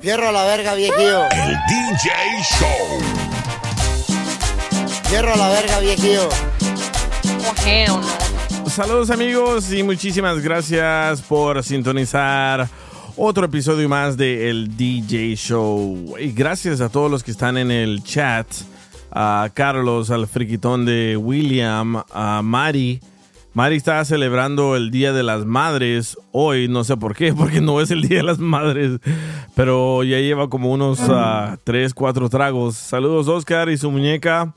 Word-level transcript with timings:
Fierro 0.00 0.28
a 0.28 0.32
la 0.32 0.44
verga, 0.44 0.74
viejillo. 0.74 1.24
El 1.30 1.56
DJ 1.68 2.10
Show. 2.58 3.00
Fierro 5.10 5.34
a 5.34 5.36
la 5.36 5.48
verga, 5.50 5.78
viejillo. 5.80 6.30
Saludos 8.66 9.10
amigos 9.10 9.70
y 9.70 9.82
muchísimas 9.82 10.40
gracias 10.40 11.20
por 11.20 11.62
sintonizar 11.62 12.66
otro 13.14 13.44
episodio 13.44 13.90
más 13.90 14.16
de 14.16 14.48
El 14.48 14.74
DJ 14.74 15.36
Show. 15.36 16.16
Y 16.18 16.32
gracias 16.32 16.80
a 16.80 16.88
todos 16.88 17.10
los 17.10 17.22
que 17.22 17.32
están 17.32 17.58
en 17.58 17.70
el 17.70 18.02
chat. 18.02 18.46
A 19.12 19.50
Carlos, 19.52 20.10
al 20.10 20.26
friquitón 20.26 20.86
de 20.86 21.18
William, 21.18 22.02
a 22.10 22.40
Mari. 22.42 23.02
Mari 23.52 23.76
está 23.76 24.04
celebrando 24.04 24.76
el 24.76 24.92
Día 24.92 25.12
de 25.12 25.24
las 25.24 25.44
Madres 25.44 26.16
hoy, 26.30 26.68
no 26.68 26.84
sé 26.84 26.96
por 26.96 27.16
qué, 27.16 27.34
porque 27.36 27.60
no 27.60 27.80
es 27.80 27.90
el 27.90 28.02
Día 28.02 28.18
de 28.18 28.22
las 28.24 28.38
Madres, 28.38 29.00
pero 29.56 30.04
ya 30.04 30.18
lleva 30.18 30.48
como 30.48 30.72
unos 30.72 31.00
3, 31.64 31.94
4 31.94 32.28
tragos. 32.28 32.76
Saludos 32.76 33.26
Oscar 33.28 33.68
y 33.68 33.76
su 33.76 33.90
muñeca. 33.90 34.54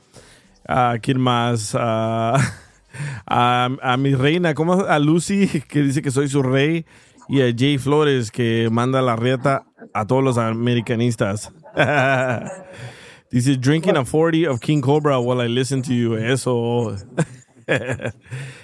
¿A 0.67 0.97
quién 1.01 1.19
más? 1.19 1.75
Ah, 1.77 2.39
a, 3.25 3.69
a 3.81 3.97
mi 3.97 4.13
reina, 4.13 4.53
¿cómo? 4.53 4.73
A 4.85 4.99
Lucy, 4.99 5.47
que 5.67 5.81
dice 5.81 6.01
que 6.01 6.11
soy 6.11 6.29
su 6.29 6.43
rey. 6.43 6.85
Y 7.29 7.41
a 7.41 7.53
Jay 7.57 7.77
Flores, 7.77 8.31
que 8.31 8.67
manda 8.71 9.01
la 9.01 9.15
rieta 9.15 9.63
a 9.93 10.05
todos 10.05 10.23
los 10.23 10.37
americanistas. 10.37 11.51
dice, 13.31 13.57
drinking 13.57 13.97
a 13.97 14.03
40 14.05 14.51
of 14.51 14.59
King 14.59 14.81
Cobra 14.81 15.19
while 15.19 15.41
I 15.43 15.47
listen 15.47 15.81
to 15.81 15.93
you. 15.93 16.15
Eso. 16.15 16.95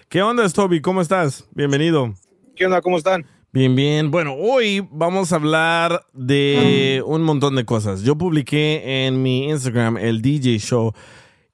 ¿Qué 0.09 0.23
onda, 0.23 0.49
Toby? 0.49 0.81
¿Cómo 0.81 1.01
estás? 1.01 1.47
Bienvenido. 1.53 2.15
¿Qué 2.55 2.65
onda? 2.65 2.81
¿Cómo 2.81 2.97
están? 2.97 3.27
Bien, 3.51 3.75
bien. 3.75 4.09
Bueno, 4.09 4.33
hoy 4.33 4.83
vamos 4.89 5.31
a 5.31 5.35
hablar 5.35 6.03
de 6.13 7.03
un 7.05 7.21
montón 7.21 7.55
de 7.55 7.63
cosas. 7.63 8.01
Yo 8.01 8.17
publiqué 8.17 9.05
en 9.05 9.21
mi 9.21 9.47
Instagram 9.49 9.97
el 9.97 10.23
DJ 10.23 10.57
Show 10.57 10.93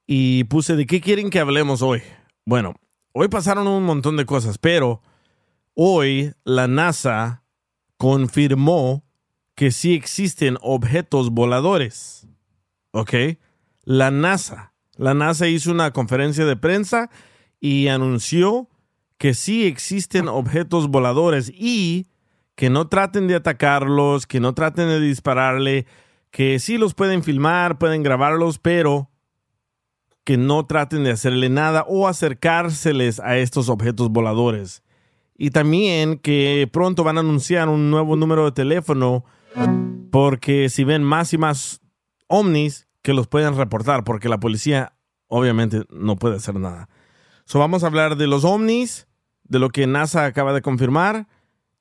y 0.07 0.45
puse 0.45 0.77
de 0.77 0.85
qué 0.85 1.01
quieren 1.01 1.29
que 1.29 1.41
hablemos 1.41 1.81
hoy. 1.81 2.01
Bueno, 2.45 2.75
hoy 3.11 3.27
pasaron 3.27 3.67
un 3.67 3.83
montón 3.83 4.15
de 4.15 4.25
cosas, 4.25 4.57
pero 4.57 5.01
hoy 5.73 6.31
la 6.45 6.69
NASA 6.69 7.44
confirmó 7.97 9.03
que 9.53 9.71
sí 9.71 9.94
existen 9.94 10.57
objetos 10.61 11.31
voladores. 11.31 12.25
¿Ok? 12.91 13.15
La 13.83 14.11
NASA. 14.11 14.73
La 14.95 15.13
NASA 15.13 15.45
hizo 15.45 15.71
una 15.71 15.91
conferencia 15.91 16.45
de 16.45 16.55
prensa 16.55 17.09
y 17.59 17.88
anunció 17.88 18.69
que 19.17 19.33
sí 19.33 19.66
existen 19.66 20.27
objetos 20.27 20.89
voladores 20.89 21.51
y 21.53 22.07
que 22.55 22.69
no 22.69 22.88
traten 22.88 23.27
de 23.27 23.35
atacarlos, 23.35 24.27
que 24.27 24.39
no 24.39 24.53
traten 24.53 24.88
de 24.88 24.99
dispararle, 24.99 25.85
que 26.31 26.59
sí 26.59 26.77
los 26.77 26.94
pueden 26.94 27.23
filmar, 27.23 27.77
pueden 27.77 28.03
grabarlos, 28.03 28.59
pero 28.59 29.09
que 30.23 30.38
no 30.38 30.65
traten 30.65 31.03
de 31.03 31.11
hacerle 31.11 31.49
nada 31.49 31.85
o 31.88 32.07
acercárseles 32.07 33.19
a 33.19 33.38
estos 33.38 33.69
objetos 33.69 34.09
voladores. 34.09 34.83
Y 35.38 35.51
también 35.51 36.17
que 36.17 36.67
pronto 36.71 37.03
van 37.03 37.17
a 37.17 37.21
anunciar 37.21 37.69
un 37.69 37.91
nuevo 37.91 38.15
número 38.15 38.45
de 38.45 38.51
teléfono 38.51 39.25
porque 40.11 40.69
si 40.69 40.83
ven 40.83 41.03
más 41.03 41.33
y 41.33 41.38
más 41.38 41.81
ovnis, 42.27 42.88
que 43.01 43.13
los 43.13 43.27
puedan 43.27 43.55
reportar, 43.55 44.03
porque 44.03 44.29
la 44.29 44.39
policía 44.39 44.97
obviamente 45.27 45.83
no 45.91 46.15
puede 46.15 46.38
hacer 46.38 46.55
nada. 46.55 46.89
So 47.45 47.59
vamos 47.59 47.83
a 47.83 47.88
hablar 47.88 48.17
de 48.17 48.28
los 48.28 48.44
ovnis, 48.44 49.07
de 49.44 49.59
lo 49.59 49.69
que 49.69 49.88
NASA 49.88 50.25
acaba 50.25 50.53
de 50.53 50.61
confirmar. 50.61 51.28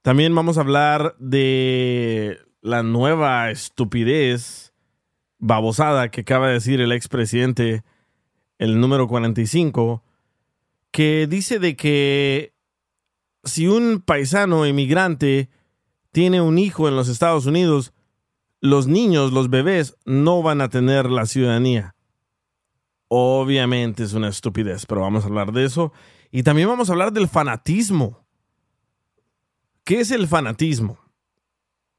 También 0.03 0.35
vamos 0.35 0.59
a 0.59 0.61
hablar 0.61 1.17
de 1.19 2.39
la 2.61 2.83
nueva 2.83 3.51
estupidez 3.51 4.75
babosada 5.39 6.11
que 6.11 6.23
acaba 6.23 6.49
de 6.49 6.55
decir 6.55 6.81
el 6.81 6.93
expresidente, 6.93 7.83
el 8.59 8.79
número 8.81 9.09
45, 9.09 10.03
que 10.91 11.27
dice 11.27 11.59
de 11.59 11.77
que 11.77 12.55
si 13.43 13.67
un 13.67 14.01
paisano 14.01 14.67
inmigrante 14.67 15.49
tiene 16.13 16.41
un 16.41 16.59
hijo 16.59 16.89
en 16.89 16.97
los 16.97 17.09
Estados 17.09 17.47
Unidos, 17.47 17.93
los 18.61 18.87
niños, 18.87 19.33
los 19.33 19.51
bebés, 19.51 19.97
no 20.05 20.43
van 20.43 20.61
a 20.61 20.69
tener 20.69 21.11
la 21.11 21.27
ciudadanía. 21.27 21.94
Obviamente 23.17 24.03
es 24.03 24.13
una 24.13 24.27
estupidez, 24.27 24.87
pero 24.87 25.03
vamos 25.03 25.23
a 25.23 25.29
hablar 25.29 25.53
de 25.53 25.65
eso. 25.65 25.93
Y 26.33 26.43
también 26.43 26.67
vamos 26.67 26.89
a 26.89 26.95
hablar 26.95 27.13
del 27.13 27.29
fanatismo. 27.29 28.27
¿Qué 29.85 30.01
es 30.01 30.11
el 30.11 30.27
fanatismo? 30.27 30.99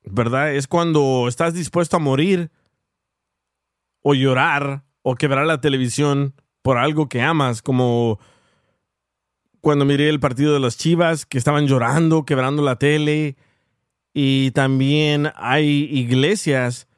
¿Verdad? 0.03 0.53
Es 0.53 0.67
cuando 0.67 1.29
estás 1.29 1.53
dispuesto 1.53 1.95
a 1.95 2.01
morir 2.01 2.51
o 4.01 4.13
llorar 4.13 4.83
o 5.03 5.15
quebrar 5.15 5.45
la 5.45 5.61
televisión 5.61 6.33
por 6.61 6.77
algo 6.77 7.07
que 7.07 7.21
amas, 7.21 7.61
como 7.61 8.19
cuando 9.61 9.85
miré 9.85 10.09
el 10.09 10.19
partido 10.19 10.53
de 10.53 10.59
las 10.59 10.75
Chivas, 10.77 11.25
que 11.25 11.37
estaban 11.37 11.65
llorando, 11.65 12.25
quebrando 12.25 12.61
la 12.61 12.75
tele. 12.75 13.37
Y 14.13 14.51
también 14.51 15.31
hay 15.37 15.87
iglesias 15.93 16.89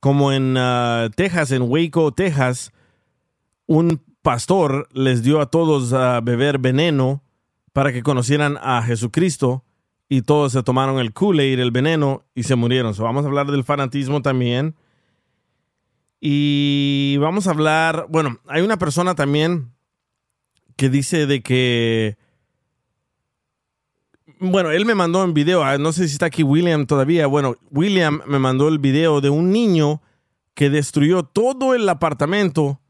como 0.00 0.32
en 0.32 0.56
uh, 0.56 1.10
Texas, 1.14 1.52
en 1.52 1.62
Waco, 1.62 2.12
Texas, 2.12 2.72
un 3.68 4.02
pastor 4.22 4.88
les 4.92 5.22
dio 5.22 5.40
a 5.40 5.46
todos 5.46 5.92
a 5.92 6.20
beber 6.20 6.58
veneno 6.58 7.22
para 7.72 7.92
que 7.92 8.02
conocieran 8.02 8.58
a 8.60 8.82
Jesucristo 8.82 9.62
y 10.08 10.22
todos 10.22 10.52
se 10.52 10.62
tomaron 10.62 10.98
el 10.98 11.12
Kool-Aid, 11.12 11.60
el 11.60 11.70
veneno 11.70 12.24
y 12.34 12.42
se 12.42 12.56
murieron. 12.56 12.94
So, 12.94 13.04
vamos 13.04 13.24
a 13.24 13.28
hablar 13.28 13.46
del 13.50 13.62
fanatismo 13.62 14.22
también. 14.22 14.74
Y 16.20 17.16
vamos 17.20 17.46
a 17.46 17.50
hablar, 17.50 18.06
bueno, 18.08 18.40
hay 18.48 18.62
una 18.62 18.78
persona 18.78 19.14
también 19.14 19.70
que 20.76 20.88
dice 20.88 21.26
de 21.26 21.42
que, 21.42 22.16
bueno, 24.40 24.70
él 24.70 24.86
me 24.86 24.94
mandó 24.94 25.22
un 25.22 25.34
video, 25.34 25.62
ah, 25.62 25.78
no 25.78 25.92
sé 25.92 26.08
si 26.08 26.14
está 26.14 26.26
aquí 26.26 26.42
William 26.42 26.86
todavía, 26.86 27.26
bueno, 27.26 27.54
William 27.70 28.22
me 28.26 28.38
mandó 28.38 28.68
el 28.68 28.78
video 28.78 29.20
de 29.20 29.30
un 29.30 29.52
niño 29.52 30.00
que 30.54 30.70
destruyó 30.70 31.22
todo 31.22 31.74
el 31.74 31.88
apartamento, 31.88 32.80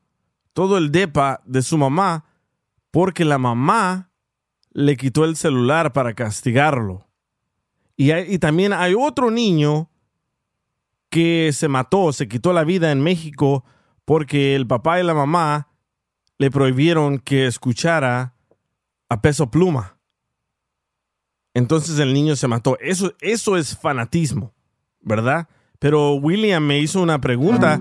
todo 0.58 0.76
el 0.76 0.90
depa 0.90 1.40
de 1.44 1.62
su 1.62 1.78
mamá, 1.78 2.24
porque 2.90 3.24
la 3.24 3.38
mamá 3.38 4.10
le 4.72 4.96
quitó 4.96 5.24
el 5.24 5.36
celular 5.36 5.92
para 5.92 6.14
castigarlo. 6.14 7.06
Y, 7.96 8.38
también 8.40 8.72
hay 8.72 8.92
otro 8.98 9.30
niño 9.30 9.88
que 11.10 11.52
se 11.52 11.68
mató, 11.68 12.12
se 12.12 12.26
quitó 12.26 12.52
la 12.52 12.64
vida 12.64 12.90
en 12.90 13.00
México 13.00 13.64
porque 14.04 14.56
el 14.56 14.66
papá 14.66 14.98
y 14.98 15.04
la 15.04 15.14
mamá 15.14 15.68
le 16.38 16.50
prohibieron 16.50 17.20
que 17.20 17.46
escuchara 17.46 18.34
a 19.08 19.22
peso 19.22 19.52
pluma. 19.52 20.00
Entonces 21.54 22.00
el 22.00 22.12
niño 22.12 22.34
se 22.34 22.48
mató. 22.48 22.76
Eso, 22.80 23.14
eso 23.20 23.56
es 23.56 23.78
fanatismo, 23.78 24.52
¿verdad? 24.98 25.48
Pero 25.78 26.14
William 26.14 26.66
me 26.66 26.80
hizo 26.80 27.00
una 27.00 27.20
pregunta 27.20 27.80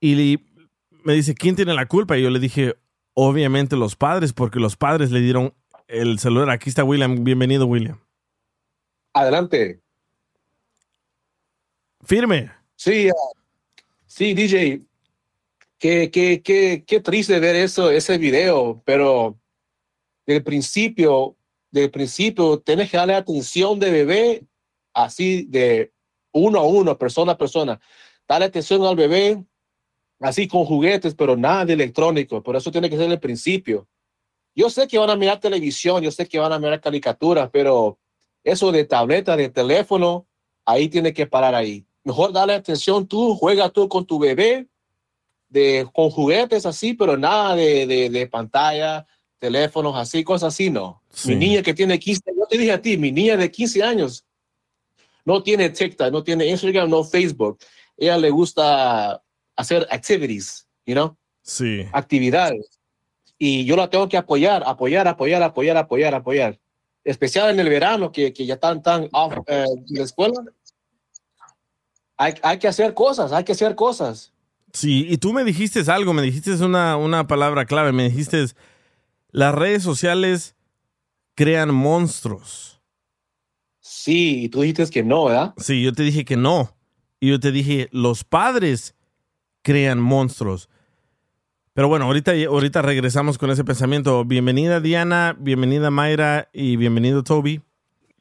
y 0.00 0.38
me 1.04 1.14
dice, 1.14 1.34
¿quién 1.34 1.56
tiene 1.56 1.74
la 1.74 1.86
culpa? 1.86 2.16
Y 2.16 2.22
yo 2.22 2.30
le 2.30 2.38
dije, 2.38 2.76
obviamente 3.14 3.76
los 3.76 3.96
padres, 3.96 4.32
porque 4.32 4.60
los 4.60 4.76
padres 4.76 5.10
le 5.10 5.20
dieron 5.20 5.54
el 5.88 6.18
celular. 6.18 6.50
Aquí 6.50 6.68
está 6.70 6.84
William. 6.84 7.24
Bienvenido, 7.24 7.66
William. 7.66 8.00
Adelante. 9.12 9.80
Firme. 12.04 12.50
Sí, 12.76 13.08
ah, 13.08 13.42
Sí, 14.14 14.34
DJ, 14.34 14.82
qué, 15.78 16.10
qué, 16.10 16.42
qué, 16.42 16.84
qué 16.86 17.00
triste 17.00 17.40
ver 17.40 17.56
eso, 17.56 17.90
ese 17.90 18.18
video, 18.18 18.82
pero 18.84 19.38
del 20.26 20.44
principio, 20.44 21.34
del 21.70 21.90
principio, 21.90 22.60
tienes 22.60 22.90
que 22.90 22.98
darle 22.98 23.14
atención 23.14 23.80
de 23.80 23.90
bebé, 23.90 24.42
así 24.92 25.44
de 25.44 25.94
uno 26.30 26.58
a 26.58 26.66
uno, 26.66 26.98
persona 26.98 27.32
a 27.32 27.38
persona. 27.38 27.80
Dale 28.28 28.44
atención 28.44 28.84
al 28.84 28.96
bebé, 28.96 29.42
así 30.22 30.48
con 30.48 30.64
juguetes, 30.64 31.14
pero 31.14 31.36
nada 31.36 31.64
de 31.64 31.74
electrónico. 31.74 32.42
Por 32.42 32.56
eso 32.56 32.70
tiene 32.70 32.88
que 32.88 32.96
ser 32.96 33.10
el 33.10 33.20
principio. 33.20 33.86
Yo 34.54 34.70
sé 34.70 34.86
que 34.86 34.98
van 34.98 35.10
a 35.10 35.16
mirar 35.16 35.40
televisión, 35.40 36.02
yo 36.02 36.10
sé 36.10 36.26
que 36.26 36.38
van 36.38 36.52
a 36.52 36.58
mirar 36.58 36.80
caricaturas, 36.80 37.50
pero 37.52 37.98
eso 38.44 38.70
de 38.70 38.84
tableta, 38.84 39.36
de 39.36 39.48
teléfono, 39.48 40.26
ahí 40.64 40.88
tiene 40.88 41.12
que 41.12 41.26
parar 41.26 41.54
ahí. 41.54 41.84
Mejor 42.04 42.32
dale 42.32 42.54
atención 42.54 43.06
tú, 43.06 43.34
juega 43.36 43.70
tú 43.70 43.88
con 43.88 44.04
tu 44.04 44.18
bebé, 44.18 44.68
de, 45.48 45.86
con 45.92 46.10
juguetes 46.10 46.66
así, 46.66 46.94
pero 46.94 47.16
nada 47.16 47.54
de, 47.54 47.86
de, 47.86 48.10
de 48.10 48.26
pantalla, 48.26 49.06
teléfonos 49.38 49.96
así, 49.96 50.24
cosas 50.24 50.54
así, 50.54 50.70
no. 50.70 51.02
Sí. 51.10 51.30
Mi 51.30 51.36
niña 51.36 51.62
que 51.62 51.74
tiene 51.74 51.98
15, 51.98 52.22
yo 52.36 52.46
te 52.48 52.58
dije 52.58 52.72
a 52.72 52.80
ti, 52.80 52.96
mi 52.96 53.12
niña 53.12 53.36
de 53.36 53.50
15 53.50 53.82
años 53.82 54.24
no 55.24 55.42
tiene 55.42 55.70
TikTok, 55.70 56.12
no 56.12 56.22
tiene 56.22 56.46
Instagram, 56.46 56.90
no 56.90 57.04
Facebook. 57.04 57.58
Ella 57.96 58.18
le 58.18 58.30
gusta 58.30 59.21
hacer 59.56 59.86
activities, 59.90 60.66
you 60.86 60.94
know, 60.94 61.16
Sí. 61.42 61.86
actividades. 61.92 62.78
Y 63.38 63.64
yo 63.64 63.76
la 63.76 63.90
tengo 63.90 64.08
que 64.08 64.16
apoyar, 64.16 64.62
apoyar, 64.66 65.08
apoyar, 65.08 65.42
apoyar, 65.42 65.76
apoyar, 65.76 66.14
apoyar. 66.14 66.60
Especial 67.04 67.50
en 67.50 67.58
el 67.58 67.68
verano, 67.68 68.12
que, 68.12 68.32
que 68.32 68.46
ya 68.46 68.54
están 68.54 68.80
tan 68.82 69.08
off 69.12 69.34
eh, 69.48 69.64
de 69.86 69.98
la 69.98 70.04
escuela. 70.04 70.34
Hay, 72.16 72.34
hay 72.42 72.58
que 72.58 72.68
hacer 72.68 72.94
cosas, 72.94 73.32
hay 73.32 73.42
que 73.42 73.52
hacer 73.52 73.74
cosas. 73.74 74.32
Sí, 74.72 75.06
y 75.08 75.18
tú 75.18 75.32
me 75.32 75.44
dijiste 75.44 75.82
algo, 75.90 76.12
me 76.12 76.22
dijiste 76.22 76.52
una, 76.64 76.96
una 76.96 77.26
palabra 77.26 77.66
clave, 77.66 77.92
me 77.92 78.04
dijiste, 78.08 78.44
las 79.30 79.54
redes 79.54 79.82
sociales 79.82 80.54
crean 81.34 81.74
monstruos. 81.74 82.80
Sí, 83.80 84.44
y 84.44 84.48
tú 84.48 84.60
dijiste 84.62 84.86
que 84.88 85.02
no, 85.02 85.24
¿verdad? 85.24 85.54
Sí, 85.58 85.82
yo 85.82 85.92
te 85.92 86.04
dije 86.04 86.24
que 86.24 86.36
no. 86.36 86.76
Y 87.18 87.30
yo 87.30 87.40
te 87.40 87.50
dije, 87.50 87.88
los 87.90 88.22
padres 88.24 88.94
crean 89.62 90.00
monstruos. 90.00 90.68
Pero 91.74 91.88
bueno, 91.88 92.04
ahorita, 92.06 92.32
ahorita 92.48 92.82
regresamos 92.82 93.38
con 93.38 93.50
ese 93.50 93.64
pensamiento. 93.64 94.24
Bienvenida 94.24 94.80
Diana, 94.80 95.34
bienvenida 95.38 95.90
Mayra 95.90 96.48
y 96.52 96.76
bienvenido 96.76 97.22
Toby. 97.22 97.62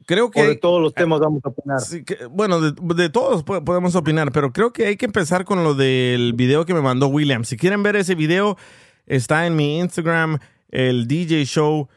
Creo 0.06 0.32
que... 0.32 0.42
O 0.42 0.48
de 0.48 0.56
todos 0.56 0.82
los 0.82 0.94
temas 0.94 1.20
vamos 1.20 1.42
a 1.44 1.50
opinar. 1.50 1.80
Sí, 1.82 2.04
que- 2.04 2.26
bueno, 2.28 2.60
de, 2.62 2.74
de 2.96 3.10
todos 3.10 3.44
po- 3.44 3.64
podemos 3.64 3.96
opinar, 3.96 4.32
pero 4.32 4.52
creo 4.54 4.72
que 4.74 4.88
hay 4.88 4.96
que 4.98 5.06
empezar 5.06 5.46
con 5.46 5.64
lo 5.64 5.74
del 5.76 6.34
video 6.34 6.66
que 6.66 6.74
me 6.74 6.82
mandó 6.82 7.08
William. 7.08 7.44
Si 7.44 7.58
quieren 7.58 7.84
ver 7.84 7.96
ese 7.98 8.16
video, 8.16 8.58
está 9.06 9.46
en 9.46 9.56
mi 9.56 9.80
Instagram, 9.80 10.40
el 10.70 11.08
DJ 11.08 11.46
Show. 11.46 11.88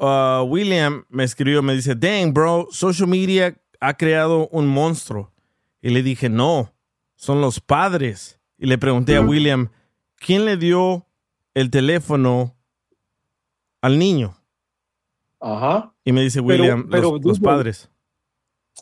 Uh, 0.00 0.42
William 0.44 1.04
me 1.10 1.24
escribió, 1.24 1.62
me 1.62 1.74
dice, 1.74 1.94
dang, 1.94 2.32
bro, 2.32 2.68
social 2.70 3.08
media 3.08 3.54
ha 3.80 3.94
creado 3.94 4.48
un 4.48 4.66
monstruo. 4.66 5.30
Y 5.82 5.90
le 5.90 6.02
dije, 6.02 6.28
no, 6.28 6.72
son 7.16 7.40
los 7.40 7.60
padres. 7.60 8.39
Y 8.60 8.66
le 8.66 8.78
pregunté 8.78 9.16
a 9.16 9.22
William, 9.22 9.70
¿quién 10.16 10.44
le 10.44 10.56
dio 10.56 11.06
el 11.54 11.70
teléfono 11.70 12.54
al 13.80 13.98
niño? 13.98 14.36
Ajá. 15.40 15.92
Y 16.04 16.12
me 16.12 16.20
dice 16.22 16.40
William, 16.40 16.86
pero 16.90 17.18
los, 17.18 17.40
padres. 17.40 17.90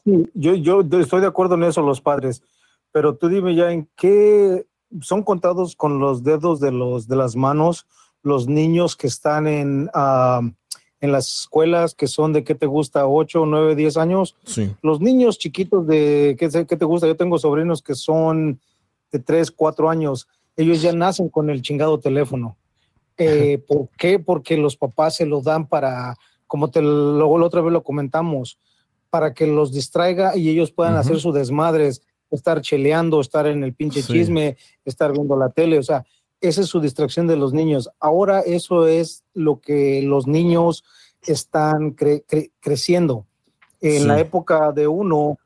Sí, 0.04 0.28
yo, 0.34 0.54
yo 0.54 0.80
estoy 1.00 1.20
de 1.20 1.28
acuerdo 1.28 1.54
en 1.54 1.62
eso, 1.62 1.80
los 1.82 2.00
padres. 2.00 2.42
Pero 2.90 3.14
tú 3.14 3.28
dime 3.28 3.54
ya 3.54 3.70
en 3.70 3.88
qué 3.96 4.66
son 5.00 5.22
contados 5.22 5.76
con 5.76 6.00
los 6.00 6.24
dedos 6.24 6.58
de, 6.58 6.72
los, 6.72 7.06
de 7.06 7.16
las 7.16 7.36
manos 7.36 7.86
los 8.22 8.48
niños 8.48 8.96
que 8.96 9.06
están 9.06 9.46
en, 9.46 9.88
en 11.00 11.12
las 11.12 11.42
escuelas 11.42 11.94
que 11.94 12.08
son 12.08 12.32
de 12.32 12.42
qué 12.42 12.56
te 12.56 12.66
gusta, 12.66 13.06
8, 13.06 13.46
9, 13.46 13.76
10 13.76 13.96
años. 13.96 14.36
Sí. 14.44 14.74
Los 14.82 15.00
niños 15.00 15.38
chiquitos 15.38 15.86
de 15.86 16.34
qué, 16.38 16.50
sé- 16.50 16.66
qué 16.66 16.76
te 16.76 16.84
gusta, 16.84 17.06
yo 17.06 17.16
tengo 17.16 17.38
sobrinos 17.38 17.80
que 17.80 17.94
son 17.94 18.60
de 19.10 19.18
3, 19.18 19.50
4 19.50 19.88
años. 19.90 20.28
Ellos 20.56 20.82
ya 20.82 20.92
nacen 20.92 21.28
con 21.28 21.50
el 21.50 21.62
chingado 21.62 21.98
teléfono. 21.98 22.56
Eh, 23.16 23.58
¿Por 23.66 23.88
qué? 23.98 24.18
Porque 24.18 24.56
los 24.56 24.76
papás 24.76 25.16
se 25.16 25.26
lo 25.26 25.40
dan 25.40 25.66
para, 25.66 26.16
como 26.46 26.70
te 26.70 26.80
luego 26.82 27.38
la 27.38 27.46
otra 27.46 27.60
vez 27.60 27.72
lo 27.72 27.82
comentamos, 27.82 28.58
para 29.10 29.34
que 29.34 29.46
los 29.46 29.72
distraiga 29.72 30.36
y 30.36 30.48
ellos 30.50 30.70
puedan 30.70 30.96
hacer 30.96 31.18
sus 31.18 31.34
desmadres, 31.34 32.02
estar 32.30 32.60
cheleando, 32.60 33.20
estar 33.20 33.46
en 33.46 33.64
el 33.64 33.74
pinche 33.74 34.02
Sí. 34.02 34.12
chisme, 34.12 34.56
estar 34.84 35.12
viendo 35.12 35.34
la 35.36 35.48
tele, 35.48 35.78
o 35.78 35.82
sea, 35.82 36.04
esa 36.40 36.60
es 36.60 36.68
su 36.68 36.80
distracción 36.80 37.26
de 37.26 37.36
los 37.36 37.52
niños. 37.52 37.88
Ahora 37.98 38.40
eso 38.40 38.86
es 38.86 39.24
lo 39.34 39.60
que 39.60 40.02
los 40.02 40.26
niños 40.26 40.84
están 41.22 41.96
cre- 41.96 42.24
cre- 42.26 42.52
creciendo. 42.60 43.26
En 43.80 44.02
Sí. 44.02 44.06
la 44.06 44.20
época 44.20 44.70
de 44.72 44.86
uno, 44.86 45.38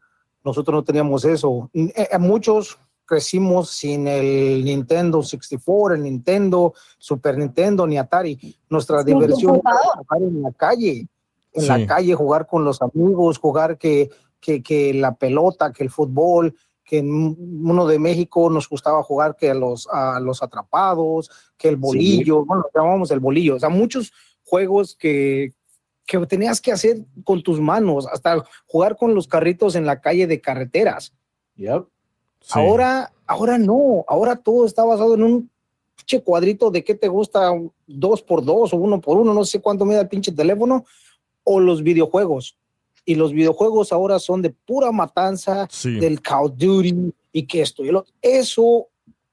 nosotros 0.45 0.75
no 0.75 0.85
teníamos 0.85 1.25
eso. 1.25 1.71
Eh, 1.73 2.09
muchos 2.19 2.79
crecimos 3.13 3.69
sin 3.69 4.09
el 4.09 4.65
Nintendo 4.65 5.23
64, 5.23 5.97
el 5.97 6.03
Nintendo, 6.03 6.73
Super 6.97 7.37
Nintendo, 7.37 7.87
ni 7.87 7.99
Atari. 7.99 8.39
Nuestra 8.71 9.05
diversión 9.05 9.57
era 9.57 9.77
jugar 9.99 10.23
en 10.23 10.41
la 10.41 10.51
calle, 10.53 11.07
en 11.53 11.63
Sí. 11.63 11.69
la 11.69 11.87
calle, 11.87 12.15
jugar 12.15 12.47
con 12.47 12.65
los 12.65 12.81
amigos, 12.81 13.37
jugar 13.37 13.77
que, 13.77 14.09
que, 14.41 14.63
que 14.63 14.95
la 14.95 15.15
pelota, 15.15 15.75
que 15.75 15.83
el 15.85 15.91
fútbol, 15.91 16.57
que 16.83 16.99
en 17.01 17.37
uno 17.69 17.87
de 17.87 17.99
México 17.99 18.49
nos 18.49 18.67
gustaba 18.67 19.03
jugar 19.03 19.37
que 19.37 19.51
a 19.51 19.55
los, 19.55 19.87
a 19.93 20.19
los 20.19 20.43
atrapados, 20.43 21.31
que 21.59 21.69
el 21.69 21.77
bolillo, 21.77 22.47
bueno, 22.47 22.63
lo 22.63 22.81
llamábamos 22.81 23.11
el 23.11 23.21
bolillo, 23.21 23.57
o 23.57 23.61
sea, 23.61 23.69
muchos 23.69 24.11
juegos 24.43 24.97
que, 24.97 25.53
que 26.07 26.19
tenías 26.25 26.63
que 26.63 26.73
hacer 26.73 27.05
con 27.25 27.43
tus 27.43 27.61
manos, 27.61 28.07
hasta 28.07 28.43
jugar 28.65 28.97
con 28.97 29.15
los 29.15 29.29
carritos 29.29 29.75
en 29.75 29.85
la 29.85 30.01
calle 30.01 30.27
de 30.27 30.41
carreteras. 30.41 31.13
Yep. 31.57 31.92
Sí. 32.43 32.53
Ahora, 32.59 33.13
ahora 33.27 33.59
no, 33.59 34.05
ahora 34.09 34.37
todo 34.37 34.67
está 34.67 34.85
basado 34.85 35.15
en 35.15 35.23
un 35.23 35.51
pinche 35.97 36.23
cuadrito 36.23 36.71
de 36.71 36.83
qué 36.85 36.95
te 36.95 37.09
gusta, 37.09 37.53
dos 37.87 38.23
por 38.23 38.45
dos 38.45 38.73
o 38.73 38.77
uno 38.77 39.01
por 39.01 39.19
uno, 39.19 39.33
no 39.33 39.45
sé 39.45 39.61
cuánto 39.61 39.85
me 39.85 39.95
da 39.95 40.03
el 40.03 40.09
pinche 40.09 40.33
teléfono, 40.33 40.85
o 41.45 41.61
los 41.61 41.83
videojuegos. 41.83 42.57
Y 43.05 43.17
los 43.17 43.33
videojuegos 43.33 43.93
ahora 43.93 44.19
son 44.19 44.43
de 44.43 44.51
pura 44.51 44.93
matanza, 44.93 45.67
Sí. 45.71 45.99
del 45.99 46.21
Call 46.21 46.47
of 46.47 46.53
Duty 46.57 47.13
y 47.33 47.47
que 47.47 47.63
esto 47.63 47.85
y 47.85 47.89
el 47.89 47.97
otro. 47.97 48.13
Eso 48.23 48.89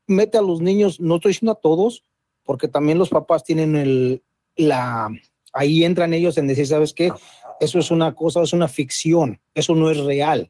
mete 0.08 0.38
a 0.38 0.42
los 0.42 0.60
niños, 0.62 1.00
no 1.00 1.16
estoy 1.16 1.32
diciendo 1.32 1.52
a 1.52 1.62
todos, 1.62 2.04
porque 2.44 2.68
también 2.68 2.98
los 2.98 3.10
papás 3.10 3.44
tienen 3.44 3.76
el, 3.76 4.24
la, 4.56 5.10
ahí 5.54 5.84
entran 5.84 6.14
ellos 6.14 6.38
en 6.38 6.48
decir, 6.48 6.66
¿sabes 6.66 6.94
qué? 6.94 7.12
Eso 7.60 7.78
es 7.78 7.92
una 7.92 8.16
cosa, 8.16 8.42
es 8.42 8.54
una 8.54 8.68
ficción, 8.68 9.40
eso 9.54 9.76
no 9.76 9.92
es 9.92 9.98
real. 9.98 10.50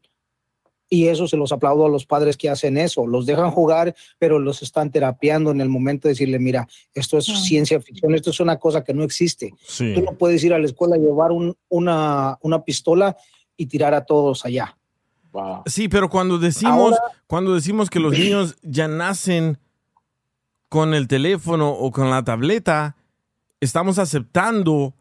Y 0.92 1.08
eso 1.08 1.28
se 1.28 1.38
los 1.38 1.52
aplaudo 1.52 1.86
a 1.86 1.90
los 1.90 2.06
padres 2.08 2.36
que 2.36 2.50
hacen 2.50 2.76
eso, 2.78 3.06
los 3.06 3.28
dejan 3.28 3.52
jugar, 3.52 3.96
pero 4.18 4.40
los 4.40 4.64
están 4.64 4.90
terapiando 4.92 5.52
en 5.52 5.62
el 5.62 5.70
momento 5.70 6.08
de 6.08 6.14
decirle, 6.14 6.40
mira, 6.40 6.68
esto 6.96 7.20
es 7.20 7.26
ciencia 7.26 7.80
ficción, 7.80 8.16
esto 8.16 8.32
es 8.32 8.40
una 8.40 8.58
cosa 8.58 8.84
que 8.84 8.94
no 8.96 9.04
existe. 9.04 9.54
Sí. 9.68 9.94
Tú 9.94 10.02
no 10.02 10.14
puedes 10.14 10.44
ir 10.44 10.52
a 10.54 10.58
la 10.58 10.66
escuela 10.66 10.96
a 10.96 11.00
llevar 11.00 11.32
un- 11.32 11.56
una, 11.70 12.40
una 12.42 12.64
pistola 12.64 13.16
y 13.56 13.68
tirar 13.68 13.94
a 13.94 14.04
todos 14.06 14.46
allá. 14.46 14.76
Wow. 15.32 15.62
Sí, 15.68 15.88
pero 15.90 16.10
cuando 16.10 16.40
decimos, 16.40 16.94
Ahora- 16.94 16.98
cuando 17.28 17.54
decimos 17.54 17.92
que 17.92 18.00
los 18.00 18.14
niños 18.18 18.58
ya 18.64 18.88
nacen 18.88 19.60
con 20.70 20.96
el 20.96 21.08
teléfono 21.08 21.70
o 21.72 21.92
con 21.92 22.10
la 22.10 22.24
tableta, 22.24 22.96
estamos 23.60 24.00
aceptando 24.00 24.96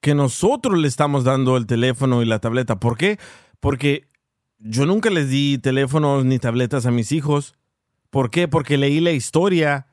que 0.00 0.14
nosotros 0.14 0.78
le 0.78 0.88
estamos 0.88 1.24
dando 1.24 1.56
el 1.56 1.66
teléfono 1.66 2.22
y 2.22 2.26
la 2.26 2.40
tableta. 2.40 2.78
¿Por 2.78 2.98
qué? 2.98 3.18
Porque 3.60 4.04
yo 4.66 4.86
nunca 4.86 5.10
les 5.10 5.28
di 5.28 5.58
teléfonos 5.58 6.24
ni 6.24 6.38
tabletas 6.38 6.86
a 6.86 6.90
mis 6.90 7.12
hijos. 7.12 7.54
¿Por 8.08 8.30
qué? 8.30 8.48
Porque 8.48 8.78
leí 8.78 8.98
la 8.98 9.12
historia 9.12 9.88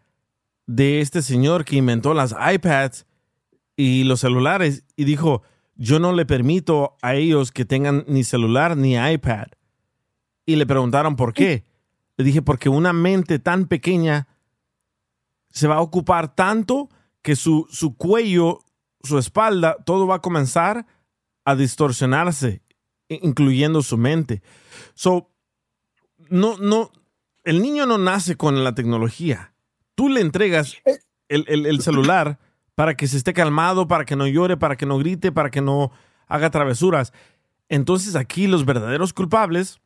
de 0.66 1.02
este 1.02 1.22
señor 1.22 1.66
que 1.66 1.76
inventó 1.76 2.14
las 2.14 2.34
iPads 2.34 3.06
y 3.76 4.06
los 4.06 4.22
celulares 4.22 4.86
y 4.96 5.04
dijo, 5.04 5.44
yo 5.76 6.00
no 6.00 6.14
le 6.14 6.26
permito 6.26 6.96
a 7.02 7.16
ellos 7.16 7.52
que 7.52 7.66
tengan 7.66 8.06
ni 8.08 8.24
celular 8.24 8.78
ni 8.78 8.96
iPad. 8.96 9.48
Y 10.46 10.56
le 10.56 10.66
preguntaron 10.66 11.18
por 11.18 11.34
qué. 11.34 11.66
Le 12.16 12.24
dije, 12.24 12.42
porque 12.42 12.70
una 12.70 12.94
mente 12.94 13.40
tan 13.40 13.66
pequeña 13.66 14.30
se 15.50 15.68
va 15.68 15.76
a 15.76 15.82
ocupar 15.82 16.34
tanto 16.34 16.90
que 17.22 17.36
su, 17.36 17.68
su 17.70 17.98
cuello, 17.98 18.60
su 19.04 19.18
espalda, 19.18 19.76
todo 19.86 20.08
va 20.08 20.16
a 20.16 20.22
comenzar 20.22 20.86
a 21.44 21.56
distorsionarse, 21.56 22.62
incluyendo 23.22 23.82
su 23.82 23.98
mente. 23.98 24.42
So, 24.94 25.30
no, 26.30 26.58
no, 26.58 26.92
el 27.44 27.62
niño 27.62 27.86
no 27.86 27.98
nace 27.98 28.36
con 28.36 28.64
la 28.64 28.74
tecnología. 28.76 29.54
Tú 29.96 30.10
le 30.10 30.22
entregas 30.22 30.78
el, 31.28 31.46
el- 31.48 31.66
el 31.66 31.82
celular 31.82 32.40
para 32.76 32.96
que 32.96 33.08
se 33.08 33.18
esté 33.18 33.34
calmado, 33.34 33.88
para 33.88 34.06
que 34.06 34.16
no 34.16 34.28
llore, 34.28 34.58
para 34.58 34.76
que 34.78 34.86
no 34.86 34.98
grite, 34.98 35.32
para 35.32 35.50
que 35.52 35.62
no 35.62 35.92
haga 36.28 36.50
travesuras. 36.50 37.12
Entonces 37.70 38.16
aquí 38.16 38.48
los 38.48 38.66
verdaderos 38.66 39.14
culpables, 39.14 39.80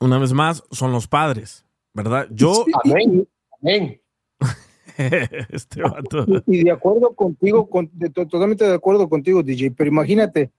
una 0.00 0.18
vez 0.18 0.32
más, 0.32 0.62
son 0.70 0.92
los 0.92 1.06
padres. 1.08 1.64
¿verdad? 1.94 2.26
Yo, 2.30 2.64
Amén. 2.84 3.26
Amén. 3.62 4.00
este 4.98 5.82
vato. 5.82 6.26
Y 6.46 6.64
de 6.64 6.70
acuerdo 6.70 7.14
contigo, 7.14 7.68
con- 7.70 7.90
de- 7.92 8.10
to- 8.10 8.26
totalmente 8.26 8.64
de 8.66 8.74
acuerdo 8.74 9.08
contigo, 9.08 9.42
DJ, 9.42 9.70
pero 9.72 9.88
imagínate 9.88 10.50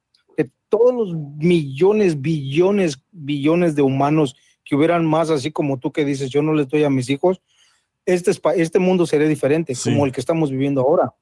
todos 0.69 0.93
los 0.93 1.13
millones, 1.37 2.21
billones, 2.21 3.01
billones 3.11 3.75
de 3.75 3.81
humanos 3.81 4.35
que 4.63 4.75
hubieran 4.75 5.05
más 5.05 5.29
así 5.29 5.51
como 5.51 5.79
tú 5.79 5.91
que 5.91 6.03
dices, 6.05 6.29
yo 6.29 6.41
no 6.41 6.53
les 6.53 6.67
doy 6.67 6.83
a 6.83 6.89
mis 6.89 7.09
hijos, 7.09 7.41
este, 8.05 8.31
este 8.55 8.79
mundo 8.79 9.05
sería 9.05 9.27
diferente, 9.27 9.75
Sí. 9.75 9.91
como 9.91 10.05
el 10.05 10.11
que 10.11 10.19
estamos 10.19 10.51
viviendo 10.51 10.81
ahora. 10.81 11.13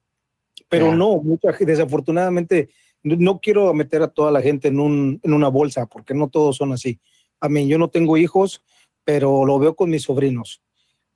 Pero 0.68 0.86
Ya. 0.88 0.96
no, 0.96 1.16
mucha, 1.18 1.52
desafortunadamente, 1.52 2.70
no, 3.02 3.16
no 3.16 3.40
quiero 3.40 3.72
meter 3.74 4.02
a 4.02 4.08
toda 4.08 4.30
la 4.32 4.42
gente 4.42 4.68
en, 4.68 4.80
un, 4.80 5.20
en 5.22 5.32
una 5.32 5.48
bolsa, 5.48 5.86
porque 5.86 6.14
no 6.14 6.28
todos 6.28 6.56
son 6.56 6.72
así. 6.72 6.98
A 7.40 7.48
mí, 7.48 7.68
yo 7.68 7.78
no 7.78 7.88
tengo 7.88 8.16
hijos, 8.16 8.62
pero 9.04 9.44
lo 9.44 9.58
veo 9.58 9.76
con 9.76 9.90
mis 9.90 10.02
sobrinos. 10.02 10.60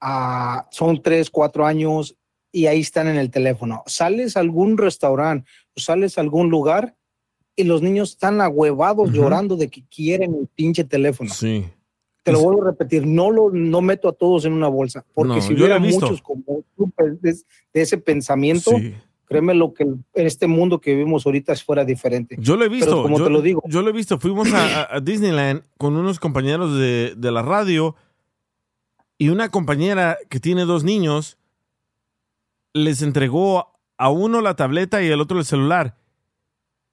Ah, 0.01 0.69
son 0.71 1.03
tres, 1.03 1.31
cuatro 1.31 1.67
años 1.67 2.17
y 2.53 2.67
ahí 2.67 2.81
están 2.81 3.09
en 3.09 3.17
el 3.17 3.31
teléfono. 3.31 3.83
Sales 3.87 4.37
a 4.37 4.41
algún 4.41 4.79
restaurante, 4.79 5.49
sales 5.77 6.17
a 6.17 6.21
algún 6.21 6.49
lugar 6.51 6.97
y 7.57 7.65
los 7.65 7.83
niños 7.83 8.11
están 8.11 8.41
ahuevados 8.41 9.09
Ujú. 9.09 9.17
llorando 9.17 9.57
de 9.57 9.69
que 9.69 9.83
quieren 9.85 10.35
el 10.35 10.47
pinche 10.49 10.85
teléfono. 10.85 11.31
Sí. 11.33 11.65
Te 12.23 12.33
lo 12.33 12.41
vuelvo 12.41 12.63
a 12.63 12.67
repetir, 12.73 13.07
no 13.07 13.31
lo 13.31 13.51
no 13.51 13.81
meto 13.81 14.09
a 14.09 14.13
todos 14.13 14.45
en 14.45 14.53
una 14.53 14.69
bolsa, 14.69 15.05
porque 15.15 15.37
No, 15.37 15.41
si 15.41 15.55
hubiera 15.55 15.79
muchos 15.79 16.21
como 16.23 16.63
tú, 16.77 16.91
pues, 16.95 17.21
de, 17.23 17.33
de 17.73 17.81
ese 17.83 17.97
pensamiento, 17.99 18.73
Sí. 18.79 18.95
créeme 19.25 19.55
lo 19.55 19.73
que 19.73 19.85
en 19.85 20.05
este 20.15 20.47
mundo 20.47 20.81
que 20.81 20.93
vivimos 20.95 21.25
ahorita 21.25 21.57
fuera 21.57 21.85
diferente. 21.85 22.37
Yo 22.39 22.57
lo 22.57 22.65
he 22.65 22.69
visto. 22.69 23.03
como 23.03 23.19
yo, 23.19 23.25
te 23.25 23.31
lo 23.31 23.41
digo. 23.41 23.63
Yo 23.67 23.81
lo 23.83 23.89
he 23.89 23.93
visto. 23.93 24.19
Fuimos 24.21 24.53
a- 24.53 24.95
a 24.97 25.01
Disneyland 25.01 25.63
con 25.79 25.97
unos 25.97 26.21
compañeros 26.21 26.79
de, 26.79 27.15
de 27.17 27.31
la 27.33 27.41
radio 27.43 27.97
y 29.17 29.31
una 29.31 29.49
compañera 29.49 30.19
que 30.29 30.41
tiene 30.41 30.67
dos 30.67 30.85
niños 30.85 31.39
les 32.75 33.03
entregó 33.03 33.73
a 33.97 34.11
uno 34.11 34.41
la 34.41 34.57
tableta 34.57 35.03
y 35.03 35.11
al 35.11 35.21
otro 35.21 35.39
el 35.39 35.45
celular. 35.45 35.97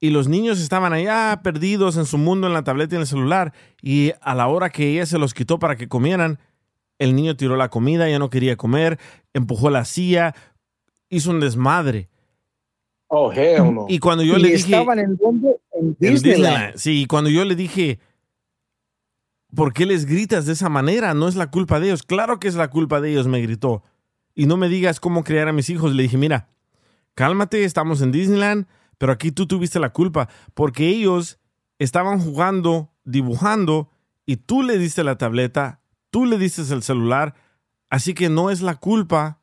Y 0.00 0.10
los 0.10 0.28
niños 0.28 0.60
estaban 0.60 0.92
allá 0.92 1.40
perdidos 1.42 1.96
en 1.96 2.06
su 2.06 2.18
mundo 2.18 2.46
en 2.46 2.52
la 2.52 2.62
tableta 2.62 2.94
y 2.94 2.96
en 2.96 3.00
el 3.02 3.06
celular. 3.06 3.52
Y 3.82 4.12
a 4.20 4.34
la 4.34 4.46
hora 4.46 4.70
que 4.70 4.88
ella 4.88 5.06
se 5.06 5.18
los 5.18 5.34
quitó 5.34 5.58
para 5.58 5.76
que 5.76 5.88
comieran, 5.88 6.38
el 6.98 7.16
niño 7.16 7.36
tiró 7.36 7.56
la 7.56 7.68
comida, 7.68 8.08
ya 8.08 8.18
no 8.18 8.30
quería 8.30 8.56
comer, 8.56 8.98
empujó 9.32 9.70
la 9.70 9.84
silla, 9.84 10.34
hizo 11.08 11.30
un 11.30 11.40
desmadre. 11.40 12.08
Oh, 13.08 13.32
hell 13.32 13.74
no. 13.74 13.86
Y 13.88 13.98
cuando 13.98 14.22
yo 14.22 14.36
y 14.36 14.42
le 14.42 14.48
dije... 14.48 14.72
estaban 14.72 14.98
en 14.98 15.16
dónde? 15.16 15.56
En 15.72 15.86
En 15.88 15.96
Disneyland. 15.98 16.22
Disneyland. 16.22 16.76
Sí, 16.76 17.02
y 17.02 17.06
cuando 17.06 17.30
yo 17.30 17.44
le 17.44 17.56
dije, 17.56 17.98
¿por 19.54 19.72
qué 19.72 19.86
les 19.86 20.06
gritas 20.06 20.46
de 20.46 20.52
esa 20.52 20.68
manera? 20.68 21.14
No 21.14 21.26
es 21.26 21.34
la 21.34 21.50
culpa 21.50 21.80
de 21.80 21.86
ellos. 21.86 22.02
Claro 22.02 22.38
que 22.38 22.48
es 22.48 22.54
la 22.54 22.68
culpa 22.68 23.00
de 23.00 23.10
ellos, 23.10 23.26
me 23.26 23.40
gritó. 23.40 23.82
Y 24.34 24.46
no 24.46 24.56
me 24.56 24.68
digas 24.68 25.00
cómo 25.00 25.24
criar 25.24 25.48
a 25.48 25.52
mis 25.52 25.70
hijos. 25.70 25.94
Le 25.94 26.02
dije, 26.04 26.18
mira, 26.18 26.48
cálmate, 27.14 27.64
estamos 27.64 28.02
en 28.02 28.12
Disneyland, 28.12 28.66
pero 28.98 29.12
aquí 29.12 29.32
tú 29.32 29.46
tuviste 29.46 29.78
la 29.78 29.92
culpa, 29.92 30.28
porque 30.54 30.88
ellos 30.88 31.38
estaban 31.78 32.20
jugando, 32.20 32.92
dibujando, 33.04 33.90
y 34.26 34.36
tú 34.36 34.62
le 34.62 34.78
diste 34.78 35.04
la 35.04 35.16
tableta, 35.16 35.80
tú 36.10 36.26
le 36.26 36.36
diste 36.38 36.62
el 36.62 36.82
celular, 36.82 37.34
así 37.88 38.12
que 38.14 38.28
no 38.28 38.50
es 38.50 38.60
la 38.60 38.74
culpa 38.74 39.40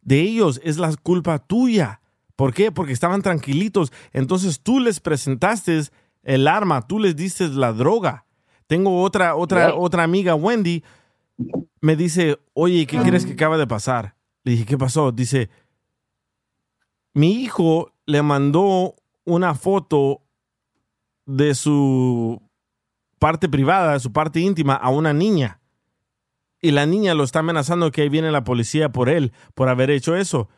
de 0.00 0.20
ellos, 0.20 0.60
es 0.64 0.78
la 0.78 0.94
culpa 0.96 1.38
tuya. 1.38 2.00
¿Por 2.34 2.54
qué? 2.54 2.72
Porque 2.72 2.92
estaban 2.92 3.22
tranquilitos. 3.22 3.92
Entonces 4.12 4.60
tú 4.60 4.80
les 4.80 4.98
presentaste 4.98 5.80
el 6.24 6.48
arma, 6.48 6.86
tú 6.88 6.98
les 6.98 7.14
diste 7.14 7.46
la 7.48 7.72
droga. 7.72 8.26
Tengo 8.66 9.02
otra, 9.02 9.36
otra, 9.36 9.68
Yeah. 9.68 9.74
otra 9.76 10.02
amiga, 10.02 10.34
Wendy, 10.34 10.82
me 11.80 11.94
dice, 11.94 12.38
oye, 12.54 12.86
¿qué 12.86 12.98
crees 12.98 13.26
que 13.26 13.32
acaba 13.32 13.58
de 13.58 13.66
pasar? 13.66 14.16
Le 14.44 14.52
dije, 14.52 14.64
¿qué 14.64 14.78
pasó? 14.78 15.12
Dice, 15.12 15.50
mi 17.14 17.42
hijo 17.42 17.91
le 18.06 18.22
mandó 18.22 18.96
una 19.24 19.54
foto 19.54 20.22
de 21.26 21.54
su 21.54 22.42
parte 23.18 23.48
privada, 23.48 23.92
de 23.94 24.00
su 24.00 24.12
parte 24.12 24.40
íntima, 24.40 24.74
a 24.74 24.90
una 24.90 25.12
niña. 25.12 25.60
Y 26.60 26.70
la 26.72 26.86
niña 26.86 27.14
lo 27.14 27.24
está 27.24 27.40
amenazando 27.40 27.90
que 27.90 28.02
ahí 28.02 28.08
viene 28.08 28.30
la 28.32 28.44
policía 28.44 28.90
por 28.90 29.08
él, 29.08 29.32
por 29.54 29.68
haber 29.68 29.90
hecho 29.90 30.14
eso. 30.16 30.48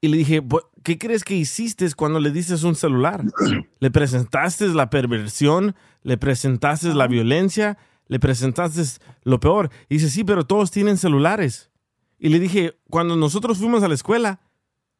Y 0.00 0.08
le 0.08 0.18
dije, 0.18 0.42
"Bu- 0.42 0.68
¿qué 0.84 0.98
crees 0.98 1.24
que 1.24 1.34
hiciste 1.34 1.88
cuando 1.94 2.20
le 2.20 2.30
diste 2.30 2.54
un 2.66 2.74
celular? 2.76 3.24
¿Le 3.80 3.90
presentaste 3.90 4.68
la 4.68 4.90
perversión? 4.90 5.74
¿Le 6.02 6.16
presentaste 6.18 6.94
la 6.94 7.06
violencia? 7.06 7.78
¿Le 8.06 8.20
presentaste 8.20 8.82
lo 9.22 9.40
peor? 9.40 9.70
Y 9.88 9.94
dice, 9.96 10.10
sí, 10.10 10.22
pero 10.22 10.44
todos 10.44 10.70
tienen 10.70 10.96
celulares. 10.98 11.70
Y 12.18 12.28
le 12.28 12.38
dije, 12.38 12.78
cuando 12.88 13.16
nosotros 13.16 13.58
fuimos 13.58 13.82
a 13.82 13.88
la 13.88 13.94
escuela, 13.94 14.40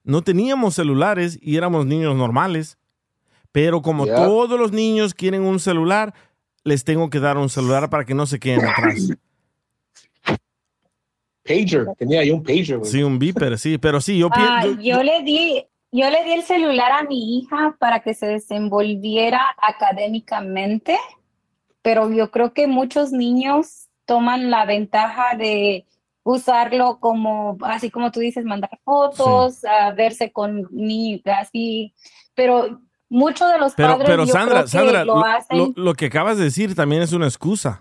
no 0.07 0.23
teníamos 0.23 0.75
celulares 0.77 1.39
y 1.43 1.57
éramos 1.57 1.85
niños 1.85 2.15
normales. 2.17 2.79
Pero 3.53 3.83
como 3.83 4.07
todos 4.07 4.59
los 4.59 4.73
niños 4.73 5.15
quieren 5.15 5.43
un 5.43 5.59
celular, 5.59 6.15
les 6.63 6.85
tengo 6.85 7.11
que 7.11 7.21
dar 7.21 7.37
un 7.39 7.49
celular 7.49 7.91
para 7.91 8.05
que 8.05 8.15
no 8.15 8.27
se 8.27 8.39
queden 8.39 8.65
atrás. 8.65 9.09
Pager. 11.43 11.87
Tenía 11.99 12.25
yo 12.25 12.35
un 12.37 12.43
pager, 12.43 12.79
güey. 12.79 12.91
Sí, 12.91 13.03
un 13.03 13.19
beeper, 13.19 13.59
sí, 13.59 13.79
pero 13.79 14.01
sí, 14.01 14.19
yo 14.19 14.29
Ah, 14.33 14.61
pienso... 14.63 14.81
yo 14.83 15.03
le 15.03 15.23
di, 15.23 15.65
yo 15.93 16.11
le 16.11 16.25
di 16.25 16.33
el 16.33 16.43
celular 16.43 16.93
a 16.93 17.03
mi 17.05 17.39
hija 17.39 17.77
para 17.79 18.01
que 18.01 18.15
se 18.15 18.27
desenvolviera 18.27 19.41
académicamente, 19.63 20.99
pero 21.83 22.11
yo 22.13 22.31
creo 22.31 22.53
que 22.53 22.67
muchos 22.67 23.13
niños 23.13 23.89
toman 24.05 24.51
la 24.51 24.65
ventaja 24.67 25.37
de 25.37 25.85
usarlo 26.29 26.99
como, 26.99 27.57
así 27.63 27.89
como 27.91 28.11
tú 28.11 28.19
dices, 28.21 28.45
mandar 28.45 28.71
fotos, 28.85 29.65
a 29.65 29.93
verse 29.93 30.33
con 30.33 30.67
niños, 30.73 31.23
así, 31.27 31.95
pero 32.35 32.81
muchos 33.09 33.51
de 33.53 33.59
los 33.59 33.75
Pero, 33.75 33.91
padres 33.93 34.09
pero 34.11 34.25
yo 34.25 34.33
Sandra, 34.33 34.55
creo 34.55 34.65
que 34.65 34.71
Sandra, 34.71 35.05
lo 35.05 35.15
lo, 35.21 35.25
hacen. 35.25 35.59
lo- 35.59 35.73
lo 35.77 35.95
que 35.95 36.07
acabas 36.07 36.37
de 36.37 36.45
decir 36.45 36.75
también 36.75 37.03
es 37.03 37.13
una 37.13 37.27
excusa. 37.27 37.81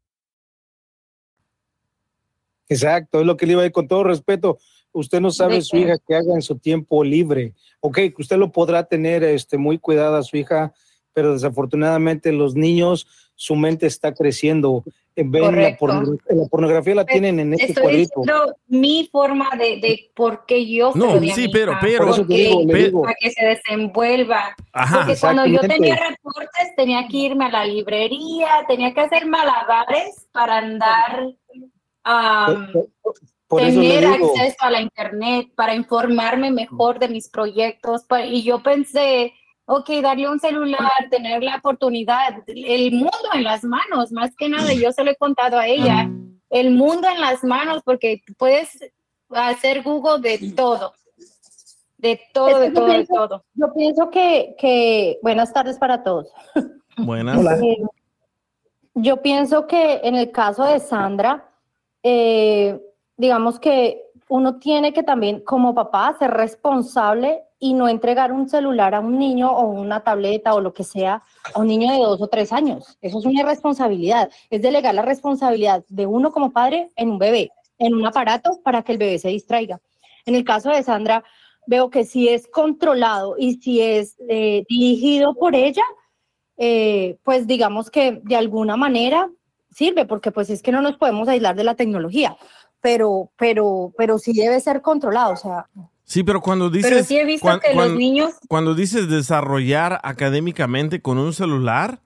Exacto, 2.71 3.19
es 3.19 3.25
lo 3.25 3.35
que 3.37 3.45
le 3.45 3.51
iba 3.53 3.61
a 3.61 3.63
decir 3.63 3.73
con 3.73 3.87
todo 3.87 4.03
respeto. 4.03 4.57
Usted 4.93 5.19
no 5.21 5.31
sabe 5.31 5.55
¿De 5.55 5.61
su 5.61 5.75
qué? 5.77 5.83
hija 5.83 5.97
que 6.05 6.15
haga 6.15 6.33
en 6.33 6.41
su 6.41 6.57
tiempo 6.57 7.03
libre. 7.03 7.53
Ok, 7.81 7.95
que 7.97 8.13
usted 8.17 8.37
lo 8.37 8.51
podrá 8.51 8.83
tener 8.85 9.23
este, 9.23 9.57
muy 9.57 9.77
cuidada 9.77 10.19
a 10.19 10.23
su 10.23 10.37
hija, 10.37 10.73
pero 11.13 11.33
desafortunadamente 11.33 12.31
los 12.31 12.55
niños, 12.55 13.07
su 13.35 13.55
mente 13.55 13.87
está 13.87 14.13
creciendo. 14.13 14.83
Eh, 15.15 15.23
Ven 15.25 15.41
la, 15.41 15.47
Correcto. 15.49 15.77
porno- 15.79 16.17
la 16.29 16.45
pornografía 16.47 16.95
la 16.95 17.05
tienen 17.05 17.39
en 17.41 17.53
este 17.53 17.65
Estoy 17.67 17.83
cuadrito. 17.83 18.21
diciendo 18.21 18.55
mi 18.67 19.09
forma 19.11 19.49
de, 19.57 19.81
de 19.81 20.09
por 20.15 20.45
qué 20.45 20.65
yo 20.65 20.91
No, 20.95 21.19
sí, 21.19 21.49
pero- 21.51 21.73
pero- 21.81 22.05
Por 22.05 22.13
eso 22.13 22.25
te 22.25 22.33
digo, 22.33 22.61
le 22.65 22.73
Pe- 22.73 22.83
digo, 22.85 23.01
para 23.01 23.15
que 23.19 23.31
se 23.31 23.45
desenvuelva. 23.45 24.55
Ajá. 24.71 25.05
Porque 25.05 25.19
cuando 25.19 25.45
yo 25.47 25.59
tenía 25.59 25.95
reportes 25.95 26.75
tenía 26.77 27.07
que 27.09 27.17
irme 27.17 27.45
a 27.45 27.49
la 27.49 27.65
librería, 27.65 28.47
tenía 28.69 28.93
que 28.93 29.01
hacer 29.01 29.25
malabares 29.25 30.27
para 30.31 30.59
andar, 30.59 31.33
am, 32.03 32.71
por, 32.71 33.15
por 33.47 33.61
eso 33.61 33.81
le 33.81 33.89
tener 33.89 34.05
acceso 34.05 34.57
a 34.59 34.71
la 34.71 34.81
internet, 34.81 35.49
para 35.55 35.75
informarme 35.75 36.51
mejor 36.51 36.99
de 36.99 37.09
mis 37.09 37.29
proyectos. 37.29 38.03
y 38.25 38.43
yo 38.43 38.63
pensé, 38.63 39.33
ok, 39.65 39.89
darle 40.01 40.29
un 40.29 40.39
celular, 40.39 40.89
tener 41.09 41.43
la 41.43 41.57
oportunidad, 41.57 42.43
el 42.47 42.91
mundo 42.93 43.29
en 43.33 43.43
las 43.43 43.63
manos, 43.63 44.11
más 44.13 44.33
que 44.37 44.47
nada, 44.47 44.73
yo 44.73 44.91
se 44.93 45.03
lo 45.03 45.11
he 45.11 45.15
contado 45.17 45.57
a 45.57 45.67
ella, 45.67 46.09
el 46.49 46.71
mundo 46.71 47.09
en 47.09 47.19
las 47.19 47.43
manos, 47.43 47.81
porque 47.83 48.21
puedes 48.37 48.79
hacer 49.29 49.83
Google 49.83 50.21
de 50.21 50.53
todo. 50.53 50.93
De 51.97 52.19
todo, 52.33 52.57
de 52.57 52.71
todo, 52.71 52.87
de 52.87 53.05
todo. 53.05 53.43
Yo 53.53 53.73
pienso 53.73 54.09
que, 54.09 54.55
que 54.57 55.19
buenas 55.21 55.53
tardes 55.53 55.77
para 55.77 56.03
todos. 56.03 56.31
Buenas. 56.97 57.39
Eh, 57.61 57.77
yo 58.95 59.21
pienso 59.21 59.67
que 59.67 60.01
en 60.03 60.15
el 60.15 60.31
caso 60.31 60.63
de 60.63 60.79
Sandra, 60.79 61.50
eh, 62.03 62.79
digamos 63.17 63.59
que 63.59 64.03
uno 64.29 64.59
tiene 64.59 64.93
que 64.93 65.03
también, 65.03 65.41
como 65.41 65.75
papá, 65.75 66.15
ser 66.17 66.31
responsable 66.31 67.43
y 67.59 67.73
no 67.73 67.87
entregar 67.89 68.31
un 68.31 68.49
celular 68.49 68.95
a 68.95 68.99
un 68.99 69.19
niño 69.19 69.51
o 69.51 69.67
una 69.67 70.03
tableta 70.03 70.55
o 70.55 70.61
lo 70.61 70.73
que 70.73 70.83
sea 70.83 71.21
a 71.53 71.59
un 71.59 71.67
niño 71.67 71.91
de 71.91 71.99
dos 71.99 72.21
o 72.21 72.27
tres 72.27 72.51
años. 72.51 72.97
Eso 73.01 73.19
es 73.19 73.25
una 73.25 73.41
irresponsabilidad. 73.41 74.31
Es 74.49 74.61
delegar 74.61 74.95
la 74.95 75.01
responsabilidad 75.01 75.83
de 75.89 76.05
uno 76.07 76.31
como 76.31 76.51
padre 76.51 76.91
en 76.95 77.09
un 77.09 77.19
bebé, 77.19 77.51
en 77.77 77.93
un 77.93 78.05
aparato 78.05 78.59
para 78.63 78.83
que 78.83 78.93
el 78.93 78.97
bebé 78.97 79.19
se 79.19 79.29
distraiga. 79.29 79.79
En 80.25 80.35
el 80.35 80.43
caso 80.43 80.69
de 80.69 80.81
Sandra, 80.81 81.23
veo 81.67 81.89
que 81.89 82.05
si 82.05 82.29
es 82.29 82.47
controlado 82.47 83.35
y 83.37 83.55
si 83.55 83.81
es 83.81 84.15
eh, 84.29 84.63
dirigido 84.67 85.35
por 85.35 85.55
ella, 85.55 85.83
eh, 86.57 87.17
pues 87.23 87.47
digamos 87.47 87.91
que 87.91 88.21
de 88.23 88.35
alguna 88.35 88.77
manera 88.77 89.29
sirve, 89.71 90.05
porque 90.05 90.31
pues 90.31 90.49
es 90.49 90.61
que 90.61 90.71
no 90.71 90.81
nos 90.81 90.97
podemos 90.97 91.27
aislar 91.27 91.55
de 91.55 91.63
la 91.63 91.75
tecnología, 91.75 92.35
pero, 92.81 93.31
pero, 93.37 93.93
pero 93.97 94.17
sí 94.19 94.33
debe 94.33 94.59
ser 94.59 94.81
controlado, 94.81 95.33
o 95.33 95.37
sea, 95.37 95.67
Sí, 96.03 96.23
pero 96.23 96.41
cuando 96.41 96.69
dices... 96.69 96.91
Pero 96.91 97.03
sí 97.05 97.17
he 97.17 97.23
visto 97.23 97.47
cuan- 97.47 97.61
que 97.61 97.73
los 97.73 97.93
niños, 97.93 98.33
Cuando 98.49 98.75
dices 98.75 99.07
desarrollar 99.07 100.01
académicamente 100.03 101.01
con 101.01 101.17
un 101.17 101.31
celular, 101.31 101.99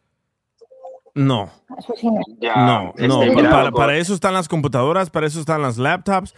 no. 1.15 1.50
eso 1.79 1.93
sí 1.98 2.07
no. 2.07 2.93
No, 2.98 3.24
no, 3.25 3.72
para 3.72 3.98
eso 3.98 4.13
están 4.13 4.34
las 4.36 4.48
computadoras, 4.48 5.10
para 5.10 5.25
eso 5.25 5.39
están 5.39 5.62
las 5.62 5.77
laptops. 5.77 6.36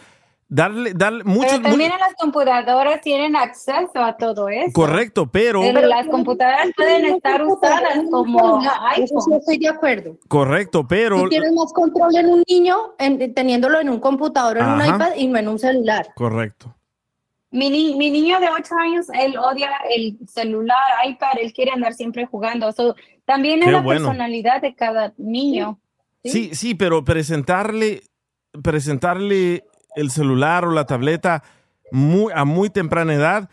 Darle, 0.50 0.94
darle, 0.94 1.26
muchos, 1.26 1.52
pero 1.58 1.64
también 1.72 1.92
en 1.92 2.00
las 2.00 2.14
computadoras 2.16 3.02
tienen 3.02 3.36
acceso 3.36 3.90
a 4.02 4.16
todo 4.16 4.48
eso. 4.48 4.72
correcto, 4.72 5.28
pero, 5.30 5.60
Pero 5.60 5.82
las 5.88 6.08
computadoras 6.08 6.70
pueden 6.74 7.04
estar 7.16 7.44
usadas 7.46 8.00
como 8.10 8.62
Eso 8.96 9.20
sí 9.20 9.34
estoy 9.38 9.58
de 9.58 9.68
acuerdo. 9.68 10.18
correcto, 10.30 10.88
pero, 10.88 11.24
Tú 11.24 11.30
tienes 11.30 11.52
más 11.52 11.74
control 11.74 12.16
en 12.16 12.28
un 12.28 12.44
niño 12.48 12.78
en- 12.98 13.34
teniéndolo 13.34 13.82
en 13.82 13.90
un 13.90 14.00
computador, 14.00 14.58
en 14.60 14.70
un 14.70 14.86
iPad 14.86 15.16
y 15.18 15.28
no 15.28 15.38
en 15.38 15.48
un 15.50 15.60
celular. 15.60 16.08
correcto. 16.16 16.74
Mi, 17.52 17.70
ni- 17.70 17.96
mi 17.96 18.10
niño 18.10 18.40
de 18.40 18.48
8 18.50 18.76
años, 18.76 19.08
él 19.14 19.38
odia 19.38 19.70
el 19.94 20.18
celular, 20.30 20.78
iPad, 21.06 21.32
él 21.42 21.52
quiere 21.52 21.72
andar 21.72 21.94
siempre 21.94 22.26
jugando. 22.26 22.72
So, 22.72 22.96
también 23.26 23.60
es 23.60 23.66
Qué 23.66 23.72
la 23.74 23.82
bueno. 23.82 24.00
personalidad 24.08 24.62
de 24.62 24.76
cada 24.76 25.14
niño. 25.18 25.78
Sí, 26.24 26.52
sí, 26.56 26.74
pero 26.76 27.04
presentarle, 27.04 28.04
presentarle 28.64 29.64
el 29.98 30.12
celular 30.12 30.64
o 30.66 30.72
la 30.72 30.86
tableta 30.86 31.44
muy, 31.92 32.32
a 32.34 32.46
muy 32.46 32.70
temprana 32.70 33.14
edad 33.14 33.50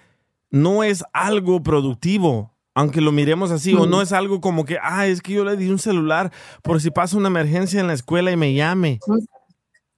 no 0.51 0.85
es 0.85 1.05
algo 1.13 1.63
productivo. 1.63 2.53
Aunque 2.77 3.01
lo 3.01 3.13
miremos 3.13 3.53
así, 3.53 3.73
o 3.75 3.87
no 3.87 4.03
es 4.03 4.13
algo 4.13 4.41
como 4.41 4.65
que, 4.65 4.79
ah, 4.83 5.07
es 5.07 5.23
que 5.23 5.33
yo 5.35 5.45
le 5.45 5.57
di 5.57 5.69
un 5.71 5.79
celular 5.79 6.33
por 6.63 6.81
si 6.81 6.91
pasa 6.91 7.17
una 7.17 7.29
emergencia 7.29 7.79
en 7.81 7.87
la 7.87 7.93
escuela 7.93 8.33
y 8.33 8.37
me 8.37 8.53
llame. 8.53 8.99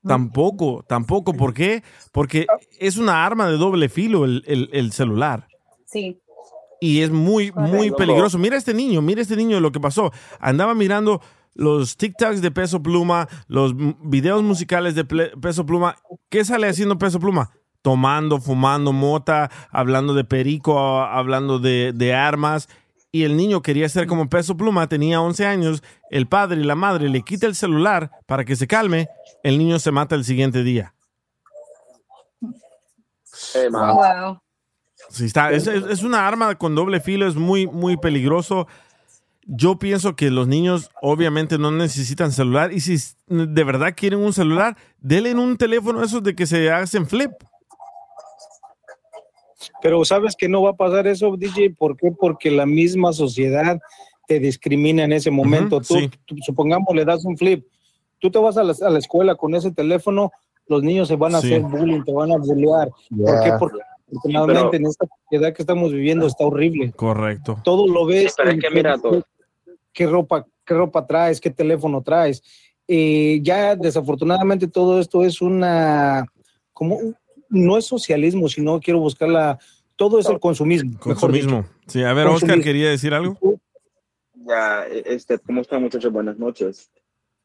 Tampoco, 0.07 0.85
tampoco. 0.89 1.33
¿Por 1.33 1.53
qué? 1.55 1.83
Porque 2.13 2.47
es 2.79 2.97
una 2.97 3.25
arma 3.25 3.49
de 3.49 3.57
doble 3.57 3.89
filo 3.89 4.25
el, 4.25 4.45
el- 4.47 4.69
el 4.73 4.93
celular. 4.93 5.49
Sí. 5.87 6.21
Y 6.81 7.01
es 7.01 7.11
muy, 7.11 7.51
muy 7.53 7.91
peligroso. 7.93 8.39
Mira 8.39 8.57
este 8.57 8.75
niño, 8.75 9.01
mira 9.03 9.23
este 9.23 9.37
niño 9.37 9.59
lo 9.61 9.73
que 9.73 9.81
pasó. 9.81 10.13
Andaba 10.39 10.75
mirando 10.75 11.23
los 11.57 11.97
TikToks 11.97 12.43
de 12.43 12.51
Peso 12.51 12.83
Pluma, 12.83 13.29
los 13.49 13.73
m- 13.73 13.97
videos 14.03 14.43
musicales 14.43 14.95
de 14.95 15.07
Ple- 15.07 15.41
Peso 15.41 15.65
Pluma. 15.67 15.97
¿Qué 16.29 16.45
sale 16.45 16.69
haciendo 16.69 16.99
Peso 16.99 17.19
Pluma? 17.19 17.51
Tomando, 17.83 18.41
fumando 18.41 18.93
mota, 18.93 19.51
hablando 19.71 20.13
de 20.15 20.25
perico, 20.25 21.01
hablando 21.03 21.59
de, 21.59 21.93
de 21.95 22.15
armas. 22.15 22.69
Y 23.13 23.23
el 23.25 23.37
niño 23.37 23.63
quería 23.63 23.89
ser 23.89 24.07
como 24.07 24.29
Peso 24.29 24.57
Pluma, 24.57 24.89
tenía 24.89 25.21
11 25.21 25.47
años. 25.47 25.83
El 26.11 26.27
padre 26.27 26.61
y 26.61 26.65
la 26.65 26.75
madre 26.75 27.09
le 27.09 27.23
quita 27.23 27.47
el 27.47 27.55
celular 27.55 28.11
para 28.27 28.45
que 28.45 28.57
se 28.57 28.67
calme. 28.67 29.09
El 29.43 29.57
niño 29.59 29.79
se 29.79 29.91
mata 29.93 30.15
el 30.15 30.25
siguiente 30.25 30.63
día. 30.63 30.95
Eh. 33.55 33.69
Wow. 33.71 34.39
Sí, 35.11 35.27
está. 35.27 35.51
Es, 35.53 35.67
es- 35.67 35.85
es 35.87 36.03
una 36.03 36.27
arma 36.27 36.55
con 36.57 36.75
doble 36.75 37.01
filo, 37.01 37.27
es 37.27 37.37
muy, 37.37 37.67
muy 37.67 37.97
peligroso. 37.97 38.67
Yo 39.49 39.79
pienso 39.79 40.17
que 40.17 40.31
los 40.31 40.49
niños 40.49 40.91
obviamente 41.01 41.57
no 41.57 41.71
necesitan 41.71 42.33
celular 42.33 42.73
y 42.73 42.81
si 42.81 42.97
de 43.29 43.65
verdad 43.65 43.95
quieren 43.97 44.19
un 44.19 44.33
celular, 44.33 44.77
denle 44.99 45.35
un 45.35 45.57
teléfono 45.57 46.03
esos 46.03 46.23
de 46.23 46.35
que 46.35 46.47
se 46.47 46.69
hacen 46.71 47.07
flip. 47.07 47.31
Pero 49.83 50.05
sabes 50.05 50.35
que 50.37 50.49
no 50.49 50.63
va 50.63 50.71
a 50.71 50.77
pasar 50.77 51.07
eso, 51.07 51.37
DJ, 51.37 51.71
¿por 51.71 51.97
qué? 51.97 52.11
Porque 52.11 52.51
la 52.51 52.67
misma 52.67 53.13
sociedad 53.13 53.79
te 54.27 54.41
discrimina 54.41 55.05
en 55.05 55.13
ese 55.13 55.31
momento. 55.31 55.79
Tú, 55.81 55.95
sí. 55.95 56.11
tú, 56.25 56.37
supongamos, 56.45 56.95
le 56.95 57.05
das 57.05 57.25
un 57.25 57.37
flip, 57.37 57.65
tú 58.19 58.31
te 58.31 58.39
vas 58.39 58.57
a 58.57 58.65
la, 58.65 58.75
a 58.81 58.91
la 58.91 58.99
escuela 58.99 59.37
con 59.37 59.55
ese 59.55 59.71
teléfono, 59.71 60.33
los 60.67 60.83
niños 60.83 61.07
se 61.09 61.15
van 61.17 61.37
a 61.37 61.41
Sí. 61.41 61.55
hacer 61.55 61.63
bullying, 61.63 62.03
te 62.03 62.13
van 62.13 62.33
a 62.33 62.37
bullear. 62.37 62.89
¿Por 62.91 63.45
qué? 63.45 63.53
Porque 63.59 63.79
afortunadamente 64.09 64.69
pero- 64.73 64.77
en 64.83 64.87
esta 64.87 65.07
sociedad 65.23 65.55
que 65.55 65.63
estamos 65.63 65.93
viviendo 65.93 66.27
está 66.27 66.45
horrible. 66.45 66.93
Correcto. 66.97 67.59
Todo 67.63 67.87
lo 67.87 68.07
ves. 68.07 68.33
Sí, 68.33 68.35
pero 68.37 68.49
es 68.51 68.55
en 68.57 68.61
que 68.61 68.71
mira, 68.71 68.99
todo. 68.99 69.23
Qué 69.97 70.07
ropa, 70.07 70.47
qué 70.65 70.75
ropa 70.75 71.07
traes, 71.07 71.41
qué 71.41 71.51
teléfono 71.51 72.03
traes. 72.03 72.43
Eh, 72.87 73.41
ya 73.43 73.75
desafortunadamente 73.75 74.69
todo 74.69 75.01
esto 75.01 75.25
es 75.25 75.41
una, 75.41 76.27
como, 76.73 76.99
no 77.49 77.79
es 77.79 77.87
socialismo, 77.87 78.49
sino 78.49 78.79
quiero 78.79 79.01
buscarla, 79.01 79.59
todo 79.97 80.19
es 80.19 80.29
el 80.29 80.39
consumismo. 80.39 81.01
Consumismo. 81.01 81.65
Sí, 81.87 82.03
a 82.03 82.13
ver, 82.13 82.27
Oscar 82.27 82.61
quería 82.61 82.91
decir 82.91 83.15
algo. 83.15 83.39
Ya, 84.35 84.85
este, 84.87 85.39
¿cómo 85.39 85.63
están 85.63 85.83
muchachos? 85.83 86.13
Buenas 86.13 86.39
noches. 86.39 86.91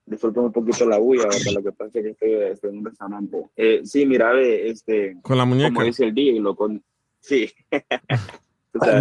Disculpen 0.05 0.43
un 0.43 0.51
poquito 0.51 0.85
la 0.85 0.97
bulla, 0.99 1.23
¿verdad? 1.23 1.53
Lo 1.53 1.63
que 1.63 1.71
pasa 1.71 1.99
es 1.99 2.03
que 2.03 2.09
estoy, 2.09 2.33
estoy 2.51 2.69
en 2.71 2.77
un 2.79 2.85
restaurante. 2.85 3.45
Eh, 3.55 3.81
sí, 3.85 4.05
mira, 4.05 4.33
ve, 4.33 4.69
este, 4.69 5.17
Con 5.21 5.37
la 5.37 5.45
muñeca. 5.45 5.73
como 5.73 5.85
dice 5.85 6.03
el 6.03 6.13
DJ, 6.13 6.41
lo 6.41 6.55
con... 6.55 6.83
Sí. 7.21 7.49
Tú 8.71 8.79
sabes. 8.79 8.99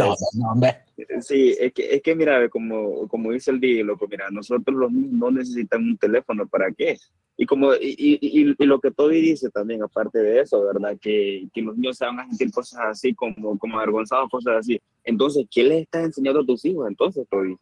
Sí, 1.20 1.54
es 1.58 1.72
que, 1.72 1.94
es 1.94 2.02
que 2.02 2.14
mira, 2.14 2.48
como, 2.48 3.06
como 3.08 3.30
dice 3.32 3.50
el 3.50 3.60
DJ, 3.60 3.84
loco, 3.84 4.06
mira, 4.08 4.28
nosotros 4.30 4.76
los 4.76 4.90
niños 4.92 5.12
no 5.12 5.30
necesitan 5.30 5.82
un 5.82 5.96
teléfono, 5.96 6.46
¿para 6.46 6.70
qué? 6.72 6.96
Y 7.36 7.46
como, 7.46 7.72
y, 7.74 7.94
y, 7.96 8.18
y- 8.20 8.54
y 8.58 8.66
lo 8.66 8.80
que 8.80 8.90
Toby 8.90 9.20
dice 9.20 9.48
también, 9.48 9.82
aparte 9.82 10.18
de 10.18 10.40
eso, 10.40 10.62
¿verdad? 10.64 10.98
Que, 11.00 11.48
que 11.54 11.62
los 11.62 11.76
niños 11.76 11.96
se 11.96 12.04
van 12.04 12.20
a 12.20 12.26
sentir 12.28 12.50
cosas 12.52 12.80
así, 12.84 13.14
como, 13.14 13.58
como 13.58 13.78
avergonzados, 13.78 14.28
cosas 14.28 14.56
así. 14.58 14.78
Entonces, 15.04 15.46
¿qué 15.50 15.62
les 15.64 15.82
estás 15.82 16.04
enseñando 16.04 16.40
a 16.40 16.44
tus 16.46 16.64
hijos 16.66 16.86
entonces, 16.88 17.26
Toby? 17.30 17.56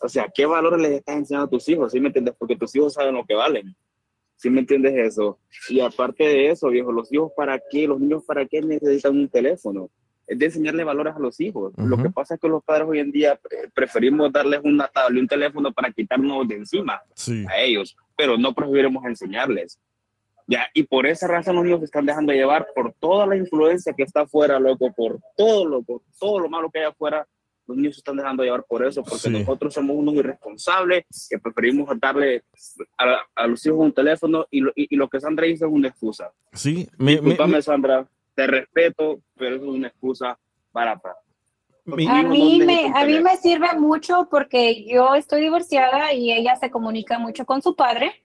O 0.00 0.08
sea, 0.08 0.28
¿qué 0.34 0.46
valores 0.46 0.80
les 0.80 0.92
estás 0.98 1.16
enseñando 1.16 1.46
a 1.46 1.50
tus 1.50 1.68
hijos? 1.68 1.92
¿Sí 1.92 2.00
me 2.00 2.06
entiendes? 2.08 2.34
Porque 2.38 2.56
tus 2.56 2.74
hijos 2.74 2.94
saben 2.94 3.14
lo 3.14 3.24
que 3.24 3.34
valen. 3.34 3.76
¿Sí 4.36 4.50
me 4.50 4.60
entiendes 4.60 4.94
eso? 4.96 5.38
Y 5.68 5.80
aparte 5.80 6.24
de 6.24 6.50
eso, 6.50 6.68
viejo, 6.68 6.90
los 6.90 7.12
hijos 7.12 7.32
para 7.36 7.60
qué, 7.70 7.86
los 7.86 8.00
niños 8.00 8.24
para 8.24 8.46
qué 8.46 8.62
necesitan 8.62 9.16
un 9.16 9.28
teléfono. 9.28 9.90
Es 10.28 10.38
de 10.38 10.44
enseñarle 10.44 10.84
valores 10.84 11.16
a 11.16 11.18
los 11.18 11.40
hijos. 11.40 11.72
Lo 11.78 11.94
Ujú. 11.96 12.04
que 12.04 12.10
pasa 12.10 12.34
es 12.34 12.40
que 12.40 12.48
los 12.48 12.62
padres 12.62 12.86
hoy 12.86 12.98
en 13.00 13.10
día 13.10 13.40
eh, 13.50 13.68
preferimos 13.74 14.30
darles 14.30 14.60
una 14.62 14.86
tabla 14.86 15.16
y 15.18 15.22
un 15.22 15.26
teléfono 15.28 15.72
para 15.72 15.90
quitarnos 15.90 16.46
de 16.46 16.56
encima 16.56 17.00
Sí. 17.14 17.44
a 17.48 17.58
ellos, 17.58 17.96
pero 18.14 18.36
no 18.36 18.52
preferimos 18.52 19.04
enseñarles. 19.06 19.78
Ya, 20.46 20.66
y 20.74 20.82
por 20.82 21.06
esa 21.06 21.26
razón 21.28 21.56
los 21.56 21.64
niños 21.64 21.80
se 21.80 21.86
están 21.86 22.06
dejando 22.06 22.32
llevar 22.32 22.66
por 22.74 22.92
toda 23.00 23.26
la 23.26 23.36
influencia 23.36 23.92
que 23.94 24.02
está 24.02 24.22
afuera, 24.22 24.58
loco, 24.60 24.92
por 24.94 25.18
todo, 25.36 25.66
loco, 25.66 26.02
todo 26.18 26.38
lo 26.40 26.48
malo 26.48 26.70
que 26.70 26.78
hay 26.80 26.84
afuera, 26.86 27.26
los 27.66 27.76
niños 27.76 27.94
se 27.96 28.00
están 28.00 28.16
dejando 28.16 28.42
llevar 28.42 28.64
por 28.64 28.82
eso, 28.86 29.02
porque 29.02 29.18
Sí. 29.18 29.30
nosotros 29.30 29.74
somos 29.74 29.94
unos 29.96 30.14
irresponsables 30.14 31.04
que 31.28 31.38
preferimos 31.38 31.88
darle 32.00 32.42
a, 32.96 33.18
a 33.34 33.46
los 33.46 33.64
hijos 33.66 33.78
un 33.80 33.92
teléfono 33.92 34.46
y 34.50 34.60
lo, 34.60 34.72
y, 34.74 34.94
y 34.94 34.96
lo 34.96 35.08
que 35.08 35.20
Sandra 35.20 35.46
dice 35.46 35.66
es 35.66 35.70
una 35.70 35.88
excusa. 35.88 36.32
Sí. 36.52 36.88
Me- 36.98 37.04
me- 37.16 37.20
Disculpame, 37.20 37.60
Sandra, 37.62 38.06
te 38.38 38.46
respeto, 38.46 39.18
pero 39.36 39.56
eso 39.56 39.64
es 39.64 39.70
una 39.70 39.88
excusa 39.88 40.38
barata. 40.72 41.16
A 42.08 42.22
mí, 42.22 42.62
me, 42.64 42.92
a 42.94 43.04
mí 43.04 43.18
me 43.18 43.36
sirve 43.36 43.72
mucho 43.76 44.28
porque 44.30 44.84
yo 44.84 45.16
estoy 45.16 45.40
divorciada 45.40 46.12
y 46.12 46.32
ella 46.32 46.54
se 46.54 46.70
comunica 46.70 47.18
mucho 47.18 47.44
con 47.44 47.62
su 47.62 47.74
padre. 47.74 48.22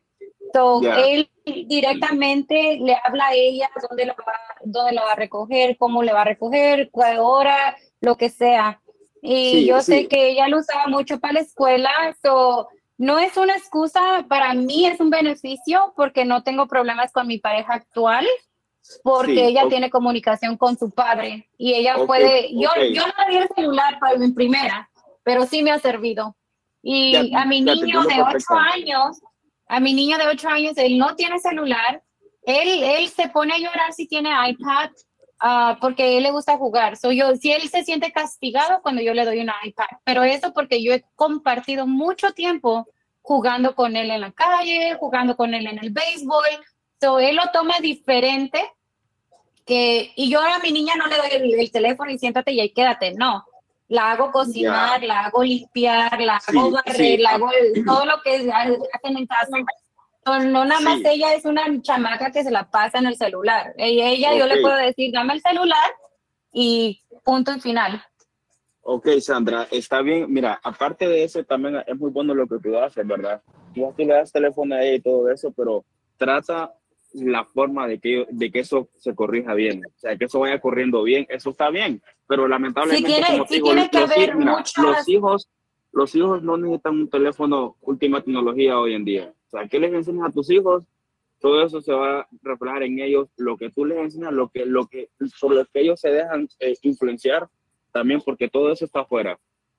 So, 0.53 0.83
Ya. 0.83 0.99
Él 0.99 1.31
directamente 1.65 2.77
le 2.79 2.95
habla 3.03 3.29
a 3.29 3.33
ella 3.33 3.71
dónde 3.89 4.05
la, 4.05 4.13
va, 4.13 4.33
dónde 4.63 4.91
la 4.91 5.03
va 5.03 5.13
a 5.13 5.15
recoger, 5.15 5.77
cómo 5.77 6.03
le 6.03 6.13
va 6.13 6.21
a 6.21 6.25
recoger, 6.25 6.91
cuál 6.91 7.17
hora, 7.19 7.75
lo 7.99 8.15
que 8.15 8.29
sea. 8.29 8.81
Y 9.19 9.51
Sí, 9.51 9.65
yo 9.65 9.81
sí. 9.81 9.93
sé 9.93 10.07
que 10.07 10.29
ella 10.29 10.47
lo 10.47 10.59
usaba 10.59 10.85
mucho 10.85 11.19
para 11.19 11.33
la 11.33 11.39
escuela. 11.39 11.89
So, 12.21 12.67
no 12.99 13.17
es 13.17 13.35
una 13.35 13.55
excusa, 13.55 14.27
para 14.29 14.53
mí 14.53 14.85
es 14.85 14.99
un 14.99 15.09
beneficio 15.09 15.91
porque 15.95 16.23
no 16.23 16.43
tengo 16.43 16.67
problemas 16.67 17.11
con 17.11 17.25
mi 17.25 17.39
pareja 17.39 17.73
actual 17.73 18.27
porque 19.03 19.33
Sí, 19.35 19.39
ella 19.39 19.63
ok. 19.63 19.69
tiene 19.69 19.89
comunicación 19.89 20.57
con 20.57 20.77
su 20.77 20.91
padre 20.91 21.49
y 21.57 21.73
ella 21.73 21.97
Ok, 21.97 22.07
puede, 22.07 22.49
yo, 22.53 22.69
ok. 22.69 22.83
yo 22.91 23.01
no 23.07 23.13
le 23.25 23.31
di 23.31 23.37
el 23.37 23.49
celular 23.55 23.97
para 23.99 24.17
mi 24.17 24.31
primera, 24.31 24.89
pero 25.23 25.45
sí 25.45 25.63
me 25.63 25.71
ha 25.71 25.79
servido. 25.79 26.35
Y 26.81 27.31
Ya, 27.31 27.41
a 27.41 27.45
mi 27.45 27.61
niño 27.61 28.01
de 28.01 28.21
ocho 28.21 28.25
perfectamente. 28.25 28.73
años, 28.73 29.21
a 29.67 29.79
mi 29.79 29.93
niño 29.93 30.17
de 30.17 30.27
ocho 30.27 30.49
años, 30.49 30.73
él 30.77 30.97
no 30.97 31.15
tiene 31.15 31.39
celular, 31.39 32.03
él, 32.45 32.83
él 32.83 33.07
se 33.07 33.29
pone 33.29 33.53
a 33.53 33.57
llorar 33.57 33.93
si 33.93 34.05
tiene 34.05 34.29
iPad 34.49 34.89
ah, 35.39 35.77
porque 35.79 36.03
a 36.03 36.07
él 36.07 36.23
le 36.23 36.31
gusta 36.31 36.57
jugar. 36.57 36.97
So 36.97 37.11
yo, 37.13 37.35
si 37.37 37.53
él 37.53 37.69
se 37.69 37.83
siente 37.83 38.11
castigado 38.11 38.81
cuando 38.81 39.01
yo 39.01 39.13
le 39.13 39.23
doy 39.23 39.39
una 39.39 39.55
iPad, 39.63 39.87
pero 40.03 40.23
eso 40.23 40.53
porque 40.53 40.83
yo 40.83 40.93
he 40.93 41.05
compartido 41.15 41.87
mucho 41.87 42.33
tiempo 42.33 42.85
jugando 43.21 43.73
con 43.75 43.95
él 43.95 44.11
en 44.11 44.19
la 44.19 44.33
calle, 44.33 44.97
jugando 44.99 45.37
con 45.37 45.53
él 45.53 45.67
en 45.67 45.79
el 45.79 45.91
béisbol. 45.91 46.43
So 47.03 47.19
él 47.19 47.35
lo 47.35 47.43
toma 47.51 47.73
diferente 47.81 48.63
que, 49.65 50.13
y 50.15 50.29
yo 50.31 50.39
a 50.39 50.59
mi 50.59 50.71
niña 50.71 50.93
no 50.97 51.07
le 51.07 51.17
doy 51.17 51.27
el, 51.31 51.59
el 51.59 51.69
teléfono 51.69 52.09
y 52.09 52.17
siéntate 52.17 52.53
y 52.53 52.61
ahí 52.61 52.69
quédate, 52.69 53.13
no. 53.13 53.43
La 53.89 54.11
hago 54.11 54.31
cocinar, 54.31 55.01
Ya. 55.01 55.07
la 55.07 55.19
hago 55.25 55.43
limpiar, 55.43 56.21
la 56.21 56.39
Sí, 56.39 56.57
hago 56.57 56.71
barrer, 56.71 56.95
sí. 56.95 57.17
la 57.17 57.31
hago 57.31 57.49
todo 57.85 58.05
lo 58.05 58.21
que 58.23 58.49
hacen 58.49 59.17
en 59.17 59.27
casa. 59.27 59.57
No, 60.25 60.39
no 60.39 60.63
nada 60.63 60.79
más 60.79 60.99
Sí. 60.99 61.03
ella 61.07 61.33
es 61.33 61.43
una 61.43 61.63
chamaca 61.81 62.31
que 62.31 62.41
se 62.41 62.51
la 62.51 62.69
pasa 62.71 62.99
en 62.99 63.07
el 63.07 63.17
celular. 63.17 63.73
Ella, 63.77 64.07
ella 64.07 64.35
yo 64.37 64.47
le 64.47 64.61
puedo 64.61 64.77
decir, 64.77 65.11
dame 65.11 65.33
el 65.33 65.41
celular 65.41 65.91
y 66.53 67.03
punto 67.25 67.51
y 67.53 67.59
final. 67.59 68.01
Ok, 68.81 69.09
Sandra, 69.19 69.67
está 69.71 70.01
bien. 70.01 70.31
Mira, 70.31 70.57
aparte 70.63 71.05
de 71.09 71.25
eso, 71.25 71.43
también 71.43 71.83
es 71.85 71.97
muy 71.97 72.11
bueno 72.11 72.33
lo 72.33 72.47
que 72.47 72.59
tú 72.59 72.77
haces, 72.77 73.05
¿verdad? 73.05 73.41
Tú, 73.75 73.93
tú 73.97 74.03
le 74.05 74.13
das 74.13 74.31
teléfono 74.31 74.73
a 74.75 74.81
ella 74.81 74.95
y 74.95 75.01
todo 75.01 75.29
eso, 75.29 75.51
pero 75.51 75.83
trata 76.17 76.73
la 77.13 77.45
forma 77.45 77.87
de 77.87 77.99
que, 77.99 78.25
de 78.29 78.51
que 78.51 78.59
eso 78.59 78.89
se 78.97 79.13
corrija 79.15 79.53
bien. 79.53 79.81
O 79.85 79.99
sea, 79.99 80.15
que 80.17 80.25
eso 80.25 80.39
vaya 80.39 80.59
corriendo 80.59 81.03
bien, 81.03 81.25
eso 81.29 81.51
está 81.51 81.69
bien. 81.69 82.01
Pero 82.27 82.47
lamentablemente, 82.47 83.07
Sí 83.07 83.13
tiene- 83.15 83.27
como 83.31 83.43
sí 83.43 83.49
te 83.49 83.55
digo, 83.55 83.65
tiene 83.67 83.89
que 83.89 83.99
los, 83.99 84.11
haber 84.11 84.29
hijos- 84.29 84.37
mira, 84.39 84.51
muchas- 84.57 84.83
los 84.83 85.09
hijos, 85.09 85.49
los 85.91 86.15
hijos 86.15 86.43
no 86.43 86.57
necesitan 86.57 86.93
un 86.95 87.09
teléfono 87.09 87.77
última 87.81 88.21
tecnología 88.21 88.79
hoy 88.79 88.93
en 88.95 89.05
día. 89.05 89.33
O 89.47 89.49
sea, 89.49 89.67
¿qué 89.67 89.79
les 89.79 89.93
enseñas 89.93 90.27
a 90.29 90.31
tus 90.31 90.49
hijos? 90.49 90.83
Todo 91.39 91.63
eso 91.63 91.81
se 91.81 91.93
va 91.93 92.21
a 92.21 92.27
reflejar 92.41 92.83
en 92.83 92.99
ellos. 92.99 93.29
Lo 93.37 93.57
que 93.57 93.69
tú 93.69 93.85
les 93.85 93.97
enseñas, 93.99 94.31
lo 94.33 94.49
que, 94.49 94.65
lo 94.65 94.87
que, 94.87 95.09
por 95.41 95.53
lo 95.53 95.65
que 95.65 95.81
ellos 95.81 95.99
se 95.99 96.09
dejan 96.09 96.47
eh, 96.59 96.75
influenciar, 96.83 97.47
también 97.91 98.21
porque 98.25 98.47
todo 98.49 98.71
eso 98.71 98.85
está 98.85 99.01
afuera. 99.01 99.37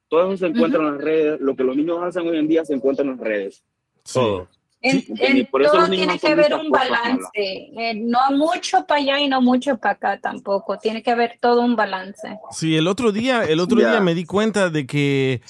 Todo 0.09 0.27
eso 0.29 0.37
se 0.37 0.47
encuentra 0.53 0.81
en 0.81 0.93
las 0.93 1.01
redes. 1.03 1.41
Lo 1.41 1.57
que 1.57 1.65
los 1.65 1.75
niños 1.77 1.99
hacen 2.03 2.29
hoy 2.29 2.37
en 2.39 2.47
día 2.47 2.65
se 2.65 2.75
encuentra 2.75 3.03
en 3.05 3.13
las 3.13 3.21
redes. 3.21 3.65
Todo. 4.13 4.47
En, 4.87 5.49
todo 5.51 5.89
tiene 5.89 6.19
que 6.19 6.29
haber 6.29 6.55
un 6.55 6.71
balance, 6.71 7.31
eh, 7.35 7.95
no 7.95 8.19
mucho 8.33 8.85
para 8.87 9.01
allá 9.01 9.19
y 9.19 9.29
no 9.29 9.41
mucho 9.41 9.79
para 9.79 9.95
acá 9.95 10.21
tampoco, 10.21 10.77
tiene 10.79 11.03
que 11.03 11.11
haber 11.11 11.39
todo 11.41 11.63
un 11.63 11.75
balance. 11.75 12.39
Sí, 12.51 12.77
el 12.77 12.87
otro 12.87 13.11
día, 13.11 13.45
el 13.45 13.61
otro 13.61 13.79
día 13.79 14.01
me 14.03 14.15
di 14.15 14.27
cuenta 14.27 14.69
de 14.69 14.87
que 14.87 15.41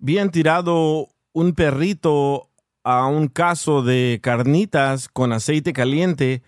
habían 0.00 0.30
tirado 0.30 1.08
un 1.32 1.54
perrito 1.54 2.48
a 2.82 3.06
un 3.06 3.28
caso 3.28 3.82
de 3.82 4.18
carnitas 4.22 5.08
con 5.08 5.34
aceite 5.34 5.74
caliente 5.74 6.42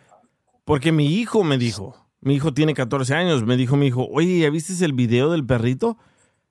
porque 0.64 0.90
mi 0.90 1.06
hijo 1.06 1.44
me 1.44 1.58
dijo, 1.58 1.96
mi 2.22 2.34
hijo 2.34 2.54
tiene 2.54 2.72
14 2.72 3.14
años, 3.14 3.44
me 3.44 3.58
dijo 3.58 3.76
mi 3.76 3.88
hijo, 3.88 4.08
oye, 4.10 4.38
¿ya 4.38 4.48
viste 4.48 4.72
el 4.84 4.94
video 4.94 5.30
del 5.30 5.44
perrito? 5.44 5.98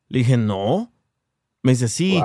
Le 0.09 0.19
dije, 0.19 0.37
no. 0.37 0.91
Me 1.63 1.73
dice, 1.73 1.87
sí, 1.87 2.19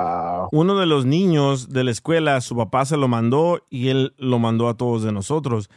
uno 0.51 0.79
de 0.79 0.85
los 0.87 1.05
niños 1.05 1.69
de 1.69 1.83
la 1.83 1.91
escuela, 1.91 2.41
su 2.41 2.55
papá 2.55 2.85
se 2.85 2.97
lo 2.97 3.07
mandó 3.07 3.63
y 3.69 3.89
él 3.89 4.15
lo 4.17 4.39
mandó 4.39 4.67
a 4.67 4.77
todos 4.77 5.03
de 5.03 5.11
nosotros. 5.11 5.69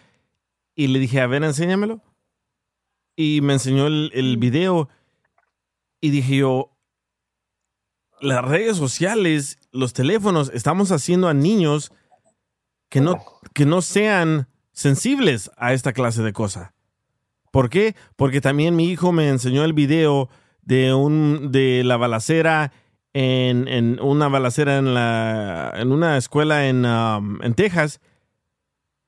Y 0.74 0.86
le 0.86 0.98
dije, 0.98 1.20
a 1.20 1.26
ver, 1.26 1.44
enséñamelo. 1.44 2.00
Y 3.16 3.40
me 3.42 3.52
enseñó 3.52 3.86
el, 3.86 4.10
el 4.14 4.38
video 4.38 4.88
y 6.00 6.08
dije 6.10 6.36
yo, 6.38 6.70
las 8.20 8.44
redes 8.44 8.76
sociales, 8.76 9.58
los 9.72 9.92
teléfonos, 9.92 10.50
estamos 10.54 10.92
haciendo 10.92 11.28
a 11.28 11.34
niños 11.34 11.92
que 12.88 13.00
no, 13.00 13.22
que 13.54 13.66
no 13.66 13.82
sean 13.82 14.48
sensibles 14.72 15.50
a 15.56 15.72
esta 15.72 15.92
clase 15.92 16.22
de 16.22 16.32
cosas. 16.32 16.72
¿Por 17.50 17.68
qué? 17.68 17.96
Porque 18.16 18.40
también 18.40 18.76
mi 18.76 18.88
hijo 18.88 19.12
me 19.12 19.28
enseñó 19.28 19.64
el 19.64 19.72
video 19.72 20.28
de, 20.62 20.94
un, 20.94 21.50
de 21.50 21.82
la 21.84 21.96
balacera 21.96 22.72
en, 23.12 23.68
en 23.68 24.00
una 24.00 24.28
balacera 24.28 24.78
en, 24.78 24.94
la, 24.94 25.72
en 25.76 25.92
una 25.92 26.16
escuela 26.16 26.68
en, 26.68 26.84
um, 26.84 27.42
en 27.42 27.54
Texas. 27.54 28.00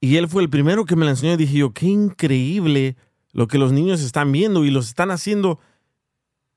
Y 0.00 0.16
él 0.16 0.28
fue 0.28 0.42
el 0.42 0.50
primero 0.50 0.84
que 0.84 0.96
me 0.96 1.04
la 1.04 1.12
enseñó 1.12 1.34
y 1.34 1.36
dije 1.36 1.58
yo, 1.58 1.72
qué 1.72 1.86
increíble 1.86 2.96
lo 3.32 3.46
que 3.46 3.58
los 3.58 3.72
niños 3.72 4.02
están 4.02 4.32
viendo 4.32 4.64
y 4.64 4.70
los 4.70 4.88
están 4.88 5.10
haciendo 5.10 5.60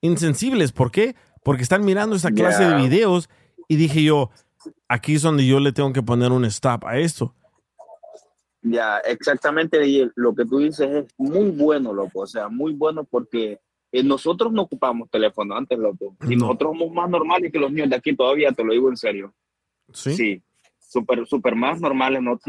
insensibles. 0.00 0.72
¿Por 0.72 0.90
qué? 0.90 1.14
Porque 1.44 1.62
están 1.62 1.84
mirando 1.84 2.16
esta 2.16 2.32
clase 2.32 2.64
de 2.64 2.74
videos 2.74 3.28
y 3.68 3.76
dije 3.76 4.02
yo, 4.02 4.30
aquí 4.88 5.14
es 5.14 5.22
donde 5.22 5.46
yo 5.46 5.60
le 5.60 5.72
tengo 5.72 5.92
que 5.92 6.02
poner 6.02 6.32
un 6.32 6.44
stop 6.44 6.84
a 6.84 6.98
esto. 6.98 7.34
Ya, 8.62 8.98
exactamente. 8.98 9.78
Lo 10.16 10.34
que 10.34 10.44
tú 10.44 10.58
dices 10.58 10.88
es 10.90 11.04
muy 11.16 11.50
bueno, 11.50 11.92
loco. 11.92 12.20
O 12.20 12.26
sea, 12.26 12.48
muy 12.48 12.72
bueno 12.72 13.04
porque 13.04 13.60
nosotros 13.92 14.52
no 14.52 14.62
ocupamos 14.62 15.08
teléfono 15.10 15.54
antes, 15.56 15.78
loco. 15.78 16.16
Y 16.28 16.36
nosotros 16.36 16.72
somos 16.76 16.92
más 16.92 17.08
normales 17.08 17.50
que 17.52 17.58
los 17.58 17.70
niños 17.70 17.88
de 17.90 17.96
aquí 17.96 18.14
todavía, 18.14 18.52
te 18.52 18.64
lo 18.64 18.72
digo 18.72 18.88
en 18.90 18.96
serio. 18.96 19.32
Sí. 19.92 20.12
Sí, 20.14 20.42
súper, 20.78 21.26
súper 21.26 21.54
más 21.54 21.80
normales. 21.80 22.20
Nos- 22.22 22.40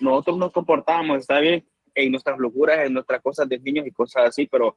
nosotros 0.00 0.38
nos 0.38 0.52
comportamos, 0.52 1.18
está 1.18 1.40
bien, 1.40 1.64
en 1.94 2.10
nuestras 2.10 2.38
locuras, 2.38 2.86
en 2.86 2.92
nuestras 2.94 3.20
cosas 3.22 3.48
de 3.48 3.58
niños 3.58 3.86
y 3.86 3.90
cosas 3.92 4.28
así, 4.28 4.46
pero 4.46 4.76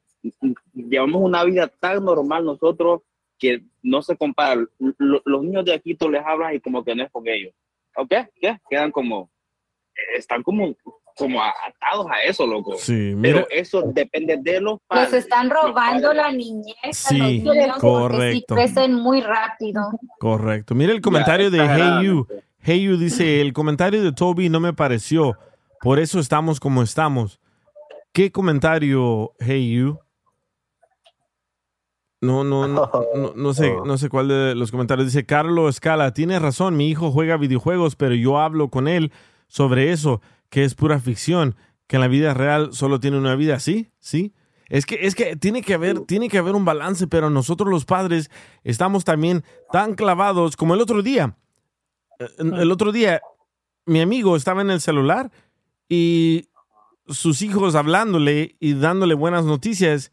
llevamos 0.74 1.22
una 1.22 1.44
vida 1.44 1.68
tan 1.68 2.04
normal 2.04 2.46
nosotros 2.46 3.02
que 3.40 3.64
no 3.84 4.02
se 4.02 4.18
compara. 4.18 4.66
Lo- 4.98 5.22
los 5.26 5.44
niños 5.44 5.66
de 5.66 5.74
aquí 5.74 5.96
tú 5.96 6.10
les 6.10 6.24
hablas 6.26 6.54
y 6.56 6.60
como 6.60 6.84
que 6.84 6.96
no 6.96 7.04
es 7.04 7.12
con 7.12 7.28
ellos. 7.28 7.54
¿Ok? 7.96 8.12
¿Qué? 8.36 8.58
Quedan 8.70 8.92
como, 8.92 9.30
están 10.16 10.44
como, 10.44 10.76
como 11.18 11.42
atados 11.42 12.08
a 12.12 12.22
eso, 12.24 12.46
loco. 12.46 12.76
Sí, 12.78 13.16
Pero 13.22 13.40
mira, 13.40 13.46
eso 13.50 13.82
depende 13.94 14.38
de 14.38 14.62
los 14.62 14.74
Los 14.74 14.82
padres. 14.88 15.14
están 15.14 15.50
robando 15.50 16.14
la 16.14 16.32
niñez 16.32 16.76
Sí, 16.94 17.18
los 17.42 17.56
niños 17.56 17.78
porque 17.80 18.32
sí 18.34 18.44
correcto. 18.44 18.56
crecen 18.56 18.94
muy 18.94 19.22
rápido. 19.22 19.82
correcto. 20.20 20.76
Mira 20.76 20.94
el 20.94 21.02
comentario 21.02 21.50
de 21.52 21.60
Hey 21.68 22.06
You. 22.06 22.28
Hey 22.60 22.82
You 22.84 22.98
dice, 22.98 23.42
el 23.42 23.54
comentario 23.54 24.04
de 24.04 24.12
Toby 24.12 24.50
no 24.50 24.60
me 24.60 24.74
pareció, 24.74 25.38
por 25.82 26.00
eso 26.00 26.20
estamos 26.20 26.60
como 26.60 26.84
estamos. 26.84 27.40
¿Qué 28.14 28.32
comentario, 28.32 29.34
Hey 29.40 29.72
You? 29.76 30.00
No, 32.20 32.44
no, 32.44 32.68
no, 32.68 32.90
no, 33.16 33.34
no 33.36 33.54
sé, 33.54 33.72
no 33.86 33.98
sé 33.98 34.10
cuál 34.10 34.28
de 34.28 34.56
los 34.56 34.72
comentarios. 34.72 35.08
Dice 35.08 35.26
Carlos 35.26 35.76
Escala, 35.76 36.14
tienes 36.14 36.42
razón, 36.42 36.76
mi 36.76 36.90
hijo 36.90 37.12
juega 37.12 37.38
videojuegos, 37.38 37.96
pero 37.96 38.16
yo 38.16 38.40
hablo 38.40 38.70
con 38.70 38.88
él 38.88 39.12
sobre 39.48 39.92
eso, 39.92 40.22
que 40.50 40.64
es 40.64 40.76
pura 40.76 41.00
ficción, 41.00 41.56
que 41.88 41.98
en 41.98 42.02
la 42.02 42.08
vida 42.08 42.34
real 42.34 42.74
solo 42.74 43.00
tiene 43.00 43.18
una 43.18 43.36
vida, 43.36 43.60
¿sí? 43.60 43.92
¿Sí? 44.00 44.34
Es 44.70 44.86
que, 44.86 45.06
es 45.08 45.16
que 45.16 45.36
tiene 45.36 45.62
que 45.62 45.74
haber, 45.74 46.02
tiene 46.02 46.30
que 46.30 46.38
haber 46.38 46.56
un 46.56 46.66
balance, 46.66 47.08
pero 47.08 47.30
nosotros 47.30 47.70
los 47.70 47.86
padres 47.86 48.30
estamos 48.64 49.06
también 49.06 49.44
tan 49.72 49.96
clavados 49.96 50.58
como 50.58 50.74
el 50.74 50.82
otro 50.82 51.02
día. 51.02 51.38
El 52.40 52.72
otro 52.72 52.92
día, 52.92 53.22
mi 53.86 54.02
amigo 54.02 54.36
estaba 54.36 54.62
en 54.62 54.72
el 54.72 54.82
celular 54.82 55.32
y 55.88 56.50
sus 57.08 57.42
hijos 57.42 57.76
hablándole 57.76 58.58
y 58.60 58.74
dándole 58.74 59.14
buenas 59.14 59.46
noticias. 59.46 60.12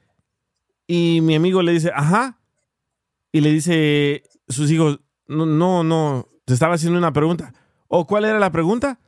Y 0.87 1.21
mi 1.23 1.35
amigo 1.35 1.63
le 1.63 1.73
dice, 1.73 1.91
ajá. 1.95 2.39
Y 3.33 3.41
le 3.41 3.51
dice 3.51 4.23
sus 4.47 4.71
hijos, 4.71 5.01
no, 5.27 5.47
no, 5.47 5.83
no, 5.83 6.29
te 6.45 6.55
estaba 6.55 6.75
haciendo 6.75 6.99
una 6.99 7.13
pregunta. 7.13 7.53
¿O 7.89 8.07
cuál 8.07 8.25
era 8.25 8.39
la 8.39 8.53
pregunta? 8.53 9.01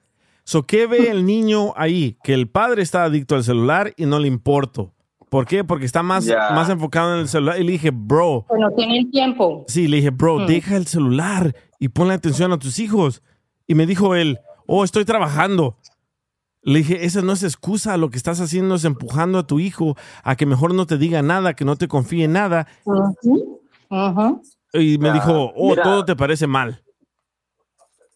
So, 0.48 0.62
¿Qué 0.62 0.86
ve 0.86 1.10
el 1.10 1.26
niño 1.26 1.72
ahí? 1.76 2.18
Que 2.22 2.32
el 2.32 2.48
padre 2.48 2.80
está 2.82 3.02
adicto 3.02 3.34
al 3.34 3.42
celular 3.42 3.92
y 3.96 4.06
no 4.06 4.20
le 4.20 4.28
importo. 4.28 4.92
¿Por 5.28 5.44
qué? 5.44 5.64
Porque 5.64 5.84
está 5.86 6.04
más, 6.04 6.24
más 6.54 6.70
enfocado 6.70 7.14
en 7.14 7.20
el 7.22 7.28
celular. 7.28 7.60
Y 7.60 7.64
le 7.64 7.72
dije, 7.72 7.90
bro, 7.92 8.44
Pues 8.46 8.60
no 8.60 8.70
tienen 8.70 9.10
tiempo. 9.10 9.64
Sí, 9.66 9.88
le 9.88 9.96
dije, 9.96 10.10
bro, 10.10 10.38
Mm. 10.38 10.46
deja 10.46 10.76
el 10.76 10.86
celular 10.86 11.52
y 11.80 11.88
ponle 11.88 12.14
atención 12.14 12.52
a 12.52 12.58
tus 12.60 12.78
hijos. 12.78 13.24
Y 13.66 13.74
me 13.74 13.86
dijo 13.86 14.14
él, 14.14 14.38
oh, 14.68 14.84
estoy 14.84 15.04
trabajando. 15.04 15.78
Le 16.62 16.78
dije, 16.78 17.04
esa 17.04 17.22
no 17.22 17.32
es 17.32 17.42
excusa, 17.42 17.96
lo 17.96 18.10
que 18.10 18.16
estás 18.16 18.40
haciendo 18.40 18.76
es 18.76 18.84
empujando 18.84 19.40
a 19.40 19.46
tu 19.48 19.58
hijo 19.58 19.96
a 20.22 20.36
que 20.36 20.46
mejor 20.46 20.74
no 20.74 20.86
te 20.86 20.96
diga 20.96 21.22
nada, 21.22 21.54
que 21.54 21.64
no 21.64 21.74
te 21.74 21.88
confíe 21.88 22.24
en 22.24 22.34
nada. 22.34 22.68
Y 24.72 24.98
me 24.98 25.12
dijo, 25.12 25.52
oh, 25.56 25.70
mira. 25.70 25.82
todo 25.82 26.04
te 26.04 26.14
parece 26.14 26.46
mal. 26.46 26.82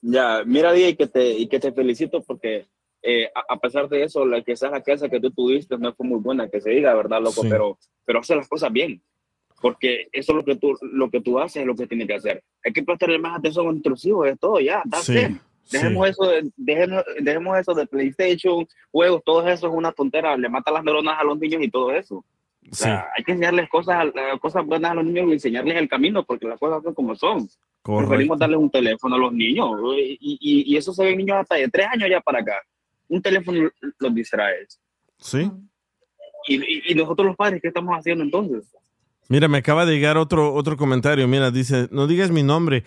Ya, 0.03 0.43
mira, 0.47 0.77
y 0.79 0.95
que 0.97 1.07
te, 1.07 1.31
y 1.31 1.47
que 1.49 1.61
te 1.61 1.73
felicito 1.73 2.23
porque 2.23 2.67
eh, 3.03 3.31
a, 3.35 3.55
a 3.55 3.59
pesar 3.59 3.89
de 3.89 4.03
eso, 4.03 4.25
la, 4.25 4.43
quizás 4.43 4.71
la 4.71 4.83
casa 4.83 5.09
que 5.09 5.21
tú 5.21 5.31
tuviste 5.31 5.77
no 5.79 5.93
fue 5.95 6.07
muy 6.07 6.19
buena, 6.21 6.49
que 6.49 6.61
se 6.61 6.71
diga, 6.71 6.95
¿verdad, 6.95 7.21
loco? 7.21 7.43
Sí. 7.43 7.49
Pero, 7.51 7.79
pero 8.05 8.21
hace 8.21 8.35
las 8.37 8.49
cosas 8.49 8.73
bien. 8.73 9.03
Porque 9.61 10.09
eso 10.13 10.33
es 10.33 10.37
lo 10.37 10.45
que 10.45 10.57
tú, 10.57 10.75
lo 10.81 11.11
que 11.11 11.21
tú 11.21 11.39
haces, 11.39 11.61
es 11.61 11.67
lo 11.67 11.75
que 11.77 11.87
tienes 11.87 12.07
que 12.07 12.15
hacer. 12.15 12.43
Hay 12.65 12.73
que 12.73 12.83
prestarle 12.83 13.19
más 13.19 13.39
atención 13.39 13.67
a 13.69 13.73
nuestros 13.73 14.03
hijos, 14.07 14.27
es 14.29 14.39
todo, 14.39 14.59
ya, 14.59 14.83
that's 14.91 15.05
Sí, 15.05 15.19
it. 15.19 15.37
Dejemos, 15.71 16.09
eso 16.09 16.25
de, 16.25 16.51
dejemos, 16.57 17.05
dejemos 17.21 17.59
eso 17.59 17.75
de 17.75 17.87
PlayStation, 17.87 18.67
juegos, 18.91 19.23
todo 19.25 19.47
eso 19.49 19.69
es 19.69 19.73
una 19.73 19.93
tontera, 19.93 20.37
le 20.37 20.49
mata 20.49 20.73
las 20.73 20.83
neuronas 20.83 21.17
a 21.21 21.25
los 21.25 21.39
niños 21.39 21.63
y 21.63 21.71
todo 21.71 21.93
eso. 21.93 22.17
O 22.17 22.75
sea, 22.75 23.07
hay 23.17 23.23
que 23.23 23.33
enseñarles 23.33 23.69
cosas, 23.69 23.97
a- 24.07 24.39
cosas 24.39 24.67
buenas 24.67 24.91
a 24.91 24.95
los 24.95 25.05
niños 25.05 25.29
y 25.29 25.33
enseñarles 25.35 25.77
el 25.77 25.89
camino, 25.89 26.25
porque 26.25 26.49
las 26.49 26.59
cosas 26.59 26.83
son 26.83 26.95
como 26.95 27.15
son. 27.15 27.47
Preferimos 27.83 28.39
darles 28.39 28.59
un 28.59 28.71
teléfono 28.71 29.15
a 29.17 29.19
los 29.19 29.33
niños. 29.33 29.71
Y, 29.97 30.19
y, 30.41 30.73
y 30.73 30.77
eso 30.77 30.93
se 30.93 31.05
ve 31.05 31.11
en 31.13 31.19
niños 31.19 31.39
hasta 31.39 31.55
de 31.57 31.69
tres 31.69 31.87
años 31.93 32.09
ya 32.11 32.21
para 32.21 32.41
acá. 32.41 32.55
un 33.09 33.21
teléfono 33.23 33.69
los 33.99 34.15
distrae. 34.15 34.67
Sí. 35.19 35.51
Y, 36.47 36.57
y- 36.57 36.83
y 36.93 36.95
nosotros 36.95 37.27
los 37.27 37.37
padres, 37.37 37.61
¿qué 37.61 37.69
estamos 37.69 37.97
haciendo 37.99 38.23
entonces? 38.25 38.73
Mira, 39.29 39.49
me 39.49 39.59
acaba 39.59 39.85
de 39.87 39.93
llegar 39.95 40.17
otro, 40.17 40.55
otro 40.55 40.77
comentario. 40.77 41.27
Mira, 41.29 41.51
dice, 41.51 41.89
no 41.91 42.07
digas 42.07 42.31
mi 42.31 42.43
nombre, 42.43 42.85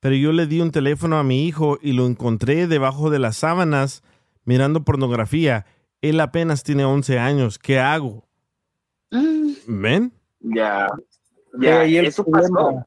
pero 0.00 0.14
yo 0.14 0.32
le 0.32 0.46
di 0.46 0.60
un 0.60 0.70
teléfono 0.70 1.18
a 1.18 1.22
mi 1.24 1.46
hijo 1.46 1.78
y 1.82 1.92
lo 1.92 2.06
encontré 2.06 2.66
debajo 2.66 3.10
de 3.10 3.18
las 3.18 3.36
sábanas 3.38 4.02
mirando 4.44 4.84
pornografía. 4.84 5.66
Él 6.00 6.20
apenas 6.20 6.62
tiene 6.62 6.84
11 6.84 7.18
años. 7.18 7.58
¿Qué 7.58 7.78
hago? 7.78 8.24
¿Ven? 9.66 10.12
Ya, 10.40 10.88
ya, 11.60 11.80
ahí 11.80 11.96
el 11.96 12.06
eso 12.06 12.24
problema. 12.24 12.60
pasó. 12.64 12.84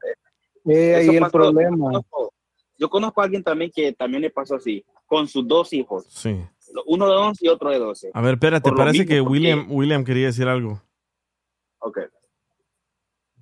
Ahí 0.64 0.74
Eso 0.74 1.12
el 1.24 1.30
problema. 1.30 1.76
Yo 1.76 1.82
conozco, 2.02 2.32
yo 2.78 2.88
conozco 2.90 3.20
a 3.20 3.24
alguien 3.24 3.42
también 3.42 3.70
que 3.74 3.92
también 3.92 4.22
le 4.22 4.30
pasó 4.30 4.56
así, 4.56 4.84
con 5.06 5.26
sus 5.28 5.46
dos 5.46 5.72
hijos, 5.72 6.06
Sí. 6.08 6.40
uno 6.86 7.08
de 7.08 7.16
11 7.16 7.44
y 7.46 7.48
otro 7.48 7.70
de 7.70 7.78
12. 7.78 8.10
A 8.14 8.20
ver, 8.20 8.34
espérate, 8.34 8.68
Por 8.68 8.78
parece 8.78 9.00
mismo, 9.00 9.08
que 9.10 9.18
porque- 9.20 9.32
William, 9.32 9.66
William 9.70 10.04
quería 10.04 10.26
decir 10.26 10.46
algo. 10.48 10.80
Ok. 11.80 11.98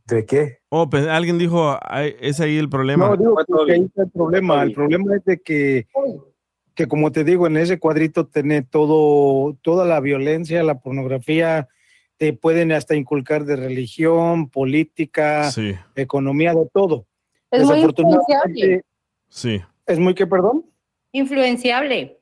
¿De 0.06 0.26
qué? 0.26 0.58
Oh, 0.70 0.90
pues, 0.90 1.06
alguien 1.06 1.38
dijo, 1.38 1.78
"Ay, 1.82 2.16
es 2.20 2.40
ahí 2.40 2.56
el 2.58 2.68
problema. 2.68 3.08
No, 3.10 3.16
digo 3.16 3.36
que 3.66 3.72
ahí 3.72 3.82
está 3.84 4.02
el 4.02 4.10
problema. 4.10 4.62
El 4.62 4.72
problema 4.72 5.14
es 5.16 5.24
de 5.24 5.40
que, 5.40 5.86
que, 6.74 6.88
como 6.88 7.12
te 7.12 7.22
digo, 7.22 7.46
en 7.46 7.56
ese 7.56 7.78
cuadrito 7.78 8.26
tiene 8.26 8.62
todo, 8.62 9.56
toda 9.62 9.84
la 9.84 10.00
violencia, 10.00 10.62
la 10.64 10.80
pornografía, 10.80 11.68
te 12.16 12.32
pueden 12.32 12.72
hasta 12.72 12.96
inculcar 12.96 13.44
de 13.44 13.54
religión, 13.56 14.48
política, 14.50 15.50
Sí, 15.52 15.74
economía, 15.94 16.54
de 16.54 16.66
todo. 16.72 17.06
Es 17.50 17.64
muy 17.64 17.80
influenciable. 17.80 18.82
sí. 19.28 19.60
¿Es 19.86 19.98
muy 19.98 20.14
que, 20.14 20.26
perdón? 20.26 20.64
Influenciable. 21.12 22.18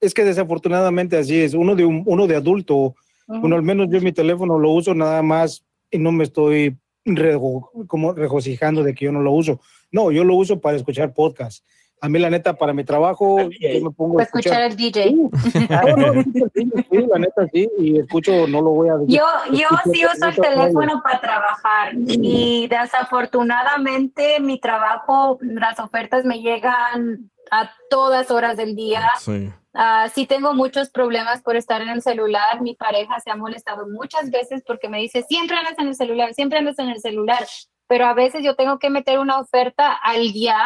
Es 0.00 0.14
que 0.14 0.24
desafortunadamente 0.24 1.16
así 1.16 1.40
es. 1.40 1.54
Uno 1.54 1.74
de, 1.74 1.84
un- 1.84 2.02
uno 2.06 2.26
de 2.26 2.36
adulto, 2.36 2.94
uno 3.28 3.56
al 3.56 3.62
menos 3.62 3.88
yo 3.90 4.00
mi 4.00 4.12
teléfono 4.12 4.58
lo 4.58 4.70
uso 4.72 4.94
nada 4.94 5.22
más 5.22 5.64
y 5.90 5.98
no 5.98 6.12
me 6.12 6.24
estoy 6.24 6.76
rego- 7.04 7.70
como 7.86 8.12
regocijando 8.12 8.82
de 8.82 8.94
que 8.94 9.04
yo 9.06 9.12
no 9.12 9.20
lo 9.20 9.32
uso. 9.32 9.60
No, 9.92 10.10
yo 10.10 10.24
lo 10.24 10.34
uso 10.34 10.60
para 10.60 10.76
escuchar 10.76 11.12
podcast. 11.14 11.64
A 12.00 12.08
mí 12.08 12.18
la 12.18 12.28
neta 12.28 12.52
para 12.54 12.72
mi 12.72 12.84
trabajo 12.84 13.48
yo 13.50 13.84
me 13.84 13.90
pongo 13.90 14.14
a 14.14 14.16
Para 14.16 14.24
escuchar 14.24 14.62
el 14.62 14.76
DJ. 14.76 15.12
No, 15.14 15.96
no, 15.96 16.22
sí, 16.54 17.06
la 17.08 17.18
neta 17.18 17.46
sí, 17.52 17.68
y 17.78 17.98
escucho, 17.98 18.46
no 18.46 18.60
lo 18.60 18.70
voy 18.70 18.88
a 18.90 18.96
decir. 18.96 19.18
Yo, 19.18 19.24
yo 19.52 19.68
sí 19.92 20.04
uso 20.04 20.26
el 20.26 20.36
teléfono 20.36 21.00
para 21.02 21.20
trabajar 21.20 21.92
y 21.94 22.68
desafortunadamente 22.68 24.38
mi 24.40 24.60
trabajo, 24.60 25.38
las 25.40 25.78
ofertas 25.78 26.24
me 26.24 26.40
llegan 26.40 27.30
a 27.50 27.70
todas 27.88 28.30
horas 28.30 28.56
del 28.56 28.76
día. 28.76 29.02
Sí. 29.18 29.50
Ah, 29.72 30.08
sí 30.14 30.26
tengo 30.26 30.54
muchos 30.54 30.90
problemas 30.90 31.42
por 31.42 31.56
estar 31.56 31.82
en 31.82 31.88
el 31.88 32.02
celular. 32.02 32.60
Mi 32.60 32.74
pareja 32.74 33.18
se 33.20 33.30
ha 33.30 33.36
molestado 33.36 33.88
muchas 33.88 34.30
veces 34.30 34.62
porque 34.64 34.88
me 34.88 35.00
dice, 35.00 35.22
siempre 35.22 35.56
andas 35.56 35.78
en 35.78 35.88
el 35.88 35.96
celular, 35.96 36.32
siempre 36.32 36.58
andas 36.58 36.78
en 36.78 36.88
el 36.90 37.00
celular. 37.00 37.44
Pero 37.86 38.06
a 38.06 38.14
veces 38.14 38.44
yo 38.44 38.54
tengo 38.54 38.78
que 38.78 38.88
meter 38.88 39.18
una 39.18 39.38
oferta 39.38 39.92
al 39.92 40.32
día 40.32 40.58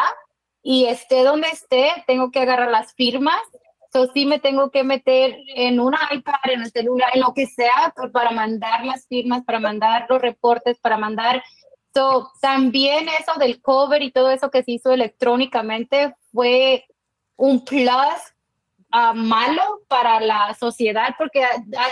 y 0.61 0.85
esté 0.85 1.23
donde 1.23 1.47
esté, 1.49 1.91
tengo 2.07 2.31
que 2.31 2.39
agarrar 2.39 2.71
las 2.71 2.93
firmas. 2.93 3.41
So, 3.91 4.07
sí 4.13 4.25
me 4.25 4.39
tengo 4.39 4.69
que 4.69 4.83
meter 4.83 5.35
en 5.55 5.79
un 5.79 5.95
iPad, 6.11 6.35
en 6.43 6.61
el 6.61 6.71
celular, 6.71 7.09
en 7.13 7.21
lo 7.21 7.33
que 7.33 7.47
sea, 7.47 7.91
pues, 7.95 8.11
para 8.11 8.29
mandar 8.31 8.85
las 8.85 9.07
firmas, 9.07 9.43
para 9.43 9.59
mandar 9.59 10.05
los 10.09 10.21
reportes, 10.21 10.77
para 10.79 10.97
mandar 10.97 11.41
So, 11.93 12.31
también 12.39 13.07
eso 13.09 13.39
del 13.39 13.61
cover 13.61 14.01
y 14.03 14.11
todo 14.11 14.29
eso 14.29 14.51
que 14.51 14.63
se 14.63 14.73
hizo 14.73 14.91
electrónicamente 14.91 16.15
fue 16.31 16.85
un 17.35 17.65
plus 17.65 17.89
ah, 18.91 19.13
malo 19.13 19.81
para 19.87 20.19
la 20.19 20.53
sociedad, 20.53 21.15
porque 21.17 21.43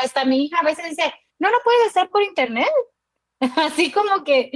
hasta 0.01 0.25
mi 0.25 0.45
hija 0.45 0.60
a 0.60 0.65
veces 0.65 0.89
dice, 0.89 1.13
no 1.39 1.49
lo 1.49 1.58
puedes 1.63 1.88
hacer 1.88 2.10
por 2.10 2.21
internet. 2.21 2.69
Así 3.56 3.91
como 3.91 4.23
que 4.23 4.51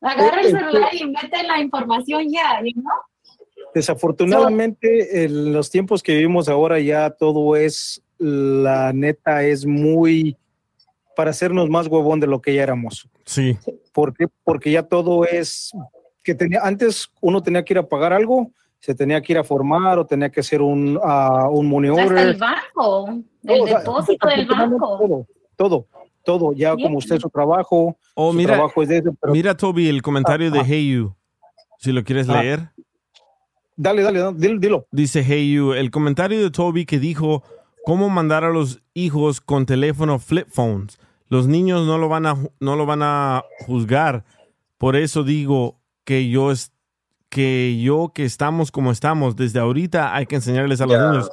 agarra 0.00 0.40
el 0.40 0.50
celular 0.50 0.94
y 0.94 1.06
mete 1.06 1.42
la 1.42 1.60
información 1.60 2.30
ya, 2.30 2.60
¿no? 2.74 2.90
Desafortunadamente, 3.74 5.24
en 5.24 5.52
los 5.52 5.70
tiempos 5.70 6.02
que 6.02 6.12
vivimos 6.14 6.48
ahora 6.48 6.78
ya 6.80 7.10
todo 7.10 7.56
es, 7.56 8.02
la 8.18 8.92
neta, 8.92 9.44
es 9.44 9.64
muy 9.66 10.36
para 11.16 11.30
hacernos 11.30 11.68
más 11.68 11.86
huevón 11.88 12.20
de 12.20 12.26
lo 12.28 12.40
que 12.40 12.54
ya 12.54 12.62
éramos. 12.62 13.08
Sí. 13.24 13.56
¿Por 13.92 14.14
qué? 14.14 14.26
Porque 14.44 14.70
ya 14.70 14.84
todo 14.84 15.24
es 15.24 15.72
que 16.22 16.34
tenía 16.34 16.60
antes 16.62 17.08
uno 17.20 17.42
tenía 17.42 17.64
que 17.64 17.72
ir 17.74 17.78
a 17.78 17.88
pagar 17.88 18.12
algo, 18.12 18.50
se 18.80 18.94
tenía 18.94 19.20
que 19.20 19.32
ir 19.32 19.38
a 19.38 19.44
formar 19.44 19.98
o 19.98 20.06
tenía 20.06 20.30
que 20.30 20.40
hacer 20.40 20.62
un, 20.62 20.98
ah, 21.02 21.48
un 21.50 21.66
money 21.66 21.90
Hasta 21.90 22.04
order. 22.04 22.28
el 22.28 22.36
banco, 22.36 23.08
el 23.08 23.24
Todo, 23.46 23.62
o 23.62 23.66
sea, 23.66 23.78
depósito 23.80 24.28
del 24.28 24.46
banco. 24.46 24.98
Todo, 24.98 25.26
todo, 25.56 25.86
todo. 26.24 26.52
Ya 26.52 26.74
Bien. 26.74 26.86
como 26.86 26.98
usted 26.98 27.18
su 27.18 27.28
trabajo, 27.30 27.96
Oh, 28.14 28.30
su 28.32 28.36
mira, 28.38 28.54
trabajo 28.54 28.82
es 28.82 28.88
de 28.88 28.98
eso, 28.98 29.10
pero 29.20 29.32
mira, 29.32 29.56
Toby, 29.56 29.88
el 29.88 30.02
comentario 30.02 30.50
de 30.50 30.60
Hey 30.64 30.92
You. 30.92 31.14
Si 31.78 31.90
lo 31.92 32.04
quieres 32.04 32.28
Ah. 32.28 32.42
leer. 32.42 32.70
Dale, 33.78 34.02
dale, 34.02 34.18
dale, 34.20 34.58
dilo. 34.58 34.86
Dice 34.90 35.22
Hey 35.26 35.52
You, 35.54 35.72
el 35.72 35.90
comentario 35.90 36.42
de 36.42 36.50
Toby 36.50 36.84
que 36.84 36.98
dijo 36.98 37.42
cómo 37.84 38.10
mandar 38.10 38.44
a 38.44 38.50
los 38.50 38.82
hijos 38.92 39.40
con 39.40 39.64
teléfono 39.64 40.18
flip 40.18 40.48
phones. 40.50 40.98
Los 41.28 41.46
niños 41.46 41.86
no 41.86 41.96
lo 41.98 42.08
van 42.08 42.26
a 42.26 42.36
no 42.60 42.76
lo 42.76 42.84
van 42.84 43.00
a 43.02 43.42
juzgar. 43.66 44.24
Por 44.76 44.96
eso 44.96 45.24
digo 45.24 45.78
que 46.04 46.28
yo 46.28 46.50
es 46.52 46.72
que 47.30 47.78
yo 47.80 48.12
que 48.14 48.24
estamos 48.24 48.70
como 48.70 48.90
estamos 48.90 49.36
desde 49.36 49.58
ahorita 49.58 50.14
hay 50.14 50.26
que 50.26 50.36
enseñarles 50.36 50.80
a 50.80 50.86
los 50.86 50.96
Ya. 50.96 51.10
niños. 51.10 51.30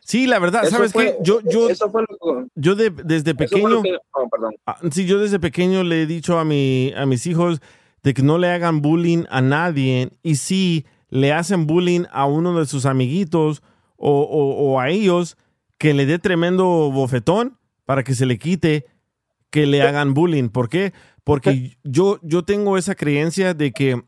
Sí, 0.00 0.26
la 0.26 0.38
verdad, 0.38 0.62
Eso 0.64 0.76
¿sabes 0.76 0.92
fue- 0.92 1.04
qué? 1.06 1.16
Yo 1.22 1.40
yo 1.50 1.68
eso 1.68 1.90
fue 1.90 2.02
lo- 2.02 2.46
yo 2.54 2.74
de- 2.74 2.90
desde 2.90 3.30
eso 3.32 3.36
fue 3.36 3.46
pequeño 3.46 3.68
lo 3.68 3.82
que- 3.82 3.98
oh, 4.12 4.28
perdón. 4.28 4.54
Sí, 4.90 5.04
yo 5.06 5.18
desde 5.18 5.38
pequeño 5.38 5.82
le 5.84 6.02
he 6.02 6.06
dicho 6.06 6.38
a, 6.38 6.44
mi, 6.44 6.92
a 6.96 7.04
mis 7.06 7.26
hijos 7.26 7.60
de 8.02 8.14
que 8.14 8.22
no 8.22 8.38
le 8.38 8.48
hagan 8.48 8.80
bullying 8.80 9.24
a 9.30 9.40
nadie 9.42 10.10
y 10.22 10.36
si 10.36 10.86
le 11.10 11.32
hacen 11.32 11.66
bullying 11.66 12.04
a 12.12 12.26
uno 12.26 12.58
de 12.58 12.66
sus 12.66 12.86
amiguitos 12.86 13.62
o, 13.96 14.10
o- 14.20 14.72
o 14.72 14.80
a 14.80 14.90
ellos, 14.90 15.36
que 15.78 15.94
le 15.94 16.06
dé 16.06 16.18
tremendo 16.18 16.64
bofetón 16.90 17.56
para 17.84 18.02
que 18.04 18.14
se 18.14 18.26
le 18.26 18.38
quite 18.38 18.86
que 19.50 19.66
le 19.66 19.80
hagan 19.82 20.12
bullying. 20.14 20.48
¿Por 20.50 20.68
qué? 20.68 20.92
Porque 21.24 21.76
yo, 21.84 22.18
yo 22.22 22.42
tengo 22.44 22.76
esa 22.78 22.94
creencia 22.94 23.54
de 23.54 23.72
que, 23.72 24.00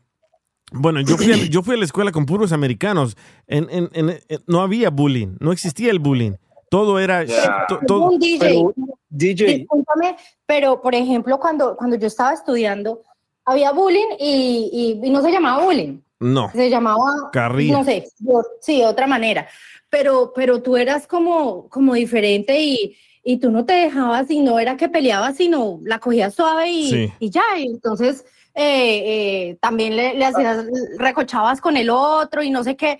bueno, 0.71 1.01
yo 1.01 1.17
fui 1.17 1.31
a, 1.31 1.35
yo 1.37 1.61
fui 1.63 1.75
a 1.75 1.77
la 1.77 1.85
escuela 1.85 2.11
con 2.11 2.25
puros 2.25 2.51
americanos. 2.51 3.17
En, 3.47 3.67
en- 3.69 3.89
en- 3.93 4.09
en- 4.29 4.39
no 4.47 4.61
había 4.61 4.89
bullying, 4.89 5.35
no 5.39 5.51
existía 5.51 5.91
el 5.91 5.99
bullying. 5.99 6.33
Todo 6.69 6.99
era... 6.99 7.25
to- 7.67 7.79
todo- 7.87 8.11
Un 8.11 8.19
DJ. 8.19 8.39
Pero, 8.39 8.73
DJ, 9.09 9.45
Discúlpame, 9.57 10.15
pero 10.45 10.81
por 10.81 10.95
ejemplo, 10.95 11.37
cuando, 11.39 11.75
cuando 11.75 11.95
yo 11.97 12.07
estaba 12.07 12.33
estudiando, 12.33 13.01
había 13.45 13.71
bullying 13.73 14.15
y, 14.19 14.69
y- 15.01 15.05
y 15.05 15.09
no 15.09 15.21
se 15.21 15.31
llamaba 15.31 15.63
bullying, 15.65 15.99
no. 16.21 16.49
se 16.51 16.69
llamaba, 16.69 17.29
Carrilla. 17.33 17.73
no 17.79 17.83
sé, 17.83 18.07
yo- 18.19 18.41
sí, 18.61 18.77
de 18.79 18.85
otra 18.85 19.07
manera. 19.07 19.47
Pero, 19.89 20.31
pero 20.33 20.61
tú 20.61 20.77
eras 20.77 21.05
como, 21.05 21.67
como 21.67 21.95
diferente 21.95 22.61
y, 22.61 22.95
y 23.23 23.37
tú 23.39 23.51
no 23.51 23.65
te 23.65 23.73
dejabas 23.73 24.31
y 24.31 24.39
no 24.39 24.57
era 24.59 24.77
que 24.77 24.87
peleabas, 24.87 25.35
sino 25.35 25.79
la 25.83 25.99
cogías 25.99 26.33
suave 26.33 26.69
y, 26.69 26.89
Sí. 26.89 27.13
y 27.19 27.29
ya. 27.29 27.43
Y 27.57 27.65
entonces 27.67 28.23
eh, 28.55 29.03
eh, 29.51 29.57
también 29.59 29.95
le, 29.97 30.13
le 30.13 30.25
hacías, 30.25 30.65
recochabas 30.97 31.59
con 31.59 31.75
el 31.75 31.89
otro 31.89 32.41
y 32.43 32.49
no 32.49 32.63
sé 32.63 32.75
qué. 32.77 32.99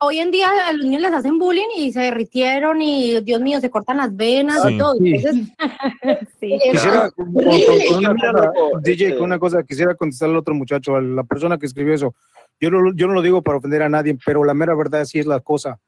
Hoy 0.00 0.18
en 0.18 0.32
día 0.32 0.48
a 0.68 0.72
los 0.72 0.84
niños 0.84 1.02
les 1.02 1.12
hacen 1.12 1.38
bullying 1.38 1.68
y 1.76 1.92
se 1.92 2.00
derritieron 2.00 2.82
y 2.82 3.20
Dios 3.20 3.40
mío, 3.40 3.60
se 3.60 3.70
cortan 3.70 3.96
las 3.98 4.14
venas 4.14 4.60
Sí. 4.62 4.74
y 4.74 4.78
todo. 4.78 4.94
Sí. 4.94 5.14
Entonces, 5.14 5.46
sí. 6.40 6.58
Quisiera, 6.72 7.10
una 7.16 7.48
DJ, 8.82 9.06
este- 9.06 9.14
con 9.16 9.24
una 9.26 9.38
cosa, 9.38 9.62
quisiera 9.62 9.94
contestarle 9.94 10.34
al 10.34 10.40
otro 10.40 10.54
muchacho, 10.54 10.96
a 10.96 11.00
la 11.00 11.22
persona 11.22 11.58
que 11.58 11.66
escribió 11.66 11.94
eso. 11.94 12.14
Yo 12.60 12.70
no, 12.70 12.94
yo 12.94 13.06
no 13.06 13.14
lo 13.14 13.22
digo 13.22 13.42
para 13.42 13.58
ofender 13.58 13.82
a 13.82 13.88
nadie, 13.88 14.16
pero 14.24 14.44
la 14.44 14.54
mera 14.54 14.74
verdad 14.74 15.04
sí 15.04 15.18
es 15.18 15.26
la 15.26 15.40
cosa. 15.40 15.80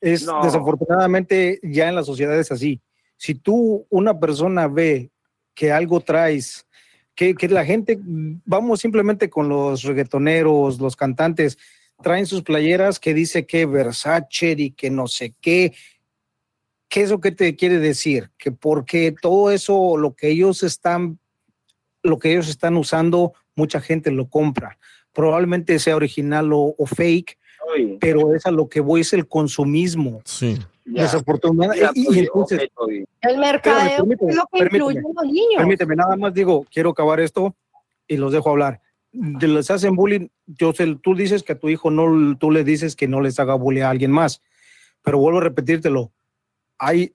Es 0.00 0.24
No. 0.24 0.42
desafortunadamente 0.42 1.60
ya 1.62 1.88
en 1.88 1.94
la 1.94 2.04
sociedad 2.04 2.38
es 2.38 2.52
así. 2.52 2.80
Si 3.16 3.34
tú, 3.34 3.86
una 3.90 4.18
persona 4.18 4.68
ve 4.68 5.10
que 5.54 5.72
algo 5.72 6.00
traes, 6.00 6.66
que, 7.14 7.34
que 7.34 7.48
la 7.48 7.64
gente, 7.64 7.98
vamos 8.00 8.80
simplemente 8.80 9.30
con 9.30 9.48
los 9.48 9.82
reggaetoneros, 9.82 10.80
los 10.80 10.96
cantantes, 10.96 11.58
traen 12.02 12.26
sus 12.26 12.42
playeras 12.42 12.98
que 12.98 13.14
dice 13.14 13.46
que 13.46 13.66
Versace 13.66 14.56
y 14.58 14.70
que 14.72 14.90
no 14.90 15.06
sé 15.06 15.34
qué, 15.40 15.72
¿Qué 16.94 17.02
es 17.02 17.10
lo 17.10 17.20
que 17.20 17.32
te 17.32 17.56
quiere 17.56 17.80
decir? 17.80 18.30
Que 18.38 18.52
porque 18.52 19.12
todo 19.20 19.50
eso, 19.50 19.96
lo 19.96 20.14
que 20.14 20.28
ellos 20.28 20.62
están, 20.62 21.18
lo 22.04 22.20
que 22.20 22.30
ellos 22.30 22.48
están 22.48 22.76
usando, 22.76 23.32
mucha 23.56 23.80
gente 23.80 24.12
lo 24.12 24.28
compra. 24.28 24.78
Probablemente 25.14 25.78
sea 25.78 25.96
original 25.96 26.52
o, 26.52 26.74
o 26.76 26.86
fake, 26.86 27.38
pero 28.00 28.34
es 28.34 28.44
a 28.44 28.50
lo 28.50 28.68
que 28.68 28.80
voy, 28.80 29.00
es 29.00 29.12
el 29.12 29.26
consumismo. 29.26 30.20
Sí. 30.24 30.58
Desafortunadamente. 30.84 31.90
Y, 31.94 32.14
y 32.14 32.18
entonces. 32.20 32.68
El 33.22 33.40
permíteme, 33.62 34.30
es 34.30 34.36
lo 34.36 34.46
que 34.52 34.58
en 34.58 34.78
los 34.80 35.24
niños. 35.24 35.56
permíteme, 35.56 35.96
nada 35.96 36.16
más 36.16 36.34
digo, 36.34 36.66
quiero 36.70 36.90
acabar 36.90 37.20
esto 37.20 37.56
y 38.06 38.16
los 38.18 38.32
dejo 38.32 38.50
hablar. 38.50 38.82
De 39.12 39.46
les 39.46 39.70
hacen 39.70 39.94
bullying, 39.94 40.28
yo 40.46 40.72
sé, 40.72 40.96
tú 41.00 41.14
dices 41.14 41.42
que 41.42 41.52
a 41.52 41.58
tu 41.58 41.68
hijo 41.68 41.90
no, 41.90 42.36
tú 42.36 42.50
le 42.50 42.64
dices 42.64 42.96
que 42.96 43.06
no 43.06 43.20
les 43.20 43.38
haga 43.38 43.54
bullying 43.54 43.82
a 43.82 43.90
alguien 43.90 44.10
más, 44.10 44.42
pero 45.02 45.18
vuelvo 45.18 45.38
a 45.38 45.42
repetírtelo. 45.42 46.12
hay 46.78 47.12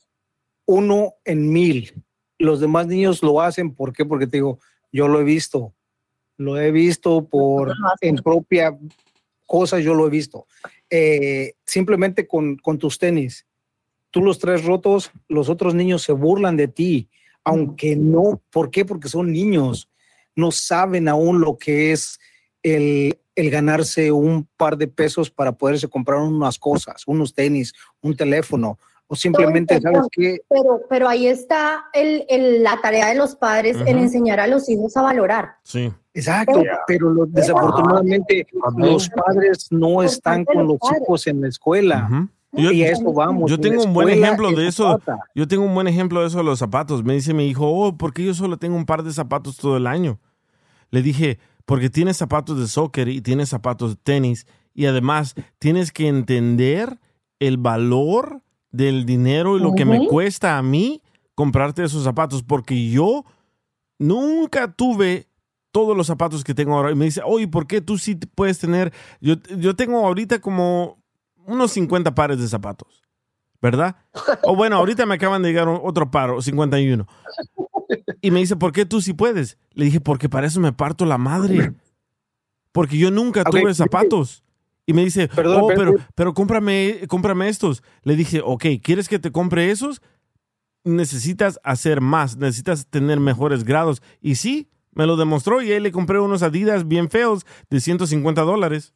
uno 0.65 1.15
en 1.25 1.51
mil. 1.51 1.93
Los 2.37 2.61
demás 2.61 2.87
niños 2.87 3.21
lo 3.21 3.41
hacen, 3.41 3.75
¿por 3.75 3.91
qué? 3.91 4.05
Porque 4.05 4.27
te 4.27 4.37
digo, 4.37 4.59
yo 4.91 5.07
lo 5.07 5.19
he 5.19 5.23
visto, 5.23 5.73
lo 6.39 6.57
he 6.59 6.71
visto 6.71 7.25
por 7.25 7.69
en 8.01 8.15
propia 8.23 8.77
cosa, 9.45 9.79
yo 9.79 9.93
lo 9.93 10.07
he 10.07 10.09
visto. 10.09 10.47
Eh, 10.89 11.53
simplemente 11.65 12.27
con, 12.27 12.55
con 12.57 12.77
tus 12.79 12.97
tenis, 12.97 13.45
tú 14.09 14.21
los 14.23 14.39
traes 14.39 14.63
rotos, 14.65 15.11
los 15.27 15.49
otros 15.49 15.75
niños 15.75 16.01
se 16.01 16.13
burlan 16.13 16.57
de 16.57 16.67
ti, 16.67 17.09
aunque 17.43 17.95
no, 17.95 18.41
¿por 18.51 18.71
qué? 18.71 18.85
Porque 18.85 19.07
son 19.09 19.31
niños, 19.31 19.89
no 20.35 20.51
saben 20.51 21.07
aún 21.07 21.41
lo 21.41 21.57
que 21.57 21.91
es 21.91 22.19
el, 22.63 23.17
el 23.35 23.49
ganarse 23.49 24.11
un 24.11 24.47
par 24.57 24.77
de 24.77 24.87
pesos 24.87 25.29
para 25.29 25.51
poderse 25.51 25.87
comprar 25.87 26.19
unas 26.21 26.57
cosas, 26.57 27.03
unos 27.05 27.33
tenis, 27.33 27.73
un 28.01 28.15
teléfono, 28.15 28.77
o 29.07 29.15
simplemente, 29.15 29.81
¿sabes 29.81 30.03
qué? 30.11 30.37
Pero, 30.47 30.81
pero 30.87 31.09
ahí 31.09 31.25
está 31.27 31.85
el, 31.93 32.25
el- 32.29 32.61
la 32.61 32.79
tarea 32.79 33.09
de 33.09 33.15
los 33.15 33.35
padres 33.35 33.77
en 33.87 33.97
enseñar 33.97 34.39
a 34.39 34.45
los 34.47 34.69
hijos 34.69 34.95
a 34.97 35.01
valorar. 35.01 35.55
Sí. 35.63 35.91
Exacto, 36.13 36.63
pero 36.87 37.13
lo- 37.13 37.25
desafortunadamente 37.27 38.47
los 38.77 39.09
padres 39.09 39.67
no 39.71 40.01
están 40.03 40.43
con 40.45 40.67
los 40.67 40.77
chicos 40.79 41.27
en 41.27 41.41
la 41.41 41.47
escuela. 41.47 42.29
Yo- 42.51 42.71
y 42.71 42.83
a 42.83 42.91
eso 42.91 43.13
vamos. 43.13 43.49
Yo 43.49 43.55
en 43.55 43.61
tengo 43.61 43.83
un 43.83 43.93
buen 43.93 44.09
ejemplo 44.09 44.51
de 44.51 44.67
eso. 44.67 44.99
Yo 45.35 45.47
tengo 45.47 45.63
un 45.65 45.73
buen 45.75 45.87
ejemplo 45.87 46.21
de 46.21 46.27
eso 46.27 46.39
de 46.39 46.43
los 46.43 46.57
zapatos. 46.57 47.03
Me 47.03 47.13
dice 47.13 47.33
mi 47.33 47.45
hijo, 47.47 47.67
oh, 47.69 47.95
¿por 47.95 48.11
qué 48.11 48.25
yo 48.25 48.33
solo 48.33 48.57
tengo 48.57 48.75
un 48.75 48.85
par 48.87 49.03
de 49.03 49.13
zapatos 49.13 49.57
todo 49.57 49.77
el 49.77 49.85
año? 49.85 50.19
Le 50.89 51.03
dije, 51.03 51.37
porque 51.65 51.91
tienes 51.91 52.17
zapatos 52.17 52.59
de 52.59 52.67
soccer 52.67 53.07
y 53.07 53.21
tienes 53.21 53.49
zapatos 53.49 53.91
de 53.91 54.01
tenis 54.01 54.47
y 54.73 54.87
además 54.87 55.35
tienes 55.59 55.91
que 55.91 56.07
entender 56.07 56.97
el 57.39 57.57
valor 57.57 58.41
del 58.71 59.05
dinero 59.05 59.55
y 59.57 59.59
lo 59.61 59.73
que 59.75 59.85
me 59.85 60.07
cuesta 60.07 60.57
a 60.57 60.63
mí 60.63 61.03
comprarte 61.35 61.83
esos 61.83 62.03
zapatos 62.03 62.41
porque 62.41 62.89
yo 62.89 63.23
nunca 63.99 64.71
tuve 64.73 65.27
todos 65.79 65.95
los 65.95 66.07
zapatos 66.07 66.43
que 66.43 66.53
tengo 66.53 66.75
ahora. 66.75 66.91
Y 66.91 66.95
me 66.95 67.05
dice, 67.05 67.21
oye, 67.25 67.47
¿por 67.47 67.67
qué 67.67 67.79
tú 67.79 67.97
sí 67.97 68.15
puedes 68.15 68.59
tener? 68.59 68.91
Yo, 69.21 69.35
yo 69.57 69.75
tengo 69.77 70.05
ahorita 70.05 70.39
como 70.39 71.01
unos 71.45 71.71
50 71.71 72.13
pares 72.13 72.37
de 72.37 72.49
zapatos, 72.49 73.01
¿verdad? 73.61 73.95
O 74.43 74.57
bueno, 74.57 74.75
ahorita 74.75 75.05
me 75.05 75.15
acaban 75.15 75.41
de 75.41 75.49
llegar 75.49 75.69
otro 75.69 76.11
par, 76.11 76.31
o 76.31 76.41
51. 76.41 77.07
Y 78.21 78.31
me 78.31 78.39
dice, 78.39 78.57
¿por 78.57 78.73
qué 78.73 78.85
tú 78.85 78.99
sí 78.99 79.13
puedes? 79.13 79.57
Le 79.71 79.85
dije, 79.85 80.01
porque 80.01 80.27
para 80.27 80.47
eso 80.47 80.59
me 80.59 80.73
parto 80.73 81.05
la 81.05 81.17
madre. 81.17 81.73
Porque 82.73 82.97
yo 82.97 83.09
nunca 83.09 83.41
Ok, 83.41 83.51
tuve 83.51 83.73
zapatos. 83.73 84.43
Y 84.85 84.93
me 84.93 85.03
dice, 85.03 85.29
Perdón, 85.29 85.61
oh, 85.63 85.67
pero, 85.67 85.95
pero 86.13 86.33
cómprame, 86.33 87.07
cómprame 87.07 87.47
estos. 87.47 87.83
Le 88.03 88.17
dije, 88.17 88.41
ok, 88.43 88.65
¿quieres 88.83 89.07
que 89.07 89.17
te 89.17 89.31
compre 89.31 89.71
esos? 89.71 90.01
Necesitas 90.83 91.59
hacer 91.63 92.01
más, 92.01 92.35
necesitas 92.35 92.85
tener 92.87 93.19
mejores 93.19 93.63
grados. 93.63 94.01
Y 94.19 94.35
sí, 94.35 94.67
me 94.91 95.05
lo 95.05 95.17
demostró 95.17 95.61
y 95.61 95.71
ahí 95.71 95.79
le 95.79 95.91
compré 95.91 96.19
unos 96.19 96.43
Adidas 96.43 96.87
bien 96.87 97.09
feos 97.09 97.45
de 97.69 97.79
150 97.79 98.41
dólares. 98.41 98.93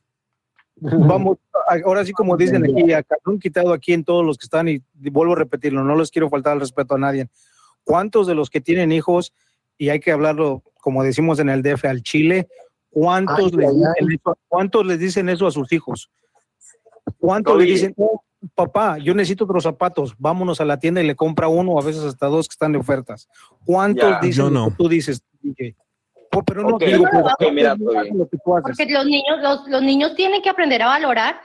Vamos, 0.75 1.37
ahora 1.85 2.03
sí 2.03 2.13
como 2.13 2.35
dicen 2.35 2.63
aquí, 2.63 2.91
a 2.91 3.03
un 3.25 3.39
quitado 3.39 3.73
aquí 3.73 3.93
en 3.93 4.03
todos 4.03 4.25
los 4.25 4.37
que 4.37 4.45
están, 4.45 4.67
y 4.67 4.81
vuelvo 4.93 5.33
a 5.33 5.37
repetirlo, 5.37 5.83
no 5.83 5.95
les 5.95 6.09
quiero 6.09 6.29
faltar 6.29 6.55
el 6.55 6.61
respeto 6.61 6.95
a 6.95 6.97
nadie. 6.97 7.29
¿Cuántos 7.83 8.27
de 8.27 8.35
los 8.35 8.49
que 8.49 8.61
tienen 8.61 8.91
hijos, 8.91 9.33
y 9.77 9.89
hay 9.89 9.99
que 9.99 10.11
hablarlo, 10.11 10.63
como 10.81 11.03
decimos 11.03 11.39
en 11.39 11.49
el 11.49 11.61
DF, 11.61 11.85
al 11.85 12.01
Chile, 12.01 12.47
cuántos, 12.89 13.51
Ay, 13.53 13.59
les, 13.59 13.69
ay, 13.69 13.75
dicen 13.75 14.09
ay. 14.09 14.15
eso, 14.15 14.37
cuántos 14.47 14.85
les 14.85 14.99
dicen 14.99 15.29
eso 15.29 15.47
a 15.47 15.51
sus 15.51 15.71
hijos? 15.71 16.09
¿Cuántos 17.17 17.57
le 17.57 17.65
dicen, 17.65 17.93
"Oh, 17.97 18.23
papá, 18.55 18.97
yo 18.97 19.13
necesito 19.13 19.45
otros 19.45 19.63
zapatos, 19.63 20.15
vámonos 20.17 20.59
a 20.59 20.65
la 20.65 20.79
tienda 20.79 21.01
y 21.01 21.07
le 21.07 21.15
compra 21.15 21.47
uno, 21.47 21.77
a 21.79 21.83
veces 21.83 22.03
hasta 22.03 22.27
dos 22.27 22.47
que 22.47 22.53
están 22.53 22.71
de 22.71 22.79
ofertas? 22.79 23.27
¿Cuántos 23.65 24.21
dicen 24.21 24.53
no. 24.53 24.73
tú 24.75 24.89
dices, 24.89 25.21
DJ? 25.41 25.75
Pero 26.45 26.61
no 26.63 26.75
Ok, 26.75 26.81
digo, 26.85 27.05
mira, 27.51 27.75
¿cuántos 27.75 27.95
hacen 27.97 28.17
lo 28.17 28.27
que 28.27 28.37
tú 28.37 28.55
haces? 28.55 28.77
Porque 28.77 28.91
los 28.91 29.05
niños, 29.05 29.39
los, 29.41 29.67
los 29.67 29.81
niños 29.81 30.15
tienen 30.15 30.41
que 30.41 30.49
aprender 30.49 30.81
a 30.81 30.87
valorar 30.87 31.41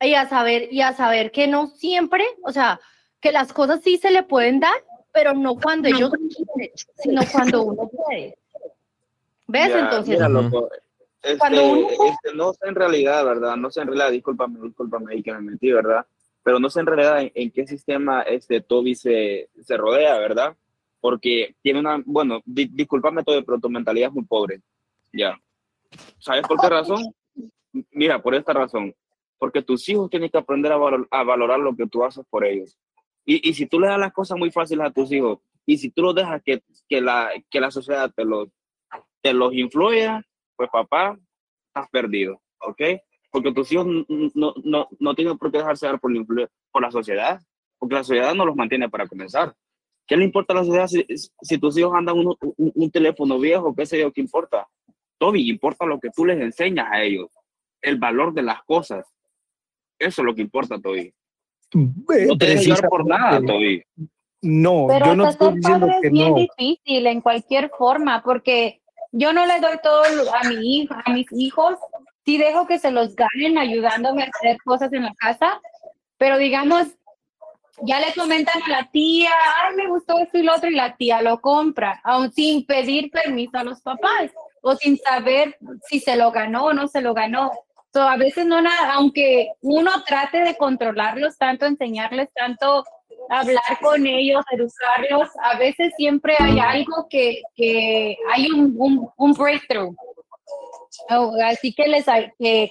y 0.00 0.14
a 0.14 0.28
saber, 0.28 0.72
y 0.72 0.80
a 0.82 0.92
saber 0.92 1.30
que 1.32 1.46
no 1.48 1.68
siempre, 1.68 2.24
o 2.42 2.52
sea, 2.52 2.80
que 3.20 3.32
las 3.32 3.52
cosas 3.52 3.80
sí 3.82 3.98
se 3.98 4.10
le 4.10 4.22
pueden 4.22 4.60
dar, 4.60 4.74
pero 5.12 5.34
no 5.34 5.56
cuando 5.56 5.88
ellos 5.88 6.10
quieren, 6.10 6.70
sino 6.96 7.22
cuando 7.32 7.62
uno 7.62 7.88
puede. 7.88 8.36
¿Ves? 9.46 9.68
Ya, 9.68 9.80
Entonces, 9.80 10.14
mira, 10.14 10.28
loco, 10.28 10.68
este, 11.22 11.38
Cuando 11.38 11.72
uno- 11.72 11.86
este, 11.90 12.34
no 12.34 12.52
sé 12.52 12.68
en 12.68 12.74
realidad, 12.74 13.24
¿verdad? 13.24 13.56
No 13.56 13.70
sé 13.70 13.80
en 13.80 13.88
realidad, 13.88 14.10
discúlpame, 14.10 14.58
discúlpame 14.62 15.12
ahí 15.12 15.22
que 15.22 15.32
me 15.32 15.40
metí, 15.40 15.70
¿verdad? 15.72 16.06
Pero 16.42 16.58
no 16.58 16.70
sé 16.70 16.80
en 16.80 16.86
realidad 16.86 17.20
en, 17.20 17.32
en 17.34 17.50
qué 17.50 17.66
sistema 17.66 18.22
este 18.22 18.60
Toby 18.62 18.94
se, 18.94 19.50
se 19.62 19.76
rodea, 19.76 20.16
¿verdad? 20.18 20.54
Porque 21.00 21.54
tiene 21.62 21.80
una, 21.80 22.02
bueno, 22.04 22.40
di- 22.44 22.68
discúlpame 22.72 23.22
Toby, 23.24 23.42
pero 23.42 23.58
tu 23.58 23.70
mentalidad 23.70 24.08
es 24.08 24.14
muy 24.14 24.24
pobre, 24.24 24.60
ya. 25.12 25.38
¿Sabes 26.18 26.46
por 26.46 26.60
qué 26.60 26.68
razón? 26.68 27.14
Mira, 27.92 28.20
por 28.22 28.34
esta 28.34 28.52
razón. 28.52 28.94
Porque 29.38 29.62
tus 29.62 29.88
hijos 29.88 30.10
tienen 30.10 30.28
que 30.28 30.36
aprender 30.38 30.70
a, 30.72 30.76
valor- 30.76 31.08
a 31.10 31.22
valorar 31.24 31.58
lo 31.60 31.74
que 31.74 31.86
tú 31.86 32.04
haces 32.04 32.24
por 32.28 32.44
ellos. 32.44 32.78
Y, 33.24 33.48
y 33.48 33.54
si 33.54 33.66
tú 33.66 33.80
le 33.80 33.86
das 33.88 33.98
las 33.98 34.12
cosas 34.12 34.36
muy 34.38 34.50
fáciles 34.50 34.86
a 34.86 34.90
tus 34.90 35.10
hijos, 35.12 35.38
y 35.66 35.78
si 35.78 35.90
tú 35.90 36.02
los 36.02 36.14
dejas 36.14 36.42
que, 36.44 36.62
que, 36.88 37.00
la, 37.00 37.30
que 37.48 37.60
la 37.60 37.70
sociedad 37.70 38.12
te 38.14 38.24
los, 38.24 38.48
te 39.22 39.32
los 39.32 39.52
influya, 39.54 40.22
pues 40.56 40.68
papá, 40.70 41.18
estás 41.68 41.88
perdido, 41.90 42.40
¿ok? 42.60 42.80
Porque 43.30 43.52
tus 43.52 43.70
hijos 43.72 43.86
no, 44.34 44.54
no, 44.64 44.88
no 44.98 45.14
tienen 45.14 45.38
por 45.38 45.50
qué 45.52 45.58
dejarse 45.58 45.86
dar 45.86 46.00
por 46.00 46.12
por 46.72 46.82
la 46.82 46.90
sociedad, 46.90 47.40
porque 47.78 47.94
la 47.94 48.04
sociedad 48.04 48.34
no 48.34 48.44
los 48.44 48.56
mantiene 48.56 48.88
para 48.88 49.06
comenzar. 49.06 49.54
¿Qué 50.06 50.16
le 50.16 50.24
importa 50.24 50.52
a 50.52 50.56
la 50.56 50.64
sociedad 50.64 50.86
si, 50.88 51.06
si 51.40 51.58
tus 51.58 51.76
hijos 51.78 51.92
andan 51.94 52.18
uno- 52.18 52.36
un, 52.40 52.72
un 52.74 52.90
teléfono 52.90 53.38
viejo, 53.38 53.74
qué 53.74 53.86
sé 53.86 54.00
yo, 54.00 54.12
qué 54.12 54.20
importa? 54.20 54.66
Toby, 55.18 55.48
importa 55.48 55.84
lo 55.86 56.00
que 56.00 56.10
tú 56.10 56.24
les 56.24 56.40
enseñas 56.40 56.88
a 56.90 57.02
ellos, 57.02 57.28
el 57.82 57.96
valor 57.98 58.32
de 58.34 58.42
las 58.42 58.62
cosas. 58.64 59.06
Eso 59.98 60.22
es 60.22 60.26
lo 60.26 60.34
que 60.34 60.42
importa, 60.42 60.80
Toby. 60.80 61.12
No 61.74 62.36
te 62.38 62.46
dejes 62.46 62.80
por 62.88 63.06
nada, 63.06 63.40
Toby. 63.40 63.82
No, 64.42 64.86
Pero 64.88 65.06
yo 65.06 65.14
no 65.14 65.28
estoy 65.28 65.54
diciendo 65.54 65.86
padre 65.86 65.98
que 66.00 66.06
es 66.08 66.12
bien 66.12 66.30
no. 66.30 66.34
difícil 66.36 67.06
en 67.06 67.20
cualquier 67.20 67.70
forma, 67.76 68.22
porque 68.22 68.80
yo 69.12 69.32
no 69.32 69.44
le 69.44 69.60
doy 69.60 69.76
todo 69.82 70.02
a 70.34 70.48
mi 70.48 70.76
hijo, 70.78 70.94
a 71.04 71.12
mis 71.12 71.26
hijos, 71.32 71.76
sí 72.24 72.38
dejo 72.38 72.66
que 72.66 72.78
se 72.78 72.90
los 72.90 73.14
ganen 73.14 73.58
ayudándome 73.58 74.22
a 74.22 74.30
hacer 74.34 74.56
cosas 74.64 74.92
en 74.94 75.02
la 75.04 75.14
casa, 75.14 75.60
pero 76.16 76.38
digamos, 76.38 76.88
ya 77.82 78.00
le 78.00 78.12
comentan 78.14 78.62
a 78.62 78.68
la 78.68 78.90
tía, 78.90 79.30
ay, 79.62 79.76
me 79.76 79.88
gustó 79.88 80.18
esto 80.18 80.38
y 80.38 80.42
lo 80.42 80.54
otro, 80.54 80.68
y 80.68 80.74
la 80.74 80.96
tía 80.96 81.22
lo 81.22 81.40
compra, 81.40 82.00
aún 82.04 82.32
sin 82.32 82.64
pedir 82.66 83.10
permiso 83.10 83.58
a 83.58 83.64
los 83.64 83.80
papás, 83.80 84.30
o 84.62 84.76
sin 84.76 84.98
saber 84.98 85.56
si 85.88 86.00
se 86.00 86.16
lo 86.16 86.30
ganó 86.30 86.66
o 86.66 86.72
no 86.72 86.88
se 86.88 87.00
lo 87.00 87.14
ganó. 87.14 87.50
So, 87.92 88.02
a 88.02 88.16
veces 88.16 88.46
no 88.46 88.60
nada, 88.60 88.94
aunque 88.94 89.52
uno 89.62 89.90
trate 90.06 90.38
de 90.38 90.56
controlarlos 90.56 91.36
tanto, 91.38 91.66
enseñarles 91.66 92.28
tanto, 92.34 92.84
hablar 93.28 93.62
con 93.80 94.06
ellos, 94.06 94.44
educarlos, 94.52 95.28
a 95.42 95.56
veces 95.56 95.92
siempre 95.96 96.36
hay 96.38 96.58
algo 96.58 97.06
que, 97.08 97.42
que 97.56 98.16
hay 98.32 98.50
un, 98.50 99.10
un, 99.16 99.32
breakthrough. 99.32 99.94
Oh, 101.10 101.32
así 101.44 101.72
que 101.72 101.88
les 101.88 102.04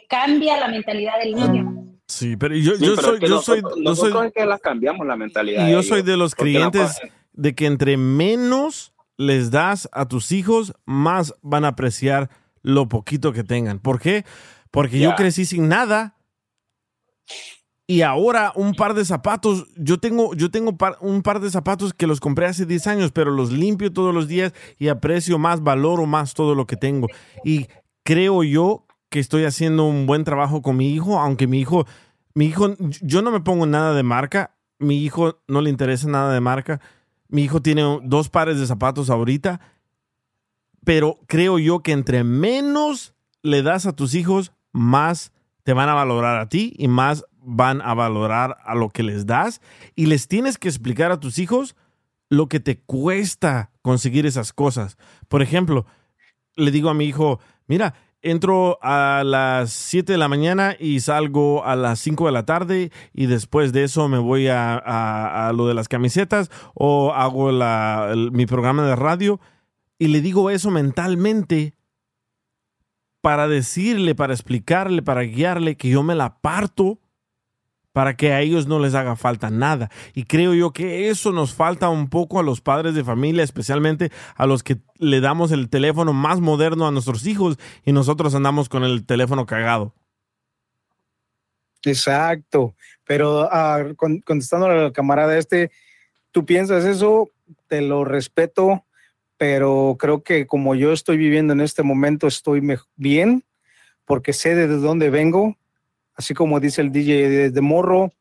cambia 0.08 0.58
la 0.58 0.68
mentalidad 0.68 1.20
del 1.20 1.36
niño. 1.36 1.79
Sí, 2.10 2.36
pero 2.36 2.56
yo, 2.56 2.76
Sí, 2.76 2.86
yo 2.86 2.96
pero 2.96 3.08
soy, 3.08 3.14
es 3.16 3.20
que 3.22 3.28
yo 3.30 3.42
soy, 3.42 3.62
nosotros, 3.62 3.78
yo 3.78 3.90
nosotros 3.90 4.14
soy, 4.18 4.28
es 4.28 4.34
que 4.34 4.46
las 4.46 4.60
cambiamos 4.62 5.08
la 5.08 5.16
mentalidad. 5.16 5.68
y 5.68 5.72
yo 5.72 5.78
de 5.78 5.84
soy 5.84 6.02
de 6.02 6.18
los 6.18 6.36
creyentes 6.36 7.00
de 7.34 7.56
que 7.56 7.66
entre 7.68 7.96
menos 7.98 8.94
les 9.16 9.52
das 9.52 9.88
a 9.94 10.08
tus 10.08 10.32
hijos, 10.32 10.74
más 10.86 11.34
van 11.42 11.66
a 11.66 11.70
apreciar 11.70 12.30
lo 12.64 12.90
poquito 12.90 13.32
que 13.32 13.44
tengan. 13.44 13.80
¿Por 13.80 14.00
qué? 14.02 14.26
Porque 14.72 15.00
yo 15.00 15.16
crecí 15.16 15.46
sin 15.46 15.68
nada 15.70 16.16
y 17.88 18.02
ahora 18.02 18.52
un 18.56 18.74
par 18.76 18.94
de 18.94 19.04
zapatos, 19.04 19.66
yo 19.76 20.00
tengo, 20.00 20.34
yo 20.36 20.52
tengo 20.52 20.78
par- 20.78 20.98
un 21.02 21.22
par 21.24 21.40
de 21.40 21.50
zapatos 21.50 21.94
que 21.94 22.06
los 22.08 22.20
compré 22.20 22.46
hace 22.46 22.66
10 22.68 22.86
años, 22.88 23.12
pero 23.12 23.32
los 23.32 23.52
limpio 23.52 23.92
todos 23.92 24.14
los 24.14 24.28
días 24.28 24.54
y 24.78 24.90
aprecio 24.90 25.40
más, 25.40 25.64
valoro 25.64 26.06
más 26.06 26.34
todo 26.36 26.54
lo 26.54 26.68
que 26.68 26.76
tengo. 26.76 27.08
Y 27.44 27.68
creo 28.04 28.44
yo 28.44 28.86
que 29.10 29.20
estoy 29.20 29.46
haciendo 29.46 29.86
un 29.86 30.06
buen 30.06 30.24
trabajo 30.24 30.62
con 30.62 30.78
mi 30.78 30.94
hijo, 30.94 31.20
aunque 31.20 31.48
mi 31.48 31.60
hijo, 31.60 31.86
mi 32.34 32.46
hijo, 32.46 32.76
yo 33.02 33.22
no 33.22 33.32
me 33.32 33.42
pongo 33.42 33.66
nada 33.66 33.94
de 33.94 34.04
marca, 34.04 34.56
mi 34.78 35.04
hijo 35.04 35.42
no 35.48 35.62
le 35.62 35.70
interesa 35.70 36.08
nada 36.08 36.34
de 36.34 36.40
marca, 36.40 36.80
mi 37.28 37.44
hijo 37.44 37.62
tiene 37.62 38.00
dos 38.04 38.30
pares 38.30 38.60
de 38.60 38.68
zapatos 38.68 39.10
ahorita, 39.10 39.60
pero 40.84 41.20
creo 41.28 41.60
yo 41.60 41.80
que 41.80 41.92
entre 41.92 42.24
menos 42.24 43.14
le 43.42 43.62
das 43.62 43.86
a 43.86 43.96
tus 43.96 44.16
hijos, 44.16 44.54
más 44.72 45.32
te 45.64 45.74
van 45.74 45.90
a 45.90 45.94
valorar 45.94 46.40
a 46.40 46.50
ti 46.50 46.74
y 46.78 46.88
más 46.88 47.26
van 47.42 47.82
a 47.82 47.94
valorar 47.94 48.58
a 48.64 48.76
lo 48.76 48.90
que 48.90 49.04
les 49.04 49.26
das 49.26 49.62
y 49.96 50.06
les 50.06 50.28
tienes 50.28 50.58
que 50.58 50.68
explicar 50.68 51.12
a 51.12 51.20
tus 51.20 51.40
hijos 51.40 51.76
lo 52.30 52.48
que 52.48 52.60
te 52.60 52.80
cuesta 52.80 53.72
conseguir 53.82 54.26
esas 54.26 54.54
cosas. 54.54 54.98
Por 55.28 55.42
ejemplo, 55.42 55.86
le 56.56 56.72
digo 56.72 56.90
a 56.90 56.94
mi 56.94 57.06
hijo, 57.06 57.40
mira, 57.68 57.96
entro 58.22 58.78
a 58.82 59.24
las 59.26 59.72
7 59.72 60.12
de 60.12 60.18
la 60.18 60.28
mañana 60.28 60.76
y 60.80 61.00
salgo 61.00 61.64
a 61.66 61.76
las 61.76 62.00
5 62.00 62.26
de 62.26 62.32
la 62.32 62.46
tarde 62.46 62.92
y 63.14 63.28
después 63.28 63.72
de 63.72 63.84
eso 63.84 64.08
me 64.08 64.18
voy 64.18 64.48
a, 64.50 65.52
lo 65.56 65.68
de 65.68 65.74
las 65.74 65.88
camisetas 65.88 66.52
o 66.74 67.14
hago 67.14 67.52
mi 68.32 68.46
programa 68.46 68.84
de 68.86 68.96
radio 68.96 69.40
y 69.98 70.08
le 70.08 70.22
digo 70.22 70.50
eso 70.50 70.72
mentalmente 70.72 71.76
para 73.22 73.48
decirle, 73.48 74.16
para 74.16 74.34
explicarle, 74.34 75.02
para 75.02 75.22
guiarle 75.22 75.76
que 75.76 75.90
yo 75.90 76.04
me 76.04 76.16
la 76.16 76.40
parto 76.40 77.00
para 77.92 78.16
que 78.16 78.34
a 78.34 78.42
ellos 78.42 78.68
no 78.68 78.80
les 78.80 78.94
haga 78.94 79.16
falta 79.16 79.50
nada. 79.50 79.90
Y 80.14 80.24
creo 80.24 80.54
yo 80.54 80.72
que 80.72 81.10
eso 81.10 81.32
nos 81.32 81.54
falta 81.54 81.90
un 81.90 82.10
poco 82.10 82.40
a 82.40 82.44
los 82.44 82.62
padres 82.62 82.94
de 82.96 83.04
familia, 83.04 83.44
especialmente 83.44 84.12
a 84.36 84.46
los 84.46 84.64
que 84.64 84.78
le 84.98 85.22
damos 85.22 85.52
el 85.52 85.70
teléfono 85.70 86.14
más 86.14 86.40
moderno 86.40 86.88
a 86.88 86.92
nuestros 86.92 87.26
hijos 87.26 87.58
y 87.86 87.92
nosotros 87.92 88.36
andamos 88.36 88.70
con 88.70 88.84
el 88.84 89.06
teléfono 89.06 89.46
cagado. 89.46 89.94
Exacto. 91.84 92.76
Pero 93.06 93.50
con- 93.96 94.20
contestando 94.22 94.68
al 94.68 94.92
camarada 94.92 95.38
este, 95.38 95.72
tú 96.32 96.46
piensas 96.46 96.86
eso, 96.86 97.30
te 97.68 97.82
lo 97.82 98.06
respeto, 98.06 98.86
pero 99.38 99.96
creo 99.98 100.22
que 100.22 100.46
como 100.46 100.76
yo 100.76 100.92
estoy 100.92 101.18
viviendo 101.18 101.54
en 101.54 101.62
este 101.62 101.82
momento, 101.82 102.28
estoy 102.28 102.62
bien, 102.96 103.44
porque 104.06 104.34
sé 104.34 104.54
de 104.54 104.68
dónde 104.68 105.10
vengo. 105.10 105.56
Así 106.20 106.34
como 106.34 106.60
dice 106.60 106.82
el 106.82 106.92
DJ, 106.92 107.30
desde 107.30 107.62
morro 107.62 108.12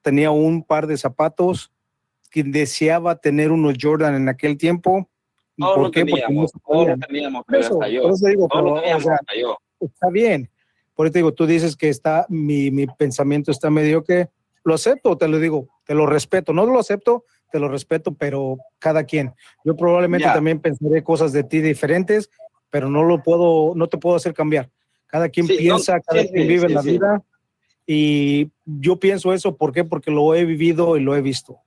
tenía 0.00 0.30
un 0.30 0.62
par 0.64 0.86
de 0.86 0.96
zapatos 0.96 1.70
que 2.30 2.42
deseaba 2.42 3.16
tener 3.16 3.52
unos 3.52 3.74
Jordan 3.78 4.14
en 4.14 4.30
aquel 4.30 4.56
tiempo. 4.56 5.06
¿Y 5.58 5.60
Todos 5.62 5.74
por 5.74 5.82
lo 5.84 5.90
qué? 5.90 6.00
Porque 6.06 6.22
no 6.22 6.26
teníamos, 6.28 6.52
todos 6.66 6.98
teníamos, 7.06 7.44
pero 7.46 7.60
eso, 7.60 7.74
hasta 7.74 7.88
yo. 7.88 8.02
por 8.04 8.12
eso 8.12 8.26
digo, 8.26 8.48
pero, 8.48 8.72
o 8.72 8.80
teníamos 8.80 9.02
sea, 9.02 9.14
hasta 9.16 9.32
yo. 9.38 9.58
está 9.80 10.08
bien. 10.08 10.48
Por 10.94 11.04
eso 11.06 11.12
te 11.12 11.18
digo, 11.18 11.34
tú 11.34 11.44
dices 11.44 11.76
que 11.76 11.90
está, 11.90 12.24
mi, 12.30 12.70
mi 12.70 12.86
pensamiento 12.86 13.50
está 13.50 13.68
medio 13.68 14.02
que 14.02 14.30
lo 14.64 14.72
acepto, 14.72 15.18
te 15.18 15.28
lo 15.28 15.38
digo, 15.38 15.68
te 15.84 15.92
lo 15.94 16.06
respeto. 16.06 16.54
No 16.54 16.64
lo 16.64 16.78
acepto, 16.80 17.26
te 17.50 17.58
lo 17.58 17.68
respeto, 17.68 18.14
pero 18.14 18.56
cada 18.78 19.04
quien. 19.04 19.34
Yo 19.62 19.76
probablemente 19.76 20.24
Ya. 20.26 20.32
también 20.32 20.58
pensaré 20.58 21.02
cosas 21.04 21.34
de 21.34 21.44
ti 21.44 21.60
diferentes, 21.60 22.30
pero 22.70 22.88
no 22.88 23.02
lo 23.04 23.22
puedo, 23.22 23.74
no 23.76 23.88
te 23.88 23.98
puedo 23.98 24.16
hacer 24.16 24.32
cambiar. 24.32 24.70
Cada 25.06 25.28
quien 25.28 25.46
Sí, 25.46 25.52
no, 25.52 25.58
piensa, 25.58 26.00
cada 26.00 26.22
sí, 26.22 26.28
quien 26.30 26.42
sí, 26.44 26.48
vive 26.48 26.70
la 26.70 26.80
vida. 26.80 27.22
Y 27.86 28.50
yo 28.64 28.96
pienso 28.98 29.32
eso, 29.32 29.56
¿por 29.56 29.72
qué? 29.72 29.84
Porque 29.84 30.10
lo 30.10 30.34
he 30.34 30.44
vivido 30.44 30.96
y 30.96 31.00
lo 31.00 31.16
he 31.16 31.20
visto. 31.22 31.58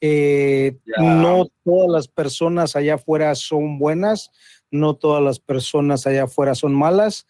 Eh, 0.00 0.76
no 0.98 1.46
todas 1.64 1.90
las 1.90 2.08
personas 2.08 2.76
allá 2.76 2.94
afuera 2.94 3.34
son 3.34 3.78
buenas, 3.78 4.30
no 4.70 4.94
todas 4.94 5.22
las 5.22 5.40
personas 5.40 6.06
allá 6.06 6.24
afuera 6.24 6.54
son 6.54 6.74
malas, 6.74 7.26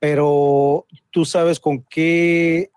pero 0.00 0.86
tú 1.10 1.24
sabes 1.24 1.60
con 1.60 1.84
qué 1.88 2.70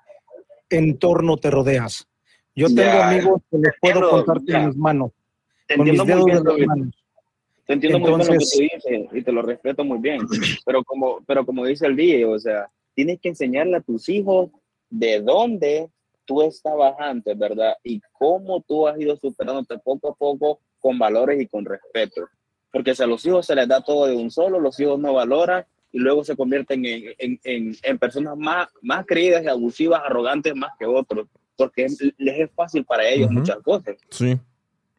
entorno 0.70 1.38
te 1.38 1.50
rodeas. 1.50 2.08
Yo 2.56 2.68
tengo 2.74 3.02
amigos 3.02 3.42
que 3.50 3.58
les 3.58 3.72
puedo 3.82 3.96
entiendo, 3.96 4.26
contar 4.26 4.42
ya. 4.46 4.58
con 4.60 4.68
mis 4.68 4.78
manos, 4.78 5.12
Te 5.68 5.76
con 5.78 5.86
mis 5.90 6.06
dedos 6.06 6.26
bien, 6.26 6.44
de 6.44 6.44
las 6.58 6.68
manos. 6.68 6.96
Te 7.66 7.74
entiendo 7.74 8.00
muy 8.00 8.08
bien 8.10 8.20
lo 8.20 8.26
que 8.26 8.32
Entonces- 8.34 8.52
tú 8.52 8.60
dices 8.92 9.08
y 9.14 9.22
te 9.24 9.32
lo 9.32 9.42
respeto 9.42 9.84
muy 9.84 9.98
bien. 9.98 10.22
Pero 10.66 10.84
como, 10.84 11.22
pero 11.26 11.46
como 11.46 11.66
dice 11.66 11.88
el 11.88 11.96
día, 11.96 12.28
o 12.30 12.38
sea, 12.38 12.70
tienes 12.94 13.20
que 13.20 13.30
enseñarle 13.30 13.78
a 13.78 13.82
tus 13.82 14.08
hijos 14.10 14.52
de 14.94 15.22
dónde 15.22 15.90
tú 16.26 16.42
estabas 16.44 16.94
antes, 17.00 17.38
¿verdad? 17.38 17.76
Y 17.84 18.00
cómo 18.12 18.62
tú 18.62 18.88
has 18.88 19.00
ido 19.00 19.16
superándote 19.18 19.78
poco 19.80 20.10
a 20.10 20.16
poco 20.16 20.60
con 20.80 21.00
valores 21.00 21.42
y 21.42 21.48
con 21.48 21.66
respeto. 21.66 22.28
Porque 22.72 22.94
si 22.94 23.02
a 23.04 23.08
los 23.08 23.26
hijos 23.26 23.46
se 23.46 23.56
les 23.56 23.68
da 23.68 23.82
todo 23.82 24.06
de 24.06 24.16
un 24.16 24.30
solo, 24.30 24.60
los 24.60 24.80
hijos 24.80 25.00
no 25.00 25.14
valoran 25.14 25.66
y 25.92 26.00
luego 26.00 26.24
se 26.24 26.36
convierten 26.36 26.86
en, 26.86 27.04
en, 27.18 27.40
en, 27.44 27.76
en 27.82 27.98
personas 28.00 28.38
más, 28.38 28.68
más 28.82 29.06
creídas 29.06 29.44
y 29.44 29.48
abusivas, 29.48 30.02
arrogantes 30.06 30.56
más 30.56 30.72
que 30.78 30.86
otros. 30.86 31.28
Porque 31.56 31.88
les 32.18 32.40
es 32.40 32.52
fácil 32.56 32.86
para 32.86 33.08
ellos 33.08 33.28
Ujú. 33.28 33.40
muchas 33.40 33.58
cosas. 33.60 33.96
Sí, 34.10 34.38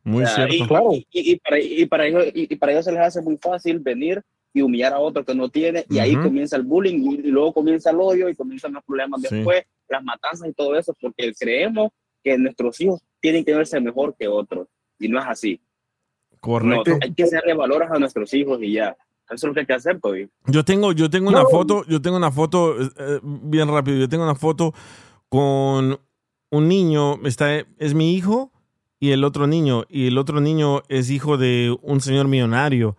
muy 0.03 0.25
O 0.25 0.27
sea, 0.27 0.49
cierto. 0.49 0.93
Y, 0.93 1.07
y- 1.13 1.33
y 1.33 1.37
para, 1.37 1.61
y, 1.61 1.87
para 1.87 2.07
ellos, 2.07 2.25
y, 2.35 2.53
y 2.53 2.57
para 2.57 2.73
ellos 2.73 2.85
se 2.85 2.93
les 2.93 3.01
hace 3.01 3.23
muy 3.23 3.37
fácil 3.39 3.79
venir 3.79 4.21
y 4.53 4.61
humillar 4.63 4.93
a 4.93 5.01
otro 5.01 5.25
que 5.25 5.35
no 5.35 5.49
tiene, 5.49 5.85
y 5.89 5.99
ahí 5.99 6.15
Ujú. 6.15 6.25
comienza 6.25 6.55
el 6.57 6.63
bullying, 6.63 7.01
y, 7.01 7.15
y 7.15 7.31
luego 7.33 7.53
comienza 7.53 7.91
el 7.91 7.99
odio, 7.99 8.29
y 8.29 8.37
comienzan 8.37 8.73
los 8.73 8.85
problemas 8.85 9.21
Sí. 9.23 9.29
después, 9.35 9.65
las 9.89 10.03
matanzas 10.03 10.49
y 10.49 10.53
todo 10.53 10.77
eso, 10.77 10.95
porque 11.01 11.33
creemos 11.39 11.91
que 12.23 12.39
nuestros 12.39 12.81
hijos 12.81 13.03
tienen 13.21 13.45
que 13.45 13.55
verse 13.55 13.81
mejor 13.81 14.15
que 14.19 14.29
otros, 14.29 14.69
y 14.99 15.09
no 15.09 15.19
es 15.19 15.27
así. 15.27 15.61
Correcto. 16.41 16.91
No, 16.91 16.99
hay 17.03 17.15
que 17.15 17.25
hacerle 17.25 17.55
valores 17.55 17.91
a 17.91 17.99
nuestros 17.99 18.33
hijos 18.35 18.63
y 18.63 18.73
ya. 18.73 18.97
Eso 19.31 19.35
es 19.35 19.45
lo 19.45 19.55
que 19.55 19.61
hay 19.61 19.67
que 19.67 19.73
hacer, 19.73 20.01
Toby. 20.01 20.29
Yo 20.47 20.65
tengo, 20.65 20.93
yo 20.93 21.09
tengo 21.09 21.31
una 21.31 21.47
foto, 21.47 21.85
yo 21.87 22.03
tengo 22.03 22.17
una 22.17 22.31
foto, 22.31 22.81
eh, 22.81 22.91
eh, 22.99 23.21
bien 23.23 23.69
rápido, 23.69 23.97
yo 23.97 24.09
tengo 24.09 24.25
una 24.25 24.35
foto 24.35 24.75
con 25.29 25.99
un 26.51 26.69
niño, 26.69 27.19
está, 27.25 27.57
es 27.79 27.95
mi 27.95 28.15
hijo 28.15 28.53
y 29.01 29.13
el 29.13 29.25
otro 29.25 29.47
niño, 29.47 29.85
y 29.89 30.07
el 30.07 30.19
otro 30.19 30.41
niño 30.41 30.83
es 30.89 31.11
hijo 31.11 31.37
de 31.39 31.77
un 31.83 32.01
señor 32.01 32.29
millonario, 32.29 32.97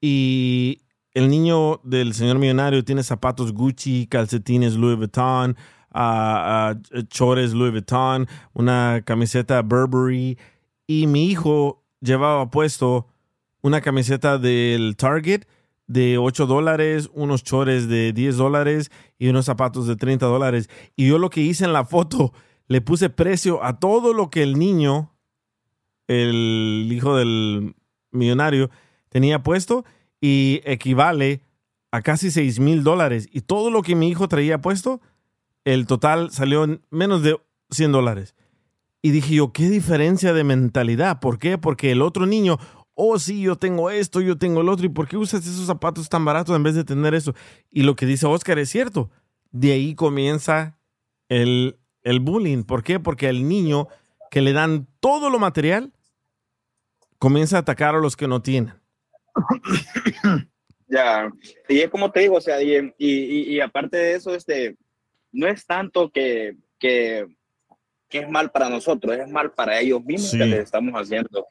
y 0.00 0.82
el 1.14 1.28
niño 1.28 1.80
del 1.84 2.14
señor 2.14 2.38
millonario 2.38 2.84
tiene 2.84 3.02
zapatos 3.02 3.52
Gucci, 3.52 4.06
calcetines 4.06 4.74
Louis 4.74 4.96
Vuitton, 4.96 5.56
ah, 5.92 6.74
ah, 6.74 7.02
chores 7.08 7.52
Louis 7.52 7.72
Vuitton, 7.72 8.26
una 8.52 9.02
camiseta 9.04 9.62
Burberry, 9.62 10.38
y 10.86 11.06
mi 11.06 11.30
hijo 11.30 11.82
llevaba 12.00 12.50
puesto 12.50 13.06
una 13.62 13.80
camiseta 13.80 14.38
del 14.38 14.96
Target 14.96 15.44
de 15.86 16.18
8 16.18 16.46
dólares, 16.46 17.10
unos 17.12 17.44
chores 17.44 17.88
de 17.88 18.12
10 18.12 18.36
dólares 18.36 18.90
y 19.18 19.28
unos 19.28 19.46
zapatos 19.46 19.86
de 19.86 19.96
30 19.96 20.26
dólares. 20.26 20.68
Y 20.96 21.08
yo 21.08 21.18
lo 21.18 21.30
que 21.30 21.40
hice 21.40 21.64
en 21.64 21.72
la 21.72 21.84
foto, 21.84 22.32
le 22.66 22.80
puse 22.80 23.10
precio 23.10 23.62
a 23.62 23.78
todo 23.78 24.12
lo 24.12 24.30
que 24.30 24.42
el 24.42 24.58
niño, 24.58 25.12
el 26.08 26.88
hijo 26.90 27.16
del 27.16 27.74
millonario, 28.10 28.70
tenía 29.08 29.42
puesto 29.42 29.84
y 30.20 30.60
equivale 30.64 31.42
a 31.90 32.00
casi 32.00 32.30
6 32.30 32.58
mil 32.58 32.82
dólares. 32.82 33.28
Y 33.30 33.42
todo 33.42 33.70
lo 33.70 33.82
que 33.82 33.94
mi 33.94 34.08
hijo 34.08 34.28
traía 34.28 34.60
puesto, 34.60 35.00
el 35.64 35.86
total 35.86 36.30
salió 36.30 36.64
en 36.64 36.82
menos 36.90 37.22
de 37.22 37.38
100 37.70 37.92
dólares. 37.92 38.34
Y 39.00 39.10
dije 39.10 39.34
yo, 39.34 39.52
qué 39.52 39.68
diferencia 39.68 40.32
de 40.32 40.44
mentalidad. 40.44 41.20
¿Por 41.20 41.38
qué? 41.38 41.58
Porque 41.58 41.90
el 41.90 42.02
otro 42.02 42.26
niño, 42.26 42.58
oh 42.94 43.18
sí, 43.18 43.42
yo 43.42 43.56
tengo 43.56 43.90
esto, 43.90 44.20
yo 44.20 44.38
tengo 44.38 44.60
el 44.60 44.68
otro. 44.68 44.86
¿Y 44.86 44.90
por 44.90 45.08
qué 45.08 45.16
usas 45.16 45.46
esos 45.46 45.66
zapatos 45.66 46.08
tan 46.08 46.24
baratos 46.24 46.54
en 46.54 46.62
vez 46.62 46.74
de 46.74 46.84
tener 46.84 47.14
eso? 47.14 47.34
Y 47.70 47.82
lo 47.82 47.96
que 47.96 48.06
dice 48.06 48.26
Oscar 48.26 48.58
es 48.58 48.70
cierto. 48.70 49.10
De 49.50 49.72
ahí 49.72 49.94
comienza 49.94 50.78
el, 51.28 51.78
el 52.02 52.20
bullying. 52.20 52.62
¿Por 52.62 52.84
qué? 52.84 53.00
Porque 53.00 53.28
el 53.28 53.48
niño 53.48 53.88
que 54.30 54.40
le 54.40 54.52
dan 54.52 54.86
todo 55.00 55.30
lo 55.30 55.38
material 55.38 55.92
comienza 57.18 57.56
a 57.56 57.60
atacar 57.60 57.94
a 57.94 58.00
los 58.00 58.16
que 58.16 58.28
no 58.28 58.42
tienen. 58.42 58.74
Ya, 60.92 61.32
y 61.70 61.80
es 61.80 61.88
como 61.88 62.12
te 62.12 62.20
digo, 62.20 62.36
o 62.36 62.40
sea, 62.42 62.62
y, 62.62 62.92
y, 62.98 63.60
aparte 63.60 63.96
de 63.96 64.14
eso, 64.14 64.34
este, 64.34 64.76
no 65.32 65.48
es 65.48 65.66
tanto 65.66 66.10
que, 66.10 66.56
que, 66.78 67.26
que 68.08 68.18
es 68.18 68.28
mal 68.28 68.50
para 68.50 68.68
nosotros, 68.68 69.16
es 69.16 69.28
mal 69.28 69.50
para 69.52 69.80
ellos 69.80 70.04
mismos 70.04 70.30
Sí. 70.30 70.38
que 70.38 70.46
les 70.46 70.60
estamos 70.60 70.92
haciendo. 70.94 71.46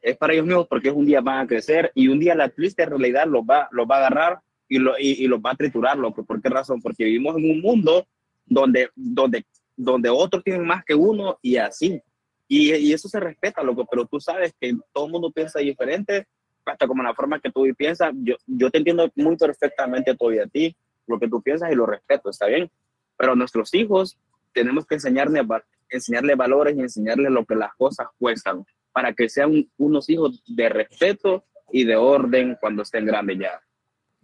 Es 0.00 0.16
para 0.16 0.32
ellos 0.32 0.46
mismos 0.46 0.66
porque 0.68 0.90
un 0.90 1.06
día 1.06 1.20
van 1.20 1.44
a 1.44 1.46
crecer 1.46 1.92
y 1.94 2.08
un 2.08 2.18
día 2.18 2.34
la 2.34 2.48
triste 2.48 2.86
realidad 2.86 3.26
los 3.26 3.42
va, 3.42 3.68
los 3.72 3.86
va 3.86 3.96
a 3.96 3.98
agarrar 4.06 4.40
y, 4.68 4.78
lo, 4.78 4.98
y, 4.98 5.24
y 5.24 5.26
los 5.28 5.40
va 5.40 5.50
a 5.50 5.56
triturar. 5.56 5.98
¿Por 5.98 6.42
qué 6.42 6.48
razón? 6.48 6.80
Porque 6.80 7.04
vivimos 7.04 7.36
en 7.36 7.50
un 7.50 7.60
mundo 7.60 8.06
donde, 8.46 8.90
donde, 8.96 9.44
donde 9.76 10.08
otros 10.08 10.42
tienen 10.42 10.64
más 10.66 10.84
que 10.84 10.94
uno 10.94 11.38
y 11.42 11.56
así. 11.56 12.00
Y, 12.48 12.74
y 12.74 12.92
eso 12.92 13.08
se 13.08 13.18
respeta, 13.20 13.62
loco, 13.62 13.86
pero 13.90 14.04
tú 14.06 14.20
sabes 14.20 14.52
que 14.60 14.74
todo 14.92 15.06
el 15.06 15.12
mundo 15.12 15.30
piensa 15.30 15.60
diferente, 15.60 16.26
hasta 16.64 16.86
como 16.86 17.02
la 17.02 17.14
forma 17.14 17.40
que 17.40 17.50
tú 17.50 17.64
piensas. 17.76 18.12
Yo, 18.22 18.36
yo 18.46 18.70
te 18.70 18.78
entiendo 18.78 19.10
muy 19.14 19.36
perfectamente 19.36 20.14
todavía 20.14 20.44
a 20.44 20.48
ti, 20.48 20.76
lo 21.06 21.18
que 21.18 21.28
tú 21.28 21.40
piensas 21.40 21.72
y 21.72 21.74
lo 21.74 21.86
respeto, 21.86 22.30
está 22.30 22.46
bien. 22.46 22.70
Pero 23.16 23.32
a 23.32 23.36
nuestros 23.36 23.72
hijos 23.74 24.18
tenemos 24.52 24.86
que 24.86 24.94
enseñarles, 24.96 25.42
va- 25.44 25.64
enseñarles 25.88 26.36
valores 26.36 26.76
y 26.76 26.80
enseñarles 26.80 27.30
lo 27.30 27.44
que 27.44 27.54
las 27.54 27.74
cosas 27.74 28.06
cuestan, 28.18 28.64
para 28.92 29.12
que 29.12 29.28
sean 29.28 29.66
unos 29.78 30.08
hijos 30.10 30.42
de 30.46 30.68
respeto 30.68 31.44
y 31.70 31.84
de 31.84 31.96
orden 31.96 32.56
cuando 32.60 32.82
estén 32.82 33.06
grandes 33.06 33.38
ya. 33.38 33.60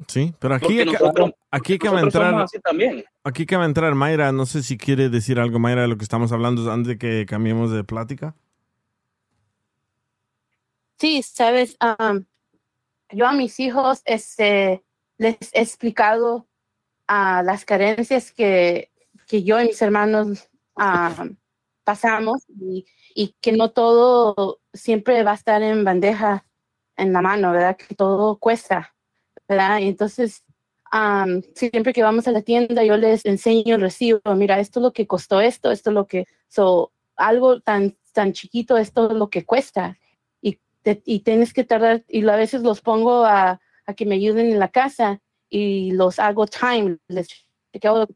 Sí, 0.07 0.33
pero 0.39 0.55
aquí, 0.55 0.85
nosotros- 0.85 1.33
aquí 1.51 1.73
hay 1.73 1.79
que 1.79 1.89
entrar. 1.89 2.31
somos 2.31 2.43
así 2.45 2.61
también. 2.61 3.05
Aquí 3.25 3.47
que 3.47 3.57
va 3.57 3.65
a 3.65 3.67
entrar 3.67 3.95
Mayra. 3.97 4.31
No 4.33 4.47
sé 4.47 4.63
si 4.63 4.79
quiere 4.79 5.09
decir 5.09 5.41
algo, 5.41 5.59
Mayra, 5.59 5.83
de 5.83 5.89
lo 5.89 5.97
que 5.97 6.05
estamos 6.05 6.31
hablando 6.31 6.71
antes 6.71 6.89
de 6.89 6.99
que 6.99 7.27
cambiemos 7.27 7.73
de 7.73 7.83
plática. 7.85 8.37
Sí, 10.99 11.23
sabes, 11.23 11.77
Am, 11.81 12.27
yo 13.11 13.27
a 13.27 13.33
mis 13.33 13.59
hijos 13.61 14.03
este, 14.05 14.83
les 15.17 15.37
he 15.53 15.61
explicado 15.63 16.47
a 17.09 17.43
las 17.43 17.65
carencias 17.65 18.31
que, 18.33 18.93
que 19.27 19.43
yo 19.43 19.61
y 19.61 19.69
mis 19.69 19.83
hermanos 19.83 20.49
am, 20.77 21.37
pasamos 21.83 22.45
y, 22.49 22.87
y 23.15 23.35
que 23.41 23.53
no 23.53 23.71
todo 23.71 24.61
siempre 24.73 25.25
va 25.25 25.33
a 25.33 25.35
estar 25.35 25.63
en 25.63 25.85
bandeja 25.85 26.45
en 26.97 27.13
la 27.13 27.23
mano, 27.23 27.53
¿verdad? 27.53 27.77
Que 27.77 27.95
todo 27.95 28.37
cuesta, 28.37 28.95
¿verdad? 29.49 29.79
Y 29.79 29.89
entonces 29.89 30.45
um, 30.93 31.43
siempre 31.55 31.93
que 31.93 32.03
vamos 32.03 32.29
a 32.29 32.33
la 32.33 32.43
tienda, 32.43 32.85
yo 32.85 32.97
les 32.97 33.25
enseño 33.25 33.77
el 33.77 33.81
recibo. 33.81 34.21
Mira, 34.37 34.61
esto 34.61 34.81
es 34.81 34.83
lo 34.83 34.93
que 34.93 35.07
costó 35.07 35.41
esto, 35.41 35.71
esto 35.71 35.91
es 35.91 35.95
lo 35.95 36.07
que, 36.07 36.27
so, 36.49 36.93
algo 37.17 37.61
tan, 37.61 37.97
tan 38.13 38.33
chiquito, 38.33 38.77
esto 38.77 39.11
es 39.11 39.17
lo 39.17 39.31
que 39.31 39.47
cuesta. 39.47 39.99
Y, 40.43 40.59
te, 40.83 41.03
y 41.07 41.21
tienes 41.21 41.55
que 41.55 41.65
tardar, 41.65 42.05
y 42.09 42.29
a 42.29 42.37
veces 42.37 42.63
los 42.63 42.81
pongo 42.83 43.25
a, 43.25 43.61
a 43.87 43.95
que 43.95 44.05
me 44.05 44.17
ayuden 44.17 44.47
en 44.53 44.59
la 44.59 44.69
casa 44.69 45.23
y 45.51 45.93
los 45.93 46.19
hago 46.19 46.47
time. 46.47 46.99
Les, 47.09 47.29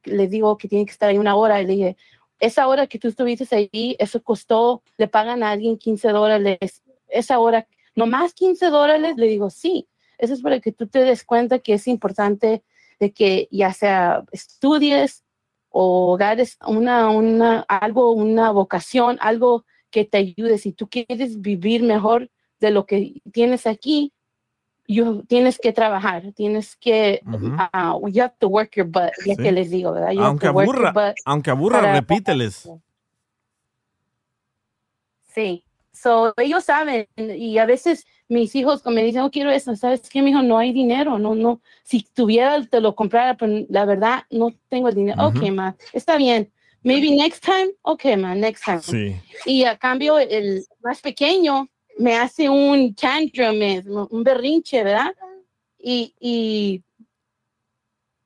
les 0.05 0.31
digo 0.31 0.57
que 0.57 0.69
tienen 0.69 0.87
que 0.87 0.93
estar 0.93 1.11
ahí 1.11 1.19
una 1.19 1.37
hora 1.37 1.61
y 1.61 1.67
le 1.67 1.73
dije, 1.73 1.97
esa 2.41 2.67
hora 2.67 2.87
que 2.87 2.99
tú 2.99 3.09
estuviste 3.09 3.55
ahí, 3.55 3.97
eso 3.99 4.23
costó, 4.23 4.83
le 4.97 5.07
pagan 5.09 5.43
a 5.43 5.51
alguien 5.51 5.79
15 5.79 6.09
dólares, 6.09 6.83
esa 7.09 7.39
hora, 7.39 7.69
no 7.95 8.07
más 8.07 8.35
15 8.35 8.67
dólares, 8.67 9.17
le 9.17 9.27
digo, 9.27 9.49
sí, 9.51 9.89
eso 10.19 10.35
es 10.35 10.43
para 10.43 10.61
que 10.61 10.73
tú 10.73 10.89
te 10.89 11.01
des 11.01 11.25
cuenta 11.25 11.61
que 11.61 11.75
es 11.75 11.87
importante 11.87 12.65
de 12.99 13.13
que 13.13 13.49
ya 13.51 13.73
sea 13.73 14.25
estudies 14.33 15.25
o 15.69 16.13
hogares, 16.13 16.59
una, 16.67 17.11
una, 17.11 17.61
algo, 17.61 18.13
una 18.13 18.51
vocación, 18.51 19.19
algo 19.21 19.65
que 19.91 20.05
te 20.05 20.19
ayude. 20.19 20.59
Si 20.59 20.73
tú 20.73 20.89
quieres 20.89 21.41
vivir 21.41 21.83
mejor 21.83 22.31
de 22.61 22.71
lo 22.71 22.87
que 22.87 23.21
tienes 23.33 23.67
aquí, 23.67 24.13
you, 24.87 25.23
tienes 25.29 25.59
que 25.59 25.73
trabajar, 25.73 26.33
tienes 26.35 26.77
que, 26.77 27.21
uh 27.27 28.09
you 28.09 28.23
have 28.23 28.35
to 28.39 28.49
work 28.49 28.77
your 28.77 28.87
butt, 28.87 29.13
ya 29.25 29.35
Sí. 29.37 29.43
que 29.43 29.53
les 29.53 29.71
digo, 29.71 29.93
¿verdad? 29.93 30.13
You 30.13 30.23
Aunque 30.23 30.47
aburra, 30.49 31.15
aunque 31.25 31.51
aburra, 31.51 31.81
para- 31.81 31.95
repíteles. 31.95 32.69
Sí. 35.35 35.65
So, 35.93 36.35
ellos 36.37 36.65
saben, 36.65 37.07
y 37.17 37.59
a 37.59 37.67
veces 37.67 38.07
mis 38.29 38.55
hijos 38.57 38.83
cuando 38.83 39.01
me 39.01 39.07
dicen, 39.07 39.21
no 39.23 39.31
quiero 39.31 39.51
eso, 39.51 39.77
¿sabes 39.77 40.09
qué, 40.09 40.21
mijo? 40.23 40.43
No 40.43 40.59
hay 40.59 40.73
dinero, 40.73 41.19
no, 41.19 41.35
no. 41.35 41.61
Si 41.85 42.03
tuviera, 42.15 42.61
te 42.67 42.81
lo 42.81 42.95
comprara, 42.95 43.37
pero 43.37 43.65
la 43.69 43.85
verdad, 43.85 44.25
no 44.31 44.51
tengo 44.69 44.89
el 44.89 44.95
dinero. 44.95 45.29
Ujú. 45.29 45.39
Ok, 45.39 45.51
ma, 45.53 45.77
está 45.93 46.17
bien. 46.17 46.51
Maybe 46.83 47.11
next 47.15 47.45
time, 47.45 47.71
ok, 47.83 48.05
ma, 48.19 48.35
next 48.35 48.65
time. 48.65 48.81
Sí. 48.83 49.17
Y 49.47 49.65
a 49.65 49.77
cambio, 49.77 50.19
el 50.19 50.65
más 50.83 51.01
pequeño 51.01 51.69
me 51.99 52.17
hace 52.17 52.49
un 52.49 52.95
tantrum, 52.95 53.59
un 54.11 54.25
berrinche, 54.25 54.83
¿verdad? 54.83 55.15
Y, 55.79 56.15
y, 56.21 56.83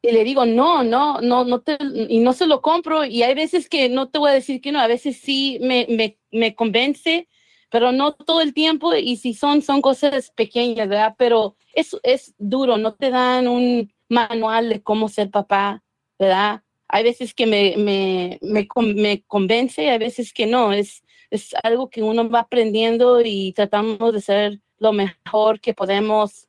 le 0.03 0.25
digo, 0.25 0.47
no, 0.47 0.85
no, 0.85 1.21
no, 1.21 1.45
no 1.45 1.63
y 2.09 2.19
no 2.21 2.33
se 2.33 2.47
lo 2.47 2.63
compro. 2.63 3.05
Y 3.05 3.23
hay 3.23 3.35
veces 3.35 3.69
que 3.69 3.89
no 3.89 4.09
te 4.09 4.19
voy 4.19 4.31
a 4.31 4.35
decir 4.35 4.61
que 4.61 4.71
no, 4.71 4.79
a 4.79 4.87
veces 4.87 5.19
sí 5.19 5.59
me, 5.61 5.87
me, 5.89 6.19
me 6.31 6.55
convence, 6.55 7.29
pero 7.71 7.91
no 7.93 8.15
todo 8.15 8.41
el 8.41 8.55
tiempo. 8.55 8.95
Y 8.95 9.17
si 9.17 9.35
son, 9.35 9.63
son 9.63 9.83
cosas 9.83 10.31
pequeñas, 10.31 10.89
¿verdad? 10.89 11.15
Pero 11.19 11.57
es, 11.73 11.97
es 12.05 12.35
duro, 12.39 12.77
no 12.77 12.95
te 12.95 13.11
dan 13.11 13.49
un 13.49 13.93
manual 14.09 14.69
de 14.69 14.83
cómo 14.83 15.09
ser 15.09 15.31
papá, 15.31 15.83
¿verdad? 16.19 16.63
Hay 16.89 17.03
veces 17.03 17.35
que 17.35 17.47
me, 17.47 17.75
me, 17.77 18.39
me, 18.43 18.69
me 18.95 19.23
convence 19.23 19.83
y 19.83 19.89
hay 19.89 19.99
veces 19.99 20.33
que 20.33 20.47
no. 20.47 20.73
Es, 20.73 21.03
es 21.31 21.55
algo 21.63 21.91
que 21.91 22.03
uno 22.03 22.29
va 22.29 22.41
aprendiendo 22.41 23.21
y 23.25 23.53
tratamos 23.53 24.13
de 24.13 24.21
ser 24.21 24.61
lo 24.79 24.93
mejor 24.93 25.61
que 25.61 25.75
podemos 25.75 26.49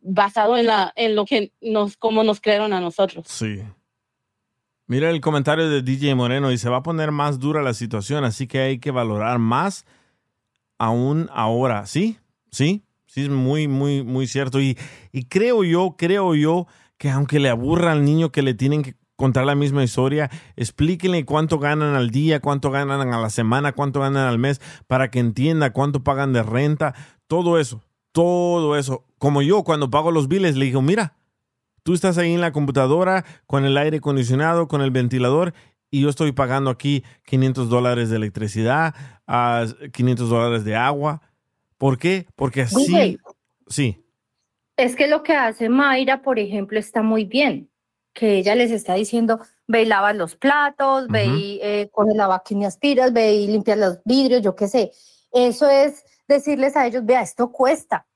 basado 0.00 0.56
en, 0.56 0.66
la, 0.66 0.92
en 0.96 1.14
lo 1.14 1.24
que 1.24 1.52
nos, 1.60 1.96
como 1.96 2.24
nos 2.24 2.40
crearon 2.40 2.72
a 2.72 2.80
nosotros. 2.80 3.26
Sí. 3.28 3.62
Mira 4.86 5.10
el 5.10 5.20
comentario 5.20 5.68
de 5.68 5.82
DJ 5.82 6.14
Moreno 6.14 6.50
y 6.50 6.58
se 6.58 6.68
va 6.68 6.78
a 6.78 6.82
poner 6.82 7.12
más 7.12 7.38
dura 7.38 7.62
la 7.62 7.74
situación, 7.74 8.24
así 8.24 8.46
que 8.46 8.60
hay 8.60 8.78
que 8.78 8.90
valorar 8.90 9.38
más 9.38 9.84
aún 10.78 11.28
ahora. 11.32 11.86
¿Sí? 11.86 12.18
Sí, 12.50 12.82
sí, 13.06 13.22
es 13.22 13.28
muy, 13.28 13.68
muy, 13.68 14.02
muy 14.02 14.26
cierto. 14.26 14.60
Y, 14.60 14.76
y 15.12 15.24
creo 15.26 15.62
yo, 15.62 15.94
creo 15.96 16.34
yo 16.34 16.66
que 16.98 17.10
aunque 17.10 17.38
le 17.38 17.48
aburra 17.48 17.92
al 17.92 18.04
niño 18.04 18.32
que 18.32 18.42
le 18.42 18.54
tienen 18.54 18.82
que 18.82 18.94
contar 19.20 19.44
la 19.44 19.54
misma 19.54 19.84
historia, 19.84 20.30
explíquenle 20.56 21.24
cuánto 21.24 21.58
ganan 21.58 21.94
al 21.94 22.10
día, 22.10 22.40
cuánto 22.40 22.70
ganan 22.70 23.12
a 23.12 23.20
la 23.20 23.30
semana, 23.30 23.72
cuánto 23.72 24.00
ganan 24.00 24.26
al 24.26 24.38
mes, 24.38 24.60
para 24.86 25.10
que 25.10 25.20
entienda 25.20 25.72
cuánto 25.72 26.02
pagan 26.02 26.32
de 26.32 26.42
renta, 26.42 26.94
todo 27.28 27.60
eso, 27.60 27.84
todo 28.10 28.76
eso. 28.76 29.04
Como 29.18 29.42
yo 29.42 29.62
cuando 29.62 29.90
pago 29.90 30.10
los 30.10 30.26
biles 30.26 30.56
le 30.56 30.64
digo, 30.64 30.82
mira, 30.82 31.14
Tú 31.82 31.94
estás 31.94 32.18
ahí 32.18 32.34
en 32.34 32.40
la 32.40 32.52
computadora 32.52 33.24
con 33.46 33.64
el 33.64 33.76
aire 33.76 33.98
acondicionado, 33.98 34.68
con 34.68 34.82
el 34.82 34.90
ventilador, 34.90 35.54
y 35.90 36.02
yo 36.02 36.08
estoy 36.08 36.32
pagando 36.32 36.70
aquí 36.70 37.04
500 37.24 37.68
dólares 37.68 38.10
de 38.10 38.16
electricidad, 38.16 38.94
ah, 39.26 39.64
500 39.92 40.28
dólares 40.28 40.64
de 40.64 40.76
agua. 40.76 41.22
¿Por 41.78 41.98
qué? 41.98 42.26
Porque 42.36 42.62
así... 42.62 43.18
Sí, 43.68 43.96
Es 44.76 44.94
que 44.94 45.08
lo 45.08 45.22
que 45.22 45.32
hace 45.32 45.68
Mayra, 45.68 46.22
por 46.22 46.38
ejemplo, 46.38 46.78
está 46.78 47.02
muy 47.02 47.24
bien, 47.24 47.69
que 48.12 48.38
ella 48.38 48.54
les 48.54 48.70
está 48.70 48.94
diciendo, 48.94 49.40
ve 49.66 49.82
y 49.82 49.86
lavas 49.86 50.16
los 50.16 50.36
platos, 50.36 51.08
ve 51.08 51.28
Ujú. 51.28 51.36
y 51.36 51.60
eh, 51.62 51.88
coges 51.92 52.16
la 52.16 52.42
y 52.48 52.64
aspiras, 52.64 53.12
ve 53.12 53.34
y 53.34 53.46
limpias 53.46 53.78
los 53.78 54.00
vidrios, 54.04 54.42
yo 54.42 54.54
qué 54.54 54.68
sé. 54.68 54.92
Eso 55.32 55.68
es 55.68 56.04
decirles 56.26 56.76
a 56.76 56.86
ellos, 56.86 57.04
vea, 57.04 57.22
esto 57.22 57.50
cuesta 57.52 58.06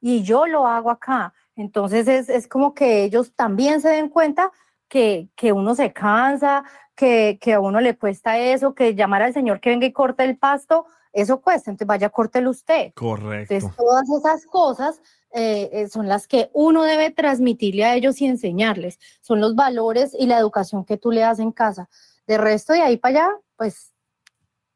y 0.00 0.22
yo 0.22 0.46
lo 0.46 0.66
hago 0.66 0.90
acá. 0.90 1.34
Entonces 1.56 2.06
es, 2.06 2.28
es 2.28 2.46
como 2.46 2.74
que 2.74 3.04
ellos 3.04 3.34
también 3.34 3.80
se 3.80 3.88
den 3.88 4.08
cuenta 4.08 4.52
que, 4.88 5.28
que 5.34 5.52
uno 5.52 5.74
se 5.74 5.92
cansa, 5.92 6.64
que, 6.94 7.38
que 7.40 7.54
a 7.54 7.60
uno 7.60 7.80
le 7.80 7.96
cuesta 7.96 8.38
eso, 8.38 8.74
que 8.74 8.94
llamar 8.94 9.22
al 9.22 9.32
señor 9.34 9.60
que 9.60 9.70
venga 9.70 9.86
y 9.86 9.92
corte 9.92 10.24
el 10.24 10.38
pasto, 10.38 10.86
eso 11.16 11.40
cuesta, 11.40 11.70
entonces 11.70 11.88
vaya, 11.88 12.10
córtelo 12.10 12.50
usted. 12.50 12.92
correcto. 12.94 13.54
Entonces, 13.54 13.76
todas 13.76 14.04
esas 14.10 14.46
cosas 14.46 15.00
eh, 15.32 15.70
eh, 15.72 15.88
son 15.88 16.08
las 16.08 16.26
que 16.28 16.50
uno 16.52 16.84
debe 16.84 17.10
transmitirle 17.10 17.84
a 17.84 17.94
ellos 17.94 18.20
y 18.20 18.26
enseñarles. 18.26 18.98
Son 19.22 19.40
los 19.40 19.54
valores 19.54 20.14
y 20.18 20.26
la 20.26 20.38
educación 20.38 20.84
que 20.84 20.98
tú 20.98 21.10
le 21.10 21.22
das 21.22 21.38
en 21.38 21.52
casa. 21.52 21.88
De 22.26 22.38
resto, 22.38 22.74
de 22.74 22.82
ahí 22.82 22.96
para 22.98 23.24
allá, 23.24 23.36
pues 23.56 23.94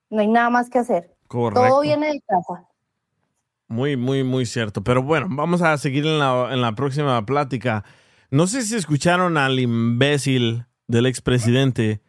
no 0.08 0.20
hay 0.20 0.28
nada 0.28 0.50
más 0.50 0.70
que 0.70 0.78
hacer. 0.78 1.14
Correcto. 1.28 1.68
Todo 1.68 1.80
viene 1.82 2.08
de 2.08 2.20
casa. 2.26 2.66
Muy, 3.68 3.96
muy, 3.96 4.24
muy 4.24 4.46
cierto. 4.46 4.82
Pero 4.82 5.02
bueno, 5.02 5.26
vamos 5.30 5.62
a 5.62 5.76
seguir 5.78 6.06
en 6.06 6.18
la, 6.18 6.48
en 6.52 6.60
la 6.60 6.74
próxima 6.74 7.24
plática. 7.26 7.84
No 8.30 8.46
sé 8.46 8.62
si 8.62 8.76
escucharon 8.76 9.36
al 9.36 9.58
imbécil 9.60 10.66
del 10.88 11.06
expresidente 11.06 12.00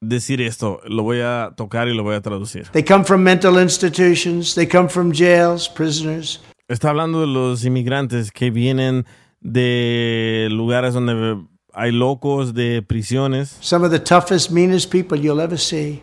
decir 0.00 0.40
esto. 0.40 0.80
Lo 0.86 1.02
voy 1.02 1.20
a 1.20 1.52
tocar 1.56 1.88
y 1.88 1.94
lo 1.94 2.02
voy 2.02 2.14
a 2.14 2.20
traducir. 2.20 2.68
They 2.72 2.84
come 2.84 3.04
from 3.04 3.22
mental 3.22 3.60
institutions, 3.60 4.54
they 4.54 4.66
come 4.66 4.88
from 4.88 5.12
jails, 5.12 5.68
prisoners. 5.68 6.40
Está 6.68 6.90
hablando 6.90 7.20
de 7.20 7.26
los 7.28 7.64
inmigrantes 7.64 8.32
que 8.32 8.50
vienen 8.50 9.06
de 9.40 10.48
lugares 10.50 10.94
donde 10.94 11.38
hay 11.72 11.92
locos, 11.92 12.54
de 12.54 12.82
prisiones. 12.82 13.56
Some 13.60 13.84
of 13.86 13.92
the 13.92 14.00
toughest, 14.00 14.50
meanest 14.50 14.90
people 14.90 15.18
you'll 15.18 15.40
ever 15.40 15.58
see. 15.58 16.02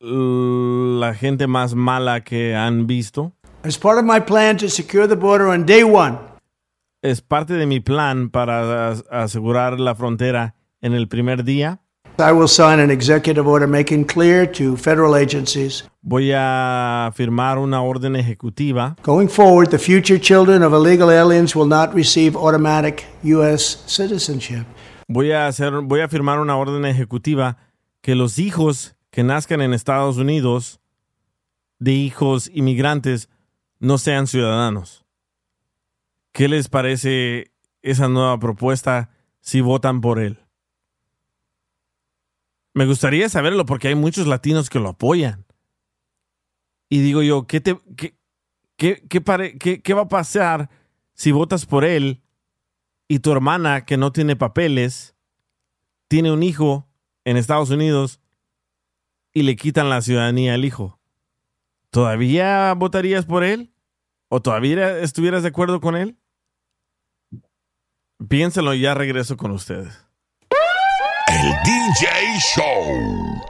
La 0.00 1.14
gente 1.14 1.46
más 1.46 1.74
mala 1.74 2.22
que 2.22 2.54
han 2.54 2.86
visto. 2.86 3.32
As 3.62 3.78
part 3.78 3.98
of 3.98 4.04
my 4.04 4.20
plan 4.20 4.56
to 4.58 4.68
secure 4.68 5.08
the 5.08 5.16
border 5.16 5.46
on 5.48 5.64
day 5.64 5.82
one, 5.82 6.18
Es 7.02 7.20
parte 7.20 7.54
de 7.54 7.66
mi 7.66 7.80
plan 7.80 8.30
para 8.30 8.88
as- 8.90 9.04
asegurar 9.10 9.78
la 9.80 9.94
frontera 9.94 10.54
en 10.80 10.94
el 10.94 11.06
primer 11.08 11.44
día. 11.44 11.80
I 12.18 12.32
will 12.32 12.48
sign 12.48 12.78
an 12.78 12.90
executive 12.90 13.46
order 13.48 13.66
making 13.66 14.04
clear 14.06 14.46
to 14.52 14.76
federal 14.76 15.16
agencies 15.16 15.84
Voy 16.06 16.32
a 16.34 17.10
firmar 17.14 17.56
una 17.58 17.82
orden 17.82 18.14
ejecutiva 18.14 18.94
going 19.02 19.26
forward, 19.26 19.70
the 19.70 19.78
future 19.78 20.20
children 20.20 20.62
of 20.62 20.74
illegal 20.74 21.10
aliens 21.10 21.56
will 21.56 21.66
not 21.66 21.94
receive 21.94 22.36
automatic 22.36 23.06
U.S. 23.22 23.82
citizenship. 23.86 24.66
Voy 25.08 25.32
a 25.32 25.46
hacer, 25.46 25.72
voy 25.82 26.02
a 26.02 26.08
firmar 26.08 26.40
una 26.40 26.56
orden 26.58 26.84
ejecutiva 26.84 27.56
que 28.02 28.14
los 28.14 28.38
hijos 28.38 28.94
que 29.10 29.22
nazcan 29.22 29.62
en 29.62 29.72
Estados 29.72 30.18
Unidos 30.18 30.78
de 31.78 31.92
hijos 31.92 32.50
inmigrantes 32.52 33.30
no 33.80 33.96
sean 33.96 34.26
ciudadanos. 34.26 35.06
¿Qué 36.32 36.48
les 36.48 36.68
parece 36.68 37.50
esa 37.80 38.08
nueva 38.08 38.38
propuesta 38.38 39.08
si 39.40 39.62
votan 39.62 40.02
por 40.02 40.18
él? 40.18 40.43
Me 42.74 42.86
gustaría 42.86 43.28
saberlo 43.28 43.64
porque 43.64 43.88
hay 43.88 43.94
muchos 43.94 44.26
latinos 44.26 44.68
que 44.68 44.80
lo 44.80 44.90
apoyan. 44.90 45.46
Y 46.88 47.00
digo 47.00 47.22
yo, 47.22 47.46
¿qué, 47.46 47.60
te, 47.60 47.78
qué, 47.96 48.16
qué, 48.76 49.06
qué 49.08 49.82
qué 49.82 49.94
va 49.94 50.02
a 50.02 50.08
pasar 50.08 50.68
si 51.14 51.30
votas 51.30 51.66
por 51.66 51.84
él 51.84 52.22
y 53.06 53.20
tu 53.20 53.30
hermana 53.30 53.84
que 53.84 53.96
no 53.96 54.12
tiene 54.12 54.36
papeles 54.36 55.14
tiene 56.08 56.32
un 56.32 56.42
hijo 56.42 56.88
en 57.24 57.36
Estados 57.36 57.70
Unidos 57.70 58.20
y 59.32 59.42
le 59.42 59.56
quitan 59.56 59.88
la 59.88 60.02
ciudadanía 60.02 60.54
al 60.54 60.64
hijo? 60.64 60.98
¿Todavía 61.90 62.74
votarías 62.74 63.24
por 63.24 63.44
él? 63.44 63.72
¿O 64.28 64.42
todavía 64.42 64.98
estuvieras 64.98 65.44
de 65.44 65.50
acuerdo 65.50 65.80
con 65.80 65.94
él? 65.94 66.18
Piénselo 68.28 68.74
y 68.74 68.80
ya 68.80 68.94
regreso 68.94 69.36
con 69.36 69.52
ustedes. 69.52 70.03
El 71.36 71.52
DJ 71.64 72.38
Show. 72.38 73.42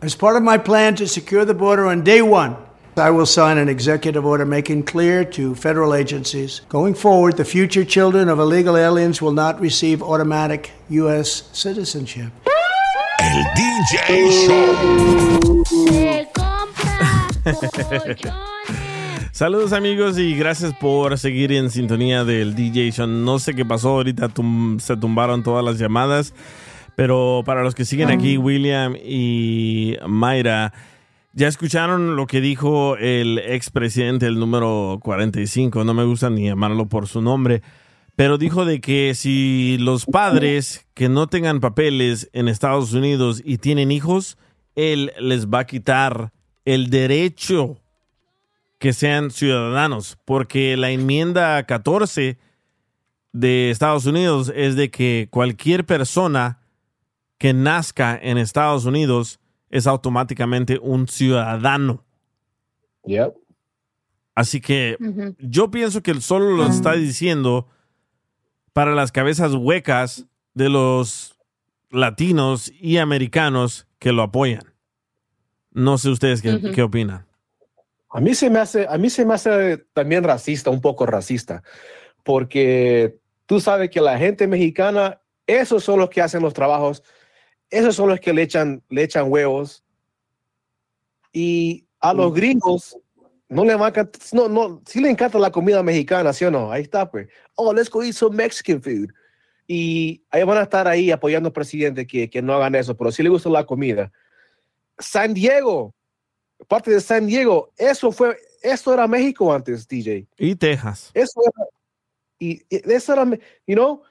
As 0.00 0.14
part 0.14 0.36
of 0.36 0.44
my 0.44 0.56
plan 0.56 0.94
to 0.96 1.08
secure 1.08 1.44
the 1.44 1.52
border 1.52 1.86
on 1.86 2.04
day 2.04 2.22
one, 2.22 2.56
I 2.96 3.10
will 3.10 3.26
sign 3.26 3.58
an 3.58 3.68
executive 3.68 4.24
order 4.24 4.46
making 4.46 4.84
clear 4.84 5.24
to 5.24 5.56
federal 5.56 5.92
agencies 5.94 6.60
going 6.68 6.94
forward, 6.94 7.36
the 7.36 7.44
future 7.44 7.84
children 7.84 8.28
of 8.28 8.38
illegal 8.38 8.76
aliens 8.76 9.20
will 9.20 9.32
not 9.32 9.60
receive 9.60 10.00
automatic 10.00 10.70
U.S. 10.90 11.50
citizenship. 11.52 12.30
El 13.18 13.44
DJ 13.56 14.30
Show. 18.22 18.52
Saludos 19.36 19.74
amigos 19.74 20.18
y 20.18 20.34
gracias 20.34 20.72
por 20.72 21.18
seguir 21.18 21.52
en 21.52 21.68
sintonía 21.68 22.24
del 22.24 22.54
DJ 22.54 22.90
Show. 22.90 23.06
No 23.06 23.38
sé 23.38 23.54
qué 23.54 23.66
pasó 23.66 23.90
ahorita, 23.90 24.30
tum- 24.30 24.78
se 24.80 24.96
tumbaron 24.96 25.42
todas 25.42 25.62
las 25.62 25.78
llamadas, 25.78 26.32
pero 26.96 27.42
para 27.44 27.62
los 27.62 27.74
que 27.74 27.84
siguen 27.84 28.08
aquí, 28.08 28.38
William 28.38 28.96
y 28.96 29.96
Mayra, 30.08 30.72
ya 31.34 31.48
escucharon 31.48 32.16
lo 32.16 32.26
que 32.26 32.40
dijo 32.40 32.96
el 32.96 33.36
expresidente, 33.38 34.24
el 34.24 34.38
número 34.38 35.00
45, 35.02 35.84
no 35.84 35.92
me 35.92 36.04
gusta 36.04 36.30
ni 36.30 36.46
llamarlo 36.46 36.86
por 36.86 37.06
su 37.06 37.20
nombre, 37.20 37.60
pero 38.16 38.38
dijo 38.38 38.64
de 38.64 38.80
que 38.80 39.12
si 39.14 39.76
los 39.78 40.06
padres 40.06 40.86
que 40.94 41.10
no 41.10 41.26
tengan 41.26 41.60
papeles 41.60 42.30
en 42.32 42.48
Estados 42.48 42.94
Unidos 42.94 43.42
y 43.44 43.58
tienen 43.58 43.92
hijos, 43.92 44.38
él 44.76 45.12
les 45.20 45.48
va 45.48 45.58
a 45.58 45.66
quitar 45.66 46.32
el 46.64 46.88
derecho 46.88 47.76
que 48.86 48.92
sean 48.92 49.32
ciudadanos, 49.32 50.16
porque 50.24 50.76
la 50.76 50.92
enmienda 50.92 51.60
14 51.64 52.38
de 53.32 53.70
Estados 53.72 54.06
Unidos 54.06 54.52
es 54.54 54.76
de 54.76 54.92
que 54.92 55.26
cualquier 55.28 55.84
persona 55.84 56.60
que 57.36 57.52
nazca 57.52 58.16
en 58.16 58.38
Estados 58.38 58.84
Unidos 58.84 59.40
es 59.70 59.88
automáticamente 59.88 60.78
un 60.80 61.08
ciudadano. 61.08 62.04
Así 64.36 64.60
que 64.60 64.96
yo 65.40 65.72
pienso 65.72 66.00
que 66.00 66.12
él 66.12 66.22
solo 66.22 66.52
lo 66.52 66.68
está 66.68 66.92
diciendo 66.92 67.66
para 68.72 68.94
las 68.94 69.10
cabezas 69.10 69.52
huecas 69.52 70.26
de 70.54 70.68
los 70.68 71.36
latinos 71.90 72.72
y 72.80 72.98
americanos 72.98 73.88
que 73.98 74.12
lo 74.12 74.22
apoyan. 74.22 74.62
No 75.72 75.98
sé 75.98 76.08
ustedes 76.08 76.40
qué, 76.40 76.70
qué 76.72 76.82
opinan. 76.82 77.25
A 78.16 78.20
mí 78.20 78.34
se 78.34 78.48
me 78.48 78.60
hace, 78.60 78.86
a 78.88 78.96
mí 78.96 79.10
se 79.10 79.26
me 79.26 79.34
hace 79.34 79.76
también 79.92 80.24
racista, 80.24 80.70
un 80.70 80.80
poco 80.80 81.04
racista, 81.04 81.62
porque 82.22 83.18
tú 83.44 83.60
sabes 83.60 83.90
que 83.90 84.00
la 84.00 84.16
gente 84.16 84.46
mexicana, 84.46 85.20
esos 85.46 85.84
son 85.84 85.98
los 85.98 86.08
que 86.08 86.22
hacen 86.22 86.40
los 86.40 86.54
trabajos, 86.54 87.02
esos 87.68 87.94
son 87.94 88.08
los 88.08 88.18
que 88.18 88.32
le 88.32 88.40
echan, 88.40 88.82
le 88.88 89.02
echan 89.02 89.30
huevos, 89.30 89.84
y 91.30 91.86
a 92.00 92.14
los 92.14 92.32
gringos 92.32 92.96
no 93.50 93.66
le 93.66 93.74
va 93.74 93.88
a 93.88 94.08
no, 94.32 94.48
no, 94.48 94.80
sí 94.86 95.02
le 95.02 95.10
encanta 95.10 95.38
la 95.38 95.52
comida 95.52 95.82
mexicana, 95.82 96.32
¿sí 96.32 96.46
o 96.46 96.50
no? 96.50 96.72
Ahí 96.72 96.84
está, 96.84 97.10
pues. 97.10 97.28
Oh, 97.54 97.70
let's 97.74 97.90
go 97.90 98.02
eat 98.02 98.14
some 98.14 98.34
Mexican 98.34 98.80
food. 98.80 99.12
Y 99.66 100.24
ahí 100.30 100.42
van 100.42 100.56
a 100.56 100.62
estar 100.62 100.88
ahí 100.88 101.10
apoyando 101.10 101.50
al 101.50 101.52
presidente 101.52 102.06
que, 102.06 102.30
que 102.30 102.40
no 102.40 102.54
hagan 102.54 102.76
eso, 102.76 102.96
pero 102.96 103.12
sí 103.12 103.22
le 103.22 103.28
gusta 103.28 103.50
la 103.50 103.66
comida. 103.66 104.10
San 104.98 105.34
Diego, 105.34 105.94
parte 106.68 106.90
de 106.90 107.00
San 107.00 107.26
Diego, 107.26 107.72
eso 107.76 108.10
fue, 108.10 108.36
eso 108.62 108.92
era 108.92 109.06
México 109.06 109.52
antes, 109.52 109.86
DJ. 109.86 110.26
Y 110.38 110.54
Texas. 110.54 111.10
Eso 111.14 111.40
era, 111.42 111.66
y, 112.38 112.62
y 112.68 112.92
eso 112.92 113.12
era, 113.12 113.24
you 113.66 113.74
know, 113.74 114.02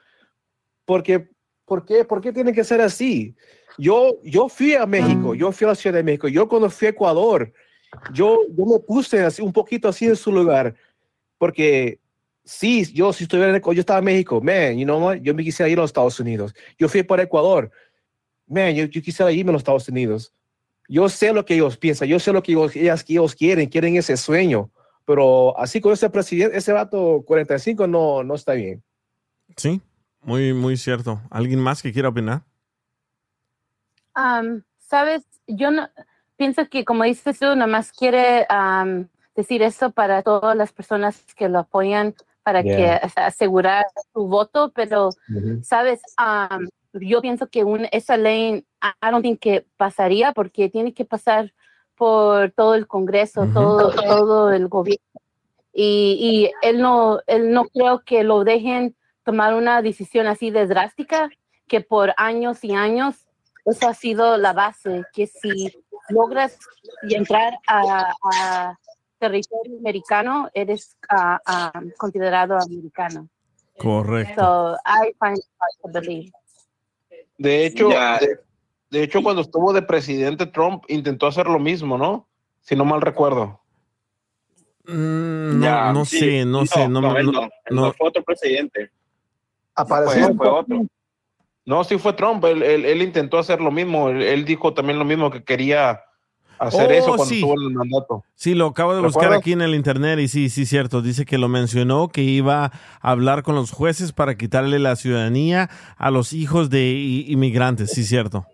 porque, 0.84 1.28
¿por 1.64 1.84
qué, 1.84 2.04
por 2.04 2.20
qué 2.20 2.32
tiene 2.32 2.52
que 2.52 2.64
ser 2.64 2.80
así? 2.80 3.34
Yo, 3.78 4.20
yo 4.22 4.48
fui 4.48 4.74
a 4.74 4.86
México, 4.86 5.34
yo 5.34 5.52
fui 5.52 5.66
a 5.66 5.68
la 5.68 5.74
Ciudad 5.74 5.96
de 5.96 6.02
México, 6.02 6.28
yo 6.28 6.48
cuando 6.48 6.70
fui 6.70 6.86
a 6.86 6.90
Ecuador, 6.90 7.52
yo, 8.12 8.40
yo 8.56 8.64
me 8.64 8.78
puse 8.78 9.20
así, 9.20 9.42
un 9.42 9.52
poquito 9.52 9.88
así 9.88 10.06
en 10.06 10.16
su 10.16 10.32
lugar, 10.32 10.74
porque 11.38 12.00
sí, 12.44 12.90
yo 12.94 13.12
si 13.12 13.24
estuviera 13.24 13.54
en 13.54 13.62
yo 13.62 13.80
estaba 13.80 13.98
en 13.98 14.04
México, 14.06 14.40
man, 14.40 14.78
you 14.78 14.84
know 14.84 14.98
what, 14.98 15.16
yo 15.16 15.34
me 15.34 15.44
quisiera 15.44 15.68
ir 15.68 15.78
a 15.78 15.82
los 15.82 15.90
Estados 15.90 16.18
Unidos. 16.20 16.54
Yo 16.78 16.88
fui 16.88 17.02
para 17.02 17.24
Ecuador, 17.24 17.70
man, 18.46 18.74
yo, 18.74 18.84
yo 18.86 19.02
quisiera 19.02 19.30
irme 19.30 19.50
a 19.50 19.52
los 19.52 19.60
Estados 19.60 19.88
Unidos. 19.88 20.32
Yo 20.88 21.08
sé 21.08 21.32
lo 21.32 21.44
que 21.44 21.54
ellos 21.54 21.76
piensan, 21.76 22.08
yo 22.08 22.18
sé 22.20 22.32
lo 22.32 22.42
que 22.42 22.52
ellos, 22.52 22.74
ellas- 22.76 23.02
que 23.04 23.14
ellos 23.14 23.34
quieren, 23.34 23.68
quieren 23.68 23.96
ese 23.96 24.16
sueño, 24.16 24.70
pero 25.04 25.58
así 25.58 25.80
con 25.80 25.92
ese 25.92 26.08
presidente, 26.10 26.56
ese 26.56 26.72
vato 26.72 27.22
45 27.26 27.86
no, 27.86 28.22
no 28.22 28.34
está 28.34 28.52
bien. 28.52 28.82
Sí, 29.56 29.80
muy, 30.22 30.52
muy 30.52 30.76
cierto. 30.76 31.20
¿Alguien 31.30 31.60
más 31.60 31.82
que 31.82 31.92
quiera 31.92 32.08
opinar? 32.08 32.42
Am, 34.14 34.62
Sabes, 34.78 35.22
yo 35.48 35.70
no 35.72 35.88
pienso 36.36 36.68
que 36.68 36.84
como 36.84 37.02
dices 37.04 37.38
tú, 37.40 37.46
nada 37.46 37.66
más 37.66 37.90
quiere 37.90 38.46
am, 38.48 39.08
decir 39.34 39.62
eso 39.62 39.90
para 39.90 40.22
todas 40.22 40.56
las 40.56 40.72
personas 40.72 41.22
que 41.34 41.48
lo 41.48 41.58
apoyan 41.60 42.14
para 42.44 42.62
Yeah. 42.62 43.00
que 43.00 43.06
o 43.06 43.10
sea, 43.10 43.26
asegurar 43.26 43.84
su 44.12 44.28
voto, 44.28 44.70
pero 44.72 45.10
sabes, 45.62 46.00
Am, 46.16 46.68
yo 47.00 47.20
pienso 47.20 47.48
que 47.48 47.64
un, 47.64 47.86
esa 47.92 48.16
ley, 48.16 48.64
I 48.82 49.10
don't 49.10 49.22
think 49.22 49.40
que 49.40 49.66
pasaría 49.76 50.32
porque 50.32 50.68
tiene 50.68 50.94
que 50.94 51.04
pasar 51.04 51.52
por 51.94 52.52
todo 52.52 52.74
el 52.74 52.86
Congreso, 52.86 53.42
Ujú. 53.42 53.52
todo, 53.52 53.90
todo 53.90 54.52
el 54.52 54.68
gobierno. 54.68 55.02
Y, 55.72 56.18
y 56.62 56.66
él 56.66 56.80
no, 56.80 57.20
él 57.26 57.52
no 57.52 57.64
creo 57.64 58.00
que 58.00 58.24
lo 58.24 58.44
dejen 58.44 58.96
tomar 59.24 59.54
una 59.54 59.82
decisión 59.82 60.26
así 60.26 60.50
de 60.50 60.66
drástica, 60.66 61.30
que 61.66 61.80
por 61.80 62.14
años 62.16 62.62
y 62.64 62.74
años 62.74 63.26
eso 63.64 63.88
ha 63.88 63.94
sido 63.94 64.36
la 64.36 64.52
base, 64.52 65.04
que 65.12 65.26
si 65.26 65.72
logras 66.08 66.58
entrar 67.02 67.58
a, 67.66 68.14
a 68.22 68.78
territorio 69.18 69.78
americano, 69.78 70.48
eres 70.54 70.96
ah, 71.08 71.72
considerado 71.98 72.56
americano. 72.58 73.28
Correcto. 73.78 74.34
So 74.40 74.76
I 74.86 75.12
find 75.18 75.38
it 75.38 75.44
hard 75.58 75.74
to 75.82 76.00
believe. 76.00 76.32
De 77.38 77.66
hecho, 77.66 77.88
de, 77.88 78.38
de 78.90 79.02
hecho, 79.02 79.22
cuando 79.22 79.42
estuvo 79.42 79.72
de 79.72 79.82
presidente 79.82 80.46
Trump, 80.46 80.84
intentó 80.88 81.26
hacer 81.26 81.46
lo 81.46 81.58
mismo, 81.58 81.98
¿no? 81.98 82.28
Si 82.60 82.74
no 82.74 82.84
mal 82.84 83.00
recuerdo. 83.00 83.60
Mm, 84.84 85.58
no, 85.60 85.64
Ya, 85.64 85.92
no 85.92 86.04
sí. 86.04 86.18
sé, 86.18 86.44
no, 86.44 86.64
sé. 86.66 86.88
No, 86.88 87.00
no, 87.00 87.16
él 87.18 87.26
no- 87.26 87.86
él 87.88 87.94
fue 87.98 88.08
otro 88.08 88.22
presidente. 88.22 88.90
Fue, 89.86 90.34
fue 90.34 90.48
otro. 90.48 90.86
No, 91.64 91.82
sí 91.84 91.98
fue 91.98 92.12
Trump. 92.12 92.44
Él, 92.44 92.62
él- 92.62 92.84
él 92.84 93.02
intentó 93.02 93.38
hacer 93.38 93.60
lo 93.60 93.70
mismo. 93.70 94.08
Él, 94.08 94.22
él 94.22 94.44
dijo 94.44 94.72
también 94.72 94.98
lo 94.98 95.04
mismo 95.04 95.30
que 95.30 95.42
quería 95.44 96.00
hacer 96.58 96.88
Oh, 96.90 96.92
eso 96.92 97.06
cuando 97.08 97.24
sí. 97.26 97.34
estuvo 97.36 97.54
en 97.60 97.66
el 97.68 97.74
mandato. 97.74 98.24
Sí, 98.34 98.54
lo 98.54 98.66
acabo 98.66 98.94
de 98.94 99.02
buscar 99.02 99.32
aquí 99.32 99.52
en 99.52 99.62
el 99.62 99.74
internet 99.74 100.18
y 100.18 100.28
sí, 100.28 100.48
sí, 100.48 100.66
cierto. 100.66 101.02
Dice 101.02 101.24
que 101.24 101.38
lo 101.38 101.48
mencionó, 101.48 102.08
que 102.08 102.22
iba 102.22 102.66
a 102.66 102.72
hablar 103.00 103.42
con 103.42 103.54
los 103.54 103.70
jueces 103.72 104.12
para 104.12 104.36
quitarle 104.36 104.78
la 104.78 104.96
ciudadanía 104.96 105.70
a 105.96 106.10
los 106.10 106.32
hijos 106.32 106.70
de 106.70 106.92
inmigrantes, 107.28 107.90
sí, 107.92 108.04
cierto. 108.04 108.46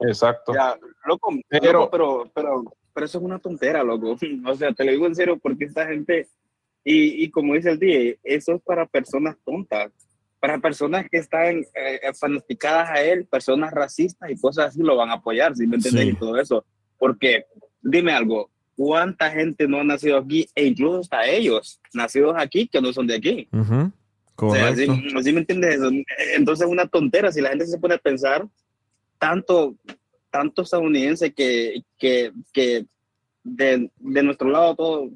Exacto. 0.00 0.52
Ya, 0.54 0.76
loco, 1.06 1.30
Pero- 1.48 1.72
loco, 1.72 1.90
pero, 1.90 2.30
pero, 2.34 2.64
pero 2.92 3.06
eso 3.06 3.18
es 3.18 3.24
una 3.24 3.38
tontera, 3.38 3.82
loco. 3.82 4.16
O 4.46 4.54
sea, 4.54 4.72
te 4.72 4.84
lo 4.84 4.92
digo 4.92 5.06
en 5.06 5.14
serio, 5.14 5.38
porque 5.38 5.64
esta 5.64 5.86
gente, 5.86 6.28
y, 6.84 7.24
y 7.24 7.30
como 7.30 7.54
dice 7.54 7.70
el 7.70 7.78
DJ, 7.78 8.18
eso 8.22 8.54
es 8.54 8.62
para 8.62 8.86
personas 8.86 9.36
tontas, 9.44 9.90
para 10.38 10.58
personas 10.58 11.06
que 11.10 11.16
están 11.18 11.56
eh, 11.74 12.00
fanaticadas 12.14 12.90
a 12.90 13.00
él, 13.02 13.24
personas 13.24 13.72
racistas 13.72 14.30
y 14.30 14.38
cosas 14.38 14.66
así 14.66 14.82
lo 14.82 14.94
van 14.94 15.08
a 15.10 15.14
apoyar, 15.14 15.56
¿sí 15.56 15.66
me 15.66 15.76
entiendes? 15.76 16.04
Sí. 16.04 16.10
Y 16.10 16.14
todo 16.14 16.38
eso. 16.38 16.64
Porque, 16.98 17.44
dime 17.82 18.12
algo, 18.12 18.50
¿cuánta 18.76 19.30
gente 19.30 19.66
no 19.66 19.80
ha 19.80 19.84
nacido 19.84 20.18
aquí, 20.18 20.46
e 20.54 20.66
incluso 20.66 21.00
hasta 21.00 21.26
ellos, 21.26 21.80
nacidos 21.94 22.34
aquí, 22.36 22.68
que 22.68 22.80
no 22.80 22.92
son 22.92 23.06
de 23.06 23.16
aquí? 23.16 23.48
Ujú, 23.52 23.92
O 24.36 24.52
sea, 24.54 24.68
Correcto. 24.74 24.94
¿sí, 24.94 25.22
sí 25.22 25.32
me 25.32 25.40
entiendes 25.40 25.76
eso? 25.76 25.90
Entonces 26.34 26.66
es 26.66 26.72
una 26.72 26.86
tontera. 26.86 27.32
Si 27.32 27.40
la 27.40 27.50
gente 27.50 27.66
se 27.66 27.78
pone 27.78 27.94
a 27.94 27.98
pensar, 27.98 28.46
tanto, 29.18 29.74
tanto 30.30 30.62
estadounidense 30.62 31.32
que, 31.32 31.82
que, 31.98 32.32
que 32.52 32.84
de, 33.42 33.90
de 33.98 34.22
nuestro 34.22 34.50
lado 34.50 34.74
todo, 34.74 35.10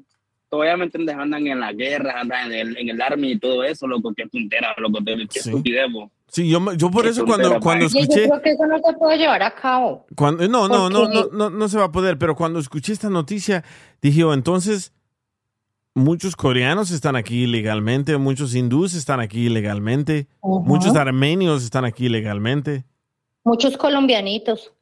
todavía 0.51 0.75
me 0.75 0.83
entiendes, 0.83 1.15
andan 1.15 1.47
en 1.47 1.61
la 1.61 1.71
guerra, 1.71 2.19
andan 2.19 2.51
en 2.51 2.59
el, 2.67 2.77
en 2.77 2.89
el 2.89 3.01
army 3.01 3.31
y 3.31 3.39
todo 3.39 3.63
eso, 3.63 3.87
loco, 3.87 4.13
qué 4.13 4.27
tontera, 4.27 4.75
loco, 4.77 4.99
qué 5.03 5.25
qué 5.31 5.39
estupidez. 5.39 5.87
Sí, 6.27 6.49
yo, 6.49 6.59
yo 6.73 6.91
por 6.91 7.07
eso 7.07 7.25
cuando, 7.25 7.57
cuando. 7.61 7.85
Y 7.85 7.89
yo 7.89 7.99
escuché... 7.99 8.27
creo 8.27 8.41
que 8.41 8.51
eso 8.51 8.65
no 8.67 8.77
se 8.79 8.93
puede 8.97 9.17
llevar 9.17 9.41
a 9.43 9.55
cabo. 9.55 10.05
Cuando, 10.15 10.45
no, 10.49 10.67
no, 10.67 10.89
no, 10.89 10.99
Porque- 10.99 11.15
no, 11.31 11.49
no, 11.49 11.49
no 11.49 11.67
se 11.69 11.77
va 11.77 11.85
a 11.85 11.91
poder, 11.91 12.17
pero 12.17 12.35
cuando 12.35 12.59
escuché 12.59 12.91
esta 12.91 13.09
noticia, 13.09 13.63
dije, 14.01 14.23
oh, 14.25 14.33
entonces, 14.33 14.93
muchos 15.93 16.35
coreanos 16.35 16.91
están 16.91 17.15
aquí 17.15 17.43
ilegalmente, 17.43 18.17
muchos 18.17 18.53
hindúes 18.53 18.93
están 18.93 19.21
aquí 19.21 19.45
ilegalmente, 19.47 20.27
Ujú. 20.41 20.65
muchos 20.65 20.95
armenios 20.97 21.63
están 21.63 21.85
aquí 21.85 22.07
ilegalmente. 22.07 22.83
Muchos 23.45 23.77
colombianitos. 23.77 24.73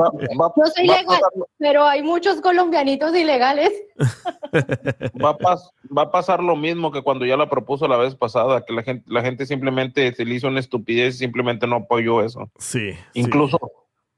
Va- 0.00 0.52
Yo 0.56 0.64
soy 0.74 0.86
legal, 0.86 1.20
pero 1.58 1.84
hay 1.86 2.02
muchos 2.02 2.40
colombianitos 2.40 3.14
ilegales. 3.14 3.70
Va 5.22 5.30
a, 5.30 5.38
pas- 5.38 5.70
va 5.96 6.02
a 6.02 6.10
pasar 6.10 6.42
lo 6.42 6.56
mismo 6.56 6.90
que 6.90 7.02
cuando 7.02 7.24
ya 7.24 7.36
la 7.36 7.48
propuso 7.48 7.86
la 7.86 7.96
vez 7.96 8.14
pasada, 8.16 8.64
que 8.64 8.72
la 8.72 8.82
gente, 8.82 9.04
la 9.08 9.22
gente 9.22 9.46
simplemente 9.46 10.12
se 10.14 10.24
le 10.24 10.34
hizo 10.34 10.48
una 10.48 10.58
estupidez 10.60 11.14
y 11.16 11.18
simplemente 11.18 11.66
no 11.66 11.76
apoyó 11.76 12.22
eso. 12.24 12.50
Sí. 12.58 12.94
Incluso, 13.14 13.58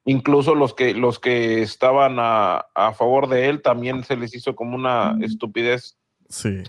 incluso 0.06 0.54
los 0.54 0.72
que 0.74 0.94
los 0.94 1.18
que 1.18 1.60
estaban 1.62 2.16
a, 2.18 2.64
a 2.74 2.92
favor 2.94 3.28
de 3.28 3.48
él 3.48 3.60
también 3.62 4.04
se 4.04 4.16
les 4.16 4.34
hizo 4.34 4.54
como 4.56 4.74
una 4.76 5.16
estupidez. 5.22 5.98
Sí. 6.28 6.62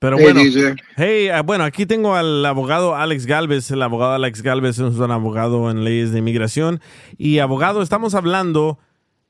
Pero 0.00 0.16
Hey, 0.18 0.24
bueno, 0.24 0.40
hey, 0.96 1.28
ah, 1.28 1.42
bueno, 1.42 1.62
aquí 1.62 1.84
tengo 1.84 2.14
al 2.14 2.44
abogado 2.46 2.96
Alex 2.96 3.26
Galvez. 3.26 3.70
El 3.70 3.82
abogado 3.82 4.12
Alex 4.14 4.40
Galvez 4.42 4.78
es 4.78 4.96
un 4.96 5.10
abogado 5.10 5.70
en 5.70 5.84
leyes 5.84 6.10
de 6.10 6.20
inmigración. 6.20 6.80
Y 7.18 7.38
abogado, 7.38 7.82
estamos 7.82 8.14
hablando 8.14 8.78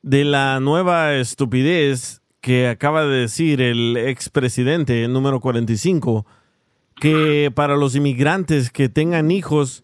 de 0.01 0.23
la 0.23 0.61
nueva 0.61 1.15
estupidez 1.15 2.21
que 2.39 2.69
acaba 2.69 3.05
de 3.05 3.17
decir 3.17 3.61
el 3.61 3.97
expresidente 3.97 5.05
número 5.09 5.41
45, 5.41 6.25
que 6.95 7.51
para 7.53 7.75
los 7.75 7.93
inmigrantes 7.97 8.71
que 8.71 8.87
tengan 8.87 9.29
hijos 9.29 9.83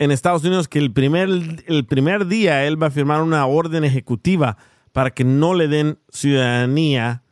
en 0.00 0.10
Estados 0.10 0.42
Unidos, 0.42 0.66
que 0.66 0.80
el 0.80 0.92
primer, 0.92 1.28
el 1.66 1.86
primer 1.86 2.26
día 2.26 2.66
él 2.66 2.82
va 2.82 2.88
a 2.88 2.90
firmar 2.90 3.22
una 3.22 3.46
orden 3.46 3.84
ejecutiva 3.84 4.56
para 4.90 5.10
que 5.10 5.22
no 5.22 5.54
le 5.54 5.68
den 5.68 6.00
ciudadanía 6.08 7.22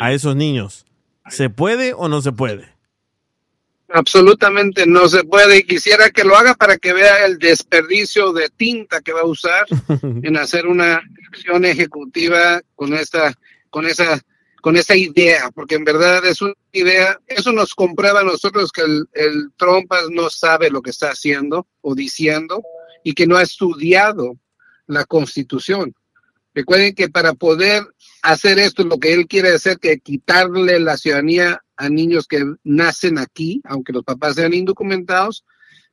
a 0.00 0.12
esos 0.12 0.34
niños. 0.34 0.86
¿Se 1.28 1.50
puede 1.50 1.94
o 1.94 2.08
no 2.08 2.20
se 2.20 2.32
puede? 2.32 2.74
Absolutamente 3.88 4.86
no 4.86 5.08
se 5.08 5.24
puede. 5.24 5.58
Y 5.58 5.64
quisiera 5.64 6.10
que 6.10 6.24
lo 6.24 6.36
haga 6.36 6.54
para 6.54 6.76
que 6.78 6.92
vea 6.92 7.24
el 7.26 7.38
desperdicio 7.38 8.32
de 8.32 8.48
tinta 8.50 9.00
que 9.00 9.12
va 9.12 9.20
a 9.20 9.26
usar 9.26 9.66
en 10.02 10.36
hacer 10.36 10.66
una 10.66 11.02
acción 11.28 11.64
ejecutiva 11.64 12.60
con 12.74 12.94
esta, 12.94 13.32
con 13.70 13.86
esa, 13.86 14.20
con 14.60 14.76
esa 14.76 14.96
idea, 14.96 15.50
porque 15.54 15.76
en 15.76 15.84
verdad 15.84 16.24
es 16.26 16.42
una 16.42 16.54
idea. 16.72 17.18
Eso 17.26 17.52
nos 17.52 17.74
comprueba 17.74 18.20
a 18.20 18.24
nosotros 18.24 18.72
que 18.72 18.82
el, 18.82 19.08
el 19.12 19.50
Trumpas 19.56 20.10
no 20.10 20.30
sabe 20.30 20.70
lo 20.70 20.82
que 20.82 20.90
está 20.90 21.10
haciendo 21.10 21.66
o 21.80 21.94
diciendo 21.94 22.62
y 23.02 23.14
que 23.14 23.26
no 23.26 23.36
ha 23.36 23.42
estudiado 23.42 24.36
la 24.86 25.04
Constitución. 25.04 25.94
Recuerden 26.54 26.94
que 26.94 27.08
para 27.08 27.34
poder 27.34 27.84
hacer 28.24 28.58
esto, 28.58 28.84
lo 28.84 28.98
que 28.98 29.12
él 29.12 29.26
quiere 29.26 29.50
hacer, 29.50 29.78
que 29.78 29.98
quitarle 29.98 30.80
la 30.80 30.96
ciudadanía 30.96 31.62
a 31.76 31.88
niños 31.90 32.26
que 32.26 32.42
nacen 32.64 33.18
aquí, 33.18 33.60
aunque 33.64 33.92
los 33.92 34.02
papás 34.02 34.36
sean 34.36 34.54
indocumentados, 34.54 35.44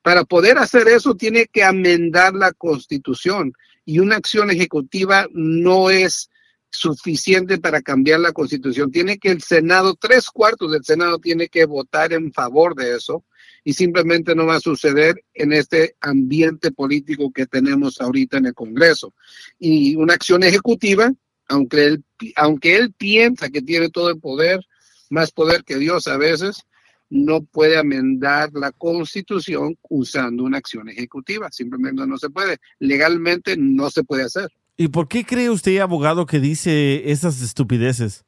para 0.02 0.24
poder 0.24 0.58
hacer 0.58 0.88
eso 0.88 1.14
tiene 1.16 1.48
que 1.48 1.64
amendar 1.64 2.34
la 2.34 2.54
constitución 2.54 3.54
y 3.86 4.00
una 4.00 4.16
acción 4.16 4.50
ejecutiva 4.50 5.28
no 5.34 5.90
es 5.90 6.30
suficiente 6.70 7.58
para 7.58 7.82
cambiar 7.82 8.22
la 8.22 8.32
constitución. 8.32 8.92
Tiene 8.92 9.18
que 9.18 9.30
el 9.30 9.42
Senado, 9.42 9.96
tres 10.00 10.28
cuartos 10.28 10.72
del 10.72 10.86
Senado 10.86 11.20
tiene 11.20 11.50
que 11.50 11.66
votar 11.66 12.14
en 12.14 12.32
favor 12.32 12.76
de 12.76 12.96
eso 12.96 13.26
y 13.66 13.74
simplemente 13.74 14.34
no 14.34 14.46
va 14.46 14.56
a 14.56 14.62
suceder 14.62 15.22
en 15.34 15.52
este 15.52 15.96
ambiente 16.00 16.72
político 16.72 17.30
que 17.32 17.46
tenemos 17.46 18.00
ahorita 18.00 18.38
en 18.38 18.48
el 18.48 18.54
Congreso. 18.54 19.14
Y 19.60 19.96
una 19.98 20.14
acción 20.14 20.44
ejecutiva, 20.44 21.12
aunque 21.52 21.86
él, 21.86 22.04
aunque 22.38 22.78
él 22.78 22.94
piensa 22.94 23.50
que 23.50 23.62
tiene 23.62 23.90
todo 23.90 24.10
el 24.10 24.20
poder, 24.20 24.66
más 25.10 25.32
poder 25.32 25.66
que 25.66 25.78
Dios 25.78 26.08
a 26.08 26.16
veces, 26.18 26.64
no 27.10 27.42
puede 27.44 27.78
amendar 27.78 28.52
la 28.54 28.72
constitución 28.72 29.78
usando 29.90 30.44
una 30.44 30.60
acción 30.60 30.88
ejecutiva. 30.88 31.52
Simplemente 31.52 32.08
no 32.08 32.18
se 32.18 32.30
puede. 32.30 32.58
Legalmente 32.80 33.58
no 33.58 33.90
se 33.92 34.04
puede 34.04 34.24
hacer. 34.24 34.50
¿Y 34.78 34.88
por 34.88 35.10
qué 35.10 35.26
cree 35.26 35.50
usted, 35.50 35.78
abogado, 35.80 36.26
que 36.26 36.40
dice 36.40 37.12
esas 37.12 37.42
estupideces? 37.42 38.24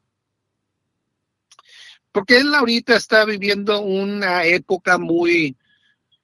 Porque 2.12 2.36
él 2.36 2.54
ahorita 2.54 2.94
está 2.94 3.24
viviendo 3.24 3.80
una 3.80 4.44
época 4.44 4.98
muy, 4.98 5.56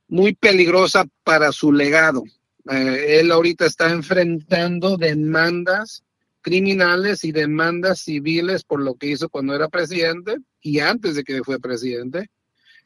muy 0.07 0.35
peligrosa 0.35 1.07
para 1.25 1.51
su 1.51 1.73
legado. 1.73 2.25
Eh, 2.71 3.21
él 3.21 3.33
ahorita 3.33 3.65
está 3.65 3.91
enfrentando 3.91 4.99
demandas 4.99 6.05
criminales 6.41 7.25
y 7.25 7.33
demandas 7.33 8.01
civiles 8.01 8.65
por 8.65 8.81
lo 8.83 8.95
que 8.95 9.09
hizo 9.09 9.29
cuando 9.29 9.55
era 9.55 9.69
presidente 9.69 10.37
y 10.61 10.81
antes 10.81 11.15
de 11.15 11.25
que 11.25 11.43
fue 11.45 11.59
presidente. 11.59 12.31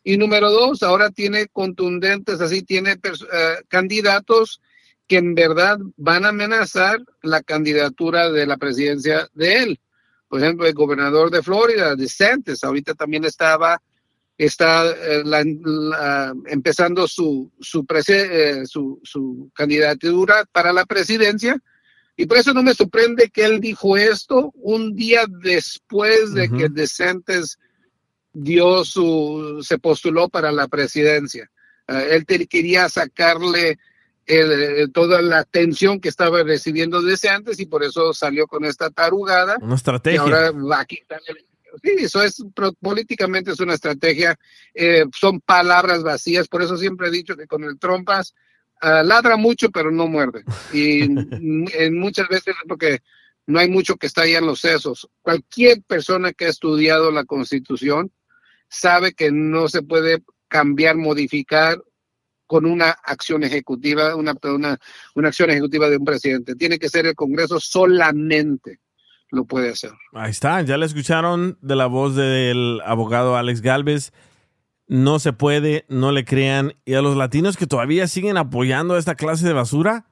Y 0.02 0.16
número 0.18 0.50
dos, 0.50 0.82
ahora 0.82 1.10
tiene 1.10 1.46
contundentes, 1.48 2.40
así 2.40 2.62
tiene 2.62 2.92
eh, 2.92 3.56
candidatos 3.68 4.60
que 5.06 5.16
en 5.16 5.34
verdad 5.34 5.78
van 5.96 6.24
a 6.24 6.28
amenazar 6.28 7.02
la 7.22 7.42
candidatura 7.42 8.30
de 8.30 8.46
la 8.46 8.56
presidencia 8.56 9.28
de 9.34 9.56
él. 9.62 9.80
Por 10.28 10.40
ejemplo, 10.42 10.66
el 10.66 10.74
gobernador 10.74 11.30
de 11.30 11.42
Florida, 11.42 11.94
DeSantis, 11.94 12.64
ahorita 12.64 12.94
también 12.94 13.24
estaba 13.24 13.80
está 14.36 14.84
eh, 14.90 15.22
la- 15.24 16.34
empezando 16.46 17.06
su 17.06 17.52
su, 17.60 17.84
prese- 17.86 18.28
eh, 18.62 18.66
su 18.66 19.00
su 19.04 19.50
candidatura 19.54 20.44
para 20.50 20.72
la 20.72 20.84
presidencia 20.86 21.56
y 22.16 22.26
por 22.26 22.38
eso 22.38 22.52
no 22.54 22.62
me 22.62 22.74
sorprende 22.74 23.30
que 23.30 23.44
él 23.44 23.60
dijo 23.60 23.96
esto 23.96 24.52
un 24.56 24.94
día 24.94 25.24
después 25.28 26.32
de 26.34 26.48
que 26.48 26.68
DeSantis 26.68 27.58
dio 28.32 28.84
su 28.84 29.60
se 29.62 29.78
postuló 29.78 30.28
para 30.28 30.50
la 30.52 30.68
presidencia. 30.68 31.50
Eh, 31.88 32.08
él 32.12 32.26
te- 32.26 32.46
quería 32.46 32.88
sacarle 32.88 33.78
el- 34.26 34.52
el- 34.52 34.92
toda 34.92 35.20
la 35.22 35.38
atención 35.40 36.00
que 36.00 36.08
estaba 36.08 36.42
recibiendo 36.42 37.02
desde 37.02 37.28
antes 37.28 37.60
y 37.60 37.66
por 37.66 37.84
eso 37.84 38.12
salió 38.14 38.46
con 38.46 38.64
esta 38.64 38.90
tarugada. 38.90 39.56
Una 39.60 39.74
estrategia. 39.74 40.16
Y 40.16 40.18
ahora 40.18 40.50
va 40.50 40.80
a 40.80 40.84
quitarle. 40.86 41.44
Sí, 41.82 41.90
eso 41.98 42.22
es 42.22 42.42
políticamente 42.80 43.50
es 43.50 43.58
una 43.60 43.74
estrategia, 43.74 44.38
eh, 44.74 45.04
son 45.12 45.40
palabras 45.40 46.04
vacías, 46.04 46.46
por 46.46 46.62
eso 46.62 46.76
siempre 46.76 47.08
he 47.08 47.10
dicho 47.10 47.36
que 47.36 47.48
con 47.48 47.64
el 47.64 47.78
trompas 47.80 48.32
ah, 48.80 49.02
ladra 49.02 49.36
mucho 49.36 49.70
pero 49.70 49.90
no 49.90 50.06
muerde. 50.06 50.44
Y 50.72 51.02
en- 51.78 51.98
muchas 51.98 52.28
veces 52.28 52.48
es 52.48 52.68
porque 52.68 53.00
no 53.46 53.58
hay 53.58 53.68
mucho 53.68 53.96
que 53.96 54.06
está 54.06 54.22
ahí 54.22 54.34
en 54.34 54.46
los 54.46 54.60
sesos. 54.60 55.08
Cualquier 55.22 55.82
persona 55.82 56.32
que 56.32 56.46
ha 56.46 56.50
estudiado 56.50 57.10
la 57.10 57.24
constitución 57.24 58.10
sabe 58.68 59.12
que 59.12 59.30
no 59.30 59.68
se 59.68 59.82
puede 59.82 60.22
cambiar, 60.48 60.96
modificar 60.96 61.82
con 62.46 62.66
una 62.66 62.90
acción 62.90 63.42
ejecutiva, 63.42 64.14
una, 64.16 64.34
una, 64.44 64.78
una 65.14 65.28
acción 65.28 65.50
ejecutiva 65.50 65.88
de 65.88 65.96
un 65.96 66.04
presidente. 66.04 66.54
Tiene 66.54 66.78
que 66.78 66.88
ser 66.88 67.06
el 67.06 67.14
Congreso 67.14 67.58
solamente 67.60 68.80
lo 69.30 69.44
puede 69.44 69.70
hacer. 69.70 69.90
Ahí 70.12 70.30
está, 70.30 70.62
ya 70.62 70.76
le 70.76 70.86
escucharon 70.86 71.58
de 71.60 71.76
la 71.76 71.86
voz 71.86 72.14
del 72.14 72.80
abogado 72.84 73.36
Alex 73.36 73.60
Galvez. 73.60 74.12
No 74.86 75.18
se 75.18 75.32
puede, 75.32 75.86
no 75.88 76.12
le 76.12 76.24
crean. 76.24 76.74
Y 76.84 76.94
a 76.94 77.02
los 77.02 77.16
latinos 77.16 77.56
que 77.56 77.66
todavía 77.66 78.06
siguen 78.06 78.36
apoyando 78.36 78.94
a 78.94 78.98
esta 78.98 79.14
clase 79.14 79.46
de 79.46 79.52
basura, 79.54 80.06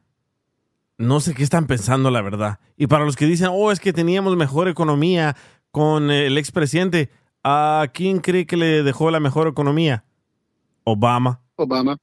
no 0.98 1.20
sé 1.20 1.34
qué 1.34 1.42
están 1.42 1.66
pensando, 1.66 2.10
la 2.10 2.22
verdad. 2.22 2.58
Y 2.76 2.86
para 2.86 3.04
los 3.04 3.16
que 3.16 3.26
dicen, 3.26 3.48
oh, 3.50 3.72
es 3.72 3.80
que 3.80 3.92
teníamos 3.92 4.36
mejor 4.36 4.68
economía 4.68 5.36
con 5.70 6.10
el 6.10 6.38
expresidente, 6.38 7.10
¿a 7.42 7.86
quién 7.92 8.20
cree 8.20 8.46
que 8.46 8.56
le 8.56 8.82
dejó 8.82 9.10
la 9.10 9.20
mejor 9.20 9.48
economía? 9.48 10.04
Obama. 10.84 11.40
Obama. 11.56 11.96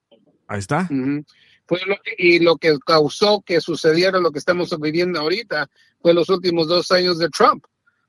Ahí 0.48 0.60
está. 0.60 0.88
Ujú. 0.92 1.24
Fue 1.68 1.80
lo 1.86 1.96
que- 2.04 2.16
y 2.18 2.40
lo 2.40 2.56
que 2.58 2.78
causó 2.86 3.42
que 3.42 3.62
sucediera 3.62 4.20
lo 4.20 4.32
que 4.32 4.40
estamos 4.40 4.76
viviendo 4.80 5.20
ahorita 5.20 5.70
fue 6.02 6.14
los 6.14 6.30
últimos 6.30 6.68
dos 6.68 6.92
años 6.92 7.20
de 7.20 7.30
Trump. 7.30 7.64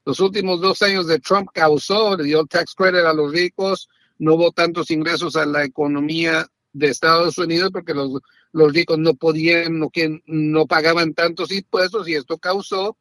Los 0.07 0.19
últimos 0.21 0.61
dos 0.63 0.81
años 0.81 1.07
de 1.07 1.19
Trump 1.19 1.49
causó, 1.53 2.17
le 2.17 2.25
dio 2.25 2.47
tax 2.47 2.75
credit 2.75 3.05
a 3.05 3.13
los 3.13 3.33
ricos, 3.33 3.89
no 4.21 4.35
hubo 4.35 4.53
tantos 4.53 4.91
ingresos 4.91 5.35
a 5.35 5.47
la 5.47 5.65
economía 5.65 6.47
de 6.73 6.89
Estados 6.89 7.39
Unidos 7.39 7.71
porque 7.73 7.95
los, 7.95 8.21
los 8.53 8.73
ricos 8.73 8.99
no 8.99 9.15
podían, 9.15 9.79
no, 9.79 9.89
que, 9.89 10.21
no 10.27 10.67
pagaban 10.67 11.15
tantos 11.15 11.51
impuestos 11.51 12.07
y 12.07 12.15
esto 12.15 12.37
causó 12.39 12.97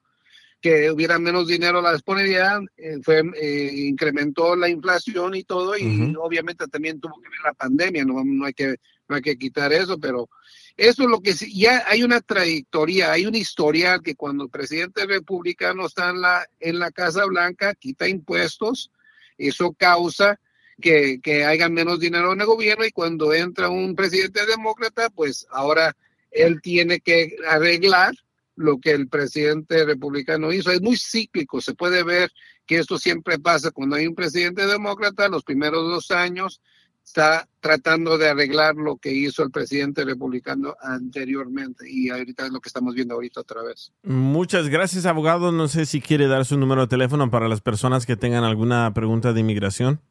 que 0.62 0.90
hubiera 0.92 1.20
menos 1.20 1.48
dinero 1.48 1.80
a 1.80 1.82
la 1.82 1.94
disponibilidad, 1.94 2.60
eh, 2.78 2.98
fue, 3.04 3.22
eh, 3.40 3.72
incrementó 3.88 4.56
la 4.56 4.68
inflación 4.70 5.36
y 5.36 5.44
todo, 5.44 5.78
y 5.78 6.14
obviamente 6.20 6.68
también 6.68 7.00
tuvo 7.00 7.14
que 7.22 7.30
ver 7.30 7.40
la 7.46 7.54
pandemia, 7.54 8.04
no, 8.04 8.22
no, 8.26 8.46
hay 8.46 8.54
que, 8.54 8.76
no 9.08 9.16
hay 9.16 9.22
que 9.22 9.38
quitar 9.38 9.72
eso, 9.72 9.98
pero 9.98 10.30
eso 10.76 11.04
es 11.04 11.10
lo 11.10 11.22
que 11.22 11.34
sí- 11.34 11.58
ya 11.58 11.84
hay 11.88 12.04
una 12.04 12.20
trayectoria, 12.20 13.12
hay 13.12 13.26
una 13.26 13.38
historia 13.38 14.00
que 14.00 14.16
cuando 14.16 14.44
el 14.46 14.50
presidente 14.50 15.06
republicano 15.06 15.86
está 15.86 16.10
en 16.10 16.22
la, 16.22 16.46
en 16.60 16.80
la 16.80 16.92
Casa 16.92 17.24
Blanca, 17.26 17.74
quita 17.76 18.10
impuestos, 18.10 18.92
eso 19.38 19.72
causa 19.78 20.40
que, 20.80 21.20
que 21.22 21.46
haya 21.46 21.70
menos 21.70 22.00
dinero 22.00 22.34
en 22.34 22.42
el 22.42 22.48
gobierno 22.48 22.86
y 22.86 22.92
cuando 22.92 23.34
entra 23.34 23.70
un 23.70 23.96
presidente 23.96 24.46
demócrata, 24.46 25.10
pues 25.10 25.48
ahora 25.52 25.96
él 26.32 26.62
tiene 26.62 27.00
que 27.00 27.36
arreglar 27.48 28.14
lo 28.56 28.80
que 28.80 28.92
el 28.92 29.08
presidente 29.08 29.86
republicano 29.86 30.52
hizo. 30.52 30.72
Es 30.72 30.82
muy 30.82 30.98
cíclico, 30.98 31.62
se 31.62 31.74
puede 31.74 32.04
ver 32.04 32.32
que 32.66 32.78
esto 32.78 32.98
siempre 32.98 33.40
pasa 33.40 33.72
cuando 33.72 33.96
hay 33.96 34.06
un 34.06 34.16
presidente 34.16 34.68
demócrata, 34.68 35.28
los 35.28 35.44
primeros 35.44 35.90
dos 35.90 36.12
años 36.12 36.62
está 37.10 37.48
tratando 37.60 38.20
de 38.20 38.30
arreglar 38.30 38.76
lo 38.76 38.98
que 38.98 39.12
hizo 39.12 39.42
el 39.42 39.50
presidente 39.50 40.06
republicano 40.06 40.76
anteriormente 40.80 41.90
y 41.90 42.10
ahorita 42.10 42.46
es 42.46 42.52
lo 42.52 42.60
que 42.60 42.70
estamos 42.70 42.94
viendo 42.94 43.16
ahorita 43.16 43.42
otra 43.42 43.64
vez. 43.64 43.92
Muchas 44.04 44.70
gracias, 44.70 45.08
abogado. 45.08 45.52
No 45.52 45.68
sé 45.68 45.88
si 45.88 46.02
quiere 46.02 46.28
dar 46.28 46.46
su 46.46 46.58
número 46.58 46.82
de 46.82 46.88
teléfono 46.88 47.32
para 47.32 47.48
las 47.48 47.62
personas 47.62 48.06
que 48.06 48.16
tengan 48.16 48.44
alguna 48.44 48.94
pregunta 48.94 49.34
de 49.34 49.40
inmigración. 49.40 50.02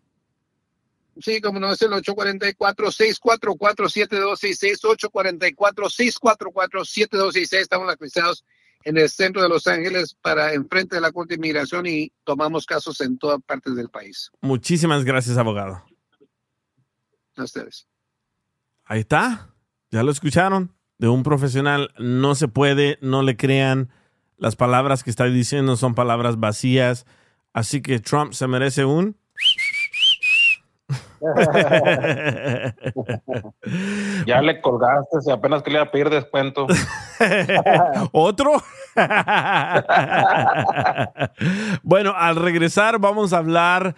Sí, 1.21 1.41
como 1.41 1.59
no 1.59 1.73
es 1.73 1.83
el 1.83 1.91
844-644-7266, 1.91 4.81
844-644-7266. 4.83 7.59
Estamos 7.59 7.89
localizados 7.89 8.45
en 8.85 8.97
el 8.97 9.11
centro 9.11 9.43
de 9.43 9.49
Los 9.49 9.67
Ángeles 9.67 10.17
para 10.23 10.55
enfrente 10.55 10.95
de 10.97 11.01
la 11.01 11.11
Corte 11.11 11.35
de 11.35 11.37
Inmigración 11.37 11.87
y 11.87 12.13
tomamos 12.25 12.67
casos 12.67 13.01
en 13.01 13.19
todas 13.19 13.41
partes 13.43 13.75
del 13.75 13.89
país. 13.89 14.31
Muchísimas 14.41 15.05
gracias, 15.05 15.37
abogado. 15.37 15.83
A 17.37 17.43
ustedes. 17.43 17.89
Ahí 18.85 19.01
está. 19.01 19.53
Ya 19.91 20.03
lo 20.03 20.11
escucharon. 20.11 20.75
De 20.99 21.09
un 21.09 21.23
profesional 21.23 21.95
no 21.99 22.35
se 22.35 22.49
puede, 22.49 22.99
no 23.01 23.23
le 23.23 23.37
crean. 23.37 23.91
Las 24.37 24.57
palabras 24.57 25.05
que 25.05 25.11
está 25.11 25.27
diciendo 25.27 25.77
son 25.77 25.95
palabras 25.95 26.41
vacías. 26.41 27.07
Así 27.53 27.83
que 27.83 28.01
Trump 28.01 28.33
se 28.33 28.47
merece 28.47 28.85
un... 28.85 29.17
ya 34.27 34.43
le 34.43 34.61
colgaste, 34.61 35.21
si 35.21 35.31
apenas 35.31 35.63
que 35.63 35.71
le 35.71 35.77
iba 35.77 35.85
a 35.85 35.91
pedir 35.91 36.11
descuento. 36.11 36.67
¿Otro? 38.13 38.63
bueno, 41.83 42.13
al 42.17 42.37
regresar 42.37 42.99
vamos 42.99 43.33
a 43.33 43.39
hablar 43.39 43.97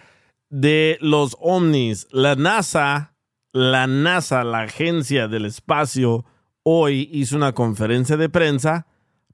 de 0.49 0.97
los 1.01 1.35
ovnis. 1.39 2.07
La 2.11 2.35
NASA, 2.35 3.13
la 3.51 3.87
NASA, 3.87 4.43
la 4.43 4.61
agencia 4.61 5.27
del 5.27 5.45
espacio, 5.45 6.25
hoy 6.63 7.09
hizo 7.11 7.35
una 7.35 7.53
conferencia 7.53 8.17
de 8.17 8.29
prensa 8.29 8.85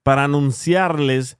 para 0.03 0.23
anunciarles 0.23 1.37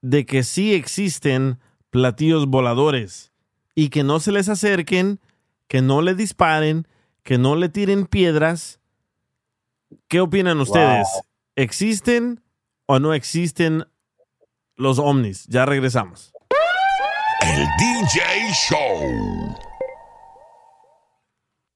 de 0.00 0.24
que 0.24 0.42
sí 0.42 0.74
existen 0.74 1.58
platillos 1.90 2.46
voladores 2.46 3.32
y 3.74 3.90
que 3.90 4.04
no 4.04 4.20
se 4.20 4.32
les 4.32 4.48
acerquen, 4.48 5.20
que 5.68 5.82
no 5.82 6.02
le 6.02 6.14
disparen, 6.14 6.88
que 7.22 7.38
no 7.38 7.54
le 7.54 7.68
tiren 7.68 8.06
piedras. 8.06 8.80
¿Qué 10.08 10.20
opinan 10.20 10.60
ustedes? 10.60 11.06
¿Existen 11.54 12.42
o 12.86 12.98
no 12.98 13.14
existen 13.14 13.86
los 14.76 14.98
ovnis? 14.98 15.46
Ya 15.46 15.66
regresamos. 15.66 16.32
El 17.42 17.66
DJ 17.78 18.52
Show. 18.52 19.56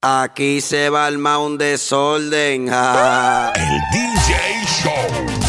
Aquí 0.00 0.60
se 0.60 0.90
va 0.90 1.06
el 1.08 1.24
un 1.24 1.58
desorden. 1.58 2.68
El 2.68 3.80
DJ 3.92 4.64
Show. 4.66 5.41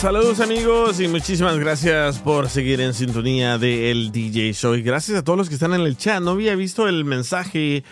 Saludos 0.00 0.40
amigos 0.40 0.98
y 0.98 1.08
muchísimas 1.08 1.58
gracias 1.58 2.20
por 2.20 2.48
seguir 2.48 2.80
en 2.80 2.94
sintonía 2.94 3.58
de 3.58 3.90
El 3.90 4.10
DJ 4.10 4.54
Show 4.54 4.74
y 4.74 4.80
gracias 4.80 5.18
a 5.18 5.22
todos 5.22 5.36
los 5.36 5.48
que 5.50 5.56
están 5.56 5.74
en 5.74 5.82
el 5.82 5.98
chat. 5.98 6.22
No 6.22 6.30
había 6.30 6.56
visto 6.56 6.88
el 6.88 7.04
mensaje 7.04 7.84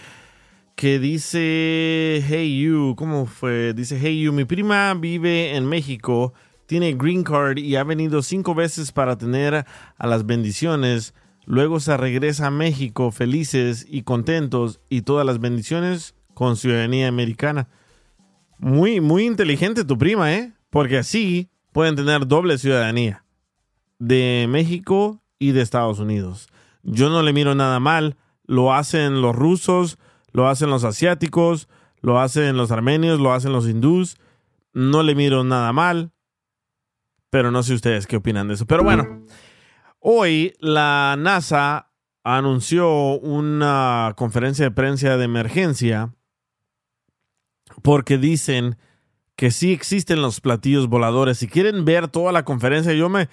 que 0.75 0.99
dice 0.99 2.25
Hey 2.27 2.63
you, 2.63 2.95
¿cómo 2.97 3.27
fue? 3.27 3.75
Dice 3.75 3.99
Hey 4.01 4.23
you, 4.23 4.33
mi 4.33 4.47
prima 4.47 4.95
vive 4.95 5.55
en 5.55 5.67
México, 5.67 6.33
tiene 6.65 6.95
green 6.95 7.25
card 7.25 7.59
y 7.59 7.77
ha 7.77 7.85
venido 7.85 8.23
cinco 8.23 8.55
veces 8.55 8.91
para 8.91 9.19
tener 9.19 9.67
a 9.99 10.07
las 10.07 10.25
bendiciones. 10.25 11.13
Luego 11.45 11.79
se 11.79 11.95
regresa 11.99 12.47
a 12.47 12.51
México 12.51 13.11
felices 13.11 13.87
y 13.87 14.05
contentos 14.05 14.81
y 14.89 15.03
todas 15.03 15.27
las 15.27 15.41
bendiciones 15.41 16.15
con 16.33 16.57
ciudadanía 16.57 17.07
americana. 17.07 17.69
Muy, 18.57 19.03
muy 19.03 19.27
inteligente 19.27 19.85
tu 19.85 19.99
prima, 19.99 20.35
¿eh? 20.35 20.55
Porque 20.71 20.97
así 20.97 21.51
pueden 21.79 21.95
tener 21.95 22.27
doble 22.27 22.59
ciudadanía 22.59 23.25
de 24.01 24.47
México 24.49 25.23
y 25.39 25.53
de 25.53 25.61
Estados 25.61 26.01
Unidos. 26.01 26.49
Yo 26.83 27.09
no 27.09 27.23
le 27.23 27.33
miro 27.33 27.55
nada 27.55 27.79
mal. 27.79 28.17
Lo 28.47 28.75
hacen 28.75 29.23
los 29.23 29.37
rusos, 29.37 29.97
lo 30.33 30.49
hacen 30.49 30.71
los 30.71 30.83
asiáticos, 30.83 31.69
lo 32.01 32.19
hacen 32.19 32.57
los 32.57 32.73
armenios, 32.73 33.21
lo 33.21 33.33
hacen 33.33 33.53
los 33.53 33.69
hindús. 33.69 34.17
No 34.73 35.05
le 35.05 35.15
miro 35.15 35.45
nada 35.45 35.73
mal. 35.73 36.11
Pero 37.31 37.53
no 37.53 37.63
sé 37.63 37.75
ustedes 37.75 38.09
qué 38.09 38.17
opinan 38.17 38.49
de 38.49 38.55
eso. 38.55 38.67
Pero 38.67 38.83
bueno, 38.83 39.25
hoy 40.01 40.55
la 40.59 41.15
NASA 41.17 41.93
anunció 42.25 43.21
una 43.21 44.15
conferencia 44.17 44.65
de 44.65 44.73
prensa 44.73 45.17
de 45.17 45.25
emergencia 45.25 46.13
porque 47.85 48.19
dicen 48.19 48.79
que 49.39 49.53
sí 49.53 49.73
existen 49.73 50.21
los 50.21 50.41
platillos 50.41 50.89
voladores. 50.89 51.39
Si 51.39 51.47
quieren 51.47 51.85
ver 51.85 52.09
toda 52.09 52.33
la 52.33 52.45
conferencia, 52.45 52.93
yo 52.93 53.09
me 53.09 53.29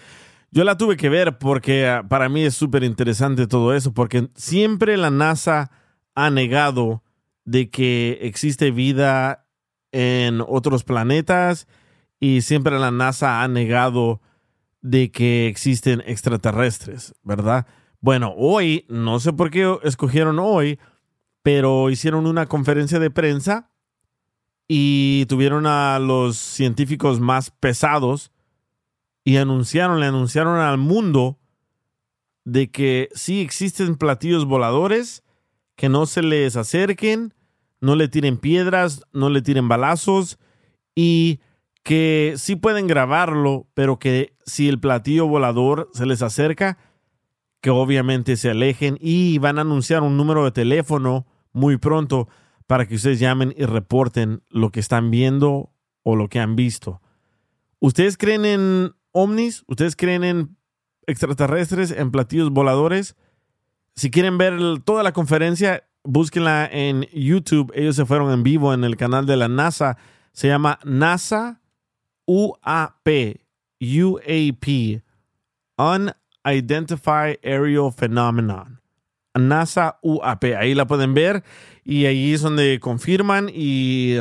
yo 0.51 0.63
la 0.63 0.77
tuve 0.77 0.97
que 0.97 1.09
ver 1.09 1.39
porque 1.39 1.87
ah, 1.87 2.03
para 2.07 2.29
mí 2.29 2.43
es 2.43 2.53
súper 2.53 2.83
interesante 2.83 3.47
todo 3.47 3.73
eso, 3.73 3.91
porque 3.91 4.29
siempre 4.35 4.97
la 4.97 5.09
NASA 5.09 5.71
ha 6.13 6.29
negado 6.29 7.01
de 7.43 7.71
que 7.71 8.19
existe 8.21 8.69
vida 8.69 9.47
en 9.91 10.41
otros 10.47 10.83
planetas 10.83 11.67
y 12.19 12.41
siempre 12.41 12.77
la 12.77 12.91
NASA 12.91 13.41
ha 13.41 13.47
negado 13.47 14.21
de 14.83 15.09
que 15.09 15.47
existen 15.47 16.03
extraterrestres, 16.05 17.15
¿verdad? 17.23 17.65
Bueno, 17.99 18.31
hoy, 18.37 18.85
no 18.89 19.19
sé 19.19 19.33
por 19.33 19.49
qué 19.49 19.75
escogieron 19.81 20.37
hoy, 20.37 20.77
pero 21.41 21.89
hicieron 21.89 22.27
una 22.27 22.45
conferencia 22.45 22.99
de 22.99 23.09
prensa 23.09 23.71
y 24.67 25.25
tuvieron 25.27 25.67
a 25.67 25.99
los 25.99 26.37
científicos 26.37 27.19
más 27.19 27.51
pesados 27.51 28.31
y 29.23 29.37
anunciaron, 29.37 29.99
le 29.99 30.07
anunciaron 30.07 30.59
al 30.59 30.77
mundo 30.77 31.37
de 32.45 32.69
que 32.69 33.09
sí 33.13 33.41
existen 33.41 33.95
platillos 33.95 34.45
voladores, 34.45 35.23
que 35.75 35.89
no 35.89 36.05
se 36.05 36.21
les 36.21 36.55
acerquen, 36.55 37.33
no 37.81 37.95
le 37.95 38.07
tiren 38.07 38.37
piedras, 38.37 39.03
no 39.13 39.29
le 39.29 39.41
tiren 39.41 39.67
balazos 39.67 40.39
y 40.95 41.39
que 41.83 42.33
sí 42.37 42.55
pueden 42.55 42.87
grabarlo, 42.87 43.67
pero 43.73 43.99
que 43.99 44.35
si 44.45 44.69
el 44.69 44.79
platillo 44.79 45.27
volador 45.27 45.89
se 45.93 46.05
les 46.05 46.21
acerca, 46.21 46.77
que 47.61 47.69
obviamente 47.71 48.37
se 48.37 48.51
alejen 48.51 48.97
y 49.01 49.39
van 49.39 49.57
a 49.57 49.61
anunciar 49.61 50.03
un 50.03 50.17
número 50.17 50.45
de 50.45 50.51
teléfono 50.51 51.25
muy 51.51 51.77
pronto 51.77 52.27
para 52.67 52.87
que 52.87 52.95
ustedes 52.95 53.19
llamen 53.19 53.53
y 53.57 53.65
reporten 53.65 54.43
lo 54.49 54.71
que 54.71 54.79
están 54.79 55.11
viendo 55.11 55.71
o 56.03 56.15
lo 56.15 56.29
que 56.29 56.39
han 56.39 56.55
visto. 56.55 57.01
¿Ustedes 57.79 58.17
creen 58.17 58.45
en 58.45 58.95
ovnis? 59.11 59.63
¿Ustedes 59.67 59.95
creen 59.95 60.23
en 60.23 60.57
extraterrestres, 61.07 61.91
en 61.91 62.11
platillos 62.11 62.49
voladores? 62.51 63.15
Si 63.95 64.11
quieren 64.11 64.37
ver 64.37 64.59
toda 64.83 65.03
la 65.03 65.13
conferencia, 65.13 65.83
búsquenla 66.03 66.67
en 66.71 67.03
YouTube. 67.13 67.71
Ellos 67.75 67.95
se 67.95 68.05
fueron 68.05 68.31
en 68.31 68.43
vivo 68.43 68.73
en 68.73 68.83
el 68.83 68.97
canal 68.97 69.25
de 69.25 69.37
la 69.37 69.47
NASA. 69.47 69.97
Se 70.31 70.47
llama 70.47 70.79
NASA 70.83 71.61
UAP, 72.25 73.39
UAP, 73.79 75.01
Unidentified 75.77 77.37
Aerial 77.43 77.91
Phenomenon. 77.91 78.81
NASA 79.35 79.99
UAP. 80.01 80.43
Ahí 80.57 80.73
la 80.73 80.87
pueden 80.87 81.13
ver 81.13 81.43
y 81.83 82.05
ahí 82.05 82.33
es 82.33 82.41
donde 82.41 82.79
confirman 82.79 83.49
y 83.53 84.17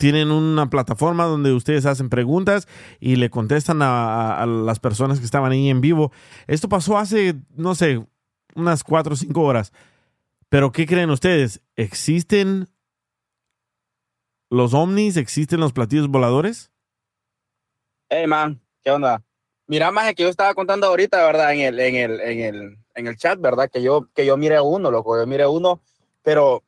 tienen 0.00 0.30
una 0.30 0.70
plataforma 0.70 1.24
donde 1.24 1.52
ustedes 1.52 1.84
hacen 1.84 2.08
preguntas 2.08 2.66
y 3.00 3.16
le 3.16 3.28
contestan 3.28 3.80
a, 3.82 4.46
las 4.46 4.80
personas 4.80 5.18
que 5.18 5.26
estaban 5.26 5.52
ahí 5.52 5.68
en 5.68 5.82
vivo. 5.82 6.10
Esto 6.46 6.68
pasó 6.68 6.96
hace, 6.96 7.36
no 7.54 7.74
sé, 7.74 8.04
unas 8.54 8.82
cuatro 8.82 9.12
o 9.12 9.16
cinco 9.16 9.42
horas. 9.42 9.72
Pero 10.48 10.72
¿qué 10.72 10.86
creen 10.86 11.10
ustedes? 11.10 11.62
¿Existen 11.76 12.68
los 14.48 14.74
ovnis? 14.74 15.18
¿Existen 15.18 15.60
los 15.60 15.72
platillos 15.72 16.08
voladores? 16.08 16.72
Hey, 18.08 18.26
man, 18.26 18.60
¿qué 18.82 18.90
onda? 18.90 19.22
Mira, 19.70 19.92
más 19.92 20.12
que 20.14 20.24
yo 20.24 20.28
estaba 20.28 20.52
contando 20.52 20.88
ahorita, 20.88 21.24
¿verdad? 21.24 21.54
En 21.54 21.60
el, 21.60 21.78
en 21.78 21.94
el, 21.94 22.20
en 22.20 22.40
el, 22.40 22.78
en 22.96 23.06
el 23.06 23.16
chat, 23.16 23.40
¿verdad? 23.40 23.70
Que 23.72 23.80
yo, 23.80 24.08
que 24.12 24.26
yo 24.26 24.36
miré 24.36 24.60
uno, 24.60 24.90
loco, 24.90 25.16
yo 25.16 25.26
miré 25.28 25.46
uno 25.46 25.80
pero 26.22 26.62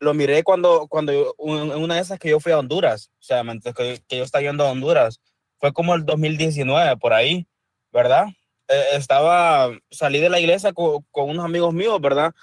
lo 0.00 0.14
miré 0.14 0.42
cuando, 0.42 0.86
cuando 0.88 1.34
una 1.38 1.94
de 1.94 2.00
esas 2.00 2.18
que 2.18 2.28
yo 2.30 2.40
fui 2.40 2.52
a 2.52 2.58
Honduras, 2.58 3.10
o 3.20 3.22
sea, 3.22 3.42
que, 3.74 4.02
que 4.08 4.18
yo 4.18 4.24
estaba 4.24 4.42
yendo 4.42 4.66
a 4.66 4.70
Honduras, 4.70 5.20
fue 5.58 5.72
como 5.72 5.94
el 5.94 6.04
2019, 6.04 6.96
por 6.96 7.12
ahí, 7.12 7.46
¿verdad? 7.92 8.26
Eh, 8.68 8.84
estaba, 8.94 9.70
salí 9.90 10.18
de 10.20 10.28
la 10.28 10.40
iglesia 10.40 10.72
con, 10.72 11.04
con, 11.10 11.30
unos 11.30 11.44
amigos 11.44 11.72
míos, 11.72 12.00
¿verdad? 12.00 12.34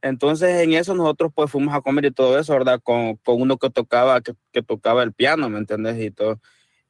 Entonces 0.00 0.62
en 0.62 0.74
eso 0.74 0.94
nosotros 0.94 1.32
pues 1.34 1.50
fuimos 1.50 1.74
a 1.74 1.80
comer 1.80 2.06
y 2.06 2.10
todo 2.12 2.38
eso, 2.38 2.52
¿verdad? 2.52 2.80
Con, 2.82 3.16
con 3.16 3.42
uno 3.42 3.58
que 3.58 3.68
tocaba, 3.68 4.20
que, 4.20 4.34
que, 4.52 4.62
tocaba 4.62 5.02
el 5.02 5.12
piano, 5.12 5.50
¿me 5.50 5.58
entiendes? 5.58 6.00
Y 6.00 6.10
todo. 6.12 6.40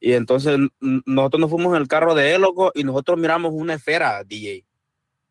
Y 0.01 0.13
entonces 0.13 0.59
nosotros 0.81 1.41
nos 1.41 1.51
fuimos 1.51 1.75
en 1.75 1.83
el 1.83 1.89
carro 1.89 2.15
de 2.15 2.35
él, 2.35 2.43
loco, 2.43 2.71
y 2.75 2.85
nosotros 2.85 3.19
miramos 3.19 3.53
una 3.53 3.75
esfera, 3.75 4.23
DJ. 4.25 4.65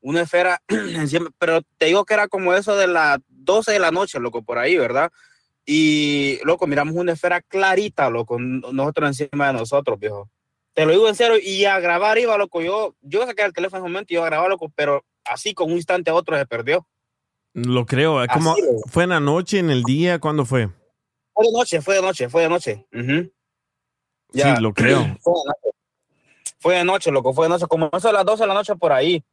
Una 0.01 0.21
esfera, 0.21 0.61
pero 1.39 1.61
te 1.77 1.85
digo 1.87 2.05
que 2.05 2.13
era 2.13 2.27
como 2.27 2.53
eso 2.53 2.75
de 2.75 2.87
las 2.87 3.19
12 3.27 3.71
de 3.71 3.79
la 3.79 3.91
noche, 3.91 4.19
loco, 4.19 4.43
por 4.43 4.57
ahí, 4.57 4.77
¿verdad? 4.77 5.11
Y, 5.65 6.39
loco, 6.43 6.67
miramos 6.67 6.95
una 6.95 7.13
esfera 7.13 7.41
clarita, 7.41 8.09
loco, 8.09 8.37
nosotros 8.39 9.19
encima 9.19 9.47
de 9.47 9.53
nosotros, 9.53 9.99
viejo. 9.99 10.29
Te 10.73 10.85
lo 10.85 10.91
digo 10.91 11.07
en 11.07 11.15
serio, 11.15 11.37
y 11.41 11.65
a 11.65 11.79
grabar 11.79 12.17
iba, 12.17 12.37
loco, 12.37 12.61
yo, 12.61 12.95
yo 13.01 13.25
saqué 13.25 13.43
el 13.43 13.53
teléfono 13.53 13.79
en 13.79 13.85
un 13.85 13.91
momento 13.93 14.13
y 14.13 14.17
iba 14.17 14.25
a 14.25 14.29
grabar, 14.29 14.49
loco, 14.49 14.71
pero 14.75 15.03
así 15.25 15.53
con 15.53 15.71
un 15.71 15.77
instante 15.77 16.11
a 16.11 16.13
otro 16.13 16.37
se 16.37 16.45
perdió. 16.45 16.87
Lo 17.53 17.87
creo. 17.87 18.23
¿Cómo, 18.31 18.51
Así. 18.51 18.61
¿Fue 18.87 19.03
en 19.03 19.09
la 19.09 19.19
noche, 19.19 19.57
en 19.57 19.71
el 19.71 19.81
día? 19.81 20.19
¿Cuándo 20.19 20.45
fue? 20.45 20.69
Fue 21.33 21.45
de 21.45 21.51
noche, 21.51 21.81
fue 21.81 21.95
de 21.95 22.01
noche, 22.01 22.29
fue 22.29 22.41
de 22.43 22.49
noche. 22.49 22.85
Ujú. 24.33 24.41
Sí, 24.41 24.61
lo 24.61 24.73
creo. 24.73 25.17
Fue 26.59 26.75
de 26.75 26.83
noche. 26.83 27.09
Fue 27.09 27.13
loco, 27.13 27.33
fue 27.33 27.45
de 27.45 27.49
noche, 27.49 27.67
como 27.67 27.89
eso 27.93 28.09
a 28.09 28.13
las 28.13 28.25
12 28.25 28.43
de 28.43 28.47
la 28.47 28.53
noche 28.53 28.75
por 28.75 28.91
ahí, 28.91 29.23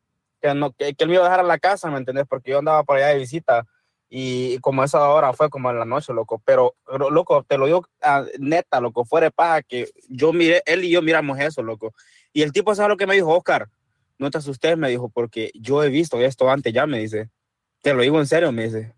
que, 0.40 0.53
no, 0.55 0.72
que, 0.72 0.95
que 0.95 1.05
él 1.05 1.09
me 1.09 1.14
iba 1.16 1.24
a 1.24 1.28
dejar 1.28 1.40
a 1.40 1.45
la 1.49 1.59
casa, 1.59 1.90
¿me 1.90 1.97
entendés? 1.97 2.26
Porque 2.28 2.51
yo 2.51 2.59
andaba 2.59 2.84
por 2.84 2.97
allá 2.97 3.09
de 3.09 3.18
visita 3.18 3.66
y 4.11 4.59
como 4.59 4.84
esa 4.84 5.09
hora 5.09 5.32
fue 5.32 5.51
como 5.51 5.70
en 5.70 5.78
la 5.78 5.84
noche, 5.84 6.12
loco, 6.12 6.40
pero, 6.45 6.76
pero, 6.86 7.11
loco, 7.11 7.42
te 7.42 7.59
lo 7.59 7.66
digo 7.66 7.88
ah, 8.03 8.24
neta, 8.38 8.80
loco, 8.80 9.05
fuera 9.05 9.26
de 9.26 9.30
paja, 9.30 9.62
que 9.62 9.88
yo 10.09 10.32
miré, 10.32 10.62
él 10.66 10.84
y 10.84 10.90
yo 10.90 11.03
miramos 11.03 11.38
eso, 11.40 11.62
loco. 11.62 11.95
Y 12.32 12.42
el 12.42 12.53
tipo, 12.53 12.74
¿sabes 12.74 12.90
lo 12.90 12.97
que 12.97 13.07
me 13.07 13.14
dijo, 13.14 13.34
Oscar? 13.34 13.68
No 14.18 14.30
te 14.30 14.38
asustes, 14.38 14.76
me 14.76 14.88
dijo, 14.88 15.09
porque 15.09 15.51
yo 15.55 15.82
he 15.82 15.88
visto 15.88 16.20
esto 16.20 16.49
antes 16.49 16.72
ya, 16.72 16.86
me 16.86 16.99
dice. 16.99 17.30
Te 17.80 17.92
lo 17.92 18.03
digo 18.03 18.20
en 18.20 18.26
serio, 18.26 18.53
me 18.53 18.64
dice. 18.64 18.95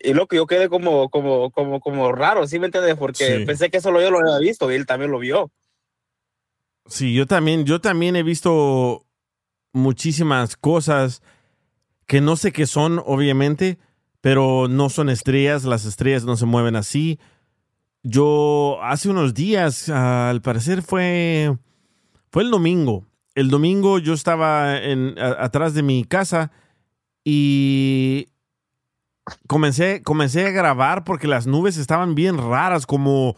Y 0.00 0.14
loco, 0.14 0.36
yo 0.36 0.46
quedé 0.46 0.68
como, 0.68 1.08
como, 1.10 1.50
como, 1.50 1.80
como 1.80 2.12
raro, 2.12 2.46
¿sí 2.46 2.58
me 2.58 2.66
entiendes? 2.66 2.96
Porque 2.96 3.38
Sí. 3.40 3.44
pensé 3.46 3.70
que 3.70 3.80
solo 3.80 4.00
yo 4.00 4.10
lo 4.10 4.18
había 4.20 4.38
visto 4.38 4.70
y 4.70 4.74
él 4.74 4.86
también 4.86 5.10
lo 5.10 5.18
vio. 5.18 5.50
Sí, 6.86 7.12
yo 7.14 7.26
también, 7.26 7.64
yo 7.64 7.80
también 7.80 8.16
he 8.16 8.22
visto 8.22 9.04
muchísimas 9.72 10.56
cosas 10.56 11.22
que 12.06 12.20
no 12.20 12.36
sé 12.36 12.52
qué 12.52 12.66
son, 12.66 13.02
obviamente, 13.04 13.78
pero 14.20 14.68
no 14.68 14.88
son 14.88 15.10
estrellas, 15.10 15.64
las 15.64 15.84
estrellas 15.84 16.24
no 16.24 16.36
se 16.36 16.46
mueven 16.46 16.76
así. 16.76 17.18
Yo 18.02 18.78
hace 18.82 19.10
unos 19.10 19.34
días, 19.34 19.88
al 19.90 20.40
parecer 20.40 20.82
fue, 20.82 21.56
fue 22.30 22.42
el 22.44 22.50
domingo. 22.50 23.04
El 23.34 23.50
domingo 23.50 23.98
yo 23.98 24.14
estaba 24.14 24.78
en, 24.82 25.18
a- 25.18 25.44
atrás 25.44 25.74
de 25.74 25.82
mi 25.82 26.04
casa 26.04 26.50
y 27.24 28.28
comencé, 29.46 30.02
comencé 30.02 30.46
a 30.46 30.50
grabar 30.50 31.04
porque 31.04 31.26
las 31.26 31.46
nubes 31.46 31.76
estaban 31.76 32.14
bien 32.14 32.38
raras, 32.38 32.86
como, 32.86 33.36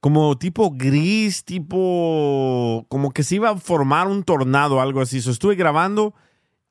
como 0.00 0.36
tipo 0.38 0.70
gris, 0.70 1.44
tipo 1.44 2.86
como 2.88 3.12
que 3.12 3.22
se 3.22 3.36
iba 3.36 3.50
a 3.50 3.56
formar 3.56 4.08
un 4.08 4.22
tornado, 4.22 4.80
algo 4.80 5.00
así. 5.00 5.20
So, 5.20 5.30
estuve 5.30 5.54
grabando 5.54 6.14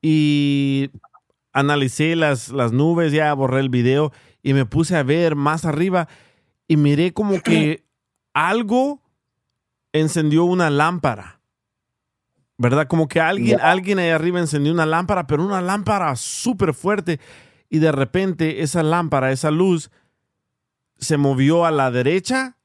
y 0.01 0.91
analicé 1.53 2.15
las, 2.15 2.49
las 2.49 2.71
nubes, 2.71 3.11
ya 3.11 3.33
borré 3.33 3.59
el 3.59 3.69
video 3.69 4.11
y 4.41 4.53
me 4.53 4.65
puse 4.65 4.97
a 4.97 5.03
ver 5.03 5.35
más 5.35 5.65
arriba 5.65 6.07
y 6.67 6.77
miré 6.77 7.13
como 7.13 7.41
que 7.41 7.85
algo 8.33 9.01
encendió 9.93 10.43
una 10.43 10.69
lámpara. 10.69 11.39
¿Verdad? 12.57 12.87
Como 12.87 13.07
que 13.07 13.19
alguien, 13.19 13.59
alguien 13.61 13.97
ahí 13.97 14.09
arriba 14.09 14.39
encendió 14.39 14.71
una 14.71 14.85
lámpara, 14.85 15.25
pero 15.25 15.43
una 15.43 15.59
lámpara 15.59 16.15
súper 16.15 16.73
fuerte. 16.73 17.19
Y 17.73 17.79
de 17.79 17.91
repente 17.91 18.61
esa 18.61 18.83
lámpara, 18.83 19.31
esa 19.31 19.49
luz, 19.49 19.89
se 20.99 21.17
movió 21.17 21.65
a 21.65 21.71
la 21.71 21.89
derecha 21.89 22.55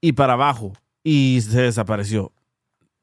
y 0.00 0.12
para 0.12 0.32
abajo 0.32 0.72
y 1.04 1.42
se 1.42 1.60
desapareció. 1.60 2.32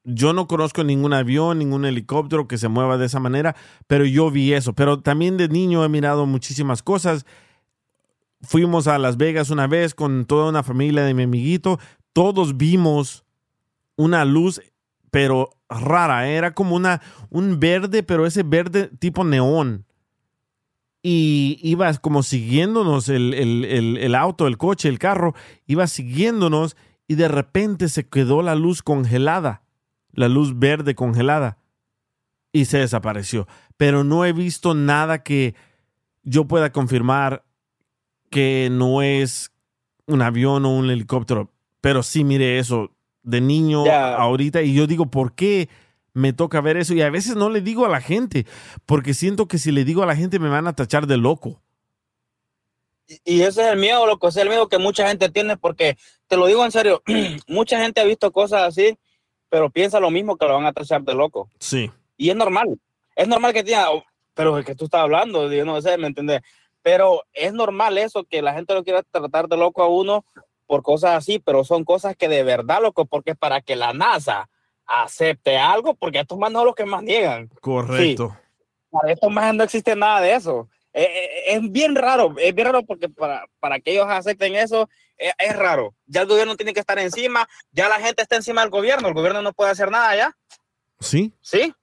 Yo 0.04 0.34
no 0.34 0.48
conozco 0.48 0.84
ningún 0.84 1.14
avión, 1.14 1.60
ningún 1.60 1.86
helicóptero 1.86 2.48
que 2.48 2.58
se 2.58 2.70
mueva 2.70 2.98
de 2.98 3.06
esa 3.06 3.20
manera, 3.20 3.56
pero 3.86 4.04
yo 4.06 4.32
vi 4.32 4.54
eso. 4.54 4.74
Pero 4.74 5.00
también 5.02 5.38
de 5.38 5.48
niño 5.48 5.86
he 5.86 5.90
mirado 5.90 6.26
muchísimas 6.26 6.82
cosas. 6.82 7.28
Fuimos 8.42 8.88
a 8.88 8.98
Las 8.98 9.16
Vegas 9.16 9.52
una 9.52 9.68
vez 9.68 9.94
con 9.94 10.26
toda 10.26 10.50
una 10.50 10.64
familia 10.64 11.04
de 11.04 11.14
mi 11.14 11.22
amiguito. 11.22 11.80
Todos 12.14 12.58
vimos 12.58 13.26
una 13.96 14.26
luz, 14.26 14.60
pero 15.12 15.52
rara. 15.70 16.28
Era 16.28 16.56
como 16.56 16.76
una, 16.76 17.00
un 17.30 17.60
verde, 17.60 18.02
pero 18.02 18.26
ese 18.26 18.42
verde 18.42 18.90
tipo 18.98 19.24
neón 19.24 19.86
y 21.08 21.60
iba 21.62 21.94
como 21.98 22.24
siguiéndonos 22.24 23.10
el, 23.10 23.36
el- 23.36 23.64
el- 23.66 23.98
el 23.98 24.16
auto, 24.16 24.48
el 24.48 24.58
coche, 24.58 24.90
el 24.90 24.98
carro, 24.98 25.36
iba 25.68 25.86
siguiéndonos 25.86 26.76
y 27.08 27.14
de 27.14 27.28
repente 27.28 27.90
se 27.90 28.08
quedó 28.10 28.42
la 28.42 28.56
luz 28.56 28.82
congelada, 28.82 29.62
la 30.14 30.30
luz 30.30 30.58
verde 30.58 30.96
congelada 30.96 31.60
y 32.52 32.66
se 32.66 32.80
desapareció. 32.80 33.48
Pero 33.78 34.04
no 34.04 34.26
he 34.26 34.34
visto 34.34 34.74
nada 34.74 35.22
que 35.22 35.54
yo 36.24 36.46
pueda 36.48 36.72
confirmar 36.72 37.46
que 38.32 38.70
no 38.72 39.04
es 39.04 39.52
un 40.08 40.24
avión 40.24 40.66
o 40.66 40.76
un 40.76 40.90
helicóptero. 40.90 41.52
Pero 41.82 42.02
sí, 42.02 42.24
mire 42.24 42.58
eso, 42.58 42.96
de 43.22 43.42
niño 43.42 43.86
Ya. 43.86 44.16
ahorita 44.16 44.64
y 44.64 44.74
yo 44.74 44.88
digo, 44.88 45.06
¿por 45.12 45.34
qué? 45.36 45.70
Me 46.16 46.32
toca 46.32 46.62
ver 46.62 46.78
eso 46.78 46.94
y 46.94 47.02
a 47.02 47.10
veces 47.10 47.36
no 47.36 47.50
le 47.50 47.62
digo 47.62 47.86
a 47.86 47.90
la 47.90 48.00
gente 48.00 48.48
porque 48.86 49.14
siento 49.14 49.48
que 49.48 49.58
si 49.60 49.72
le 49.72 49.84
digo 49.84 50.02
a 50.02 50.06
la 50.06 50.16
gente 50.16 50.40
me 50.40 50.50
van 50.50 50.66
a 50.66 50.74
tachar 50.74 51.06
de 51.06 51.18
loco. 51.18 51.62
Y 53.24 53.42
ese 53.42 53.62
es 53.62 53.68
el 53.68 53.78
miedo, 53.78 54.08
loco, 54.08 54.30
ese 54.30 54.40
es 54.40 54.44
el 54.44 54.50
miedo 54.50 54.68
que 54.68 54.80
mucha 54.80 55.08
gente 55.08 55.30
tiene, 55.30 55.58
porque 55.58 55.98
te 56.28 56.38
lo 56.38 56.48
digo 56.48 56.66
en 56.66 56.72
serio, 56.72 57.04
mucha 57.48 57.80
gente 57.80 58.02
ha 58.02 58.06
visto 58.06 58.32
cosas 58.32 58.64
así, 58.64 58.98
pero 59.50 59.70
piensa 59.70 60.00
lo 60.00 60.10
mismo 60.10 60.38
que 60.38 60.48
lo 60.48 60.56
van 60.56 60.66
a 60.66 60.74
tachar 60.74 61.04
de 61.04 61.14
loco. 61.14 61.50
Sí. 61.60 61.92
Y 62.18 62.30
es 62.30 62.36
normal, 62.36 62.80
es 63.16 63.28
normal 63.28 63.54
que 63.54 63.64
tenga, 63.64 63.92
oh, 63.92 64.04
pero 64.34 64.58
es 64.58 64.66
que 64.66 64.74
tú 64.74 64.86
estás 64.86 65.02
hablando, 65.02 65.52
yo 65.52 65.66
no 65.66 65.80
sé, 65.82 65.98
¿me 65.98 66.08
entiendes? 66.08 66.42
Pero 66.82 67.24
es 67.34 67.54
normal 67.54 67.98
eso, 67.98 68.24
que 68.24 68.42
la 68.42 68.54
gente 68.54 68.74
lo 68.74 68.84
quiera 68.84 69.04
tratar 69.04 69.50
de 69.50 69.58
loco 69.58 69.84
a 69.84 69.90
uno 69.90 70.26
por 70.66 70.82
cosas 70.82 71.12
así, 71.12 71.40
pero 71.40 71.66
son 71.66 71.84
cosas 71.84 72.16
que 72.16 72.30
de 72.30 72.44
verdad, 72.44 72.82
loco, 72.82 73.06
porque 73.06 73.36
para 73.36 73.62
que 73.62 73.76
la 73.76 73.92
NASA 73.92 74.50
acepte 74.88 75.58
algo, 75.58 75.94
porque 75.96 76.20
estos 76.20 76.38
más 76.38 76.52
no 76.52 76.60
son 76.60 76.68
los 76.68 76.76
que 76.76 76.86
más 76.86 77.02
niegan. 77.04 77.48
Correcto. 77.62 78.38
Para 78.92 79.12
estos 79.12 79.32
más 79.32 79.54
no 79.54 79.64
existe 79.64 79.96
nada 79.96 80.22
de 80.22 80.34
eso. 80.36 80.70
Eh, 80.94 81.04
eh, 81.04 81.30
es 81.56 81.72
bien 81.72 81.96
raro, 81.96 82.34
es 82.38 82.56
bien 82.56 82.68
raro 82.68 82.84
porque 82.84 83.10
para, 83.10 83.46
para 83.60 83.80
que 83.80 83.92
ellos 83.92 84.06
acepten 84.08 84.56
eso 84.56 84.90
eh, 85.18 85.32
es 85.40 85.56
raro. 85.56 85.94
Ya 86.06 86.22
el 86.22 86.28
gobierno 86.28 86.56
tiene 86.56 86.74
que 86.74 86.80
estar 86.80 86.98
encima, 87.00 87.48
ya 87.72 87.90
la 87.90 88.00
gente 88.00 88.22
está 88.22 88.38
encima 88.38 88.62
del 88.62 88.70
gobierno, 88.70 89.08
el 89.10 89.14
gobierno 89.14 89.42
no 89.42 89.52
puede 89.52 89.72
hacer 89.72 89.92
nada 89.92 90.16
ya. 90.16 90.36
Sí, 91.02 91.34
Sí, 91.42 91.74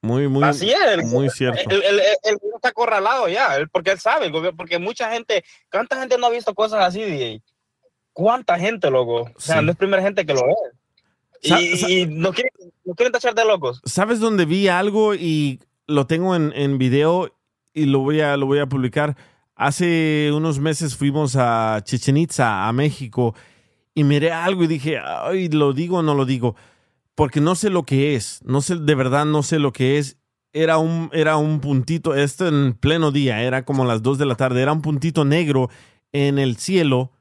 muy, 0.00 0.26
muy, 0.28 0.42
así 0.44 0.70
es. 0.70 0.80
El, 0.82 1.04
muy 1.04 1.30
cierto. 1.30 1.60
el, 1.70 1.82
el- 1.84 2.00
el- 2.00 2.34
gobierno 2.36 2.56
está 2.56 2.68
acorralado 2.70 3.28
ya, 3.28 3.56
porque 3.72 3.92
él 3.92 4.00
sabe, 4.00 4.26
el 4.26 4.32
gobierno, 4.32 4.56
porque 4.56 4.78
mucha 4.78 5.10
gente, 5.12 5.44
¿cuánta 5.70 5.98
gente 6.00 6.18
no 6.18 6.26
ha 6.26 6.30
visto 6.30 6.52
cosas 6.54 6.84
así, 6.84 7.02
DJ? 7.04 7.40
¿Cuánta 8.12 8.58
gente, 8.58 8.90
loco? 8.90 9.30
O 9.34 9.40
sea, 9.40 9.60
Sí. 9.60 9.64
no 9.64 9.70
es 9.72 9.78
primera 9.78 10.02
gente 10.02 10.26
que 10.26 10.34
lo 10.34 10.44
ve. 10.46 10.54
Y 11.44 12.06
no, 12.06 12.32
quieren, 12.32 12.52
no 12.84 12.94
quieren 12.94 13.12
tachar 13.12 13.34
de 13.34 13.44
locos. 13.44 13.80
¿Sabes 13.84 14.20
dónde 14.20 14.44
vi 14.46 14.68
algo 14.68 15.14
y 15.14 15.60
lo 15.86 16.06
tengo 16.06 16.34
en, 16.34 16.52
en 16.54 16.78
video 16.78 17.30
y 17.72 17.84
lo 17.86 18.00
voy, 18.00 18.20
a, 18.20 18.36
lo 18.36 18.46
voy 18.46 18.58
a 18.58 18.66
publicar? 18.66 19.16
Hace 19.54 20.30
unos 20.34 20.58
meses 20.58 20.96
fuimos 20.96 21.36
a 21.36 21.80
Chichen 21.84 22.16
Itza, 22.16 22.66
a 22.66 22.72
México, 22.72 23.34
y 23.94 24.02
miré 24.02 24.32
algo 24.32 24.64
y 24.64 24.66
dije, 24.66 24.98
ay, 24.98 25.48
¿lo 25.48 25.72
digo 25.72 25.98
o 25.98 26.02
no 26.02 26.14
lo 26.14 26.24
digo? 26.24 26.56
Porque 27.14 27.40
no 27.40 27.54
sé 27.54 27.70
lo 27.70 27.84
que 27.84 28.16
es, 28.16 28.40
no 28.44 28.60
sé, 28.60 28.76
de 28.76 28.94
verdad 28.94 29.24
no 29.24 29.42
sé 29.42 29.58
lo 29.58 29.72
que 29.72 29.98
es. 29.98 30.18
Era 30.52 30.78
un, 30.78 31.10
era 31.12 31.36
un 31.36 31.60
puntito, 31.60 32.14
esto 32.14 32.48
en 32.48 32.74
pleno 32.74 33.12
día, 33.12 33.42
era 33.42 33.64
como 33.64 33.84
las 33.84 34.02
2 34.02 34.18
de 34.18 34.26
la 34.26 34.34
tarde, 34.36 34.62
era 34.62 34.72
un 34.72 34.82
puntito 34.82 35.24
negro 35.24 35.68
en 36.12 36.38
el 36.38 36.56
cielo 36.56 37.12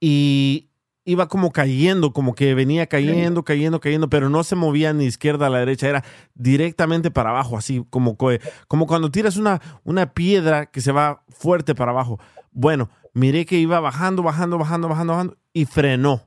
y 0.00 0.71
iba 1.04 1.26
como 1.28 1.50
cayendo, 1.50 2.12
como 2.12 2.34
que 2.34 2.54
venía 2.54 2.86
cayendo, 2.86 3.42
cayendo, 3.44 3.80
cayendo, 3.80 4.08
pero 4.08 4.28
no 4.30 4.44
se 4.44 4.54
movía 4.54 4.92
ni 4.92 5.04
izquierda 5.04 5.46
a 5.46 5.50
la 5.50 5.58
derecha, 5.58 5.88
era 5.88 6.04
directamente 6.34 7.10
para 7.10 7.30
abajo, 7.30 7.56
así 7.58 7.84
como, 7.90 8.16
co- 8.16 8.30
como 8.68 8.86
cuando 8.86 9.10
tiras 9.10 9.36
una, 9.36 9.60
una 9.84 10.12
piedra 10.14 10.66
que 10.66 10.80
se 10.80 10.92
va 10.92 11.24
fuerte 11.28 11.74
para 11.74 11.90
abajo. 11.90 12.20
Bueno, 12.52 12.88
miré 13.14 13.46
que 13.46 13.58
iba 13.58 13.80
bajando, 13.80 14.22
bajando, 14.22 14.58
bajando, 14.58 14.88
bajando, 14.88 15.12
bajando 15.14 15.36
y 15.52 15.64
frenó. 15.64 16.22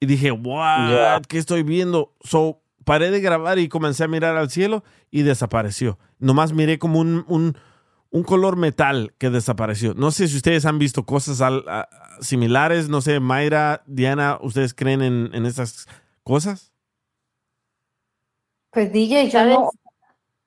Y 0.00 0.06
dije, 0.06 0.30
Ya. 0.30 1.20
¿qué 1.26 1.38
estoy 1.38 1.62
viendo? 1.62 2.14
So, 2.22 2.60
paré 2.84 3.10
de 3.10 3.20
grabar 3.20 3.58
y 3.58 3.68
comencé 3.68 4.04
a 4.04 4.08
mirar 4.08 4.36
al 4.36 4.50
cielo 4.50 4.84
y 5.10 5.22
desapareció. 5.22 5.98
Nomás 6.18 6.52
miré 6.52 6.78
como 6.78 7.00
un, 7.00 7.24
un, 7.28 7.56
un 8.16 8.22
color 8.22 8.56
metal 8.56 9.14
que 9.18 9.28
desapareció. 9.28 9.92
No 9.92 10.10
sé 10.10 10.26
si 10.26 10.36
ustedes 10.38 10.64
han 10.64 10.78
visto 10.78 11.04
cosas 11.04 11.42
al- 11.42 11.68
a- 11.68 11.86
similares. 12.22 12.88
No 12.88 13.02
sé, 13.02 13.20
Mayra, 13.20 13.82
Diana, 13.86 14.38
¿ustedes 14.40 14.72
creen 14.72 15.02
en, 15.02 15.30
en 15.34 15.44
estas 15.44 15.86
cosas? 16.22 16.72
Pues 18.70 18.90
DJ, 18.90 19.28
yo 19.28 19.44
no, 19.44 19.70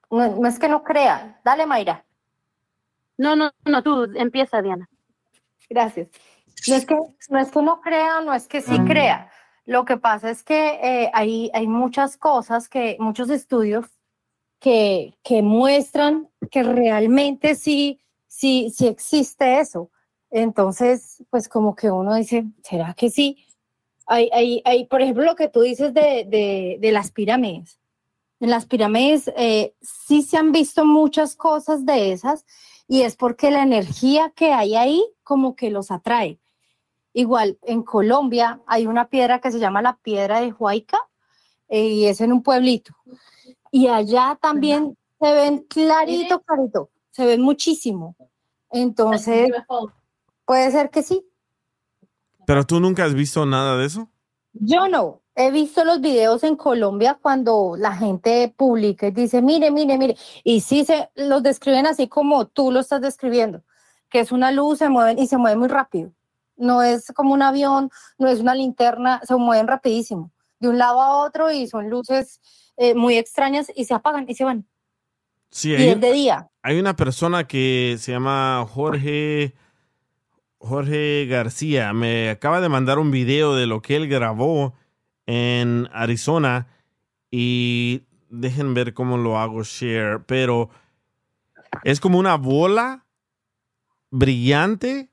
no, 0.10 0.36
no 0.36 0.48
es 0.48 0.58
que 0.58 0.68
no 0.68 0.84
crea. 0.84 1.40
Dale, 1.46 1.68
Mayra. 1.68 2.06
No, 3.18 3.36
no, 3.36 3.52
no, 3.66 3.84
tú 3.84 4.08
empieza, 4.16 4.64
Diana. 4.64 4.90
Gracias. 5.70 6.10
No 6.68 6.76
es 6.76 6.86
que 6.88 6.96
no, 6.96 7.40
es 7.40 7.52
que 7.52 7.62
no 7.62 7.82
crea, 7.82 8.22
no 8.22 8.34
es 8.34 8.48
que 8.48 8.62
sí 8.62 8.80
crea. 8.80 9.30
Lo 9.66 9.86
que 9.86 9.98
pasa 9.98 10.32
es 10.32 10.42
que 10.42 10.80
eh, 10.82 11.12
hay, 11.14 11.52
hay 11.54 11.68
muchas 11.68 12.18
cosas, 12.18 12.68
que, 12.68 12.98
muchos 13.00 13.30
estudios 13.30 13.86
que, 14.60 15.18
que 15.24 15.42
muestran 15.42 16.30
que 16.52 16.64
realmente 16.64 17.56
sí, 17.56 18.00
sí, 18.28 18.72
sí 18.76 18.88
existe 18.88 19.60
eso. 19.60 19.90
Entonces, 20.32 21.24
pues 21.30 21.50
como 21.50 21.76
que 21.76 21.90
uno 21.90 22.16
dice, 22.16 22.46
¿será 22.64 22.94
que 22.94 23.10
sí? 23.10 23.46
Hay, 24.06 24.30
hay, 24.34 24.62
hay, 24.66 24.86
por 24.86 25.02
ejemplo, 25.02 25.24
lo 25.24 25.36
que 25.36 25.50
tú 25.50 25.62
dices 25.62 25.94
de, 25.94 26.26
de, 26.28 26.78
de 26.80 26.92
las 26.92 27.12
pirámides. 27.12 27.80
En 28.40 28.50
las 28.50 28.66
pirámides 28.66 29.32
eh, 29.36 29.74
sí 29.82 30.22
se 30.22 30.38
han 30.38 30.52
visto 30.52 30.86
muchas 30.86 31.36
cosas 31.36 31.86
de 31.86 32.12
esas 32.12 32.46
y 32.88 33.02
es 33.02 33.16
porque 33.16 33.52
la 33.52 33.64
energía 33.64 34.32
que 34.36 34.54
hay 34.54 34.76
ahí 34.76 35.04
como 35.24 35.56
que 35.56 35.70
los 35.70 35.92
atrae. 35.92 36.40
Igual, 37.14 37.60
en 37.64 37.84
Colombia 37.84 38.62
hay 38.66 38.88
una 38.88 39.10
piedra 39.10 39.40
que 39.40 39.52
se 39.52 39.60
llama 39.60 39.82
la 39.82 39.98
piedra 39.98 40.42
de 40.42 40.54
Huayca 40.54 41.00
eh, 41.68 41.88
y 41.88 42.06
es 42.06 42.22
en 42.22 42.32
un 42.32 42.42
pueblito. 42.42 42.96
Y 43.72 43.88
allá 43.88 44.38
también 44.42 44.98
se 45.20 45.34
ven 45.34 45.60
clarito, 45.68 46.42
clarito, 46.42 46.90
se 47.12 47.26
ven 47.26 47.42
muchísimo. 47.42 48.16
Entonces, 48.72 49.52
puede 50.46 50.72
ser 50.72 50.90
que 50.90 51.04
sí. 51.04 51.26
¿Pero 52.46 52.66
tú 52.66 52.80
nunca 52.80 53.06
has 53.06 53.14
visto 53.14 53.46
nada 53.46 53.78
de 53.78 53.86
eso? 53.86 54.10
Yo 54.54 54.88
no. 54.88 55.22
He 55.36 55.52
visto 55.52 55.86
los 55.86 56.02
videos 56.02 56.44
en 56.44 56.58
Colombia 56.58 57.18
cuando 57.22 57.76
la 57.78 57.96
gente 57.96 58.54
publica 58.58 59.08
y 59.08 59.12
dice, 59.12 59.42
mire, 59.42 59.72
mire, 59.72 59.98
mire. 59.98 60.18
Y 60.44 60.60
sí 60.60 60.84
se 60.84 61.10
los 61.16 61.44
describen 61.44 61.88
así 61.88 62.10
como 62.10 62.48
tú 62.48 62.72
lo 62.72 62.82
estás 62.82 63.00
describiendo, 63.00 63.64
que 64.10 64.20
es 64.20 64.34
una 64.34 64.52
luz, 64.52 64.80
se 64.80 64.90
mueven 64.90 65.18
y 65.18 65.28
se 65.28 65.38
mueven 65.38 65.60
muy 65.60 65.70
rápido. 65.70 66.12
No 66.58 66.82
es 66.82 67.14
como 67.16 67.34
un 67.34 67.42
avión, 67.42 67.90
no 68.18 68.28
es 68.28 68.42
una 68.42 68.54
linterna, 68.54 69.22
se 69.24 69.34
mueven 69.36 69.68
rapidísimo, 69.68 70.32
de 70.60 70.68
un 70.68 70.78
lado 70.78 71.00
a 71.00 71.24
otro 71.24 71.52
y 71.52 71.68
son 71.68 71.90
luces 71.90 72.42
eh, 72.80 72.96
muy 72.96 73.18
extrañas 73.18 73.70
y 73.76 73.84
se 73.84 73.94
apagan 73.94 74.26
y 74.30 74.36
se 74.36 74.46
van. 74.46 74.66
Sí, 75.50 75.72
y 75.72 75.76
hay, 75.76 75.90
es 75.90 76.00
de 76.00 76.14
día. 76.14 76.50
hay 76.64 76.80
una 76.80 76.96
persona 76.96 77.46
que 77.46 77.98
se 78.00 78.14
llama 78.14 78.66
Jorge, 78.70 79.54
Jorge 80.60 81.26
García. 81.26 81.92
Me 81.92 82.30
acaba 82.30 82.62
de 82.62 82.70
mandar 82.70 82.98
un 82.98 83.12
video 83.12 83.54
de 83.54 83.68
lo 83.68 83.82
que 83.82 83.98
él 83.98 84.08
grabó 84.08 84.76
en 85.26 85.90
Arizona 85.92 86.68
y 87.30 88.04
dejen 88.30 88.74
ver 88.74 88.94
cómo 88.94 89.18
lo 89.18 89.38
hago 89.38 89.64
share, 89.64 90.24
pero 90.26 90.70
es 91.84 92.00
como 92.00 92.18
una 92.18 92.36
bola 92.36 93.06
brillante, 94.10 95.10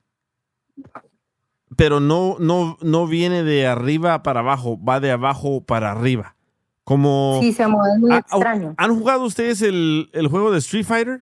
pero 1.75 1.99
no, 1.99 2.37
no, 2.39 2.79
no 2.81 3.09
viene 3.09 3.43
de 3.43 3.67
arriba 3.67 4.23
para 4.23 4.39
abajo, 4.39 4.81
va 4.81 5.01
de 5.01 5.11
abajo 5.11 5.64
para 5.64 5.91
arriba. 5.91 6.36
Como 6.87 7.41
Sí, 7.43 7.53
se 7.53 7.66
mueven 7.66 8.01
muy 8.01 8.14
extraño. 8.14 8.74
¿Han 8.78 8.97
jugado 8.97 9.24
ustedes 9.24 9.61
el, 9.61 10.09
el 10.12 10.28
juego 10.28 10.53
de 10.53 10.59
Street 10.59 10.84
Fighter? 10.87 11.24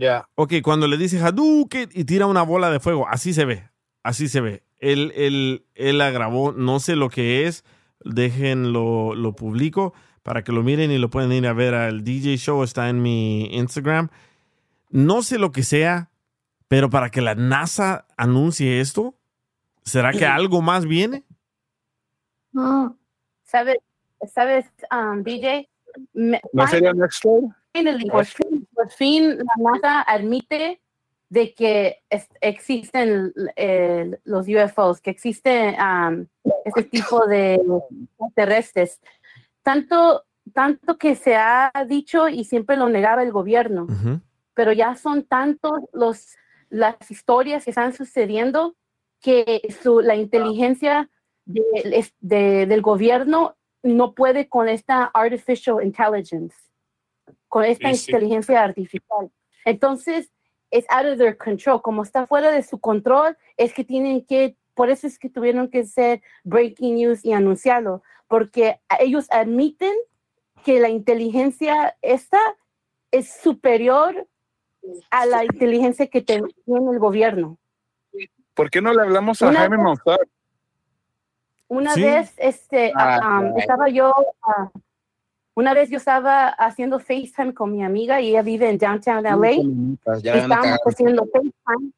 Ya. 0.00 0.26
Ok, 0.34 0.54
cuando 0.62 0.86
le 0.86 0.96
dice 0.96 1.20
Hadouken 1.20 1.90
y 1.92 2.04
tira 2.04 2.26
una 2.26 2.42
bola 2.42 2.70
de 2.70 2.80
fuego, 2.80 3.06
así 3.08 3.34
se 3.34 3.44
ve, 3.44 3.68
así 4.02 4.28
se 4.28 4.40
ve. 4.40 4.62
Él, 4.78 5.12
él, 5.14 5.66
él 5.74 5.98
la 5.98 6.10
grabó, 6.10 6.52
no 6.52 6.80
sé 6.80 6.96
lo 6.96 7.10
que 7.10 7.46
es, 7.46 7.64
déjenlo, 8.02 9.14
lo 9.14 9.34
publico 9.34 9.92
para 10.22 10.42
que 10.42 10.52
lo 10.52 10.62
miren 10.62 10.90
y 10.90 10.96
lo 10.98 11.10
pueden 11.10 11.32
ir 11.32 11.46
a 11.46 11.52
ver 11.52 11.74
al 11.74 12.02
DJ 12.02 12.38
Show, 12.38 12.62
está 12.62 12.88
en 12.88 13.02
mi 13.02 13.44
Instagram. 13.54 14.08
No 14.88 15.22
sé 15.22 15.38
lo 15.38 15.52
que 15.52 15.62
sea, 15.62 16.10
pero 16.66 16.88
para 16.88 17.10
que 17.10 17.20
la 17.20 17.34
NASA 17.34 18.06
anuncie 18.16 18.80
esto, 18.80 19.14
¿será 19.84 20.12
que 20.12 20.24
algo 20.24 20.62
más 20.62 20.86
viene? 20.86 21.24
¿Sabes, 23.42 23.76
sabes 24.32 24.66
um, 24.90 25.22
DJ? 25.22 25.68
Me- 26.14 26.40
¿No 26.52 26.66
sería 26.68 26.92
Next 26.94 27.22
Door? 27.24 27.42
Finally, 27.72 28.10
por 28.10 28.24
fin, 28.24 28.68
por 28.74 28.90
fin 28.90 29.38
la 29.38 29.44
NASA 29.72 30.02
admite 30.02 30.80
de 31.28 31.54
que 31.54 32.02
es- 32.10 32.28
existen 32.40 33.32
eh, 33.54 34.18
los 34.24 34.48
UFOs, 34.48 35.00
que 35.00 35.10
existe 35.10 35.76
um, 35.80 36.26
este 36.64 36.82
tipo 36.84 37.26
de 37.26 37.60
terrestres. 38.34 39.00
Tanto, 39.62 40.24
tanto 40.52 40.98
que 40.98 41.14
se 41.14 41.36
ha 41.36 41.70
dicho 41.86 42.28
y 42.28 42.42
siempre 42.44 42.76
lo 42.76 42.88
negaba 42.88 43.22
el 43.22 43.30
gobierno, 43.30 43.86
pero 44.54 44.72
ya 44.72 44.96
son 44.96 45.22
tantos 45.22 45.72
los, 45.92 46.34
las 46.68 46.96
historias 47.10 47.64
que 47.64 47.70
están 47.70 47.92
sucediendo 47.92 48.74
que 49.20 49.60
su, 49.82 50.00
la 50.00 50.16
inteligencia 50.16 51.08
de- 51.44 52.10
de- 52.20 52.66
del 52.66 52.82
gobierno 52.82 53.54
no 53.82 54.14
puede 54.14 54.48
con 54.48 54.68
esta 54.68 55.04
artificial 55.04 55.76
intelligence 55.84 56.56
con 57.48 57.64
esta 57.64 57.88
Sí, 57.90 57.96
sí. 57.96 58.10
inteligencia 58.10 58.62
artificial. 58.62 59.30
Entonces, 59.64 60.30
es 60.70 60.84
out 60.88 61.06
of 61.06 61.18
their 61.18 61.36
control. 61.36 61.82
Como 61.82 62.02
está 62.02 62.26
fuera 62.26 62.50
de 62.50 62.62
su 62.62 62.78
control, 62.78 63.36
es 63.56 63.74
que 63.74 63.84
tienen 63.84 64.24
que, 64.24 64.56
por 64.74 64.88
eso 64.90 65.06
es 65.06 65.18
que 65.18 65.28
tuvieron 65.28 65.68
que 65.68 65.84
ser 65.84 66.22
breaking 66.44 66.94
news 66.96 67.24
y 67.24 67.32
anunciarlo, 67.32 68.02
porque 68.28 68.80
ellos 69.00 69.26
admiten 69.30 69.92
que 70.64 70.78
la 70.80 70.88
inteligencia 70.88 71.96
esta 72.02 72.38
es 73.10 73.30
superior 73.42 74.26
a 75.10 75.26
la 75.26 75.44
inteligencia 75.44 76.06
que 76.06 76.22
tiene 76.22 76.46
el 76.66 76.98
gobierno. 76.98 77.58
¿Por 78.54 78.70
qué 78.70 78.80
no 78.80 78.92
le 78.92 79.02
hablamos 79.02 79.42
a 79.42 79.48
Una 79.48 79.60
Jaime 79.60 79.78
Monzar? 79.78 80.20
Una 81.68 81.94
Sí. 81.94 82.02
vez, 82.02 82.34
este, 82.36 82.92
um, 82.94 83.56
estaba 83.58 83.88
yo, 83.88 84.12
ah, 84.42 84.70
una 85.60 85.74
vez 85.74 85.90
yo 85.90 85.98
estaba 85.98 86.48
haciendo 86.48 86.98
FaceTime 86.98 87.54
con 87.54 87.70
mi 87.72 87.82
amiga 87.84 88.20
y 88.20 88.30
ella 88.30 88.42
vive 88.42 88.68
en 88.68 88.78
downtown 88.78 89.22
LA. 89.24 89.34
Ya 90.22 90.32
me 90.34 90.40
Estábamos 90.42 90.78
haciendo 90.86 91.26
FaceTime 91.32 91.92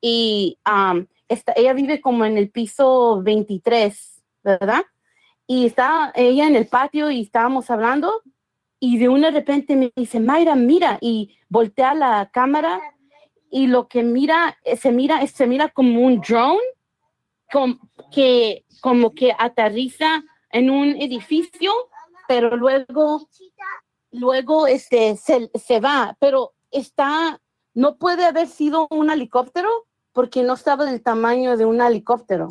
y 0.00 0.58
um, 0.68 1.06
esta- 1.28 1.52
ella 1.56 1.72
vive 1.72 2.00
como 2.00 2.24
en 2.24 2.36
el 2.36 2.50
piso 2.50 3.22
23, 3.22 4.22
¿verdad? 4.42 4.82
Y 5.46 5.66
está 5.66 6.12
ella 6.14 6.46
en 6.46 6.56
el 6.56 6.66
patio 6.66 7.10
y 7.10 7.22
estábamos 7.22 7.70
hablando 7.70 8.22
y 8.80 8.98
de 8.98 9.08
una 9.08 9.30
repente 9.30 9.76
me 9.76 9.92
dice, 9.96 10.20
Mayra, 10.20 10.54
mira, 10.56 10.98
y 11.00 11.36
voltea 11.48 11.94
la 11.94 12.28
cámara 12.32 12.80
y 13.50 13.66
lo 13.68 13.86
que 13.88 14.02
mira, 14.02 14.58
eh, 14.64 14.76
se 14.76 14.90
mira, 14.90 15.24
se 15.26 15.46
mira 15.46 15.68
como 15.68 16.00
un 16.00 16.20
drone 16.20 16.60
que 18.10 18.64
como 18.80 19.14
que 19.14 19.32
aterriza 19.38 20.24
en 20.50 20.70
un 20.70 20.88
edificio, 21.00 21.72
pero 22.28 22.56
luego, 22.56 23.26
luego 24.10 24.66
este, 24.66 25.16
se, 25.16 25.50
se 25.54 25.80
va, 25.80 26.16
pero 26.20 26.52
está, 26.70 27.40
no 27.74 27.96
puede 27.96 28.24
haber 28.24 28.46
sido 28.48 28.86
un 28.90 29.10
helicóptero 29.10 29.68
porque 30.12 30.42
no 30.42 30.54
estaba 30.54 30.84
del 30.84 31.02
tamaño 31.02 31.56
de 31.56 31.64
un 31.64 31.80
helicóptero. 31.80 32.48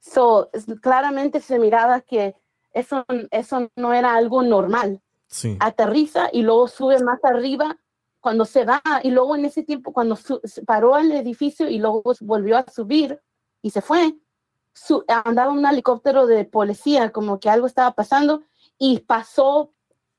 So, 0.00 0.50
claramente 0.80 1.40
se 1.40 1.58
miraba 1.58 2.00
que 2.00 2.34
eso, 2.72 3.04
eso 3.30 3.70
no 3.76 3.92
era 3.92 4.14
algo 4.14 4.42
normal. 4.42 5.00
Sí. 5.26 5.56
Aterriza 5.60 6.28
y 6.32 6.42
luego 6.42 6.68
sube 6.68 7.00
más 7.02 7.18
arriba 7.24 7.76
cuando 8.20 8.44
se 8.44 8.64
va 8.64 8.80
y 9.02 9.10
luego 9.10 9.34
en 9.36 9.44
ese 9.44 9.62
tiempo 9.62 9.92
cuando 9.92 10.16
su- 10.16 10.40
paró 10.66 10.96
el 10.96 11.12
edificio 11.12 11.68
y 11.68 11.78
luego 11.78 12.02
volvió 12.20 12.56
a 12.56 12.64
subir 12.70 13.20
y 13.62 13.70
se 13.70 13.80
fue, 13.82 14.14
su- 14.72 15.04
andaba 15.08 15.52
un 15.52 15.64
helicóptero 15.66 16.26
de 16.26 16.44
policía 16.44 17.10
como 17.10 17.40
que 17.40 17.50
algo 17.50 17.66
estaba 17.66 17.92
pasando 17.92 18.42
y 18.78 19.00
pasó 19.00 19.72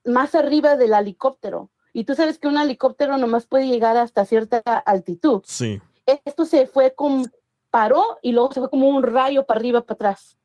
más 0.06 0.36
arriba 0.36 0.76
del 0.78 0.94
helicóptero. 0.94 1.70
Y 1.94 2.04
tú 2.04 2.16
sabes 2.16 2.38
que 2.40 2.48
un 2.48 2.58
helicóptero 2.58 3.18
nomás 3.18 3.46
puede 3.46 3.68
llegar 3.68 3.98
hasta 3.98 4.26
cierta 4.26 4.60
altitud. 4.60 5.42
Sí. 5.46 5.82
Esto 6.06 6.46
se 6.46 6.68
fue 6.68 6.94
como, 6.96 7.26
paró 7.70 8.18
y 8.22 8.32
luego 8.32 8.52
se 8.54 8.60
fue 8.60 8.70
como 8.70 8.88
un 8.88 9.04
rayo 9.04 9.46
para 9.46 9.60
arriba, 9.60 9.82
para 9.82 9.96
atrás. 9.96 10.38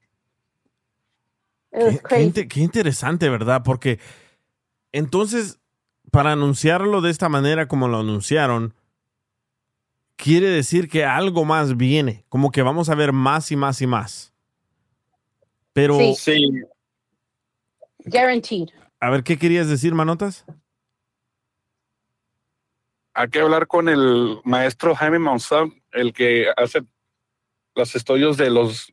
Qué, 1.71 2.01
qué 2.09 2.21
inte- 2.23 2.49
qué 2.49 2.61
interesante, 2.61 3.29
¿verdad? 3.29 3.63
Porque 3.65 3.99
entonces, 4.93 5.59
para 6.11 6.33
anunciarlo 6.33 7.01
de 7.01 7.11
esta 7.11 7.29
manera 7.29 7.69
como 7.69 7.89
lo 7.89 7.99
anunciaron, 8.01 8.75
quiere 10.17 10.49
decir 10.49 10.89
que 10.89 11.05
algo 11.05 11.45
más 11.45 11.77
viene, 11.77 12.25
como 12.29 12.51
que 12.51 12.63
vamos 12.63 12.89
a 12.91 12.95
ver 12.95 13.13
más 13.13 13.51
y 13.53 13.57
más 13.57 13.81
y 13.81 13.87
más. 13.87 14.33
Pero, 15.73 15.99
Sí. 16.15 16.43
Guaranteed. 18.05 18.69
a 19.01 19.11
ver, 19.11 19.23
¿qué 19.25 19.37
querías 19.39 19.69
decir, 19.69 19.95
Manotas? 19.95 20.45
Hay 23.15 23.29
que 23.29 23.41
hablar 23.41 23.67
con 23.67 23.89
el 23.89 24.39
maestro 24.45 24.95
Jaime 24.95 25.19
Monzón, 25.19 25.75
el 25.93 26.13
que 26.13 26.47
hace 26.57 26.83
los 27.75 27.95
estudios 27.95 28.37
de 28.39 28.49
los, 28.51 28.93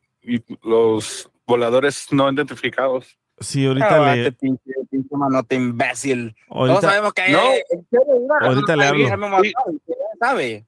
los 0.62 1.30
voladores 1.46 2.06
no 2.12 2.30
identificados. 2.30 3.16
Sí, 3.38 3.64
ahorita 3.64 3.88
Cállate, 3.88 4.16
le, 4.22 4.32
pinche, 4.32 4.72
pinche 4.90 5.16
manote 5.16 5.54
imbécil. 5.54 6.36
Ahorita- 6.50 6.80
Todos 6.80 6.90
sabemos 6.92 7.12
que 7.14 7.22
No. 7.32 7.38
iba 7.54 8.36
a- 8.42 8.46
Ahorita 8.46 8.76
le 8.76 8.84
hablo. 8.86 9.40
¿quién 9.40 9.54
sabe? 10.20 10.66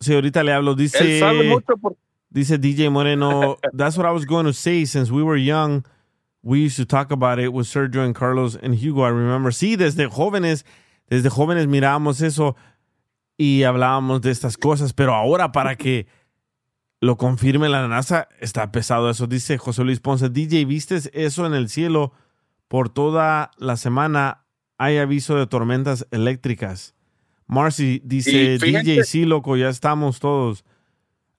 sí, 0.00 0.14
ahorita 0.14 0.42
le 0.42 0.52
hablo. 0.52 0.74
Dice, 0.74 0.98
Él 0.98 1.20
sabe 1.20 1.44
mucho 1.48 1.76
por- 1.76 1.96
dice 2.30 2.58
DJ 2.58 2.90
Moreno, 2.90 3.58
that's 3.76 3.96
what 3.96 4.08
I 4.08 4.12
was 4.12 4.26
going 4.26 4.44
to 4.46 4.52
say. 4.52 4.84
Since 4.86 5.12
we 5.12 5.22
were 5.22 5.40
young, 5.40 5.84
we 6.42 6.60
used 6.60 6.76
to 6.76 6.86
talk 6.86 7.10
about 7.10 7.38
it 7.38 7.52
with 7.52 7.66
Sergio 7.66 8.04
and 8.04 8.14
Carlos 8.14 8.56
and 8.56 8.74
Hugo. 8.74 9.02
I 9.02 9.10
remember. 9.10 9.52
Sí, 9.52 9.76
desde 9.76 10.08
jóvenes, 10.08 10.64
desde 11.08 11.28
jóvenes 11.28 11.66
mirábamos 11.66 12.22
eso 12.22 12.56
y 13.36 13.62
hablábamos 13.64 14.20
de 14.20 14.30
estas 14.30 14.56
cosas, 14.56 14.92
pero 14.92 15.14
ahora 15.14 15.52
para 15.52 15.76
que 15.76 16.06
lo 17.00 17.16
confirme 17.16 17.68
la 17.68 17.88
NASA, 17.88 18.28
está 18.40 18.70
pesado 18.70 19.08
eso. 19.08 19.26
Dice 19.26 19.56
José 19.56 19.84
Luis 19.84 20.00
Ponce, 20.00 20.28
DJ, 20.28 20.66
¿viste 20.66 21.00
eso 21.14 21.46
en 21.46 21.54
el 21.54 21.68
cielo? 21.68 22.12
Por 22.68 22.90
toda 22.90 23.50
la 23.56 23.76
semana 23.76 24.44
hay 24.76 24.98
aviso 24.98 25.36
de 25.36 25.46
tormentas 25.46 26.06
eléctricas. 26.10 26.94
Marcy 27.46 28.00
dice, 28.04 28.58
DJ, 28.58 29.04
sí, 29.04 29.24
loco, 29.24 29.56
ya 29.56 29.68
estamos 29.68 30.20
todos. 30.20 30.64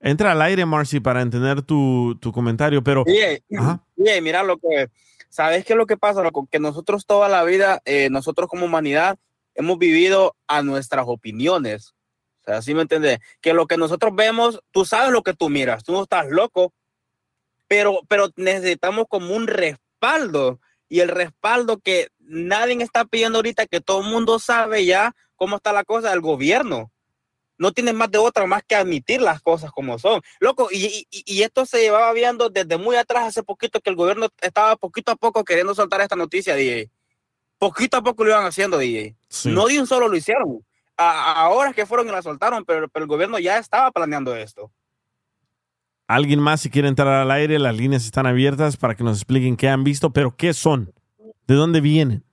Entra 0.02 0.32
al 0.32 0.42
aire, 0.42 0.66
Marcy, 0.66 1.00
para 1.00 1.22
entender 1.22 1.62
tu, 1.62 2.18
tu 2.20 2.32
comentario, 2.32 2.84
pero... 2.84 3.04
Oye, 3.04 4.22
mira 4.22 4.42
lo 4.42 4.58
que, 4.58 4.90
¿sabes 5.30 5.64
qué 5.64 5.74
es 5.74 5.78
lo 5.78 5.86
que 5.86 5.96
pasa? 5.96 6.24
Loco? 6.24 6.48
Que 6.52 6.60
nosotros 6.60 7.06
toda 7.06 7.30
la 7.30 7.44
vida, 7.44 7.82
eh, 7.86 8.10
nosotros 8.10 8.50
como 8.50 8.66
humanidad, 8.66 9.20
hemos 9.54 9.78
vivido 9.78 10.36
a 10.48 10.64
nuestras 10.64 11.06
opiniones. 11.08 11.94
O 12.42 12.46
sea, 12.46 12.64
¿sí 12.64 12.74
me 12.74 12.82
entiendes? 12.82 13.20
Que 13.42 13.54
lo 13.54 13.68
que 13.68 13.78
nosotros 13.78 14.16
vemos, 14.16 14.60
tú 14.72 14.86
sabes 14.86 15.12
lo 15.12 15.22
que 15.22 15.36
tú 15.36 15.50
miras, 15.50 15.84
tú 15.84 15.92
no 15.92 16.02
estás 16.02 16.28
loco, 16.30 16.74
pero, 17.68 18.00
pero 18.08 18.30
necesitamos 18.36 19.06
como 19.08 19.36
un 19.36 19.46
respaldo. 19.46 20.60
Y 20.90 21.02
el 21.02 21.10
respaldo 21.10 21.78
que 21.78 22.08
nadie 22.18 22.82
está 22.82 23.06
pidiendo 23.06 23.38
ahorita, 23.38 23.68
que 23.68 23.82
todo 23.82 24.02
el 24.02 24.12
mundo 24.12 24.40
sabe 24.40 24.84
ya 24.84 25.14
cómo 25.36 25.58
está 25.58 25.72
la 25.72 25.84
cosa 25.84 26.10
del 26.10 26.22
gobierno 26.22 26.92
no 27.62 27.72
tienes 27.72 27.94
más 27.94 28.10
de 28.10 28.18
otra 28.18 28.46
más 28.48 28.64
que 28.68 28.76
admitir 28.76 29.22
las 29.22 29.40
cosas 29.42 29.72
como 29.72 30.00
son. 30.00 30.20
Loco, 30.40 30.70
y, 30.72 31.06
y- 31.12 31.24
y 31.26 31.44
esto 31.44 31.66
se 31.66 31.80
llevaba 31.80 32.12
viendo 32.12 32.50
desde 32.50 32.78
muy 32.78 32.96
atrás, 32.96 33.28
hace 33.28 33.44
poquito, 33.44 33.80
que 33.80 33.90
el 33.92 33.96
gobierno 33.96 34.28
estaba 34.42 34.76
poquito 34.76 35.12
a 35.12 35.16
poco 35.16 35.44
queriendo 35.44 35.76
soltar 35.76 36.02
esta 36.02 36.16
noticia, 36.16 36.56
DJ. 36.56 36.90
Poquito 37.60 37.98
a 37.98 38.02
poco 38.02 38.24
lo 38.24 38.32
iban 38.32 38.46
haciendo, 38.46 38.78
DJ. 38.80 39.16
Sí. 39.30 39.50
No 39.50 39.68
de 39.68 39.80
un 39.80 39.86
solo 39.86 40.08
lo 40.08 40.18
hicieron. 40.18 40.66
A- 40.98 41.34
ahora 41.44 41.70
es 41.70 41.76
que 41.76 41.86
fueron 41.86 42.08
y 42.08 42.12
la 42.12 42.22
soltaron, 42.24 42.66
pero, 42.66 42.90
pero 42.90 43.04
el 43.04 43.08
gobierno 43.10 43.38
ya 43.38 43.58
estaba 43.60 43.92
planeando 43.92 44.36
esto. 44.36 44.72
Alguien 46.08 46.40
más, 46.40 46.62
si 46.62 46.70
quiere 46.70 46.88
entrar 46.88 47.08
al 47.10 47.30
aire, 47.32 47.60
las 47.60 47.76
líneas 47.76 48.04
están 48.06 48.26
abiertas 48.26 48.76
para 48.76 48.96
que 48.96 49.04
nos 49.04 49.18
expliquen 49.18 49.56
qué 49.56 49.70
han 49.70 49.84
visto, 49.84 50.12
pero 50.12 50.36
qué 50.36 50.54
son, 50.54 50.92
de 51.48 51.56
dónde 51.56 51.80
vienen. 51.80 52.24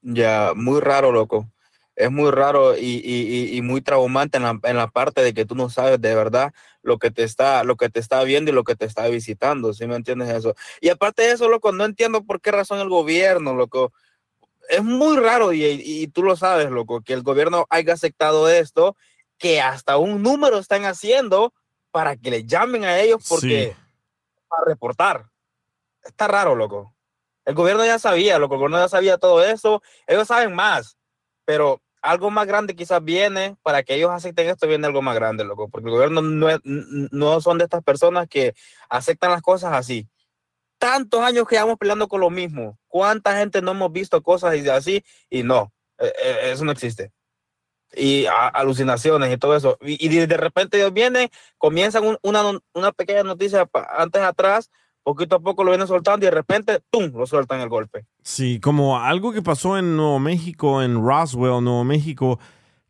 Ya, 0.00 0.52
muy 0.56 0.80
raro, 0.80 1.12
loco. 1.12 1.48
Es 1.94 2.10
muy 2.10 2.30
raro 2.30 2.76
y, 2.76 3.02
y- 3.04 3.56
y- 3.56 3.60
muy 3.62 3.82
traumante 3.82 4.38
en 4.38 4.44
la, 4.44 4.58
en 4.62 4.76
la 4.78 4.88
parte 4.88 5.22
de 5.22 5.34
que 5.34 5.44
tú 5.44 5.54
no 5.54 5.68
sabes 5.68 6.00
de 6.00 6.14
verdad 6.14 6.52
lo 6.82 6.98
que 6.98 7.10
te 7.10 7.22
está, 7.22 7.64
lo 7.64 7.76
que 7.76 7.90
te 7.90 8.00
está 8.00 8.22
viendo 8.24 8.50
y 8.50 8.54
lo 8.54 8.64
que 8.64 8.74
te 8.76 8.86
está 8.86 9.06
visitando, 9.08 9.74
¿sí 9.74 9.86
me 9.86 9.96
entiendes 9.96 10.30
eso? 10.30 10.54
Y 10.80 10.88
aparte 10.88 11.22
de 11.22 11.32
eso, 11.32 11.48
loco, 11.50 11.70
no 11.70 11.84
entiendo 11.84 12.24
por 12.24 12.40
qué 12.40 12.50
razón 12.50 12.80
el 12.80 12.88
gobierno, 12.88 13.54
loco. 13.54 13.92
Es 14.70 14.82
muy 14.82 15.18
raro 15.18 15.52
y, 15.52 15.64
y 15.64 16.08
tú 16.08 16.22
lo 16.22 16.34
sabes, 16.34 16.70
loco, 16.70 17.02
que 17.02 17.12
el 17.12 17.22
gobierno 17.22 17.66
haya 17.68 17.92
aceptado 17.92 18.48
esto, 18.48 18.96
que 19.36 19.60
hasta 19.60 19.98
un 19.98 20.22
número 20.22 20.58
están 20.58 20.84
haciendo 20.86 21.52
para 21.90 22.16
que 22.16 22.30
le 22.30 22.44
llamen 22.46 22.84
a 22.84 22.98
ellos 23.00 23.26
porque 23.28 23.76
para 24.48 24.64
reportar. 24.64 25.26
Está 26.02 26.26
raro, 26.26 26.54
loco. 26.54 26.94
El 27.44 27.54
gobierno 27.54 27.84
ya 27.84 27.98
sabía, 27.98 28.38
loco, 28.38 28.54
el 28.54 28.60
gobierno 28.60 28.78
ya 28.78 28.88
sabía 28.88 29.18
todo 29.18 29.44
eso. 29.44 29.82
Ellos 30.06 30.26
saben 30.28 30.54
más, 30.54 30.96
pero 31.44 31.80
algo 32.02 32.30
más 32.30 32.46
grande 32.46 32.74
quizás 32.74 33.02
viene 33.02 33.56
para 33.62 33.82
que 33.82 33.94
ellos 33.94 34.10
acepten 34.10 34.48
esto, 34.48 34.66
viene 34.66 34.86
algo 34.86 35.02
más 35.02 35.14
grande, 35.14 35.44
loco, 35.44 35.68
porque 35.68 35.86
el 35.88 35.92
gobierno 35.94 36.20
no, 36.20 36.48
no 36.64 37.40
son 37.40 37.58
de 37.58 37.64
estas 37.64 37.82
personas 37.82 38.26
que 38.28 38.54
aceptan 38.88 39.30
las 39.30 39.42
cosas 39.42 39.72
así. 39.72 40.08
Tantos 40.78 41.20
años 41.20 41.46
que 41.46 41.54
llevamos 41.54 41.78
peleando 41.78 42.08
con 42.08 42.20
lo 42.20 42.28
mismo. 42.28 42.76
¿Cuánta 42.88 43.36
gente 43.38 43.62
no 43.62 43.70
hemos 43.70 43.92
visto 43.92 44.20
cosas 44.20 44.54
así? 44.68 45.04
Y 45.30 45.44
no, 45.44 45.72
eh, 45.98 46.12
eh, 46.24 46.38
eso 46.52 46.64
no 46.64 46.72
existe. 46.72 47.12
Y 47.94 48.26
a- 48.26 48.48
alucinaciones 48.48 49.32
y 49.32 49.36
todo 49.36 49.54
eso. 49.54 49.78
Y, 49.80 50.04
y 50.04 50.26
de 50.26 50.36
repente 50.36 50.78
ellos 50.78 50.92
vienen, 50.92 51.28
comienzan 51.56 52.04
un- 52.04 52.18
una, 52.22 52.42
una 52.74 52.90
pequeña 52.90 53.22
noticia 53.22 53.68
antes 53.90 54.22
atrás, 54.22 54.70
poquito 55.02 55.36
a 55.36 55.40
poco 55.40 55.64
lo 55.64 55.70
vienen 55.70 55.86
soltando 55.86 56.24
y 56.24 56.28
de 56.28 56.34
repente, 56.34 56.80
¡tum!, 56.90 57.12
lo 57.14 57.26
sueltan 57.26 57.60
el 57.60 57.68
golpe. 57.68 58.06
Sí, 58.22 58.60
como 58.60 58.98
algo 58.98 59.32
que 59.32 59.42
pasó 59.42 59.78
en 59.78 59.96
Nuevo 59.96 60.18
México, 60.18 60.82
en 60.82 61.04
Roswell, 61.04 61.62
Nuevo 61.62 61.84
México, 61.84 62.38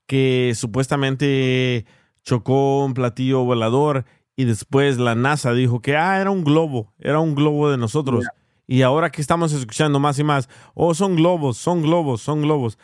que 0.06 0.52
supuestamente 0.54 1.86
chocó 2.22 2.84
un 2.84 2.94
platillo 2.94 3.44
volador 3.44 4.04
y 4.36 4.44
después 4.44 4.98
la 4.98 5.14
NASA 5.14 5.52
dijo 5.52 5.80
que 5.80 5.96
ah, 5.96 6.20
era 6.20 6.30
un 6.30 6.44
globo, 6.44 6.92
era 6.98 7.20
un 7.20 7.34
globo 7.34 7.70
de 7.70 7.78
nosotros. 7.78 8.26
Y 8.66 8.82
ahora 8.82 9.10
que 9.10 9.20
estamos 9.20 9.52
escuchando 9.52 10.00
más 10.00 10.18
y 10.18 10.24
más, 10.24 10.48
oh, 10.74 10.94
son 10.94 11.16
globos, 11.16 11.58
son 11.58 11.82
globos, 11.82 12.22
son 12.22 12.42
globos. 12.42 12.78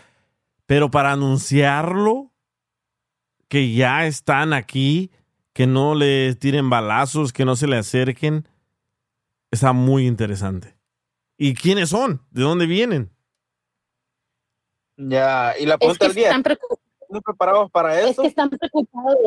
Pero 0.66 0.90
para 0.90 1.12
anunciarlo, 1.12 2.32
que 3.48 3.72
ya 3.72 4.06
están 4.06 4.52
aquí, 4.52 5.10
que 5.54 5.66
no 5.66 5.94
le 5.94 6.34
tiren 6.34 6.68
balazos, 6.68 7.32
que 7.32 7.44
no 7.44 7.56
se 7.56 7.66
le 7.66 7.76
acerquen, 7.76 8.46
está 9.50 9.72
muy 9.72 10.06
interesante. 10.06 10.76
¿Y 11.36 11.54
quiénes 11.54 11.90
son? 11.90 12.20
¿De 12.30 12.42
dónde 12.42 12.66
vienen? 12.66 13.10
Ya, 14.96 15.54
y 15.58 15.66
la 15.66 15.74
Es 15.74 15.78
pregunta 15.78 15.98
que 16.00 16.06
del 16.08 16.14
día, 16.16 16.26
están 16.28 16.42
preocupados. 16.42 16.80
¿estamos 17.00 17.22
preparados 17.24 17.70
para 17.70 18.00
Es 18.00 18.10
eso? 18.10 18.22
que 18.22 18.28
están 18.28 18.50
preocupados. 18.50 19.18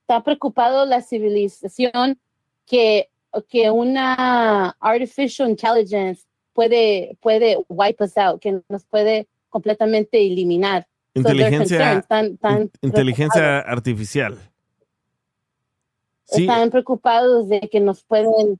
Está 0.00 0.22
preocupado 0.24 0.86
la 0.86 1.02
civilización 1.02 2.18
que, 2.66 3.10
que 3.48 3.70
una 3.70 4.70
artificial 4.80 5.50
intelligence 5.50 6.24
puede, 6.54 7.16
puede 7.20 7.58
wipe 7.68 8.04
us 8.04 8.16
out, 8.16 8.40
que 8.40 8.62
nos 8.68 8.84
puede 8.86 9.28
completamente 9.50 10.18
eliminar. 10.26 10.86
So 11.14 11.20
Inteligencia, 11.20 11.58
concerned, 11.78 11.98
están- 12.02 12.26
están 12.34 12.62
in- 12.62 12.70
inteligencia 12.82 13.58
artificial. 13.60 14.38
Sí, 16.24 16.42
están 16.42 16.70
preocupados 16.70 17.48
de 17.48 17.60
que 17.60 17.80
nos 17.80 18.02
pueden, 18.04 18.58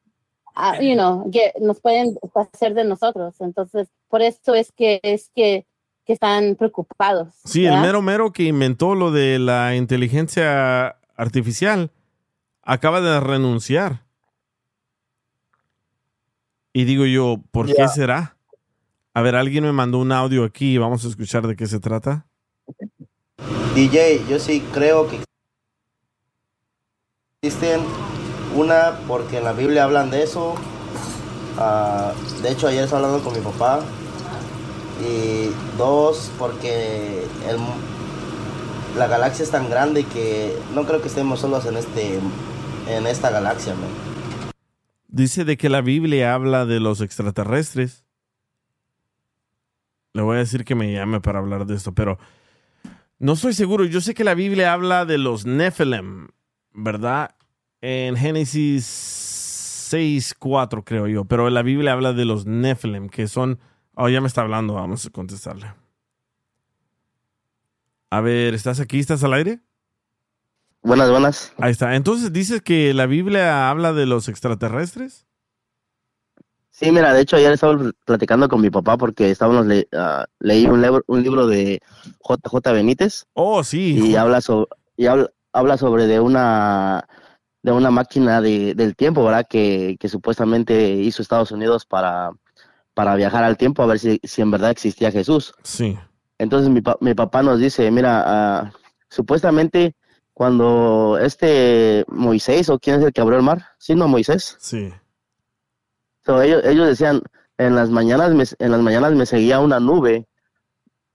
ah, 0.58 0.80
you 0.80 0.94
know, 0.94 1.30
que 1.30 1.52
nos 1.60 1.80
pueden 1.80 2.18
hacer 2.34 2.74
de 2.74 2.84
nosotros. 2.84 3.34
Entonces, 3.40 3.88
por 4.08 4.22
eso 4.22 4.54
es 4.54 4.72
que 4.72 5.00
es 5.02 5.30
que, 5.34 5.66
que 6.04 6.12
están 6.12 6.56
preocupados. 6.56 7.34
sí, 7.44 7.64
el 7.64 7.80
mero 7.80 8.02
mero 8.02 8.32
que 8.32 8.44
inventó 8.44 8.94
lo 8.94 9.10
de 9.10 9.38
la 9.38 9.76
inteligencia 9.76 10.96
artificial 11.16 11.90
acaba 12.62 13.00
de 13.00 13.20
renunciar. 13.20 14.04
Y 16.72 16.84
digo 16.84 17.06
yo, 17.06 17.40
¿por 17.50 17.66
qué 17.66 17.88
será? 17.88 18.36
A 19.14 19.22
ver, 19.22 19.34
alguien 19.34 19.64
me 19.64 19.72
mandó 19.72 19.98
un 19.98 20.12
audio 20.12 20.44
aquí 20.44 20.74
y 20.74 20.78
vamos 20.78 21.04
a 21.04 21.08
escuchar 21.08 21.46
de 21.46 21.56
qué 21.56 21.66
se 21.66 21.80
trata. 21.80 22.26
DJ, 23.74 24.24
yo 24.28 24.38
sí 24.38 24.60
creo 24.72 25.08
que 25.08 25.20
existen 27.42 27.80
una 28.54 28.98
porque 29.06 29.38
en 29.38 29.44
la 29.44 29.52
Biblia 29.52 29.84
hablan 29.84 30.10
de 30.10 30.22
eso. 30.22 30.54
Ah, 31.58 32.12
de 32.42 32.50
hecho, 32.50 32.68
ayer 32.68 32.84
estaba 32.84 33.04
hablando 33.04 33.24
con 33.24 33.36
mi 33.36 33.44
papá. 33.44 33.80
Y 35.00 35.50
dos, 35.76 36.30
porque 36.38 37.24
la 38.96 39.06
galaxia 39.06 39.44
es 39.44 39.50
tan 39.50 39.70
grande 39.70 40.04
que 40.04 40.56
no 40.74 40.84
creo 40.84 41.00
que 41.00 41.08
estemos 41.08 41.40
solos 41.40 41.64
en 41.66 41.76
este 41.76 42.18
en 42.88 43.06
esta 43.06 43.30
galaxia. 43.30 43.74
Dice 45.06 45.44
de 45.44 45.56
que 45.56 45.68
la 45.68 45.80
Biblia 45.80 46.34
habla 46.34 46.66
de 46.66 46.80
los 46.80 47.00
extraterrestres. 47.00 48.04
Le 50.14 50.22
voy 50.22 50.36
a 50.36 50.40
decir 50.40 50.64
que 50.64 50.74
me 50.74 50.92
llame 50.92 51.20
para 51.20 51.38
hablar 51.38 51.66
de 51.66 51.76
esto, 51.76 51.92
pero 51.92 52.18
no 53.18 53.34
estoy 53.34 53.52
seguro. 53.52 53.84
Yo 53.84 54.00
sé 54.00 54.14
que 54.14 54.24
la 54.24 54.34
Biblia 54.34 54.72
habla 54.72 55.04
de 55.04 55.18
los 55.18 55.46
Nephilim, 55.46 56.28
¿verdad? 56.72 57.34
En 57.80 58.16
Génesis 58.16 58.84
6.4, 59.92 60.82
creo 60.84 61.06
yo. 61.06 61.24
Pero 61.24 61.48
la 61.50 61.62
Biblia 61.62 61.92
habla 61.92 62.12
de 62.12 62.24
los 62.24 62.46
Nephilim, 62.46 63.08
que 63.08 63.28
son... 63.28 63.58
Oh, 63.94 64.08
ya 64.08 64.20
me 64.20 64.26
está 64.28 64.42
hablando, 64.42 64.74
vamos 64.74 65.06
a 65.06 65.10
contestarle. 65.10 65.72
A 68.10 68.20
ver, 68.20 68.54
¿estás 68.54 68.80
aquí? 68.80 68.98
¿Estás 68.98 69.22
al 69.24 69.32
aire? 69.34 69.60
Buenas, 70.82 71.10
buenas. 71.10 71.52
Ahí 71.58 71.72
está. 71.72 71.94
Entonces, 71.96 72.32
¿dices 72.32 72.62
que 72.62 72.94
la 72.94 73.06
Biblia 73.06 73.68
habla 73.70 73.92
de 73.92 74.06
los 74.06 74.28
extraterrestres? 74.28 75.26
Sí, 76.70 76.92
mira, 76.92 77.12
de 77.12 77.22
hecho 77.22 77.34
ayer 77.36 77.52
estaba 77.52 77.76
platicando 78.04 78.48
con 78.48 78.60
mi 78.60 78.70
papá 78.70 78.96
porque 78.96 79.30
estábamos 79.32 79.66
le, 79.66 79.88
ah, 79.92 80.26
leí 80.38 80.66
un, 80.66 80.80
libro- 80.80 81.02
un 81.08 81.22
libro 81.24 81.48
de 81.48 81.80
JJ 82.20 82.72
Benítez. 82.72 83.26
Oh, 83.32 83.64
sí. 83.64 83.98
Y 83.98 84.14
habla 84.14 84.40
sobre 84.40 84.68
y 84.96 85.06
habla, 85.06 85.28
habla 85.52 85.76
sobre 85.76 86.06
de 86.06 86.20
una 86.20 87.08
de 87.62 87.72
una 87.72 87.90
máquina 87.90 88.40
de, 88.40 88.74
del 88.74 88.94
tiempo, 88.96 89.24
¿verdad? 89.24 89.46
Que, 89.48 89.96
que 89.98 90.08
supuestamente 90.08 90.90
hizo 90.92 91.22
Estados 91.22 91.50
Unidos 91.52 91.84
para, 91.86 92.30
para 92.94 93.14
viajar 93.16 93.44
al 93.44 93.56
tiempo 93.56 93.82
a 93.82 93.86
ver 93.86 93.98
si, 93.98 94.20
si 94.22 94.42
en 94.42 94.50
verdad 94.50 94.70
existía 94.70 95.10
Jesús. 95.10 95.52
Sí. 95.62 95.98
Entonces 96.38 96.70
mi, 96.70 96.80
mi 97.00 97.14
papá 97.14 97.42
nos 97.42 97.58
dice, 97.58 97.90
mira, 97.90 98.22
ah, 98.26 98.72
supuestamente 99.08 99.94
cuando 100.32 101.18
este 101.20 102.04
Moisés, 102.06 102.68
o 102.68 102.78
quién 102.78 103.00
es 103.00 103.04
el 103.06 103.12
que 103.12 103.20
abrió 103.20 103.38
el 103.38 103.44
mar, 103.44 103.66
sí, 103.78 103.96
no 103.96 104.06
Moisés. 104.06 104.56
Sí. 104.60 104.92
So, 106.24 106.40
ellos, 106.42 106.62
ellos 106.64 106.86
decían, 106.86 107.22
en 107.56 107.74
las 107.74 107.90
mañanas 107.90 108.32
me, 108.34 108.44
en 108.60 108.70
las 108.70 108.80
mañanas 108.80 109.14
me 109.14 109.26
seguía 109.26 109.58
una 109.58 109.80
nube 109.80 110.28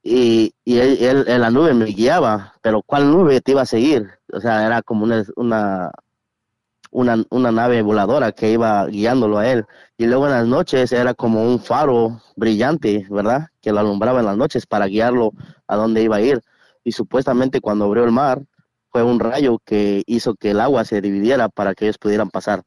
y, 0.02 0.54
y 0.66 0.80
él, 0.80 0.98
él- 1.00 1.26
en 1.28 1.40
la 1.42 1.50
nube 1.52 1.74
me 1.74 1.86
guiaba, 1.86 2.54
pero 2.62 2.82
¿cuál 2.82 3.10
nube 3.12 3.40
te 3.40 3.52
iba 3.52 3.62
a 3.62 3.66
seguir? 3.66 4.10
O 4.34 4.42
sea, 4.42 4.66
era 4.66 4.82
como 4.82 5.06
una, 5.06 5.24
una, 5.38 5.92
una, 6.94 7.24
una 7.30 7.52
nave 7.52 7.82
voladora 7.82 8.32
que 8.32 8.52
iba 8.52 8.86
guiándolo 8.88 9.38
a 9.40 9.48
él. 9.52 9.66
Y 9.98 10.06
luego 10.06 10.26
en 10.28 10.32
las 10.34 10.48
noches 10.48 10.92
era 10.92 11.14
como 11.14 11.44
un 11.44 11.60
faro 11.60 12.22
brillante, 12.36 13.06
¿verdad? 13.10 13.48
Que 13.62 13.72
lo 13.72 13.80
alumbraba 13.80 14.20
en 14.22 14.28
las 14.28 14.38
noches 14.38 14.66
para 14.66 14.88
guiarlo 14.88 15.32
a 15.68 15.76
dónde 15.76 16.02
iba 16.04 16.18
a 16.18 16.22
ir. 16.22 16.42
Y 16.84 16.92
supuestamente 16.94 17.62
cuando 17.62 17.86
abrió 17.86 18.04
el 18.06 18.12
mar, 18.12 18.42
fue 18.92 19.04
un 19.04 19.20
rayo 19.20 19.60
que 19.66 20.04
hizo 20.06 20.36
que 20.36 20.52
el 20.52 20.60
agua 20.60 20.86
se 20.86 21.02
dividiera 21.02 21.50
para 21.50 21.74
que 21.74 21.86
ellos 21.86 21.98
pudieran 21.98 22.30
pasar, 22.30 22.64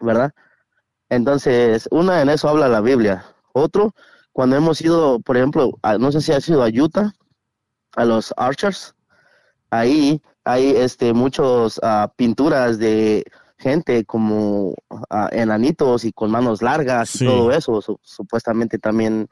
¿verdad? 0.00 0.32
Entonces, 1.08 1.88
una 1.90 2.22
en 2.22 2.28
eso 2.28 2.48
habla 2.48 2.68
la 2.68 2.80
Biblia. 2.80 3.24
Otro, 3.52 3.94
cuando 4.32 4.56
hemos 4.56 4.80
ido, 4.80 5.20
por 5.20 5.36
ejemplo, 5.36 5.78
a- 5.82 5.98
no 5.98 6.12
sé 6.12 6.20
si 6.20 6.32
has 6.32 6.48
ido 6.48 6.62
a 6.62 6.68
Utah, 6.68 7.12
a 7.96 8.04
los 8.04 8.34
Archers, 8.36 8.94
ahí 9.70 10.20
hay 10.44 10.70
este 10.76 11.12
muchos 11.12 11.80
ah, 11.82 12.12
pinturas 12.16 12.78
de 12.78 13.24
gente 13.64 14.04
como 14.04 14.74
ah, 15.10 15.28
enanitos 15.32 16.04
y 16.04 16.12
con 16.12 16.30
manos 16.30 16.62
largas 16.62 17.08
Sí. 17.10 17.24
y 17.24 17.28
todo 17.28 17.50
eso. 17.50 17.80
Su- 17.82 17.98
supuestamente 18.02 18.78
también 18.78 19.28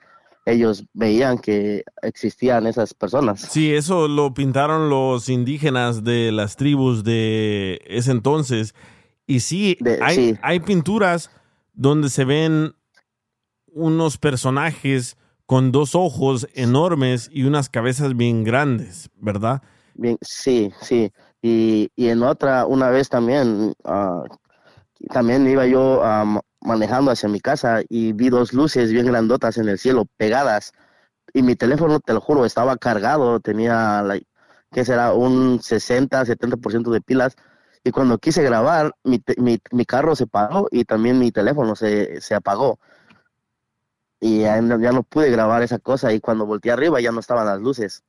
ellos 0.46 0.84
veían 0.92 1.38
que 1.38 1.84
existían 2.02 2.66
esas 2.66 2.94
personas. 2.94 3.40
Sí, 3.42 3.72
eso 3.72 4.09
lo 4.09 4.34
pintaron 4.34 4.88
los 4.90 5.28
indígenas 5.28 6.02
de 6.02 6.32
las 6.32 6.56
tribus 6.56 7.04
de 7.04 7.80
ese 7.86 8.10
entonces. 8.10 8.74
Y 9.26 9.38
sí, 9.40 9.78
hay, 10.00 10.14
sí. 10.16 10.38
hay 10.42 10.59
pinturas 10.60 11.30
donde 11.74 12.09
se 12.10 12.24
ven 12.24 12.74
unos 13.66 14.18
personajes 14.18 15.16
con 15.46 15.70
dos 15.70 15.94
ojos 15.94 16.48
enormes 16.54 17.28
y 17.32 17.44
unas 17.44 17.68
cabezas 17.68 18.16
bien 18.16 18.42
grandes, 18.42 19.10
¿verdad? 19.16 19.62
Bien, 19.94 20.16
sí, 20.22 20.72
sí. 20.80 21.12
Y, 21.43 21.90
y 21.97 22.09
en 22.09 22.23
otra, 22.24 22.66
una 22.66 22.90
vez 22.90 23.09
también, 23.10 23.74
ah, 23.85 24.24
también 25.10 25.48
iba 25.48 25.66
yo 25.66 26.02
ah, 26.05 26.24
ma- 26.24 26.43
manejando 26.62 27.10
hacia 27.10 27.28
mi 27.28 27.40
casa 27.40 27.82
y 27.89 28.12
vi 28.12 28.31
dos 28.31 28.52
luces 28.52 28.93
bien 28.93 29.06
grandotas 29.06 29.59
en 29.59 29.69
el 29.69 29.78
cielo 29.78 30.06
pegadas. 30.19 30.73
Y 31.35 31.43
mi 31.43 31.56
teléfono, 31.56 32.01
te 32.01 32.14
lo 32.14 32.20
juro, 32.20 32.47
estaba 32.47 32.77
cargado, 32.78 33.40
tenía, 33.40 34.02
like, 34.02 34.27
¿qué 34.73 34.85
será? 34.85 35.14
Un 35.14 35.60
60, 35.62 36.24
70% 36.27 36.90
de 36.93 37.01
pilas. 37.02 37.36
Y 37.85 37.93
cuando 37.93 38.19
quise 38.19 38.43
grabar, 38.44 38.94
mi, 39.05 39.23
mi, 39.39 39.60
mi 39.73 39.86
carro 39.86 40.16
se 40.16 40.27
paró 40.27 40.69
y 40.70 40.85
también 40.85 41.19
mi 41.19 41.32
teléfono 41.32 41.77
se, 41.77 42.20
se 42.20 42.35
apagó. 42.35 42.78
Y 44.20 44.40
ya 44.43 44.56
ya 44.56 44.93
no 44.93 45.02
pude 45.02 45.31
grabar 45.31 45.62
esa 45.62 45.78
cosa 45.78 46.12
y 46.12 46.20
cuando 46.20 46.47
volteé 46.47 46.73
arriba 46.73 47.01
ya 47.01 47.12
no 47.12 47.20
estaban 47.20 47.47
las 47.47 47.60
luces. 47.60 48.05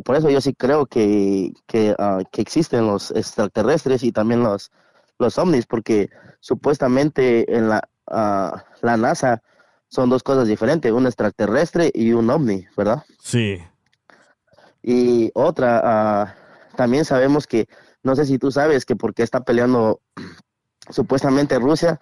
Por 0.00 0.16
eso 0.16 0.30
yo 0.30 0.40
sí 0.40 0.54
creo 0.54 0.86
que, 0.86 1.52
que, 1.66 1.94
ah, 1.98 2.20
que 2.30 2.40
existen 2.42 2.86
los 2.86 3.10
extraterrestres 3.10 4.02
y 4.02 4.12
también 4.12 4.42
los, 4.42 4.70
los 5.18 5.38
ovnis, 5.38 5.66
porque 5.66 6.10
supuestamente 6.40 7.56
en 7.56 7.68
la, 7.68 7.88
ah, 8.06 8.64
la 8.82 8.96
NASA 8.96 9.42
son 9.88 10.10
dos 10.10 10.22
cosas 10.22 10.48
diferentes, 10.48 10.90
un 10.92 11.06
extraterrestre 11.06 11.90
y 11.94 12.12
un 12.12 12.28
ovni, 12.30 12.66
¿verdad? 12.76 13.04
Sí. 13.20 13.62
Y 14.82 15.30
otra, 15.34 15.80
ah, 15.84 16.34
también 16.76 17.04
sabemos 17.04 17.46
que, 17.46 17.68
no 18.02 18.16
sé 18.16 18.26
si 18.26 18.38
tú 18.38 18.50
sabes 18.50 18.84
que 18.84 18.96
porque 18.96 19.22
está 19.22 19.44
peleando 19.44 20.00
supuestamente 20.90 21.58
Rusia 21.58 22.00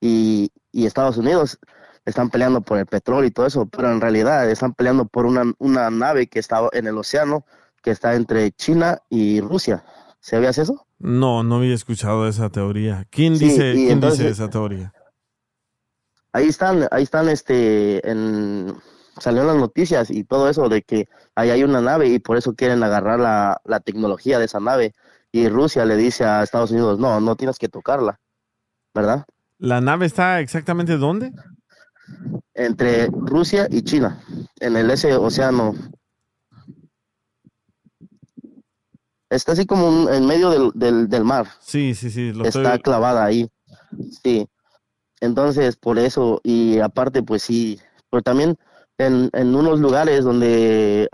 y, 0.00 0.50
y 0.72 0.86
Estados 0.86 1.18
Unidos, 1.18 1.58
están 2.06 2.30
peleando 2.30 2.62
por 2.62 2.78
el 2.78 2.86
petróleo 2.86 3.26
y 3.26 3.30
todo 3.30 3.44
eso, 3.46 3.66
pero 3.66 3.92
en 3.92 4.00
realidad 4.00 4.48
están 4.50 4.72
peleando 4.72 5.04
por 5.04 5.26
una, 5.26 5.52
una 5.58 5.90
nave 5.90 6.28
que 6.28 6.38
está 6.38 6.60
en 6.72 6.86
el 6.86 6.96
océano, 6.96 7.44
que 7.82 7.90
está 7.90 8.14
entre 8.14 8.50
China 8.52 9.00
y 9.10 9.40
Rusia. 9.42 9.84
¿Sabías 10.20 10.56
eso? 10.58 10.86
No, 10.98 11.42
no 11.42 11.56
había 11.56 11.74
escuchado 11.74 12.26
esa 12.26 12.48
teoría. 12.48 13.06
¿Quién 13.10 13.36
Sí, 13.36 13.44
dice, 13.46 13.72
¿quién 13.74 13.90
entonces- 13.90 14.20
dice 14.20 14.30
esa 14.30 14.48
teoría? 14.48 14.92
Ahí 16.32 16.48
están, 16.48 16.86
ahí 16.90 17.02
están, 17.02 17.28
este, 17.28 18.08
en, 18.10 18.74
salió 19.18 19.40
en 19.42 19.46
las 19.48 19.56
noticias 19.56 20.10
y 20.10 20.22
todo 20.24 20.50
eso 20.50 20.68
de 20.68 20.82
que 20.82 21.08
ahí 21.34 21.50
hay 21.50 21.64
una 21.64 21.80
nave 21.80 22.08
y 22.08 22.18
por 22.18 22.36
eso 22.36 22.54
quieren 22.54 22.82
agarrar 22.82 23.18
la, 23.20 23.60
la 23.64 23.80
tecnología 23.80 24.38
de 24.38 24.44
esa 24.44 24.60
nave. 24.60 24.94
Y 25.32 25.48
Rusia 25.48 25.84
le 25.86 25.96
dice 25.96 26.24
a 26.24 26.42
Estados 26.42 26.70
Unidos, 26.70 26.98
no, 26.98 27.20
no 27.20 27.36
tienes 27.36 27.58
que 27.58 27.68
tocarla, 27.68 28.20
¿verdad? 28.94 29.24
¿La 29.58 29.80
nave 29.80 30.04
está 30.06 30.40
exactamente 30.40 30.98
dónde? 30.98 31.32
Entre 32.54 33.06
Rusia 33.08 33.66
y 33.70 33.82
China, 33.82 34.22
en 34.60 34.76
el 34.76 34.90
ese 34.90 35.14
océano. 35.14 35.74
Está 39.28 39.52
así 39.52 39.66
como 39.66 39.88
un- 39.88 40.12
en 40.12 40.26
medio 40.26 40.50
del, 40.50 40.70
del, 40.74 41.08
del 41.08 41.24
mar. 41.24 41.46
Sí, 41.60 41.94
sí, 41.94 42.10
sí. 42.10 42.32
Lo 42.32 42.44
está 42.44 42.62
estoy- 42.74 42.82
clavada 42.82 43.24
ahí. 43.24 43.50
Sí. 44.22 44.46
Entonces, 45.20 45.76
por 45.76 45.98
eso, 45.98 46.40
y 46.44 46.78
aparte, 46.78 47.22
pues 47.22 47.42
sí, 47.42 47.80
pero 48.10 48.22
también 48.22 48.56
en, 48.98 49.30
en 49.32 49.54
unos 49.54 49.80
lugares 49.80 50.24
donde, 50.24 51.08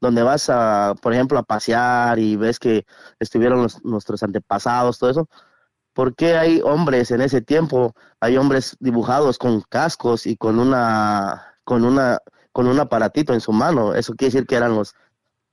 donde 0.00 0.22
vas 0.22 0.48
a, 0.50 0.94
por 1.00 1.12
ejemplo, 1.12 1.38
a 1.38 1.42
pasear 1.42 2.18
y 2.18 2.36
ves 2.36 2.58
que 2.58 2.84
estuvieron 3.18 3.62
los- 3.62 3.84
nuestros 3.84 4.22
antepasados, 4.22 4.98
todo 4.98 5.10
eso, 5.10 5.28
¿por 5.96 6.14
qué 6.14 6.36
hay 6.36 6.60
hombres 6.62 7.10
en 7.10 7.22
ese 7.22 7.40
tiempo? 7.40 7.94
Hay 8.20 8.36
hombres 8.36 8.76
dibujados 8.80 9.38
con 9.38 9.62
cascos 9.62 10.26
y 10.26 10.36
con 10.36 10.58
una, 10.58 11.54
con 11.64 11.84
una, 11.86 12.18
con 12.52 12.66
un 12.68 12.78
aparatito 12.78 13.32
en 13.32 13.40
su 13.40 13.50
mano. 13.52 13.94
Eso 13.94 14.12
quiere 14.14 14.32
decir 14.34 14.46
que 14.46 14.56
eran 14.56 14.74
los 14.76 14.94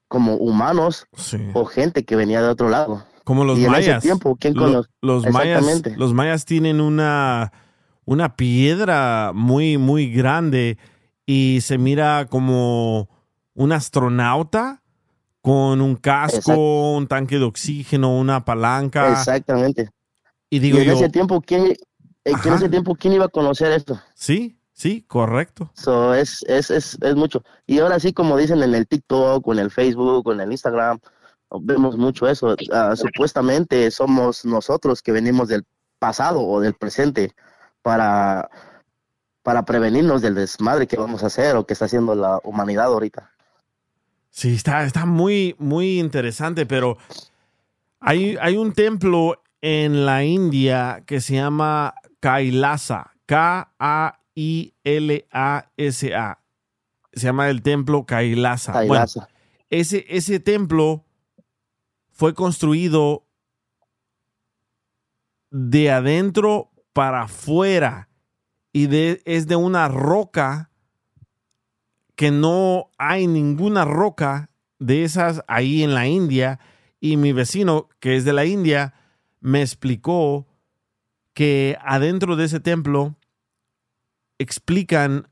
como 0.10 0.36
humanos 0.36 1.08
o 1.54 1.64
gente 1.66 2.04
que 2.04 2.18
venía 2.18 2.42
de 2.42 2.50
otro 2.50 2.68
lado. 2.70 3.04
Como 3.24 3.46
los 3.46 3.58
y 3.58 3.64
en 3.66 3.72
mayas. 3.72 3.98
ese 4.00 4.08
tiempo, 4.10 4.36
¿quién 4.36 4.54
Lo- 4.54 4.84
los 5.02 5.26
mayas, 5.32 5.66
los 5.96 6.14
mayas 6.14 6.44
tienen 6.44 6.82
una, 6.82 7.54
una 8.04 8.36
piedra 8.36 9.32
muy, 9.34 9.78
muy 9.78 10.12
grande 10.12 10.78
y 11.26 11.60
se 11.62 11.78
mira 11.78 12.28
como 12.30 13.08
un 13.54 13.72
astronauta 13.72 14.82
con 15.42 15.82
un 15.82 15.96
casco, 15.96 16.38
Exacto. 16.38 16.92
un 16.98 17.08
tanque 17.08 17.40
de 17.40 17.46
oxígeno, 17.46 18.16
una 18.18 18.44
palanca. 18.46 19.10
Exactamente. 19.14 19.90
Y 20.54 20.60
digo 20.60 20.78
y 20.78 20.82
en 20.82 20.88
yo, 20.90 20.94
ese 20.94 21.10
tiempo, 21.10 21.42
¿quién, 21.42 21.66
eh, 21.66 21.76
en 22.26 22.54
ese 22.54 22.70
tiempo, 22.70 22.94
¿quién 22.94 23.14
iba 23.14 23.26
a 23.26 23.30
conocer 23.30 23.72
esto? 23.72 24.00
sí, 24.14 24.56
sí, 24.72 25.04
correcto. 25.08 25.72
So, 25.74 26.14
es, 26.14 26.46
es, 26.48 26.70
es, 26.70 26.96
es 27.02 27.16
mucho. 27.16 27.44
Y 27.66 27.80
ahora 27.80 28.00
sí, 28.00 28.14
como 28.14 28.38
dicen 28.38 28.62
en 28.62 28.76
el 28.76 28.88
TikTok, 28.88 29.48
o 29.48 29.54
en 29.54 29.58
el 29.58 29.72
Facebook, 29.72 30.28
o 30.28 30.32
en 30.32 30.42
el 30.42 30.52
Instagram, 30.52 31.00
vemos 31.60 31.98
mucho 31.98 32.28
eso. 32.28 32.56
Ah, 32.72 32.96
supuestamente 32.96 33.90
somos 33.90 34.46
nosotros 34.46 35.02
que 35.02 35.12
venimos 35.12 35.48
del 35.48 35.64
pasado 35.98 36.42
o 36.42 36.60
del 36.60 36.76
presente 36.76 37.32
para, 37.82 38.48
para 39.42 39.66
prevenirnos 39.66 40.22
del 40.22 40.36
desmadre 40.36 40.86
que 40.86 40.98
vamos 40.98 41.24
a 41.24 41.28
hacer 41.28 41.56
o 41.56 41.66
que 41.66 41.74
está 41.74 41.86
haciendo 41.86 42.14
la 42.14 42.40
humanidad 42.44 42.86
ahorita. 42.86 43.32
Sí, 44.30 44.54
está, 44.54 44.84
está 44.84 45.08
muy, 45.08 45.56
muy 45.58 46.00
interesante, 46.00 46.68
pero 46.68 47.00
hay, 48.00 48.38
hay 48.40 48.56
un 48.56 48.74
templo 48.74 49.40
en 49.64 50.06
la 50.06 50.24
India 50.26 51.04
que 51.08 51.22
se 51.22 51.36
llama 51.36 51.96
Kailasa, 52.20 53.14
K-A-I-L-A-S-A. 53.26 54.20
Se 57.14 57.22
llama 57.22 57.50
el 57.50 57.62
templo 57.62 58.06
Kailasa. 58.06 58.74
Bueno, 58.74 58.88
Kailasa. 58.90 59.30
ese, 59.70 60.06
ese 60.10 60.42
templo 60.42 61.06
fue 62.12 62.34
construido 62.34 63.26
de 65.50 65.92
adentro 65.92 66.72
para 66.92 67.22
afuera 67.22 68.10
y 68.74 68.88
de, 68.88 69.22
es 69.24 69.48
de 69.48 69.56
una 69.56 69.88
roca 69.88 70.72
que 72.16 72.32
no 72.32 72.92
hay 72.98 73.28
ninguna 73.28 73.86
roca 73.86 74.50
de 74.80 75.06
esas 75.06 75.42
ahí 75.48 75.84
en 75.84 75.94
la 75.94 76.06
India 76.06 76.60
y 77.00 77.16
mi 77.16 77.32
vecino 77.32 77.88
que 78.02 78.18
es 78.18 78.26
de 78.26 78.34
la 78.34 78.44
India 78.44 78.94
me 79.44 79.62
explicó 79.62 80.48
que 81.34 81.78
adentro 81.82 82.38
de 82.38 82.46
ese 82.46 82.62
templo 82.62 83.18
explican 84.40 85.28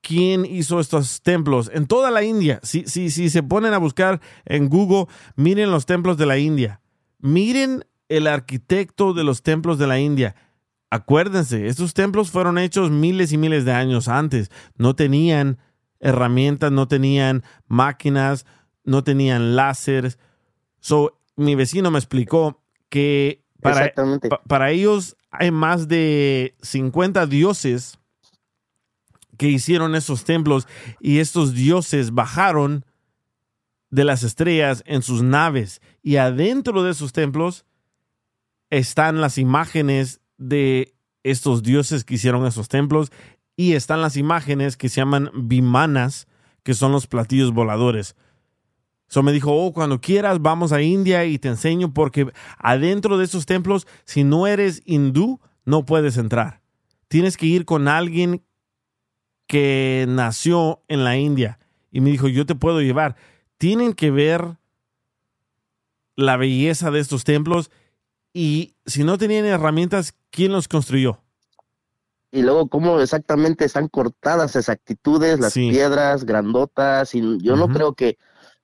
quién 0.00 0.46
hizo 0.46 0.80
estos 0.80 1.20
templos 1.20 1.70
en 1.72 1.86
toda 1.86 2.10
la 2.10 2.22
India. 2.22 2.60
Si, 2.62 2.84
si, 2.86 3.10
si 3.10 3.28
se 3.28 3.42
ponen 3.42 3.74
a 3.74 3.78
buscar 3.78 4.22
en 4.46 4.70
Google, 4.70 5.06
miren 5.36 5.70
los 5.70 5.84
templos 5.84 6.16
de 6.16 6.26
la 6.26 6.38
India. 6.38 6.80
Miren 7.18 7.84
el 8.08 8.26
arquitecto 8.26 9.12
de 9.12 9.22
los 9.22 9.42
templos 9.42 9.78
de 9.78 9.86
la 9.86 10.00
India. 10.00 10.34
Acuérdense, 10.88 11.66
estos 11.66 11.92
templos 11.92 12.30
fueron 12.30 12.56
hechos 12.56 12.90
miles 12.90 13.32
y 13.32 13.36
miles 13.38 13.66
de 13.66 13.72
años 13.72 14.08
antes. 14.08 14.50
No 14.76 14.96
tenían 14.96 15.58
herramientas, 16.00 16.72
no 16.72 16.88
tenían 16.88 17.44
máquinas, 17.66 18.46
no 18.82 19.04
tenían 19.04 19.56
láseres. 19.56 20.18
So, 20.80 21.20
mi 21.36 21.54
vecino 21.54 21.90
me 21.90 21.98
explicó 21.98 22.62
que 22.88 23.42
para, 23.60 23.86
pa- 24.28 24.42
para 24.44 24.70
ellos 24.70 25.16
hay 25.30 25.50
más 25.50 25.88
de 25.88 26.54
50 26.62 27.26
dioses 27.26 27.98
que 29.36 29.48
hicieron 29.48 29.94
esos 29.94 30.24
templos 30.24 30.66
y 31.00 31.18
estos 31.18 31.54
dioses 31.54 32.12
bajaron 32.12 32.84
de 33.90 34.04
las 34.04 34.22
estrellas 34.22 34.82
en 34.86 35.02
sus 35.02 35.22
naves 35.22 35.80
y 36.02 36.16
adentro 36.16 36.82
de 36.82 36.90
esos 36.90 37.12
templos 37.12 37.64
están 38.70 39.20
las 39.20 39.38
imágenes 39.38 40.20
de 40.36 40.94
estos 41.22 41.62
dioses 41.62 42.04
que 42.04 42.14
hicieron 42.14 42.46
esos 42.46 42.68
templos 42.68 43.10
y 43.56 43.72
están 43.74 44.02
las 44.02 44.16
imágenes 44.16 44.76
que 44.76 44.88
se 44.88 45.00
llaman 45.00 45.30
vimanas, 45.34 46.26
que 46.62 46.74
son 46.74 46.92
los 46.92 47.06
platillos 47.06 47.52
voladores. 47.52 48.14
So 49.08 49.22
me 49.22 49.32
dijo, 49.32 49.52
oh, 49.52 49.72
cuando 49.72 50.00
quieras 50.00 50.40
vamos 50.40 50.72
a 50.72 50.82
India 50.82 51.24
y 51.24 51.38
te 51.38 51.48
enseño 51.48 51.92
porque 51.92 52.30
adentro 52.58 53.18
de 53.18 53.24
esos 53.24 53.46
templos, 53.46 53.86
si 54.04 54.22
no 54.22 54.46
eres 54.46 54.82
hindú, 54.84 55.40
no 55.64 55.84
puedes 55.84 56.16
entrar. 56.16 56.60
Tienes 57.08 57.36
que 57.36 57.46
ir 57.46 57.64
con 57.64 57.88
alguien 57.88 58.42
que 59.46 60.04
nació 60.08 60.82
en 60.88 61.04
la 61.04 61.16
India. 61.16 61.58
Y 61.90 62.00
me 62.00 62.10
dijo, 62.10 62.28
yo 62.28 62.44
te 62.44 62.54
puedo 62.54 62.80
llevar. 62.82 63.16
Tienen 63.56 63.94
que 63.94 64.10
ver 64.10 64.58
la 66.16 66.36
belleza 66.36 66.90
de 66.90 67.00
estos 67.00 67.24
templos 67.24 67.70
y 68.32 68.74
si 68.86 69.04
no 69.04 69.18
tenían 69.18 69.46
herramientas, 69.46 70.14
¿quién 70.30 70.52
los 70.52 70.68
construyó? 70.68 71.22
Y 72.30 72.42
luego 72.42 72.68
cómo 72.68 73.00
exactamente 73.00 73.64
están 73.64 73.88
cortadas 73.88 74.50
esas 74.50 74.68
actitudes, 74.68 75.40
las 75.40 75.54
piedras 75.54 76.24
grandotas, 76.24 77.14
y 77.14 77.22
yo 77.40 77.56
no 77.56 77.68
creo 77.68 77.94
que 77.94 78.18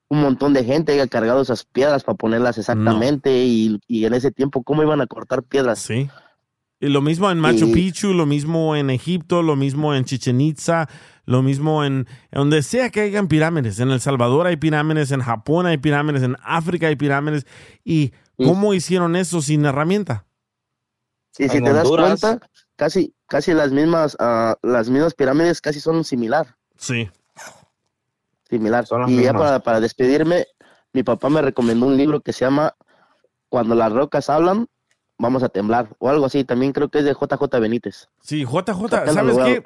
un 0.09 0.21
montón 0.21 0.53
de 0.53 0.65
gente 0.65 0.93
haya 0.93 1.07
cargado 1.09 1.43
esas 1.43 1.65
piedras 1.65 2.05
para 2.05 2.17
ponerlas 2.17 2.59
exactamente 2.59 3.45
y, 3.45 3.81
y 3.89 4.05
en 4.05 4.15
ese 4.15 4.31
tiempo 4.31 4.63
cómo 4.63 4.83
iban 4.83 5.01
a 5.01 5.07
cortar 5.07 5.43
piedras. 5.43 5.79
Sí. 5.81 6.09
Y 6.81 6.89
lo 6.89 7.01
mismo 7.01 7.31
en 7.31 7.39
Machu 7.39 7.69
Y- 7.69 7.73
Picchu, 7.73 8.13
lo 8.13 8.27
mismo 8.27 8.77
en 8.77 8.91
Egipto, 8.91 9.43
lo 9.43 9.57
mismo 9.57 9.95
en 9.95 10.05
Chichen 10.05 10.41
Itza, 10.41 10.89
lo 11.25 11.43
mismo 11.43 11.85
en, 11.85 12.07
en 12.31 12.39
donde 12.39 12.63
sea 12.63 12.91
que 12.91 13.01
hayan 13.01 13.29
pirámides. 13.29 13.79
En 13.81 13.91
El 13.91 14.01
Salvador 14.01 14.47
hay 14.47 14.57
pirámides, 14.57 15.11
en 15.11 15.21
Japón 15.23 15.65
hay 15.67 15.79
pirámides, 15.79 16.23
en 16.23 16.37
África 16.43 16.89
hay 16.89 16.97
pirámides. 16.97 17.47
¿Y 17.85 18.13
cómo 18.37 18.75
hicieron 18.75 19.17
eso 19.17 19.41
sin 19.41 19.65
herramienta? 19.65 20.27
Y 21.39 21.49
si 21.49 21.63
te 21.63 21.73
das 21.73 21.89
cuenta, 21.89 22.39
casi, 22.77 23.15
casi 23.27 23.55
las 23.55 23.73
mismas, 23.73 24.17
ah, 24.21 24.57
las 24.63 24.91
mismas 24.91 25.15
pirámides 25.15 25.61
casi 25.61 25.81
son 25.81 26.05
similar, 26.05 26.57
Sí. 26.77 27.09
Similar. 28.49 28.85
las 28.91 29.11
y 29.11 29.23
ya 29.23 29.33
para, 29.33 29.61
para 29.61 29.81
despedirme, 29.81 30.47
mi 30.93 31.03
papá 31.03 31.29
me 31.29 31.43
recomendó 31.43 31.87
un 31.87 31.97
libro 31.97 32.21
que 32.21 32.33
se 32.33 32.45
llama 32.45 32.75
Cuando 33.49 33.75
las 33.75 33.93
rocas 33.93 34.31
hablan, 34.31 34.69
vamos 35.19 35.43
a 35.43 35.49
temblar, 35.49 35.89
o 35.99 36.09
algo 36.09 36.27
así. 36.27 36.45
También 36.45 36.73
creo 36.73 36.89
que 36.89 36.99
es 36.99 37.05
de 37.05 37.15
JJ 37.15 37.61
Benítez. 37.61 38.09
Sí, 38.21 38.45
JJ, 38.45 39.13
¿sabes 39.13 39.37
qué? 39.39 39.63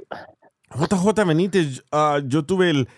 JJ 0.71 1.25
Benítez, 1.27 1.85
ah, 1.93 2.21
yo 2.25 2.45
tuve 2.45 2.71
el, 2.71 2.89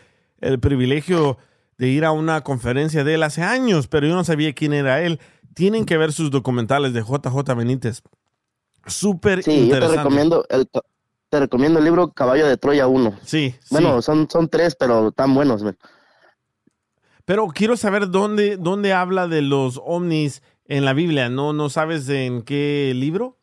el 0.40 0.59
privilegio 0.61 1.39
de 1.78 1.89
ir 1.89 2.05
a 2.05 2.12
una 2.12 2.43
conferencia 2.43 3.05
de 3.05 3.15
él 3.15 3.23
hace 3.23 3.43
años, 3.43 3.86
pero 3.89 4.07
yo 4.07 4.15
no 4.15 4.24
sabía 4.24 4.52
quién 4.52 4.73
era 4.73 5.01
él. 5.02 5.20
Tienen 5.55 5.86
que 5.86 5.97
ver 5.97 6.12
sus 6.12 6.31
documentales 6.31 6.93
de 6.93 7.02
JJ 7.02 7.55
Benítez. 7.57 8.02
Súper 8.86 9.43
Sí, 9.43 9.51
yo 9.51 9.57
te 9.57 9.65
interesante. 9.65 9.97
recomiendo 9.98 10.44
el, 10.48 10.69
te 11.31 11.40
recomiendo 11.40 11.78
el 11.78 11.85
libro 11.85 12.11
Caballo 12.12 12.47
de 12.47 12.57
Troya 12.57 12.89
1. 12.89 13.15
Sí, 13.24 13.55
Bueno, 13.70 13.97
sí. 13.97 14.02
son, 14.02 14.28
son 14.28 14.48
tres, 14.48 14.74
pero 14.74 15.12
tan 15.12 15.32
buenos. 15.32 15.62
man. 15.62 15.78
Pero 17.24 17.47
quiero 17.48 17.77
saber 17.77 18.11
dónde, 18.11 18.57
dónde 18.57 18.93
habla 18.93 19.28
de 19.28 19.40
los 19.40 19.81
ovnis 19.85 20.43
en 20.66 20.85
la 20.85 20.93
Biblia. 20.93 21.28
¿No, 21.28 21.52
¿No 21.52 21.69
sabes 21.69 22.09
en 22.09 22.43
qué 22.43 22.93
libro? 22.97 23.36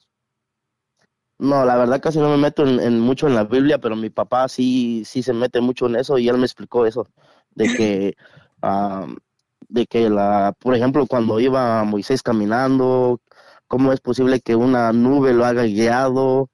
No, 1.39 1.63
la 1.65 1.77
verdad 1.77 2.01
casi 2.01 2.19
no 2.19 2.29
me 2.29 2.37
meto 2.37 2.65
en, 2.67 2.79
en 2.79 2.99
mucho 2.99 3.27
en 3.27 3.35
la 3.35 3.43
Biblia, 3.43 3.77
pero 3.77 3.95
mi 3.95 4.09
papá 4.09 4.47
sí, 4.49 5.03
sí 5.05 5.21
se 5.23 5.33
mete 5.33 5.61
mucho 5.61 5.85
en 5.85 5.95
eso 5.95 6.17
y 6.17 6.27
él 6.27 6.37
me 6.37 6.45
explicó 6.45 6.85
eso, 6.85 7.07
de 7.51 7.67
que, 7.75 8.15
de 9.69 9.85
que 9.85 10.09
la, 10.09 10.53
por 10.59 10.75
ejemplo, 10.75 11.05
cuando 11.05 11.39
iba 11.39 11.83
Moisés 11.83 12.23
caminando, 12.23 13.21
cómo 13.67 13.93
es 13.93 14.01
posible 14.01 14.41
que 14.41 14.55
una 14.55 14.91
nube 14.93 15.33
lo 15.33 15.45
haga 15.45 15.63
guiado 15.63 16.49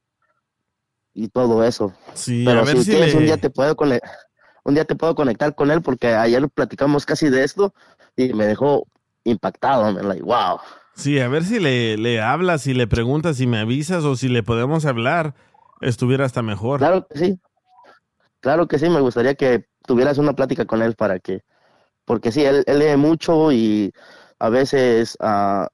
y 1.14 1.30
todo 1.30 1.64
eso. 1.64 1.94
Sí, 2.14 2.44
pero 2.46 2.62
a 2.62 2.66
ver 2.66 2.78
si 2.78 2.84
si 2.86 2.92
quieres, 2.92 3.14
le- 3.14 3.20
un 3.20 3.26
día 3.26 3.38
te 3.38 3.50
puedo 3.50 3.76
un 4.66 4.74
día 4.74 4.86
te 4.86 4.96
puedo 4.96 5.16
conectar 5.16 5.54
con 5.56 5.72
él 5.72 5.82
porque 5.82 6.08
ayer 6.16 6.48
platicamos 6.50 7.06
casi 7.06 7.30
de 7.30 7.44
esto 7.44 7.74
y 8.16 8.34
me 8.34 8.46
dejó 8.46 8.88
impactado, 9.24 9.92
man, 9.92 10.08
like, 10.08 10.24
wow. 10.24 10.60
Sí, 10.96 11.20
a 11.20 11.28
ver 11.28 11.44
si 11.44 11.60
le, 11.60 11.98
le 11.98 12.22
hablas, 12.22 12.62
si 12.62 12.74
le 12.74 12.88
preguntas, 12.88 13.38
si 13.38 13.48
me 13.48 13.60
avisas 13.60 14.04
o 14.04 14.16
si 14.16 14.30
le 14.30 14.44
podemos 14.44 14.86
hablar, 14.86 15.34
estuviera 15.82 16.26
hasta 16.26 16.42
mejor. 16.44 16.80
Claro 16.80 17.08
que 17.08 17.18
sí. 17.18 17.40
Claro 18.42 18.68
que 18.68 18.78
sí, 18.78 18.90
me 18.90 19.00
gustaría 19.00 19.36
que 19.36 19.66
tuvieras 19.88 20.18
una 20.18 20.34
plática 20.34 20.66
con 20.66 20.82
él 20.82 20.96
para 20.96 21.20
que, 21.20 21.42
porque 22.06 22.32
sí, 22.32 22.44
él, 22.44 22.64
él 22.68 22.80
lee 22.80 22.98
mucho 22.98 23.52
y 23.52 23.92
a 24.40 24.50
veces, 24.50 25.18
ah, 25.22 25.70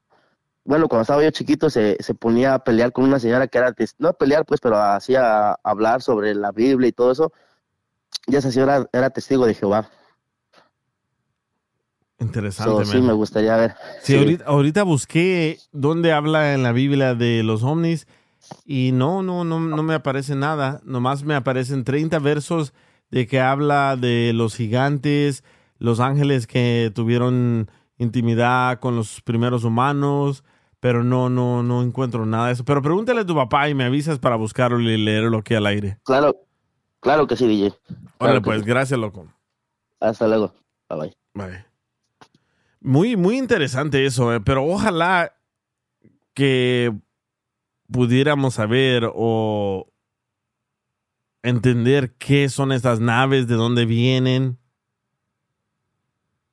bueno, 0.70 0.88
cuando 0.88 1.02
estaba 1.02 1.24
yo 1.24 1.32
chiquito 1.32 1.72
se, 1.72 1.98
se 2.00 2.14
ponía 2.14 2.54
a 2.54 2.64
pelear 2.64 2.92
con 2.92 3.04
una 3.06 3.18
señora 3.18 3.48
que 3.48 3.58
era, 3.58 3.74
no 3.98 4.10
a 4.10 4.14
pelear 4.14 4.46
pues, 4.46 4.62
pero 4.62 4.80
hacía 4.80 5.54
hablar 5.64 6.04
sobre 6.04 6.36
la 6.36 6.52
Biblia 6.52 6.90
y 6.90 6.92
todo 6.92 7.12
eso. 7.12 7.34
Y 8.28 8.36
esa 8.36 8.52
señora 8.52 8.88
era 8.94 9.10
testigo 9.10 9.48
de 9.48 9.56
Jehová. 9.56 9.90
Interesante, 12.20 12.86
So, 12.86 12.86
sí, 12.86 13.02
me 13.02 13.14
gustaría 13.14 13.58
ver. 13.58 13.74
Sí, 14.04 14.16
Ahorita, 14.16 14.44
ahorita 14.46 14.84
busqué 14.84 15.58
dónde 15.72 16.14
habla 16.14 16.54
en 16.54 16.62
la 16.62 16.72
Biblia 16.72 17.16
de 17.16 17.42
los 17.42 17.64
ovnis 17.64 18.06
y 18.64 18.92
no, 18.94 19.24
no, 19.24 19.44
no, 19.44 19.60
no 19.60 19.82
me 19.82 19.96
aparece 19.96 20.36
nada. 20.36 20.82
Nomás 20.84 21.24
me 21.24 21.34
aparecen 21.34 21.84
30 21.84 22.20
versos 22.20 22.74
de 23.10 23.26
que 23.26 23.40
habla 23.42 23.96
de 23.96 24.34
los 24.36 24.54
gigantes, 24.54 25.44
los 25.80 26.00
ángeles 26.00 26.46
que 26.46 26.92
tuvieron 26.94 27.72
intimidad 27.98 28.80
con 28.80 28.96
los 28.96 29.22
primeros 29.22 29.64
humanos, 29.64 30.44
pero 30.80 31.04
no, 31.04 31.30
no, 31.30 31.64
no 31.64 31.84
encuentro 31.84 32.26
nada 32.26 32.48
de 32.48 32.54
eso. 32.54 32.66
Pero 32.66 32.82
pregúntale 32.82 33.22
a 33.22 33.26
tu 33.26 33.36
papá 33.36 33.70
y 33.70 33.74
me 33.74 33.84
avisas 33.84 34.20
para 34.20 34.36
buscarlo 34.36 34.80
y 34.80 34.98
leerlo 34.98 35.40
aquí 35.40 35.54
al 35.56 35.66
aire. 35.66 36.00
Claro, 36.04 36.36
claro 37.00 37.28
que 37.28 37.36
sí, 37.36 37.48
DJ. 37.48 37.72
Claro 37.72 38.02
Órale, 38.20 38.42
pues, 38.42 38.62
sí. 38.62 38.66
gracias, 38.66 39.00
loco. 39.00 39.28
Hasta 40.00 40.28
luego. 40.28 40.54
Bye 40.90 41.00
bye. 41.00 41.18
Bye. 41.34 41.66
Muy, 42.82 43.18
muy 43.18 43.38
interesante 43.38 44.06
eso, 44.06 44.34
eh, 44.34 44.40
pero 44.40 44.66
ojalá 44.66 45.36
que 46.34 46.96
pudiéramos 47.92 48.54
saber 48.54 49.10
o 49.14 49.92
entender 51.44 52.16
qué 52.18 52.48
son 52.48 52.72
estas 52.72 53.02
naves, 53.02 53.48
de 53.48 53.56
dónde 53.56 53.86
vienen. 53.86 54.58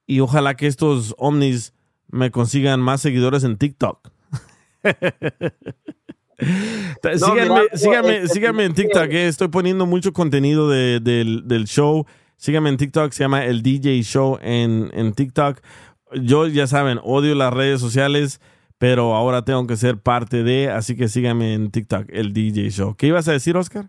Y 0.06 0.20
ojalá 0.20 0.56
que 0.56 0.66
estos 0.66 1.14
ovnis 1.18 1.74
me 2.08 2.30
consigan 2.30 2.80
más 2.80 3.00
seguidores 3.00 3.44
en 3.44 3.56
TikTok. 3.56 4.10
Síganme, 7.18 7.62
síganme, 7.74 8.16
este, 8.18 8.28
síganme 8.28 8.64
en 8.64 8.74
TikTok, 8.74 9.06
eh, 9.10 9.26
estoy 9.28 9.48
poniendo 9.48 9.86
mucho 9.86 10.12
contenido 10.12 10.68
de- 10.68 11.00
del, 11.00 11.46
del 11.48 11.64
show. 11.66 12.04
Síganme 12.36 12.68
en 12.68 12.76
TikTok, 12.76 13.12
se 13.12 13.24
llama 13.24 13.44
el 13.46 13.62
DJ 13.62 14.02
Show 14.02 14.38
en, 14.42 14.90
en 14.92 15.14
TikTok. 15.14 15.60
Yo, 16.20 16.46
ya 16.46 16.66
saben, 16.66 17.00
odio 17.02 17.34
las 17.34 17.52
redes 17.52 17.80
sociales, 17.80 18.40
pero 18.76 19.14
ahora 19.14 19.42
tengo 19.42 19.66
que 19.66 19.76
ser 19.76 19.98
parte 19.98 20.42
de, 20.42 20.68
así 20.70 20.94
que 20.96 21.08
síganme 21.08 21.54
en 21.54 21.70
TikTok, 21.70 22.06
el 22.10 22.34
DJ 22.34 22.70
Show. 22.70 22.94
¿Qué 22.96 23.06
ibas 23.06 23.26
a 23.28 23.32
decir, 23.32 23.56
Oscar? 23.56 23.88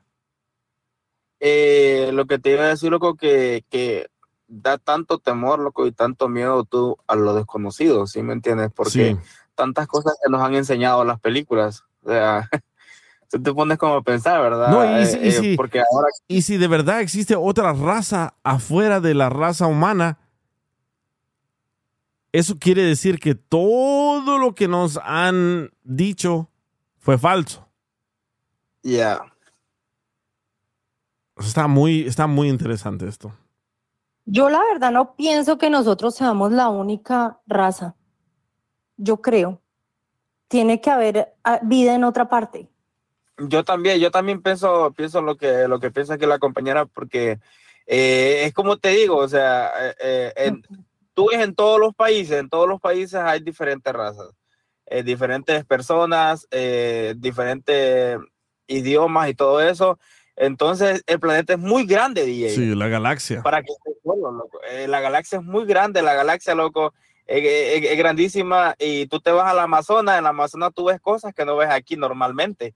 Eh, 1.41 2.11
lo 2.13 2.25
que 2.25 2.39
te 2.39 2.53
iba 2.53 2.63
a 2.63 2.67
decir, 2.69 2.89
loco, 2.89 3.15
que, 3.15 3.65
que 3.69 4.07
da 4.47 4.77
tanto 4.77 5.19
temor, 5.19 5.59
loco, 5.59 5.85
y 5.85 5.91
tanto 5.91 6.29
miedo 6.29 6.63
tú 6.63 6.95
a 7.05 7.15
lo 7.17 7.35
desconocido, 7.35 8.07
¿sí 8.07 8.23
me 8.23 8.31
entiendes? 8.33 8.71
Porque 8.73 8.89
Sí. 8.91 9.17
Tantas 9.57 9.88
cosas 9.88 10.13
que 10.23 10.31
nos 10.31 10.41
han 10.41 10.55
enseñado 10.55 11.03
las 11.03 11.19
películas. 11.19 11.84
O 12.03 12.09
sea, 12.09 12.47
tú 13.29 13.41
te 13.41 13.53
pones 13.53 13.77
como 13.77 13.95
a 13.95 14.01
pensar, 14.03 14.41
¿verdad? 14.41 14.71
No, 14.71 14.85
y, 14.85 15.03
Eh, 15.03 15.05
si- 15.07 15.17
y 15.17 15.27
eh, 15.27 15.31
si, 15.34 15.57
porque 15.57 15.79
ahora 15.91 16.07
y 16.29 16.41
si 16.43 16.57
de 16.57 16.67
verdad 16.67 17.01
existe 17.01 17.35
otra 17.35 17.73
raza 17.73 18.35
afuera 18.43 19.01
de 19.01 19.13
la 19.13 19.29
raza 19.29 19.67
humana, 19.67 20.19
eso 22.31 22.57
quiere 22.59 22.84
decir 22.84 23.19
que 23.19 23.35
todo 23.35 24.38
lo 24.38 24.53
que 24.55 24.67
nos 24.67 24.99
han 25.03 25.71
dicho 25.84 26.49
fue 26.99 27.17
falso. 27.17 27.67
ya. 28.84 29.19
Está 31.38 31.67
muy, 31.67 32.01
está 32.07 32.25
muy 32.25 32.49
interesante 32.49 33.07
esto. 33.07 33.31
Yo 34.25 34.49
la 34.49 34.59
verdad 34.71 34.91
no 34.91 35.15
pienso 35.15 35.57
que 35.57 35.69
nosotros 35.69 36.15
seamos 36.15 36.51
la 36.51 36.67
única 36.69 37.39
raza. 37.45 37.95
Yo 38.97 39.21
creo. 39.21 39.61
Tiene 40.47 40.79
que 40.81 40.89
haber 40.89 41.33
ah, 41.43 41.59
vida 41.63 41.93
en 41.95 42.03
otra 42.03 42.29
parte. 42.29 42.67
Yo 43.37 43.63
también, 43.63 43.99
yo 43.99 44.09
también 44.11 44.41
pienso, 44.41 44.91
pienso 44.95 45.21
lo 45.21 45.35
que, 45.37 45.67
lo 45.67 45.79
que 45.79 45.91
piensa 45.91 46.17
que 46.17 46.25
la 46.25 46.39
compañera, 46.39 46.85
porque 46.85 47.39
eh, 47.85 48.43
es 48.45 48.53
como 48.53 48.77
te 48.77 48.89
digo, 48.89 49.17
o 49.17 49.27
sea, 49.27 49.71
eh, 49.89 49.95
eh, 49.99 50.33
en- 50.37 50.63
tú 51.13 51.29
ves 51.31 51.41
en 51.41 51.53
todos 51.53 51.79
los 51.79 51.93
países, 51.93 52.39
en 52.39 52.49
todos 52.49 52.67
los 52.67 52.79
países 52.81 53.15
hay 53.15 53.39
diferentes 53.41 53.93
razas, 53.93 54.29
eh, 54.87 55.03
diferentes 55.03 55.63
personas, 55.65 56.47
eh, 56.51 57.13
diferentes 57.17 58.17
idiomas 58.67 59.29
y 59.29 59.35
todo 59.35 59.61
eso. 59.61 59.99
Entonces, 60.35 61.03
el 61.07 61.19
planeta 61.19 61.53
es 61.53 61.59
muy 61.59 61.85
grande, 61.85 62.23
DJ. 62.25 62.49
Sí, 62.51 62.75
la 62.75 62.87
galaxia. 62.87 63.41
Para 63.41 63.61
que 63.63 63.73
solo, 64.03 64.31
loco. 64.31 64.59
Eh, 64.69 64.87
la 64.87 64.99
galaxia 65.01 65.39
es 65.39 65.43
muy 65.43 65.65
grande, 65.65 66.01
la 66.01 66.13
galaxia, 66.13 66.53
loco, 66.55 66.93
es, 67.27 67.97
grandísima. 67.97 68.75
Y 68.79 69.07
tú 69.07 69.19
te 69.19 69.31
vas 69.31 69.51
al 69.51 69.59
Amazonas, 69.59 70.17
en 70.17 70.23
la 70.23 70.29
Amazonas 70.29 70.71
tú 70.73 70.85
ves 70.85 70.99
cosas 70.99 71.33
que 71.33 71.45
no 71.45 71.57
ves 71.57 71.69
aquí 71.69 71.95
normalmente. 71.95 72.73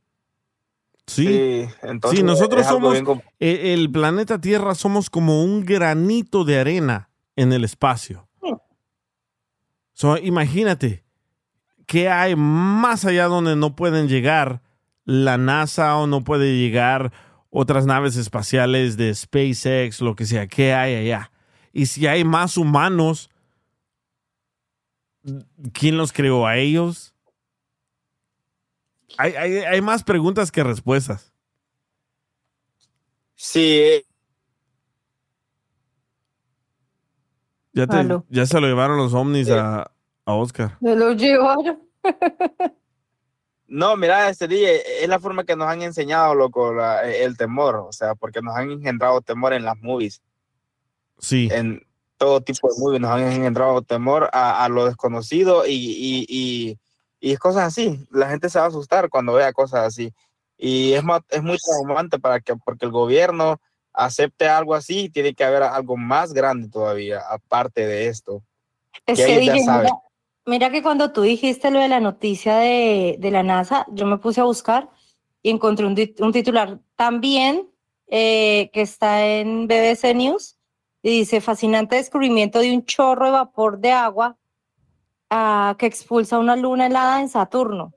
Sí. 1.08 1.26
Sí, 1.26 1.70
entonces 1.82 2.20
sí, 2.20 2.26
nosotros 2.26 2.66
somos, 2.66 2.94
bien 2.94 3.24
eh, 3.40 3.74
el 3.74 3.92
planeta 3.92 4.40
Tierra 4.40 4.76
somos 4.76 5.10
como 5.10 5.44
un 5.44 5.66
granito 5.66 6.46
de 6.46 6.60
arena 6.60 7.10
en 7.36 7.52
el 7.54 7.64
espacio. 7.64 8.28
So, 9.94 10.18
imagínate, 10.18 11.04
¿qué 11.86 12.10
hay 12.10 12.36
más 12.36 13.06
allá 13.06 13.26
donde 13.26 13.56
no 13.56 13.76
pueden 13.76 14.08
llegar 14.08 14.62
la 15.06 15.38
NASA 15.38 15.98
o 15.98 16.08
no 16.08 16.24
puede 16.24 16.58
llegar 16.58 17.12
otras 17.50 17.86
naves 17.86 18.16
espaciales 18.16 18.96
de 18.98 19.14
SpaceX, 19.14 20.02
lo 20.02 20.16
que 20.16 20.26
sea? 20.26 20.48
¿Qué 20.48 20.74
hay 20.74 20.96
allá? 20.96 21.32
Y 21.74 21.88
si 21.88 22.08
hay 22.08 22.24
más 22.24 22.58
humanos, 22.58 23.31
¿quién 25.74 25.98
los 25.98 26.12
creó 26.14 26.46
a 26.48 26.58
ellos? 26.58 27.14
Hay, 29.18 29.34
hay, 29.34 29.54
hay 29.58 29.82
más 29.82 30.04
preguntas 30.04 30.52
que 30.52 30.64
respuestas. 30.64 31.34
Sí, 33.36 34.04
Ya, 37.74 37.88
te- 37.88 38.06
ya 38.30 38.46
se 38.46 38.60
lo 38.60 38.68
llevaron 38.68 38.98
los 38.98 39.14
ovnis 39.14 39.50
a, 39.50 39.84
a 40.26 40.34
Oscar. 40.34 40.78
Me 40.82 40.94
lo 40.96 41.14
llevaron. 41.14 41.82
No, 43.66 43.96
mira, 43.96 44.28
este 44.30 44.48
DJ, 44.50 45.04
es 45.04 45.08
la 45.08 45.20
forma 45.20 45.46
que 45.46 45.56
nos 45.56 45.68
han 45.70 45.82
enseñado, 45.82 46.36
loco, 46.36 46.74
la- 46.74 47.10
el 47.10 47.38
temor, 47.38 47.78
o 47.78 47.94
sea, 47.94 48.14
porque 48.16 48.42
nos 48.42 48.54
han 48.58 48.72
engendrado 48.72 49.22
temor 49.22 49.54
en 49.54 49.64
las 49.64 49.78
movies, 49.78 50.22
Sí. 51.20 51.48
en 51.52 51.82
todo 52.22 52.40
tipo 52.40 52.70
de 52.70 52.80
movies, 52.80 53.02
nos 53.02 53.10
han 53.10 53.32
engendrado 53.32 53.82
temor 53.82 54.30
a, 54.32 54.64
a 54.64 54.70
lo 54.70 54.86
desconocido 54.86 55.66
y, 55.66 55.72
y, 55.72 56.26
y, 56.30 56.78
y 57.20 57.32
es 57.34 57.40
cosas 57.40 57.64
así. 57.64 58.06
La 58.12 58.30
gente 58.30 58.48
se 58.48 58.60
va 58.60 58.66
a 58.66 58.68
asustar 58.68 59.10
cuando 59.10 59.34
vea 59.34 59.52
cosas 59.54 59.88
así. 59.88 60.14
Y 60.56 60.94
es, 60.94 61.04
es 61.32 61.42
muy 61.42 61.58
traumante 61.58 62.20
para 62.20 62.40
que, 62.40 62.56
porque 62.58 62.86
el 62.86 62.92
gobierno 62.92 63.60
acepte 63.92 64.48
algo 64.48 64.76
así, 64.76 65.10
tiene 65.10 65.34
que 65.34 65.44
haber 65.44 65.64
algo 65.64 65.98
más 65.98 66.32
grande 66.32 66.70
todavía, 66.70 67.22
aparte 67.28 67.88
de 67.88 68.06
esto. 68.06 68.44
Es 69.08 69.18
que 69.18 69.26
que 69.26 69.40
dije, 69.40 69.54
mira, 69.54 69.90
mira 70.46 70.70
que 70.70 70.84
cuando 70.84 71.12
tú 71.12 71.24
dijiste 71.24 71.72
lo 71.72 71.80
de 71.80 71.90
la 71.90 72.00
noticia 72.00 72.58
de, 72.58 73.16
de 73.18 73.32
la 73.32 73.42
NASA, 73.42 73.88
yo 73.90 74.06
me 74.06 74.20
puse 74.20 74.42
a 74.42 74.44
buscar 74.44 74.92
y 75.42 75.50
encontré 75.50 75.88
un, 75.88 75.98
un 76.20 76.32
titular 76.32 76.78
también 76.96 77.68
eh, 78.06 78.70
que 78.74 78.82
está 78.82 79.26
en 79.26 79.66
BBC 79.66 80.14
News 80.14 80.61
y 81.04 81.10
dice, 81.10 81.42
fascinante 81.42 81.96
descubrimiento 81.96 82.60
de 82.60 82.74
un 82.74 82.86
chorro 82.86 83.26
de 83.26 83.32
vapor 83.32 83.80
de 83.80 83.92
agua 83.92 84.38
ah, 85.30 85.76
que 85.78 85.88
expulsa 85.88 86.38
una 86.38 86.56
luna 86.56 86.88
helada 86.88 87.22
en 87.22 87.30
Saturno. 87.30 87.94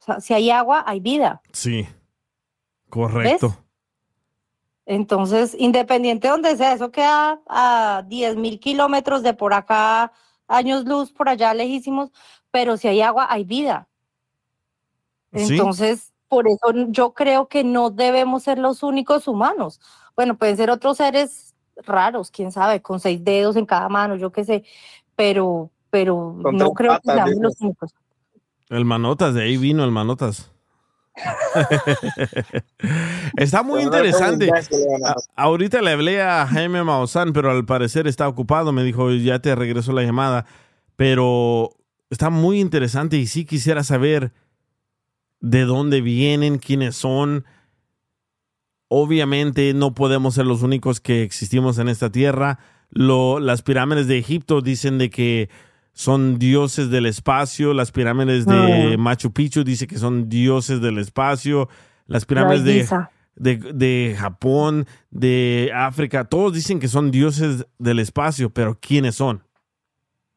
O 0.00 0.04
sea, 0.04 0.20
si 0.20 0.34
hay 0.34 0.50
agua, 0.50 0.84
hay 0.86 1.00
vida. 1.00 1.42
Sí. 1.52 1.86
Correcto. 2.88 3.56
Entonces, 4.86 5.54
independiente 5.58 6.28
de 6.28 6.32
donde 6.32 6.56
sea, 6.56 6.72
eso 6.72 6.90
queda 6.90 7.42
a 7.46 8.02
10 8.06 8.36
mil 8.36 8.58
kilómetros 8.58 9.22
de 9.22 9.34
por 9.34 9.52
acá, 9.52 10.12
años 10.46 10.86
luz 10.86 11.12
por 11.12 11.28
allá 11.28 11.52
lejísimos, 11.52 12.10
pero 12.50 12.78
si 12.78 12.88
hay 12.88 13.02
agua, 13.02 13.26
hay 13.28 13.44
vida. 13.44 13.86
Sí. 15.34 15.52
Entonces, 15.52 16.14
por 16.26 16.48
eso 16.48 16.72
yo 16.88 17.12
creo 17.12 17.48
que 17.48 17.64
no 17.64 17.90
debemos 17.90 18.44
ser 18.44 18.58
los 18.58 18.82
únicos 18.82 19.28
humanos. 19.28 19.78
Bueno, 20.16 20.38
pueden 20.38 20.56
ser 20.56 20.70
otros 20.70 20.96
seres 20.96 21.47
raros, 21.84 22.30
quién 22.30 22.52
sabe, 22.52 22.82
con 22.82 23.00
seis 23.00 23.22
dedos 23.24 23.56
en 23.56 23.66
cada 23.66 23.88
mano, 23.88 24.16
yo 24.16 24.30
qué 24.30 24.44
sé, 24.44 24.64
pero, 25.16 25.70
pero 25.90 26.36
Con 26.42 26.56
no 26.56 26.72
creo 26.72 26.92
que 26.92 26.98
patas, 27.06 27.14
seamos 27.14 27.30
dices. 27.30 27.42
los 27.42 27.60
únicos. 27.60 27.94
El 28.68 28.84
Manotas, 28.84 29.34
de 29.34 29.42
ahí 29.42 29.56
vino 29.56 29.84
el 29.84 29.90
Manotas. 29.90 30.50
está 33.36 33.62
muy 33.62 33.82
interesante. 33.82 34.50
ahorita 35.34 35.82
le 35.82 35.92
hablé 35.92 36.22
a 36.22 36.46
Jaime 36.46 36.84
Maussan, 36.84 37.32
pero 37.32 37.50
al 37.50 37.64
parecer 37.64 38.06
está 38.06 38.28
ocupado. 38.28 38.72
Me 38.72 38.84
dijo, 38.84 39.10
ya 39.10 39.40
te 39.40 39.54
regreso 39.54 39.92
la 39.92 40.02
llamada. 40.02 40.46
Pero 40.96 41.70
está 42.10 42.30
muy 42.30 42.60
interesante 42.60 43.16
y 43.16 43.26
sí 43.26 43.44
quisiera 43.44 43.84
saber 43.84 44.32
de 45.40 45.62
dónde 45.62 46.00
vienen, 46.00 46.58
quiénes 46.58 46.96
son. 46.96 47.44
Obviamente 48.88 49.74
no 49.74 49.94
podemos 49.94 50.34
ser 50.34 50.46
los 50.46 50.62
únicos 50.62 51.00
que 51.00 51.22
existimos 51.22 51.78
en 51.78 51.88
esta 51.88 52.10
tierra. 52.10 52.58
Lo- 52.90 53.38
las 53.38 53.62
pirámides 53.62 54.06
de 54.08 54.18
Egipto 54.18 54.60
dicen 54.62 54.96
de 54.98 55.10
que 55.10 55.50
son 55.92 56.38
dioses 56.38 56.90
del 56.90 57.06
espacio. 57.06 57.74
Las 57.74 57.92
pirámides 57.92 58.46
de 58.46 58.96
Mm. 58.96 59.00
Machu 59.00 59.32
Picchu 59.32 59.62
dice 59.64 59.86
que 59.86 59.98
son 59.98 60.28
dioses 60.28 60.80
del 60.80 60.98
espacio. 60.98 61.68
Las 62.06 62.24
pirámides 62.24 62.64
de, 62.64 62.78
de, 63.36 63.56
de 63.74 64.16
Japón, 64.18 64.86
de 65.10 65.70
África, 65.74 66.24
todos 66.24 66.54
dicen 66.54 66.80
que 66.80 66.88
son 66.88 67.10
dioses 67.10 67.66
del 67.78 67.98
espacio, 67.98 68.48
pero 68.50 68.78
¿quiénes 68.80 69.16
son? 69.16 69.42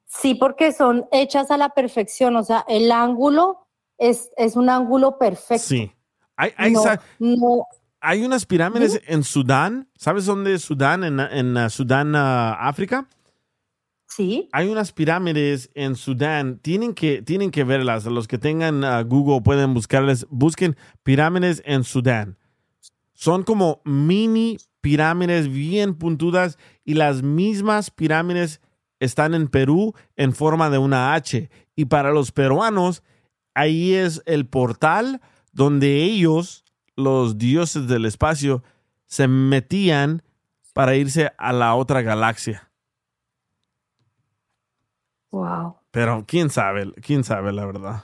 Sí, 0.05 0.35
porque 0.35 0.73
son 0.73 1.05
hechas 1.13 1.51
a 1.51 1.57
la 1.57 1.69
perfección, 1.69 2.35
o 2.35 2.43
sea, 2.43 2.65
el 2.67 2.91
ángulo 2.91 3.65
es, 3.97 4.29
es 4.35 4.57
un 4.57 4.69
ángulo 4.69 5.17
perfecto. 5.17 5.63
Sí. 5.63 5.93
No, 7.19 7.65
hay 8.01 8.23
unas 8.23 8.45
pirámides 8.45 9.01
en 9.05 9.23
Sudán. 9.23 9.87
¿Sabes 9.95 10.25
dónde 10.25 10.55
es 10.55 10.63
Sudán? 10.63 11.03
En, 11.03 11.19
en 11.19 11.55
uh, 11.55 11.69
Sudán, 11.69 12.15
uh, 12.15 12.55
África. 12.59 13.07
Sí. 14.07 14.49
Hay 14.51 14.67
unas 14.67 14.91
pirámides 14.91 15.69
en 15.75 15.95
Sudán. 15.95 16.57
Tienen 16.59 16.93
que, 16.93 17.21
tienen 17.21 17.51
que 17.51 17.63
verlas. 17.63 18.05
Los 18.05 18.27
que 18.27 18.37
tengan 18.37 18.83
uh, 18.83 19.05
Google 19.05 19.41
pueden 19.41 19.73
buscarles. 19.73 20.25
Busquen 20.29 20.75
pirámides 21.03 21.61
en 21.65 21.83
Sudán. 21.83 22.37
Son 23.13 23.43
como 23.43 23.81
mini 23.85 24.57
pirámides 24.81 25.47
bien 25.47 25.93
puntudas 25.93 26.57
y 26.83 26.95
las 26.95 27.21
mismas 27.21 27.91
pirámides 27.91 28.61
están 28.99 29.35
en 29.35 29.47
Perú 29.47 29.93
en 30.15 30.33
forma 30.33 30.69
de 30.69 30.79
una 30.79 31.13
H. 31.13 31.49
Y 31.75 31.85
para 31.85 32.11
los 32.11 32.31
peruanos, 32.31 33.03
ahí 33.53 33.93
es 33.93 34.23
el 34.25 34.47
portal 34.47 35.21
donde 35.51 36.03
ellos, 36.03 36.65
los 36.95 37.37
dioses 37.37 37.87
del 37.87 38.05
espacio, 38.05 38.63
se 39.05 39.27
metían 39.27 40.23
para 40.73 40.95
irse 40.95 41.31
a 41.37 41.53
la 41.53 41.75
otra 41.75 42.01
galaxia. 42.01 42.69
wow. 45.31 45.75
Pero 45.91 46.23
quién 46.25 46.49
sabe, 46.49 46.93
quién 47.01 47.23
sabe 47.23 47.51
la 47.51 47.65
verdad. 47.65 48.03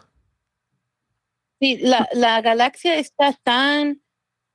Sí, 1.60 1.78
la, 1.78 2.08
la 2.14 2.42
galaxia 2.42 2.98
está 2.98 3.34
tan 3.34 4.02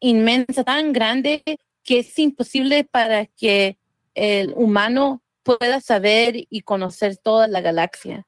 inmensa, 0.01 0.65
tan 0.65 0.93
grande, 0.93 1.43
que 1.83 2.01
es 2.01 2.19
imposible 2.19 2.85
para 2.85 3.27
que 3.27 3.79
el 4.15 4.53
humano 4.55 5.23
pueda 5.43 5.81
saber 5.81 6.35
y 6.37 6.61
conocer 6.61 7.17
toda 7.17 7.49
la 7.49 7.61
galaxia. 7.61 8.27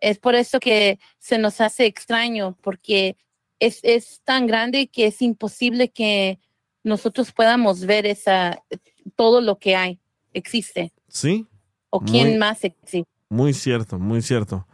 Es 0.00 0.18
por 0.18 0.34
eso 0.34 0.60
que 0.60 0.98
se 1.18 1.38
nos 1.38 1.60
hace 1.60 1.86
extraño, 1.86 2.56
porque 2.62 3.16
es, 3.60 3.80
es 3.82 4.20
tan 4.24 4.46
grande 4.46 4.88
que 4.88 5.06
es 5.06 5.22
imposible 5.22 5.90
que 5.90 6.38
nosotros 6.82 7.32
podamos 7.32 7.86
ver 7.86 8.06
esa, 8.06 8.62
todo 9.16 9.40
lo 9.40 9.58
que 9.58 9.74
hay, 9.76 10.00
existe, 10.32 10.92
Sí. 11.08 11.46
o 11.90 12.00
quién 12.00 12.30
Muy- 12.30 12.38
más 12.38 12.64
existe. 12.64 13.04
Muy 13.30 13.52
cierto, 13.54 13.98
muy 13.98 14.22
cierto. 14.22 14.66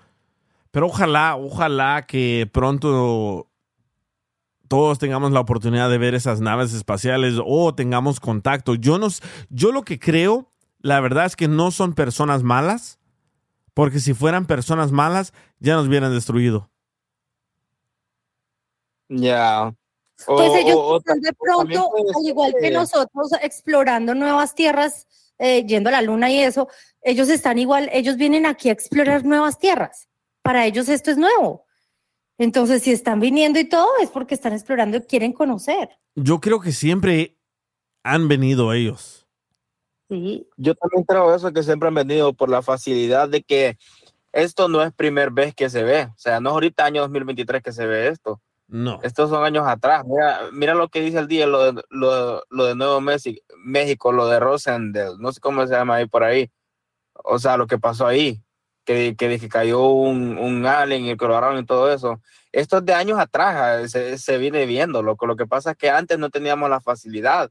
Pero 0.70 0.86
ojalá, 0.86 1.36
ojalá 1.36 2.04
que 2.06 2.48
pronto 2.52 3.48
todos 4.68 4.98
tengamos 4.98 5.32
la 5.32 5.40
oportunidad 5.40 5.90
de 5.90 5.98
ver 5.98 6.14
esas 6.14 6.40
naves 6.40 6.72
espaciales 6.74 7.34
o 7.44 7.74
tengamos 7.74 8.20
contacto. 8.20 8.74
Yo, 8.76 8.98
no, 8.98 9.08
yo 9.48 9.72
lo 9.72 9.82
que 9.82 9.98
creo, 9.98 10.48
la 10.78 11.00
verdad 11.00 11.26
es 11.26 11.34
que 11.36 11.48
no 11.48 11.70
son 11.72 11.92
personas 11.94 12.42
malas, 12.44 12.98
porque 13.74 13.98
si 13.98 14.14
fueran 14.14 14.46
personas 14.46 14.92
malas, 14.92 15.32
ya 15.58 15.74
nos 15.74 15.88
hubieran 15.88 16.12
destruido. 16.12 16.69
Ya. 19.10 19.74
O- 20.26 20.36
Pues 20.36 20.54
ellos 20.54 20.76
o- 20.76 20.98
están 20.98 21.20
de 21.20 21.32
pronto, 21.32 21.90
al 22.16 22.26
igual 22.26 22.52
que 22.54 22.68
que- 22.68 22.70
nosotros, 22.70 23.32
explorando 23.42 24.14
nuevas 24.14 24.54
tierras, 24.54 25.06
eh, 25.38 25.64
yendo 25.66 25.88
a 25.88 25.92
la 25.92 26.02
luna 26.02 26.30
y 26.30 26.38
eso, 26.40 26.68
ellos 27.02 27.28
están 27.28 27.58
igual, 27.58 27.88
ellos 27.92 28.16
vienen 28.16 28.46
aquí 28.46 28.68
a 28.68 28.72
explorar 28.72 29.24
nuevas 29.24 29.58
tierras. 29.58 30.08
Para 30.42 30.64
ellos 30.66 30.88
esto 30.88 31.10
es 31.10 31.16
nuevo. 31.18 31.66
Entonces, 32.38 32.82
si 32.82 32.92
están 32.92 33.20
viniendo 33.20 33.58
y 33.58 33.64
todo, 33.64 33.88
es 34.00 34.08
porque 34.10 34.34
están 34.34 34.52
explorando 34.52 34.96
y 34.98 35.02
quieren 35.02 35.32
conocer. 35.32 35.90
Yo 36.14 36.40
creo 36.40 36.60
que 36.60 36.72
siempre 36.72 37.36
han 38.02 38.28
venido 38.28 38.72
ellos. 38.72 39.26
Sí. 40.08 40.48
Yo 40.56 40.74
también 40.74 41.04
creo 41.04 41.34
eso 41.34 41.52
que 41.52 41.62
siempre 41.62 41.88
han 41.88 41.94
venido 41.94 42.32
por 42.32 42.48
la 42.48 42.62
facilidad 42.62 43.28
de 43.28 43.42
que 43.42 43.76
esto 44.32 44.68
no 44.68 44.82
es 44.82 44.92
primer 44.92 45.30
vez 45.30 45.54
que 45.54 45.68
se 45.70 45.82
ve. 45.82 46.04
O 46.04 46.14
sea, 46.18 46.40
no 46.40 46.50
es 46.50 46.54
ahorita 46.54 46.84
año 46.84 47.02
2023 47.02 47.62
que 47.62 47.72
se 47.72 47.86
ve 47.86 48.08
esto. 48.08 48.40
No. 48.72 49.00
Estos 49.02 49.28
son 49.30 49.44
años 49.44 49.66
atrás. 49.66 50.04
Mira, 50.06 50.40
mira 50.52 50.74
lo 50.74 50.88
que 50.88 51.00
dice 51.00 51.18
el 51.18 51.26
día, 51.26 51.46
lo 51.46 51.72
de, 51.72 51.82
lo, 51.90 52.44
lo 52.50 52.64
de 52.66 52.74
Nuevo 52.76 53.00
México, 53.00 53.42
México, 53.64 54.12
lo 54.12 54.28
de 54.28 54.38
Rosendale, 54.38 55.16
no 55.18 55.32
sé 55.32 55.40
cómo 55.40 55.66
se 55.66 55.74
llama 55.74 55.96
ahí 55.96 56.06
por 56.06 56.22
ahí. 56.22 56.50
O 57.24 57.38
sea, 57.38 57.56
lo 57.56 57.66
que 57.66 57.78
pasó 57.78 58.06
ahí, 58.06 58.40
que, 58.84 59.16
que, 59.16 59.38
que 59.38 59.48
cayó 59.48 59.86
un, 59.88 60.38
un 60.38 60.64
alien 60.66 61.04
y 61.06 61.16
que 61.16 61.24
lo 61.26 61.36
agarraron 61.36 61.58
y 61.58 61.66
todo 61.66 61.92
eso. 61.92 62.20
Esto 62.52 62.78
es 62.78 62.84
de 62.84 62.94
años 62.94 63.18
atrás, 63.18 63.54
ah, 63.56 63.88
se, 63.88 64.16
se 64.18 64.38
viene 64.38 64.64
viendo. 64.66 65.02
Lo, 65.02 65.16
lo 65.20 65.36
que 65.36 65.46
pasa 65.46 65.72
es 65.72 65.76
que 65.76 65.90
antes 65.90 66.18
no 66.18 66.30
teníamos 66.30 66.70
la 66.70 66.80
facilidad 66.80 67.50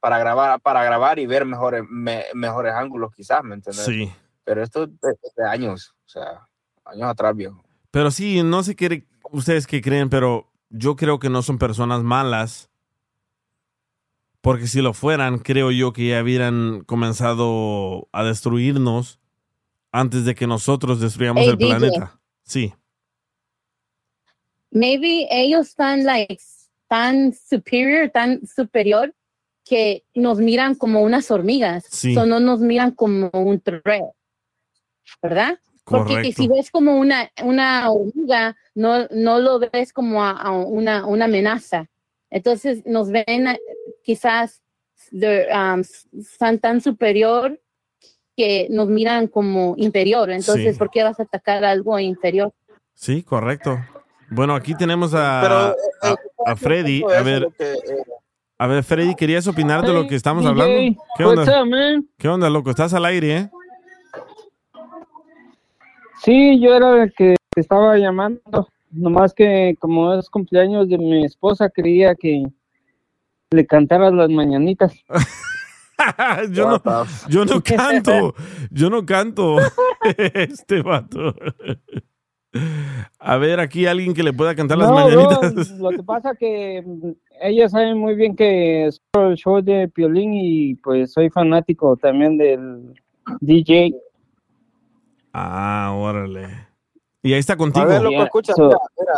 para 0.00 0.18
grabar, 0.18 0.60
para 0.60 0.84
grabar 0.84 1.18
y 1.18 1.26
ver 1.26 1.44
mejores, 1.44 1.82
me- 1.88 2.26
mejores 2.34 2.74
ángulos, 2.74 3.12
quizás, 3.14 3.42
¿me 3.42 3.54
entiendes? 3.56 3.84
Sí. 3.84 4.12
Pero 4.44 4.62
esto 4.62 4.84
es 4.84 4.90
de, 5.00 5.14
de 5.36 5.48
años, 5.48 5.94
o 6.06 6.08
sea, 6.08 6.46
años 6.84 7.08
atrás, 7.10 7.34
viejo. 7.34 7.62
Pero 7.90 8.10
sí, 8.10 8.42
no 8.42 8.62
sé 8.62 8.76
qué 8.76 9.04
ustedes 9.30 9.66
qué 9.66 9.82
creen, 9.82 10.08
pero 10.08 10.47
yo 10.70 10.96
creo 10.96 11.18
que 11.18 11.30
no 11.30 11.42
son 11.42 11.58
personas 11.58 12.02
malas. 12.02 12.70
Porque 14.40 14.66
si 14.68 14.80
lo 14.80 14.94
fueran, 14.94 15.38
creo 15.40 15.70
yo 15.72 15.92
que 15.92 16.08
ya 16.08 16.22
hubieran 16.22 16.82
comenzado 16.84 18.08
a 18.12 18.22
destruirnos 18.24 19.18
antes 19.90 20.24
de 20.24 20.34
que 20.34 20.46
nosotros 20.46 21.00
destruyamos 21.00 21.42
Hey, 21.44 21.50
el 21.50 21.56
DJ. 21.58 21.68
planeta. 21.76 22.20
Sí. 22.44 22.72
maybe 24.70 25.26
ellos 25.30 25.68
están 25.68 26.04
like 26.04 26.38
tan 26.88 27.32
superior, 27.34 28.10
tan 28.10 28.46
superior 28.46 29.14
que 29.64 30.04
nos 30.14 30.38
miran 30.38 30.74
como 30.74 31.02
unas 31.02 31.30
hormigas, 31.30 31.84
Sí. 31.90 32.14
so 32.14 32.24
no 32.26 32.38
nos 32.40 32.60
miran 32.60 32.90
como 32.92 33.30
un 33.32 33.60
threat, 33.60 34.04
¿verdad? 35.22 35.58
Porque 35.88 36.32
si 36.32 36.48
ves 36.48 36.70
como 36.70 36.98
una, 36.98 37.30
una 37.42 37.90
hormiga, 37.90 38.56
no, 38.74 39.06
no 39.10 39.38
lo 39.38 39.58
ves 39.58 39.92
como 39.92 40.22
a, 40.22 40.30
a 40.32 40.52
una, 40.52 41.06
una 41.06 41.24
amenaza. 41.26 41.88
Entonces 42.30 42.84
nos 42.84 43.10
ven 43.10 43.48
eh, 43.48 43.58
quizás 44.02 44.60
de, 45.10 45.46
um, 45.52 45.82
son 46.38 46.58
tan 46.58 46.80
superior 46.80 47.58
que 48.36 48.68
nos 48.70 48.88
miran 48.88 49.26
como 49.26 49.74
inferior. 49.78 50.30
Entonces, 50.30 50.74
Sí. 50.74 50.78
¿por 50.78 50.90
qué 50.90 51.02
vas 51.02 51.18
a 51.18 51.24
atacar 51.24 51.64
algo 51.64 51.98
inferior? 51.98 52.52
Sí, 52.94 53.22
correcto. 53.22 53.78
Bueno, 54.30 54.54
aquí 54.54 54.74
tenemos 54.74 55.14
a, 55.14 55.40
Pero, 55.42 55.76
a, 56.02 56.52
a 56.52 56.56
Freddy. 56.56 57.02
A 57.02 57.22
ver, 57.22 57.48
a 58.58 58.66
ver, 58.66 58.84
Freddy, 58.84 59.14
¿querías 59.14 59.46
opinar 59.46 59.84
de 59.86 59.92
lo 59.92 60.06
que 60.06 60.14
estamos 60.14 60.44
hablando? 60.44 60.96
¿Qué 61.16 61.24
onda? 61.24 61.64
¿Qué 62.18 62.28
onda, 62.28 62.50
loco? 62.50 62.70
Estás 62.70 62.92
al 62.92 63.04
aire, 63.06 63.36
¿eh? 63.36 63.50
Sí, 66.22 66.60
yo 66.60 66.74
era 66.74 67.02
el 67.04 67.12
que 67.12 67.36
te 67.54 67.60
estaba 67.60 67.96
llamando. 67.96 68.68
Nomás 68.90 69.34
que 69.34 69.74
como 69.78 70.14
es 70.14 70.28
cumpleaños 70.30 70.88
de 70.88 70.98
mi 70.98 71.24
esposa, 71.24 71.68
quería 71.70 72.14
que 72.14 72.44
le 73.50 73.66
cantaras 73.66 74.12
las 74.12 74.30
mañanitas. 74.30 74.94
yo, 76.52 76.68
no, 76.70 76.82
yo 77.28 77.44
no 77.44 77.60
canto. 77.64 78.34
Yo 78.70 78.90
no 78.90 79.04
canto. 79.04 79.56
este 80.34 80.82
vato. 80.82 81.34
A 83.18 83.36
ver, 83.36 83.60
aquí 83.60 83.86
alguien 83.86 84.14
que 84.14 84.22
le 84.22 84.32
pueda 84.32 84.54
cantar 84.54 84.78
las 84.78 84.88
No, 84.88 84.94
mañanitas. 84.94 85.78
bro, 85.78 85.90
lo 85.90 85.96
que 85.96 86.02
pasa 86.02 86.34
que 86.34 86.82
ella 87.42 87.68
sabe 87.68 87.94
muy 87.94 88.14
bien 88.14 88.34
que 88.34 88.86
es 88.86 89.00
el 89.12 89.34
show 89.36 89.60
de 89.60 89.88
Piolín 89.88 90.32
y 90.34 90.74
pues 90.76 91.12
soy 91.12 91.28
fanático 91.30 91.96
también 91.96 92.38
del 92.38 92.94
DJ. 93.40 93.94
Ah, 95.32 95.92
órale. 95.96 96.66
Y 97.22 97.32
ahí 97.32 97.38
está 97.40 97.56
contigo. 97.56 97.84
A 97.84 97.88
ver, 97.88 98.02
loco, 98.02 98.22
escucha, 98.22 98.54
so- 98.54 98.66
mira, 98.68 98.78
mira. 98.98 99.14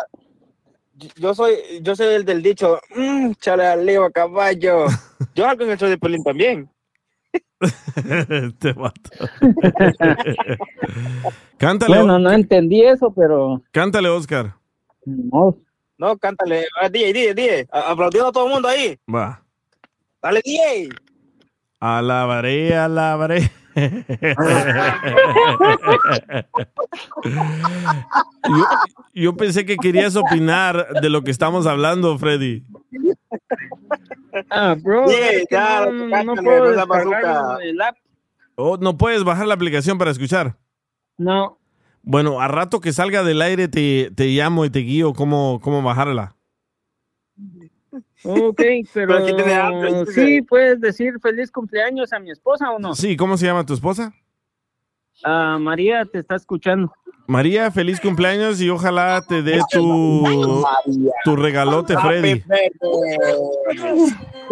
Yo 1.17 1.35
soy, 1.35 1.55
yo 1.83 1.97
soy 1.97 2.15
el 2.15 2.25
del 2.27 2.43
dicho, 2.43 2.79
mmm, 2.95 3.33
chale 3.41 3.67
al 3.67 3.87
lío, 3.87 4.11
caballo. 4.11 4.85
Yo 5.35 5.49
algo 5.49 5.65
en 5.65 5.71
el 5.71 5.79
show 5.79 5.89
de 5.89 5.97
Pelín 5.99 6.23
también. 6.23 6.69
este 8.29 8.73
vato. 8.75 9.11
Cántale. 11.59 11.97
Bueno, 11.99 12.19
no 12.19 12.31
entendí 12.33 12.83
eso, 12.83 13.13
pero 13.15 13.63
Cántale, 13.71 14.09
Oscar. 14.09 14.55
no. 15.05 15.57
No, 15.99 16.17
cántale. 16.17 16.67
Ah, 16.81 16.89
DJ, 16.89 17.13
DJ, 17.13 17.35
DJ. 17.35 17.69
A- 17.71 17.91
Aplaudiendo 17.91 18.29
a 18.31 18.33
todo 18.33 18.47
el 18.47 18.53
mundo 18.55 18.69
ahí. 18.69 18.99
Va. 19.15 19.43
Dale, 20.23 20.41
DJ. 20.43 20.89
Alabaré, 21.79 22.75
alabaré. 22.75 23.51
Yo, 28.45 28.65
yo 29.15 29.37
pensé 29.37 29.65
que 29.65 29.77
querías 29.77 30.17
opinar 30.17 30.89
de 31.01 31.09
lo 31.09 31.23
que 31.23 31.31
estamos 31.31 31.67
hablando, 31.67 32.19
Freddy. 32.19 32.65
Ah, 34.51 34.77
bro, 34.81 35.09
Sí, 35.09 35.15
es 35.15 35.47
que 35.49 35.55
ya, 35.55 35.87
no, 36.25 36.35
puedo 36.37 36.81
app. 36.81 37.97
Oh, 38.57 38.77
¿No 38.77 38.97
puedes 38.97 39.25
bajar 39.25 39.47
la 39.47 39.55
aplicación 39.55 39.99
para 39.99 40.11
escuchar? 40.11 40.59
No. 41.17 41.59
Bueno, 42.03 42.41
a 42.41 42.49
rato 42.49 42.81
que 42.81 42.93
salga 42.93 43.23
del 43.23 43.43
aire 43.43 43.69
te, 43.69 44.11
te 44.15 44.27
llamo 44.27 44.65
y 44.65 44.71
te 44.71 44.81
guío 44.81 45.13
cómo, 45.13 45.61
cómo 45.63 45.83
bajarla. 45.83 46.37
Ok, 48.25 48.61
pero, 48.95 49.25
tiene 49.25 49.43
tiene- 49.45 50.07
sí, 50.07 50.43
puedes 50.43 50.81
decir 50.81 51.15
feliz 51.21 51.51
cumpleaños 51.51 52.13
a 52.13 52.19
mi 52.19 52.31
esposa 52.31 52.71
o 52.71 52.79
no. 52.79 52.95
Sí, 52.95 53.17
¿cómo 53.17 53.37
se 53.37 53.47
llama 53.47 53.65
tu 53.67 53.75
esposa? 53.75 54.13
Ah, 55.25 55.59
María 55.61 56.05
te 56.07 56.19
está 56.19 56.37
escuchando. 56.37 56.93
María, 57.27 57.71
feliz 57.71 58.01
cumpleaños 58.01 58.61
y 58.61 58.71
ojalá 58.71 59.23
te 59.29 59.43
dé 59.43 59.61
tu, 59.71 60.27
tu 61.25 61.37
regalote, 61.37 61.97
Freddy. 61.97 62.43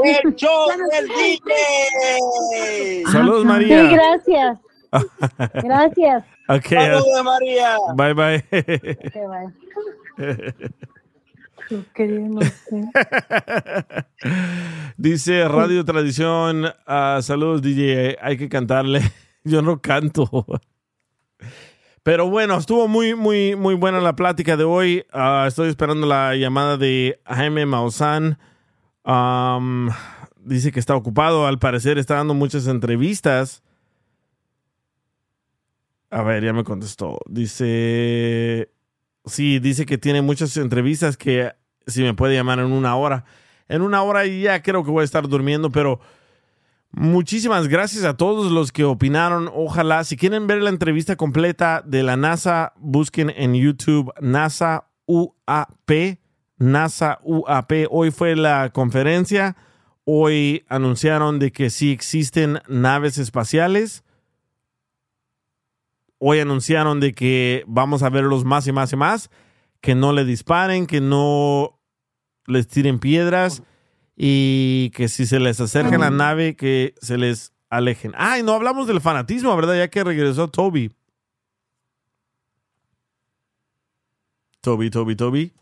El 0.04 0.34
show 0.36 0.68
del 0.92 1.08
DJ. 1.08 3.02
Saludos, 3.10 3.42
Sí, 3.42 3.48
María. 3.48 3.82
gracias. 3.90 4.58
Gracias. 5.64 6.24
Ok, 6.48 6.66
Saludos, 6.66 7.24
María. 7.24 7.76
bye 7.94 8.14
bye. 8.14 8.44
Dice 14.96 15.48
Radio 15.48 15.84
Tradición, 15.84 16.66
ah, 16.86 17.20
saludos 17.22 17.62
DJ, 17.62 18.16
hay 18.20 18.36
que 18.36 18.48
cantarle. 18.48 19.00
Yo 19.44 19.62
no 19.62 19.80
canto. 19.80 20.46
Pero 22.02 22.28
bueno, 22.28 22.56
estuvo 22.56 22.88
muy, 22.88 23.14
muy, 23.14 23.54
muy 23.54 23.74
buena 23.74 24.00
la 24.00 24.16
plática 24.16 24.56
de 24.56 24.64
hoy. 24.64 25.04
Ah, 25.12 25.44
estoy 25.46 25.68
esperando 25.68 26.06
la 26.06 26.34
llamada 26.36 26.76
de 26.76 27.20
Jaime 27.26 27.66
Maussan. 27.66 28.38
Dice 30.38 30.72
que 30.72 30.80
está 30.80 30.96
ocupado, 30.96 31.46
al 31.46 31.58
parecer 31.58 31.98
está 31.98 32.14
dando 32.14 32.34
muchas 32.34 32.66
entrevistas. 32.66 33.62
A 36.10 36.22
ver, 36.22 36.42
ya 36.42 36.54
me 36.54 36.64
contestó. 36.64 37.18
Dice, 37.28 38.70
sí, 39.28 39.58
dice 39.58 39.86
que 39.86 39.98
tiene 39.98 40.22
muchas 40.22 40.56
entrevistas 40.56 41.16
que 41.16 41.52
si 41.86 42.02
me 42.02 42.14
puede 42.14 42.34
llamar 42.34 42.58
en 42.58 42.72
una 42.72 42.96
hora. 42.96 43.24
En 43.68 43.82
una 43.82 44.02
hora 44.02 44.26
ya 44.26 44.62
creo 44.62 44.84
que 44.84 44.90
voy 44.90 45.02
a 45.02 45.04
estar 45.04 45.28
durmiendo, 45.28 45.70
pero 45.70 46.00
muchísimas 46.90 47.68
gracias 47.68 48.04
a 48.04 48.16
todos 48.16 48.50
los 48.50 48.72
que 48.72 48.84
opinaron. 48.84 49.50
Ojalá, 49.52 50.04
si 50.04 50.16
quieren 50.16 50.46
ver 50.46 50.62
la 50.62 50.70
entrevista 50.70 51.16
completa 51.16 51.82
de 51.84 52.02
la 52.02 52.16
NASA, 52.16 52.72
busquen 52.76 53.30
en 53.30 53.54
YouTube 53.54 54.12
NASA 54.20 54.88
UAP. 55.06 56.18
NASA 56.58 57.18
UAP. 57.22 57.72
Hoy 57.90 58.10
fue 58.10 58.36
la 58.36 58.70
conferencia. 58.72 59.56
Hoy 60.04 60.64
anunciaron 60.68 61.38
de 61.38 61.52
que 61.52 61.70
sí 61.70 61.92
existen 61.92 62.60
naves 62.68 63.18
espaciales. 63.18 64.04
Hoy 66.18 66.40
anunciaron 66.40 67.00
de 67.00 67.12
que 67.12 67.64
vamos 67.66 68.02
a 68.02 68.10
verlos 68.10 68.44
más 68.44 68.66
y 68.66 68.72
más 68.72 68.92
y 68.92 68.96
más. 68.96 69.30
Que 69.80 69.94
no 69.94 70.12
le 70.12 70.24
disparen, 70.24 70.86
que 70.86 71.00
no 71.00 71.80
les 72.46 72.66
tiren 72.66 72.98
piedras 72.98 73.62
y 74.16 74.90
que 74.90 75.06
si 75.08 75.26
se 75.26 75.38
les 75.38 75.60
acerca 75.60 75.96
la 75.96 76.10
nave, 76.10 76.56
que 76.56 76.94
se 77.00 77.16
les 77.16 77.52
alejen. 77.70 78.12
Ay, 78.16 78.42
no 78.42 78.52
hablamos 78.52 78.88
del 78.88 79.00
fanatismo, 79.00 79.54
¿verdad? 79.54 79.76
Ya 79.76 79.88
que 79.88 80.02
regresó 80.02 80.48
Toby. 80.48 80.90
Toby, 84.60 84.90
Toby, 84.90 85.14
Toby. 85.14 85.52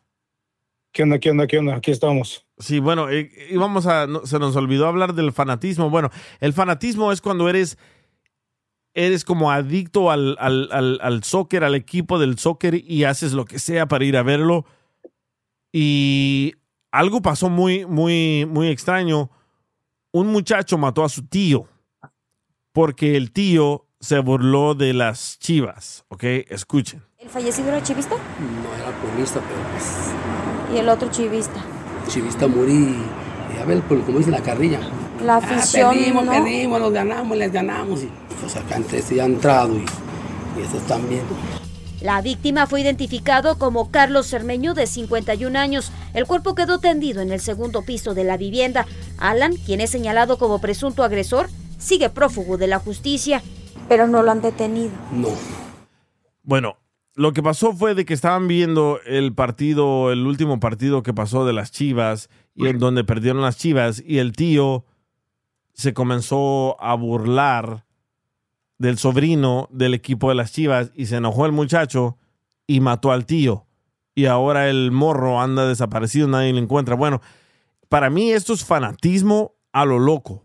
¿Qué 0.93 1.03
onda, 1.03 1.19
qué 1.19 1.31
onda, 1.31 1.47
qué 1.47 1.59
onda? 1.59 1.77
Aquí 1.77 1.91
estamos. 1.91 2.47
Sí, 2.59 2.79
bueno, 2.79 3.11
eh, 3.11 3.31
íbamos 3.51 3.87
a, 3.87 4.07
no, 4.07 4.25
se 4.25 4.39
nos 4.39 4.57
olvidó 4.57 4.87
hablar 4.87 5.13
del 5.13 5.33
fanatismo. 5.33 5.91
Bueno, 5.91 6.11
el 6.41 6.55
fanatismo 6.55 7.13
es 7.13 7.21
cuando 7.21 7.51
eres, 7.51 7.77
eres 8.97 9.25
como 9.25 9.53
adicto 9.53 10.11
al, 10.11 10.37
al, 10.41 10.69
al, 10.73 10.99
al 11.03 11.23
soccer, 11.23 11.63
al 11.63 11.75
equipo 11.75 12.19
del 12.19 12.39
soccer 12.39 12.75
y 12.75 13.05
haces 13.05 13.35
lo 13.35 13.45
que 13.45 13.59
sea 13.59 13.87
para 13.87 14.05
ir 14.07 14.17
a 14.17 14.23
verlo. 14.23 14.65
Y 15.71 16.55
algo 16.91 17.21
pasó 17.21 17.51
muy, 17.51 17.85
muy, 17.85 18.47
muy 18.49 18.69
extraño. 18.69 19.31
Un 20.13 20.29
muchacho 20.29 20.79
mató 20.79 21.05
a 21.05 21.11
su 21.11 21.27
tío 21.27 21.69
porque 22.73 23.17
el 23.17 23.33
tío 23.33 23.87
se 24.01 24.19
burló 24.21 24.75
de 24.75 24.95
las 24.95 25.39
chivas. 25.39 26.05
¿Ok? 26.09 26.25
Escuchen. 26.49 27.03
¿El 27.19 27.29
fallecido 27.29 27.69
era 27.69 27.83
chivista? 27.83 28.15
No 28.17 28.75
era 28.75 28.91
porrista, 29.03 29.41
pero 29.41 29.61
pues 29.73 30.75
Y 30.75 30.79
el 30.79 30.89
otro 30.89 31.11
chivista. 31.11 31.63
chivista 32.09 32.47
morí. 32.47 32.97
Y 33.55 33.59
a 33.61 33.65
ver, 33.67 33.83
pues, 33.83 34.03
como 34.05 34.19
dice 34.19 34.31
la 34.31 34.43
carrilla. 34.43 34.81
La 35.25 35.35
Ah, 35.35 35.39
afición, 35.39 35.95
perdimos, 35.95 36.25
¿no? 36.25 36.33
perdimos, 36.33 36.81
nos 36.81 36.93
ganamos, 36.93 37.37
les 37.37 37.53
ganamos. 37.53 38.03
Y 38.03 38.09
pues 38.41 38.57
acá 38.57 38.77
entre 38.77 39.01
ya 39.03 39.25
han 39.25 39.33
entrado 39.35 39.75
y, 39.77 39.85
y 40.59 40.63
estos 40.63 40.83
también. 40.87 41.23
La 42.03 42.21
víctima 42.21 42.67
fue 42.67 42.83
identificado 42.83 43.59
como 43.59 43.91
Carlos 43.91 44.27
Cermeño, 44.27 44.75
de 44.75 44.87
51 44.87 45.59
años. 45.59 45.91
El 46.15 46.27
cuerpo 46.27 46.55
quedó 46.55 46.79
tendido 46.79 47.23
en 47.23 47.33
el 47.33 47.41
segundo 47.41 47.83
piso 47.83 48.15
de 48.15 48.25
la 48.25 48.37
vivienda. 48.37 48.87
Alan, 49.19 49.55
quien 49.57 49.81
es 49.81 49.91
señalado 49.91 50.39
como 50.39 50.61
presunto 50.61 51.03
agresor, 51.03 51.49
sigue 51.79 52.11
prófugo 52.11 52.59
de 52.59 52.67
la 52.67 52.79
justicia. 52.79 53.43
Pero 53.89 54.07
no 54.07 54.23
lo 54.23 54.31
han 54.31 54.43
detenido. 54.43 54.91
No. 55.11 55.29
Bueno, 56.43 56.77
lo 57.15 57.33
que 57.33 57.43
pasó 57.43 57.73
fue 57.73 57.95
de 57.95 58.05
que 58.05 58.15
estaban 58.15 58.47
viendo 58.47 59.01
el 59.07 59.33
partido, 59.35 60.13
el 60.13 60.27
último 60.27 60.61
partido 60.61 61.03
que 61.03 61.15
pasó 61.15 61.47
de 61.47 61.55
las 61.55 61.73
Chivas 61.73 62.29
y 62.55 62.67
en 62.69 62.79
donde 62.79 63.05
perdieron 63.05 63.41
las 63.43 63.57
Chivas 63.57 64.03
y 64.07 64.19
el 64.19 64.33
tío 64.33 64.85
se 65.77 65.93
comenzó 65.93 66.83
a 66.83 66.95
burlar 66.95 67.85
del 68.79 68.97
sobrino 68.97 69.69
del 69.71 69.93
equipo 69.93 70.31
de 70.31 70.35
las 70.35 70.53
Chivas 70.53 70.91
y 70.95 71.05
se 71.07 71.17
enojó 71.17 71.45
el 71.45 71.53
muchacho 71.53 72.17
y 72.67 72.81
mató 72.81 73.13
al 73.13 73.27
tío. 73.27 73.67
Y 74.15 74.25
ahora 74.25 74.71
el 74.71 74.91
morro 74.91 75.39
anda 75.39 75.69
desaparecido, 75.69 76.29
nadie 76.29 76.55
lo 76.55 76.61
encuentra. 76.61 76.95
Bueno, 76.95 77.21
para 77.91 78.09
mí 78.09 78.33
esto 78.33 78.55
es 78.55 78.65
fanatismo 78.65 79.55
a 79.73 79.85
lo 79.85 79.99
loco. 79.99 80.45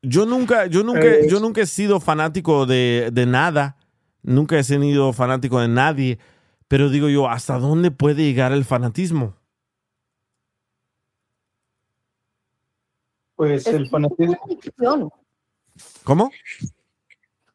Yo 0.00 0.24
nunca, 0.24 0.64
yo 0.66 0.82
nunca, 0.82 1.04
Eh, 1.04 1.26
yo 1.28 1.40
nunca 1.40 1.60
he 1.60 1.66
sido 1.66 2.00
fanático 2.00 2.64
de, 2.64 3.10
de 3.12 3.26
nada. 3.26 3.76
Nunca 4.22 4.58
he 4.58 4.64
sido 4.64 5.12
fanático 5.12 5.60
de 5.60 5.68
nadie. 5.68 6.18
Pero 6.68 6.88
digo 6.88 7.10
yo, 7.10 7.28
¿hasta 7.28 7.58
dónde 7.58 7.90
puede 7.90 8.24
llegar 8.24 8.52
el 8.52 8.64
fanatismo? 8.64 9.34
Pues 13.38 13.68
el 13.68 13.88
fanatismo. 13.88 14.36
adicción. 14.44 15.10
¿Cómo? 16.02 16.28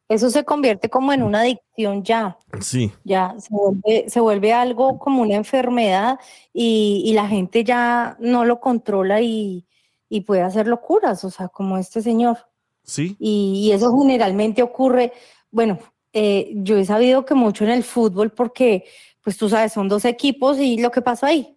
Eso 0.08 0.30
se 0.30 0.42
convierte 0.42 0.88
como 0.88 1.12
en 1.12 1.22
una 1.22 1.40
adicción 1.40 2.02
ya. 2.02 2.38
Sí. 2.62 2.90
Ya 3.04 3.34
se 3.38 3.50
vuelve, 3.50 4.08
se 4.08 4.18
vuelve 4.18 4.54
algo 4.54 4.98
como 4.98 5.20
una 5.20 5.34
enfermedad 5.34 6.18
y, 6.54 7.02
y 7.04 7.12
la 7.12 7.28
gente 7.28 7.64
ya 7.64 8.16
no 8.18 8.46
lo 8.46 8.60
controla 8.60 9.20
y, 9.20 9.66
y 10.08 10.22
puede 10.22 10.40
hacer 10.40 10.68
locuras, 10.68 11.22
o 11.22 11.30
sea, 11.30 11.48
como 11.48 11.76
este 11.76 12.00
señor. 12.00 12.38
Sí. 12.82 13.16
Y, 13.18 13.66
y 13.66 13.72
eso 13.72 13.94
generalmente 13.98 14.62
ocurre, 14.62 15.12
bueno, 15.50 15.78
eh, 16.14 16.50
yo 16.56 16.78
he 16.78 16.86
sabido 16.86 17.26
que 17.26 17.34
mucho 17.34 17.64
en 17.64 17.70
el 17.70 17.84
fútbol 17.84 18.30
porque, 18.30 18.84
pues 19.22 19.36
tú 19.36 19.50
sabes, 19.50 19.74
son 19.74 19.88
dos 19.88 20.06
equipos 20.06 20.58
y 20.58 20.78
lo 20.78 20.90
que 20.90 21.02
pasó 21.02 21.26
ahí. 21.26 21.53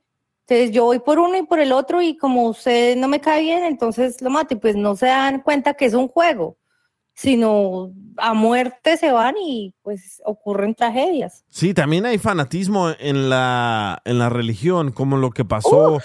Entonces 0.50 0.72
yo 0.72 0.86
voy 0.86 1.00
por 1.00 1.20
uno 1.20 1.38
y 1.38 1.44
por 1.44 1.60
el 1.60 1.74
otro 1.74 2.02
y 2.02 2.16
como 2.16 2.48
usted 2.48 2.96
no 2.96 3.10
me 3.10 3.20
cae 3.20 3.42
bien, 3.42 3.66
entonces 3.66 4.22
lo 4.22 4.30
mato 4.30 4.54
y 4.54 4.58
pues 4.58 4.78
no 4.78 4.96
se 4.96 5.08
dan 5.08 5.42
cuenta 5.42 5.74
que 5.74 5.84
es 5.84 5.94
un 5.94 6.08
juego, 6.08 6.58
sino 7.14 7.92
a 8.16 8.34
muerte 8.34 8.96
se 8.96 9.12
van 9.12 9.36
y 9.38 9.74
pues 9.82 10.22
ocurren 10.24 10.74
tragedias. 10.74 11.44
Sí, 11.50 11.74
también 11.74 12.06
hay 12.06 12.18
fanatismo 12.18 12.92
en 12.98 13.30
la, 13.30 14.02
en 14.06 14.20
la 14.20 14.30
religión, 14.30 14.94
como 14.94 15.18
lo 15.18 15.32
que 15.32 15.44
pasó 15.44 16.00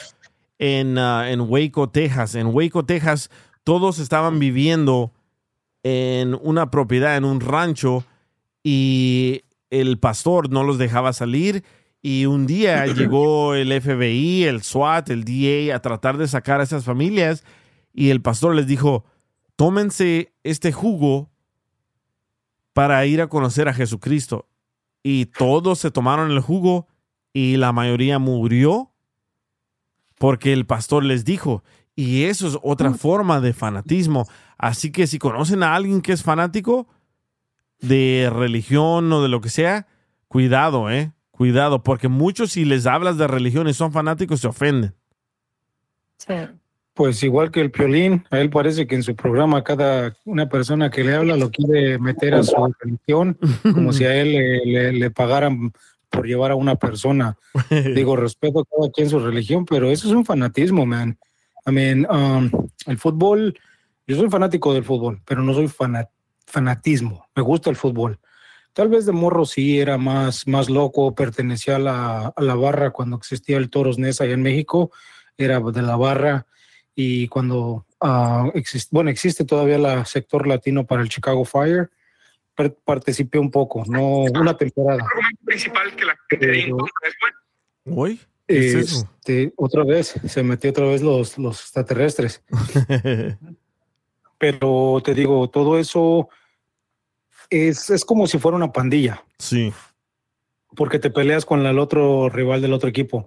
en, 0.59 0.99
ah, 0.99 1.31
en 1.31 1.43
Waco, 1.43 1.91
Texas. 1.91 2.35
En 2.35 2.49
Waco, 2.49 2.85
Texas, 2.85 3.31
todos 3.63 4.01
estaban 4.01 4.41
viviendo 4.41 5.13
en 5.85 6.35
una 6.43 6.69
propiedad, 6.69 7.17
en 7.17 7.25
un 7.25 7.41
rancho, 7.41 8.05
y 8.65 9.43
el 9.71 9.99
pastor 9.99 10.51
no 10.51 10.65
los 10.65 10.79
dejaba 10.79 11.13
salir. 11.13 11.63
Y 12.03 12.27
un 12.27 12.47
día 12.47 12.85
llegó 12.87 13.55
el 13.55 13.81
FBI, 13.81 14.43
el 14.43 14.65
SWAT, 14.65 15.11
el 15.11 15.25
DA 15.25 15.77
a 15.77 15.81
tratar 15.81 16.19
de 16.19 16.27
sacar 16.27 16.61
a 16.61 16.65
esas 16.65 16.85
familias. 16.85 17.45
Y 17.95 18.11
el 18.11 18.21
pastor 18.21 18.57
les 18.57 18.67
dijo, 18.67 19.05
tómense 19.55 20.33
este 20.43 20.73
jugo 20.73 21.31
para 22.73 23.07
ir 23.07 23.21
a 23.21 23.29
conocer 23.29 23.69
a 23.69 23.75
Jesucristo. 23.75 24.49
Y 25.05 25.27
todos 25.27 25.79
se 25.79 25.93
tomaron 25.93 26.33
el 26.33 26.41
jugo 26.41 26.89
y 27.33 27.57
la 27.57 27.73
mayoría 27.73 28.19
murió 28.19 28.91
porque 30.19 30.53
el 30.53 30.67
pastor 30.67 31.05
les 31.05 31.25
dijo. 31.25 31.63
Y 31.95 32.25
eso 32.25 32.49
es 32.49 32.59
otra 32.63 32.93
forma 32.95 33.41
de 33.41 33.53
fanatismo. 33.53 34.27
Así 34.59 34.91
que 34.91 35.07
si 35.07 35.19
conocen 35.19 35.63
a 35.63 35.77
alguien 35.77 36.01
que 36.01 36.13
es 36.13 36.25
fanático 36.25 36.89
de 37.81 38.29
religión 38.33 39.13
o 39.13 39.23
de 39.23 39.29
lo 39.29 39.41
que 39.41 39.51
sea, 39.51 39.87
cuidado, 40.27 40.91
¿eh? 40.91 41.13
Cuidado, 41.33 41.83
porque 41.83 42.07
muchos 42.09 42.53
si 42.53 42.65
les 42.65 42.87
hablas 42.87 43.19
de 43.19 43.27
religión 43.27 43.67
y 43.69 43.75
son 43.75 43.91
fanáticos 43.91 44.41
se 44.41 44.47
ofenden. 44.49 44.95
Pues 46.95 47.23
igual 47.23 47.51
que 47.51 47.61
el 47.63 47.71
Piolín, 47.71 48.25
a 48.31 48.39
él 48.39 48.51
parece 48.51 48.87
que 48.87 48.95
en 48.95 49.03
su 49.03 49.17
programa 49.17 49.65
cada 49.65 50.15
una 50.27 50.49
persona 50.49 50.91
que 50.91 51.03
le 51.03 51.15
habla 51.15 51.37
lo 51.37 51.51
quiere 51.51 51.99
meter 51.99 52.35
a 52.35 52.43
su 52.43 52.55
religión, 52.81 53.39
como 53.63 53.93
si 53.95 54.05
a 54.05 54.15
él 54.15 54.33
le, 54.33 54.59
le- 54.67 54.93
le 54.93 55.11
pagaran 55.11 55.73
por 56.11 56.27
llevar 56.27 56.51
a 56.51 56.55
una 56.55 56.77
persona. 56.77 57.37
Digo, 57.97 58.15
respeto 58.15 58.61
a 58.61 58.65
cada 58.67 58.93
quien 58.93 59.09
su 59.09 59.19
religión, 59.19 59.65
pero 59.65 59.91
eso 59.91 60.07
es 60.07 60.13
un 60.15 60.25
fanatismo, 60.27 60.85
man. 60.85 61.19
I 61.67 61.73
mean, 61.73 62.07
um, 62.11 62.51
el 62.87 62.99
fútbol, 62.99 63.59
yo 64.07 64.17
soy 64.17 64.29
fanático 64.29 64.75
del 64.75 64.85
fútbol, 64.85 65.23
pero 65.25 65.43
no 65.43 65.55
soy 65.55 65.69
fana- 65.69 66.11
fanatismo. 66.47 67.25
Me 67.35 67.43
gusta 67.43 67.71
el 67.71 67.77
fútbol. 67.77 68.19
Tal 68.73 68.89
vez 68.89 69.05
de 69.05 69.13
morro 69.13 69.45
sí 69.45 69.79
era 69.81 69.99
más, 69.99 70.47
más 70.47 70.71
loco, 70.71 71.15
pertenecía 71.15 71.77
a 71.77 71.79
la, 71.79 72.27
a 72.35 72.43
la 72.43 72.55
barra 72.55 72.91
cuando 72.91 73.17
existía 73.17 73.59
el 73.59 73.69
Toros 73.69 73.99
Nesa 73.99 74.25
allá 74.25 74.33
en 74.35 74.43
México, 74.43 74.91
era 75.37 75.61
de 75.61 75.83
la 75.83 75.97
barra 75.97 76.47
y 76.95 77.29
cuando 77.29 77.87
exist- 78.55 78.89
bueno, 78.91 79.11
existe 79.11 79.45
todavía 79.45 79.77
el 79.77 80.07
sector 80.07 80.47
latino 80.47 80.87
para 80.87 81.03
el 81.03 81.09
Chicago 81.09 81.45
Fire, 81.45 81.91
par- 82.55 82.75
participé 82.85 83.39
un 83.39 83.51
poco, 83.51 83.85
no 83.87 84.21
una 84.23 84.57
temporada. 84.57 85.05
principal 85.45 85.95
que 85.95 86.05
la 86.05 86.17
Pero, 86.29 86.77
¿Uy? 87.85 88.21
¿Qué 88.47 88.59
es 88.59 88.75
eso? 88.75 89.09
este, 89.19 89.53
otra 89.57 89.85
vez, 89.85 90.15
se 90.27 90.43
metió 90.43 90.71
otra 90.71 90.87
vez 90.87 91.01
los, 91.03 91.39
los 91.39 91.61
extraterrestres. 91.61 92.43
Pero 94.39 95.01
te 95.05 95.15
digo, 95.15 95.49
todo 95.49 95.79
eso 95.79 96.29
es, 97.53 97.91
es 97.91 98.05
como 98.05 98.27
si 98.27 98.39
fuera 98.39 98.57
una 98.57 98.73
pandilla. 98.73 99.25
Sí. 99.39 99.73
Porque 100.75 100.99
te 100.99 101.11
peleas 101.11 101.45
con 101.45 101.65
el 101.67 101.79
otro 101.79 102.29
rival 102.29 102.63
del 102.63 102.73
otro 102.73 102.89
equipo. 102.89 103.27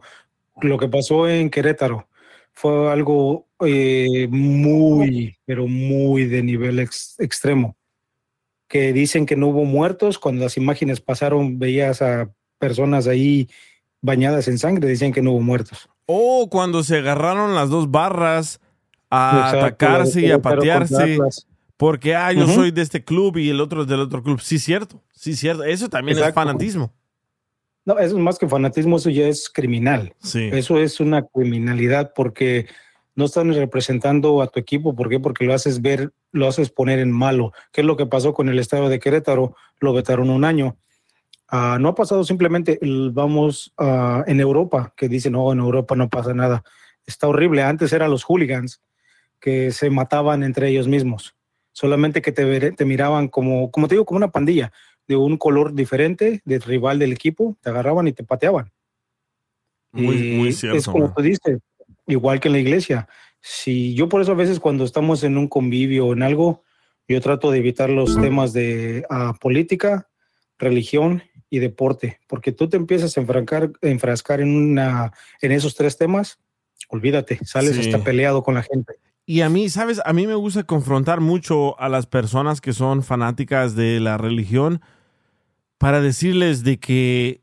Lo 0.62 0.78
que 0.78 0.88
pasó 0.88 1.28
en 1.28 1.50
Querétaro 1.50 2.08
fue 2.54 2.92
algo 2.92 3.46
eh, 3.66 4.28
muy, 4.30 5.38
pero 5.46 5.68
muy 5.68 6.26
de 6.26 6.42
nivel 6.42 6.80
ex- 6.80 7.20
extremo. 7.20 7.76
Que 8.68 8.94
dicen 8.94 9.26
que 9.26 9.36
no 9.36 9.48
hubo 9.50 9.64
muertos. 9.66 10.18
Cuando 10.18 10.44
las 10.44 10.58
imágenes 10.58 11.02
pasaron, 11.02 11.60
veías 11.60 12.02
a 12.02 12.30
personas 12.58 13.08
ahí 13.08 13.48
bañadas 14.02 14.48
en 14.48 14.58
sangre. 14.58 14.88
Dicen 14.88 15.14
que 15.14 15.22
no 15.22 15.32
hubo 15.34 15.42
muertos. 15.42 15.88
O 16.08 16.50
cuando 16.50 16.84
se 16.84 16.98
agarraron 16.98 17.54
las 17.54 17.70
dos 17.70 17.92
barras 17.92 18.60
a 19.10 19.50
Exacto, 19.54 19.66
atacarse 19.66 20.22
y 20.22 20.32
a 20.32 20.42
patearse. 20.42 21.20
Porque, 21.78 22.16
ah, 22.16 22.32
yo 22.32 22.48
soy 22.48 22.72
de 22.72 22.82
este 22.82 23.04
club 23.04 23.38
y 23.38 23.50
el 23.50 23.60
otro 23.60 23.82
es 23.82 23.88
del 23.88 24.00
otro 24.00 24.24
club. 24.24 24.40
Sí, 24.40 24.60
cierto. 24.60 25.02
Sí, 25.12 25.36
cierto. 25.36 25.64
Eso 25.64 25.90
también 25.90 26.18
es 26.18 26.34
fanatismo. 26.34 26.94
No, 27.84 28.00
eso 28.00 28.16
es 28.18 28.22
más 28.24 28.40
que 28.40 28.48
fanatismo, 28.48 28.98
eso 28.98 29.10
ya 29.10 29.28
es 29.28 29.50
criminal. 29.50 30.14
Sí. 30.20 30.50
Eso 30.52 30.78
es 30.80 31.00
una 31.00 31.24
criminalidad 31.24 32.14
porque 32.16 32.68
no 33.14 33.26
están 33.26 33.54
representando 33.54 34.42
a 34.42 34.48
tu 34.48 34.60
equipo. 34.60 34.96
¿Por 34.96 35.10
qué? 35.10 35.20
Porque 35.20 35.46
lo 35.46 35.54
haces 35.54 35.82
ver, 35.82 36.12
lo 36.32 36.48
haces 36.48 36.70
poner 36.70 37.00
en 37.00 37.12
malo. 37.12 37.52
¿Qué 37.72 37.82
es 37.82 37.88
lo 37.88 37.96
que 37.98 38.06
pasó 38.06 38.34
con 38.34 38.50
el 38.50 38.58
estado 38.58 38.90
de 38.90 39.00
Querétaro? 39.00 39.56
Lo 39.80 39.94
vetaron 39.94 40.30
un 40.30 40.46
año. 40.46 40.78
Ah, 41.48 41.78
no 41.80 41.90
ha 41.90 41.96
pasado 41.96 42.24
simplemente, 42.24 42.80
el- 42.82 43.12
vamos 43.12 43.72
ah, 43.78 44.24
en 44.26 44.40
Europa, 44.40 44.94
que 44.98 45.08
dicen, 45.08 45.34
no, 45.34 45.52
en 45.52 45.60
Europa 45.60 45.96
no 45.96 46.10
pasa 46.10 46.34
nada. 46.34 46.64
Está 47.06 47.28
horrible. 47.28 47.62
Antes 47.62 47.94
eran 47.94 48.10
los 48.10 48.24
hooligans 48.24 48.82
que 49.40 49.72
se 49.72 49.90
mataban 49.92 50.42
entre 50.44 50.70
ellos 50.70 50.88
mismos. 50.88 51.36
Solamente 51.76 52.22
que 52.22 52.32
te, 52.32 52.86
miraban 52.86 53.28
como, 53.28 53.70
como 53.70 53.90
te 53.90 53.96
digo, 53.96 54.06
como 54.06 54.16
una 54.16 54.32
pandilla 54.32 54.72
de 55.10 55.18
un 55.18 55.36
color 55.36 55.74
diferente, 55.74 56.42
del 56.46 56.62
rival 56.62 57.00
del 57.00 57.12
equipo, 57.12 57.58
te 57.62 57.70
agarraban 57.70 58.08
y 58.08 58.14
te 58.14 58.24
pateaban. 58.24 58.72
Muy, 59.92 60.32
muy 60.32 60.48
Es 60.50 60.60
cierto. 60.60 60.90
como 60.90 61.08
man. 61.08 61.14
tú 61.14 61.22
dices, 61.22 61.60
igual 62.08 62.40
que 62.40 62.48
en 62.48 62.54
la 62.54 62.60
iglesia. 62.60 63.10
Si 63.42 63.94
yo 63.94 64.08
por 64.08 64.22
eso 64.22 64.32
a 64.32 64.36
veces 64.36 64.62
cuando 64.62 64.86
estamos 64.86 65.26
en 65.26 65.38
un 65.38 65.50
convivio 65.50 66.08
o 66.08 66.14
en 66.14 66.24
algo, 66.24 66.64
yo 67.10 67.20
trato 67.20 67.52
de 67.52 67.58
evitar 67.58 67.90
los 67.90 68.20
temas 68.22 68.54
de 68.54 69.06
ah, 69.10 69.34
política, 69.42 70.10
religión 70.58 71.24
y 71.50 71.60
deporte, 71.60 72.22
porque 72.26 72.54
tú 72.54 72.70
te 72.70 72.78
empiezas 72.78 73.18
a 73.18 73.20
enfrancar, 73.20 73.74
enfrascar 73.82 74.40
en 74.40 74.56
una, 74.56 75.12
en 75.42 75.52
esos 75.52 75.76
tres 75.76 75.98
temas, 75.98 76.40
olvídate, 76.88 77.38
sales 77.44 77.76
Sí. 77.76 77.82
hasta 77.82 78.02
peleado 78.02 78.44
con 78.44 78.56
la 78.56 78.64
gente. 78.64 78.94
Y 79.26 79.42
a 79.42 79.50
mí, 79.50 79.70
¿sabes? 79.70 80.02
A 80.06 80.14
mí 80.14 80.28
me 80.28 80.36
gusta 80.36 80.64
confrontar 80.64 81.20
mucho 81.20 81.80
a 81.80 81.90
las 81.90 82.06
personas 82.06 82.62
que 82.62 82.74
son 82.74 83.02
fanáticas 83.02 83.76
de 83.76 84.00
la 84.00 84.18
religión 84.18 84.82
para 85.80 86.00
decirles 86.00 86.64
de 86.64 86.80
que 86.80 87.42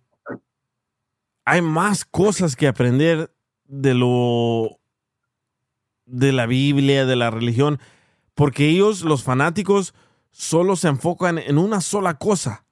hay 1.44 1.60
más 1.60 2.04
cosas 2.04 2.54
que 2.54 2.68
aprender 2.68 3.34
de 3.64 3.94
lo 3.94 4.78
de 6.06 6.32
la 6.32 6.46
Biblia, 6.46 7.04
de 7.04 7.16
la 7.16 7.30
religión, 7.30 7.80
porque 8.34 8.68
ellos, 8.68 9.02
los 9.02 9.24
fanáticos, 9.24 9.94
solo 10.30 10.76
se 10.76 10.88
enfocan 10.88 11.38
en 11.38 11.58
una 11.58 11.80
sola 11.80 12.14
cosa 12.18 12.64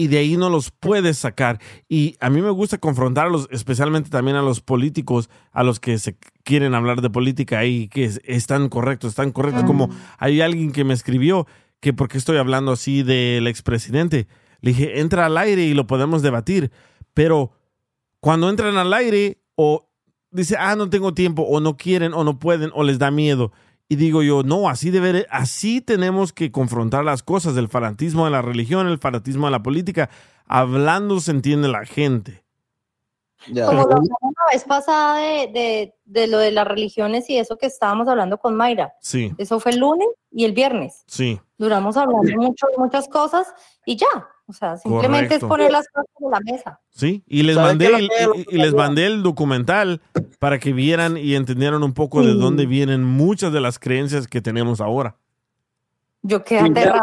y 0.00 0.06
de 0.08 0.18
ahí 0.18 0.36
no 0.36 0.48
los 0.48 0.70
puedes 0.70 1.18
sacar. 1.18 1.60
Y 1.88 2.16
a 2.20 2.30
mí 2.30 2.40
me 2.40 2.50
gusta 2.50 2.78
confrontarlos, 2.78 3.48
especialmente 3.50 4.08
también 4.08 4.36
a 4.36 4.42
los 4.42 4.60
políticos, 4.60 5.28
a 5.52 5.62
los 5.62 5.78
que 5.80 5.98
se 5.98 6.16
quieren 6.42 6.74
hablar 6.74 7.02
de 7.02 7.10
política 7.10 7.64
y 7.66 7.88
que 7.88 8.04
es- 8.04 8.20
están 8.24 8.68
correctos, 8.70 9.10
están 9.10 9.30
correctos. 9.32 9.64
Como 9.64 9.90
hay 10.18 10.40
alguien 10.40 10.72
que 10.72 10.84
me 10.84 10.94
escribió 10.94 11.46
que 11.80 11.92
por 11.92 12.08
qué 12.08 12.16
estoy 12.18 12.38
hablando 12.38 12.72
así 12.72 13.02
del 13.02 13.46
expresidente. 13.46 14.26
Le 14.62 14.70
dije, 14.72 15.00
entra 15.00 15.26
al 15.26 15.36
aire 15.36 15.62
y 15.64 15.74
lo 15.74 15.86
podemos 15.86 16.22
debatir, 16.22 16.70
pero 17.14 17.52
cuando 18.20 18.48
entran 18.50 18.76
al 18.76 18.92
aire 18.94 19.38
o 19.54 19.86
dice, 20.30 20.56
ah, 20.58 20.76
no 20.76 20.88
tengo 20.90 21.12
tiempo, 21.14 21.42
o 21.42 21.60
no 21.60 21.76
quieren, 21.76 22.12
o 22.14 22.24
no 22.24 22.38
pueden, 22.38 22.70
o 22.74 22.84
les 22.84 22.98
da 22.98 23.10
miedo. 23.10 23.52
Y 23.90 23.96
digo 23.96 24.22
yo, 24.22 24.44
no, 24.44 24.68
así 24.68 24.90
debe, 24.90 25.26
así 25.30 25.80
tenemos 25.80 26.32
que 26.32 26.52
confrontar 26.52 27.04
las 27.04 27.24
cosas, 27.24 27.56
el 27.56 27.66
fanatismo 27.68 28.24
de 28.24 28.30
la 28.30 28.40
religión, 28.40 28.86
el 28.86 28.98
fanatismo 28.98 29.46
de 29.46 29.50
la 29.50 29.64
política. 29.64 30.08
Hablando 30.46 31.18
se 31.18 31.32
entiende 31.32 31.66
la 31.66 31.84
gente. 31.84 32.44
Como 33.46 33.72
lo 33.82 33.88
la 33.88 34.52
vez 34.52 34.62
pasada 34.64 35.16
de, 35.18 35.48
de, 35.52 35.94
de 36.04 36.26
lo 36.28 36.38
de 36.38 36.52
las 36.52 36.68
religiones 36.68 37.28
y 37.30 37.36
eso 37.38 37.56
que 37.58 37.66
estábamos 37.66 38.06
hablando 38.06 38.38
con 38.38 38.54
Mayra. 38.54 38.92
Sí, 39.00 39.32
Eso 39.38 39.58
fue 39.58 39.72
el 39.72 39.80
lunes 39.80 40.08
y 40.30 40.44
el 40.44 40.52
viernes. 40.52 41.02
sí. 41.06 41.40
Duramos 41.58 41.96
hablando 41.98 42.30
mucho 42.36 42.68
de 42.68 42.78
muchas 42.78 43.06
cosas 43.08 43.52
y 43.84 43.96
ya. 43.96 44.06
O 44.50 44.52
sea, 44.52 44.76
simplemente 44.76 45.38
Correcto. 45.38 45.46
es 45.46 45.48
poner 45.48 45.70
las 45.70 45.86
cosas 45.88 46.10
en 46.20 46.30
la 46.30 46.40
mesa. 46.40 46.80
Sí, 46.90 47.22
y 47.26 47.44
les 47.44 47.54
¿Sabes 47.54 47.70
mandé 47.70 47.86
el, 47.86 48.04
y- 48.04 48.56
y 48.56 48.58
les 48.58 48.74
mandé 48.74 49.06
el 49.06 49.22
documental 49.22 50.00
para 50.40 50.58
que 50.58 50.72
vieran 50.72 51.16
y 51.16 51.36
entendieran 51.36 51.84
un 51.84 51.94
poco 51.94 52.22
de 52.24 52.34
dónde 52.34 52.66
vienen 52.66 53.04
muchas 53.04 53.52
de 53.52 53.60
las 53.60 53.78
creencias 53.78 54.26
que 54.26 54.40
tenemos 54.40 54.80
ahora. 54.80 55.16
Yo 56.22 56.42
quedé 56.44 56.60
aterrada. 56.60 57.02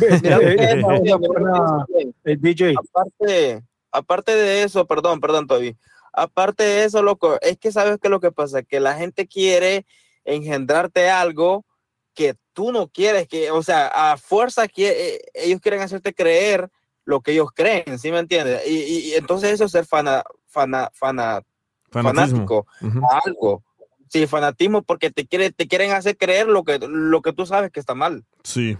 Es, 0.00 0.22
Eh. 2.24 2.36
DJ. 2.38 2.74
Aparte, 2.78 3.62
aparte 3.92 4.34
de 4.34 4.62
eso, 4.62 4.86
perdón, 4.86 5.20
perdón, 5.20 5.46
Toby. 5.46 5.76
Aparte 6.12 6.62
de 6.64 6.84
eso, 6.84 7.02
loco, 7.02 7.38
es 7.40 7.58
que 7.58 7.72
sabes 7.72 7.98
que 7.98 8.08
lo 8.08 8.20
que 8.20 8.32
pasa, 8.32 8.62
que 8.62 8.80
la 8.80 8.94
gente 8.94 9.26
quiere 9.26 9.86
engendrarte 10.24 11.08
algo 11.10 11.64
que 12.14 12.34
tú 12.60 12.72
no 12.72 12.88
quieres, 12.88 13.26
que, 13.26 13.50
o 13.50 13.62
sea, 13.62 13.86
a 14.12 14.18
fuerza 14.18 14.68
que 14.68 15.14
eh, 15.14 15.20
ellos 15.32 15.62
quieren 15.62 15.80
hacerte 15.80 16.12
creer 16.12 16.68
lo 17.06 17.22
que 17.22 17.32
ellos 17.32 17.48
creen, 17.54 17.98
¿sí 17.98 18.12
me 18.12 18.18
entiendes? 18.18 18.60
Y, 18.66 18.76
y- 18.76 18.98
y 19.12 19.14
entonces 19.14 19.50
eso 19.52 19.64
es 19.64 19.72
ser 19.72 19.86
fana, 19.86 20.22
fana, 20.44 20.90
fanático 21.90 22.66
a 23.10 23.20
algo. 23.24 23.64
Sí, 24.08 24.26
fanatismo 24.26 24.82
porque 24.82 25.10
te, 25.10 25.26
quiere, 25.26 25.52
te 25.52 25.66
quieren 25.68 25.92
hacer 25.92 26.18
creer 26.18 26.48
lo 26.48 26.62
que, 26.62 26.78
lo 26.86 27.22
que 27.22 27.32
tú 27.32 27.46
sabes 27.46 27.70
que 27.70 27.80
está 27.80 27.94
mal. 27.94 28.26
Sí. 28.44 28.76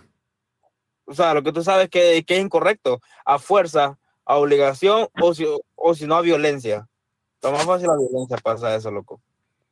O 1.06 1.14
sea, 1.14 1.32
lo 1.32 1.42
que 1.42 1.52
tú 1.52 1.62
sabes 1.64 1.88
que, 1.88 2.22
que 2.26 2.36
es 2.36 2.42
incorrecto, 2.42 3.00
a 3.24 3.38
fuerza, 3.38 3.98
a 4.26 4.36
obligación 4.36 5.08
o 5.22 5.32
si, 5.32 5.46
o 5.74 5.94
si 5.94 6.06
no 6.06 6.16
a 6.16 6.20
violencia. 6.20 6.86
Lo 7.42 7.52
más 7.52 7.64
fácil 7.64 7.88
a 7.88 7.96
violencia 7.96 8.36
pasa 8.42 8.74
eso, 8.76 8.90
loco. 8.90 9.22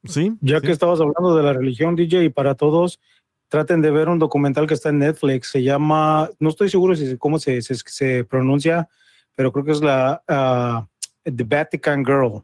Sí. 0.05 0.33
Ya 0.41 0.61
que 0.63 0.71
estabas 0.71 1.01
hablando 1.01 1.37
de 1.37 1.43
la 1.43 1.53
religión, 1.53 1.95
DJ, 1.97 2.25
y 2.25 2.29
para 2.31 2.55
todos, 2.55 3.01
traten 3.49 3.81
de 3.83 3.91
ver 3.91 4.09
un 4.09 4.19
documental 4.19 4.67
que 4.67 4.75
está 4.75 4.91
en 4.91 4.99
Netflix. 4.99 5.51
Se 5.51 5.63
llama, 5.63 6.31
no 6.39 6.51
estoy 6.51 6.71
seguro 6.71 6.95
si 6.95 7.17
cómo 7.17 7.39
se, 7.39 7.61
se, 7.63 7.75
se 7.75 8.25
pronuncia, 8.25 8.89
pero 9.35 9.53
creo 9.53 9.65
que 9.65 9.73
es 9.73 9.81
la 9.81 10.23
ah, 10.29 10.87
The 11.25 11.45
Vatican 11.45 12.05
Girl. 12.05 12.43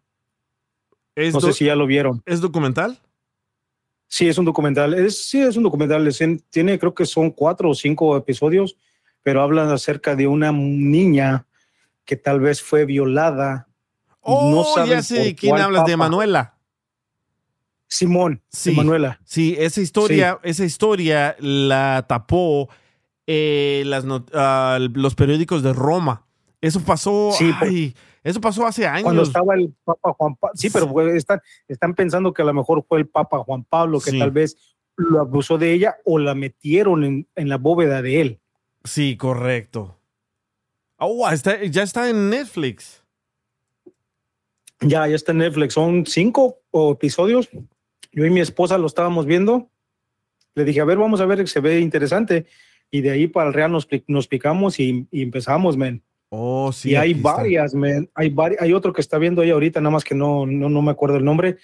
¿Es 1.14 1.32
no 1.32 1.40
sé 1.40 1.52
si 1.52 1.66
ya 1.66 1.76
lo 1.76 1.86
vieron. 1.86 2.22
¿Es 2.26 2.40
documental? 2.40 2.98
Sí, 4.08 4.28
es 4.28 4.38
un 4.38 4.44
documental. 4.44 4.94
Es, 4.94 5.26
sí, 5.28 5.40
es 5.40 5.56
un 5.56 5.62
documental. 5.62 6.06
Es 6.06 6.20
en- 6.20 6.40
tiene, 6.50 6.78
creo 6.78 6.94
que 6.94 7.06
son 7.06 7.30
cuatro 7.30 7.70
o 7.70 7.74
cinco 7.74 8.16
episodios, 8.16 8.76
pero 9.22 9.42
hablan 9.42 9.70
acerca 9.70 10.16
de 10.16 10.26
una 10.26 10.52
niña 10.52 11.46
que 12.04 12.16
tal 12.16 12.40
vez 12.40 12.62
fue 12.62 12.84
violada. 12.84 13.68
Oh, 14.20 14.50
no 14.50 14.86
ya 14.86 15.02
sé 15.02 15.34
quién 15.34 15.58
hablas, 15.58 15.84
de. 15.84 15.96
Manuela. 15.96 16.53
Simón, 17.88 18.42
Sí, 18.48 18.72
Manuela. 18.72 19.20
Sí, 19.24 19.54
esa 19.58 19.80
historia, 19.80 20.40
esa 20.42 20.64
historia 20.64 21.36
la 21.38 22.04
tapó 22.08 22.68
eh, 23.26 23.82
las 23.86 24.04
ah, 24.34 24.78
los 24.94 25.14
periódicos 25.14 25.62
de 25.62 25.72
Roma. 25.72 26.26
Eso 26.60 26.80
pasó, 26.80 27.30
Sí, 27.32 27.50
ay, 27.60 27.94
eso 28.22 28.40
pasó 28.40 28.66
hace 28.66 28.86
años. 28.86 29.02
Cuando 29.04 29.22
estaba 29.22 29.54
el 29.54 29.72
Papa 29.84 30.12
Juan 30.14 30.34
Pablo. 30.36 30.56
Sí, 30.56 30.70
pero 30.70 30.88
fue- 30.88 31.16
están, 31.16 31.40
están 31.68 31.94
pensando 31.94 32.32
que 32.32 32.42
a 32.42 32.46
lo 32.46 32.54
mejor 32.54 32.84
fue 32.88 32.98
el 32.98 33.06
Papa 33.06 33.38
Juan 33.44 33.64
Pablo 33.64 34.00
que 34.00 34.18
tal 34.18 34.30
vez 34.30 34.56
lo 34.96 35.20
abusó 35.20 35.58
de 35.58 35.72
ella 35.72 35.96
o 36.04 36.18
la 36.18 36.34
metieron 36.34 37.04
en, 37.04 37.28
en 37.36 37.48
la 37.48 37.58
bóveda 37.58 38.00
de 38.02 38.20
él. 38.20 38.40
Sí, 38.84 39.16
correcto. 39.16 39.96
Oh, 40.98 41.28
está- 41.30 41.62
ya 41.64 41.82
está 41.82 42.08
en 42.08 42.30
Netflix. 42.30 43.02
Ya, 44.80 45.06
ya 45.06 45.14
está 45.16 45.32
en 45.32 45.38
Netflix. 45.38 45.74
Son 45.74 46.04
cinco 46.06 46.58
episodios. 46.72 47.48
Yo 48.14 48.24
y 48.24 48.30
mi 48.30 48.40
esposa 48.40 48.78
lo 48.78 48.86
estábamos 48.86 49.26
viendo. 49.26 49.70
Le 50.54 50.64
dije, 50.64 50.80
a 50.80 50.84
ver, 50.84 50.98
vamos 50.98 51.20
a 51.20 51.26
ver, 51.26 51.46
se 51.48 51.60
ve 51.60 51.80
interesante. 51.80 52.46
Y 52.90 53.00
de 53.00 53.10
ahí 53.10 53.26
para 53.26 53.48
el 53.48 53.54
real 53.54 53.72
nos, 53.72 53.88
nos 54.06 54.28
picamos 54.28 54.78
y, 54.78 55.06
y 55.10 55.22
empezamos, 55.22 55.76
men. 55.76 56.02
Oh, 56.28 56.72
sí. 56.72 56.90
y 56.90 56.94
hay 56.96 57.14
varias, 57.14 57.74
men. 57.74 58.08
Hay, 58.14 58.30
vari- 58.30 58.56
hay 58.60 58.72
otro 58.72 58.92
que 58.92 59.00
está 59.00 59.18
viendo 59.18 59.42
ahí 59.42 59.50
ahorita, 59.50 59.80
nada 59.80 59.90
más 59.92 60.04
que 60.04 60.14
no, 60.14 60.46
no, 60.46 60.68
no 60.68 60.82
me 60.82 60.90
acuerdo 60.92 61.16
el 61.16 61.24
nombre, 61.24 61.56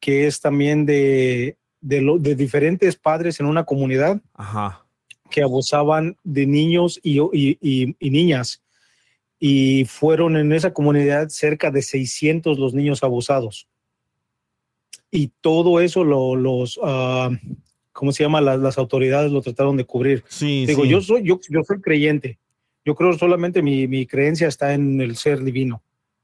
que 0.00 0.26
es 0.26 0.40
también 0.40 0.84
de, 0.86 1.56
de, 1.80 2.00
lo- 2.02 2.18
de 2.18 2.34
diferentes 2.36 2.96
padres 2.96 3.40
en 3.40 3.46
una 3.46 3.64
comunidad 3.64 4.20
Ajá. 4.34 4.84
que 5.30 5.42
abusaban 5.42 6.16
de 6.24 6.46
niños 6.46 7.00
y, 7.02 7.20
y- 7.20 7.58
y- 7.60 7.96
y 7.98 8.10
niñas. 8.10 8.62
Y 9.38 9.84
fueron 9.86 10.36
en 10.36 10.52
esa 10.52 10.72
comunidad 10.72 11.28
cerca 11.28 11.70
de 11.70 11.82
600 11.82 12.58
los 12.58 12.74
niños 12.74 13.02
abusados. 13.02 13.68
Y 15.10 15.30
todo 15.40 15.80
eso 15.80 16.04
lo- 16.04 16.36
los, 16.36 16.78
ah, 16.82 17.30
¿cómo 17.92 18.12
se 18.12 18.22
llama? 18.24 18.40
Las, 18.40 18.58
las 18.58 18.76
autoridades 18.78 19.32
lo 19.32 19.40
trataron 19.40 19.76
de 19.76 19.84
cubrir. 19.84 20.24
Sí, 20.28 20.66
Digo, 20.66 20.82
sí. 20.84 20.88
yo 20.90 21.00
soy, 21.00 21.22
yo, 21.22 21.40
yo 21.48 21.62
soy 21.64 21.80
creyente. 21.80 22.38
Yo 22.84 22.94
creo 22.94 23.12
solamente 23.14 23.62
mi, 23.62 23.86
mi 23.88 24.06
creencia 24.06 24.46
está 24.48 24.74
en 24.74 25.00
el 25.00 25.16
ser 25.16 25.42
divino. 25.42 25.82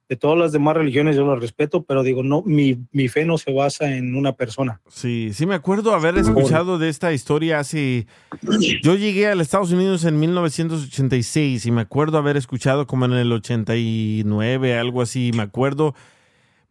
De 0.08 0.16
todas 0.16 0.38
las 0.38 0.52
demás 0.52 0.76
religiones 0.76 1.16
yo 1.16 1.26
las 1.26 1.40
respeto, 1.40 1.84
pero 1.84 2.02
digo, 2.02 2.22
no, 2.22 2.42
mi, 2.42 2.76
mi 2.92 3.08
fe 3.08 3.24
no 3.24 3.38
se 3.38 3.50
basa 3.52 3.96
en 3.96 4.14
una 4.14 4.32
persona. 4.34 4.80
Sí, 4.90 5.30
sí 5.32 5.46
me 5.46 5.54
acuerdo 5.54 5.94
haber 5.94 6.18
escuchado 6.18 6.76
de 6.78 6.90
esta 6.90 7.12
historia 7.14 7.60
hace... 7.60 8.06
Yo 8.82 8.94
llegué 8.96 9.28
a 9.28 9.34
los 9.34 9.46
Estados 9.46 9.72
Unidos 9.72 10.04
en 10.04 10.20
1986 10.20 11.64
y 11.64 11.70
me 11.70 11.80
acuerdo 11.80 12.18
haber 12.18 12.36
escuchado 12.36 12.86
como 12.86 13.06
en 13.06 13.12
el 13.12 13.32
89, 13.32 14.76
algo 14.78 15.02
así, 15.02 15.30
me 15.34 15.42
acuerdo... 15.42 15.94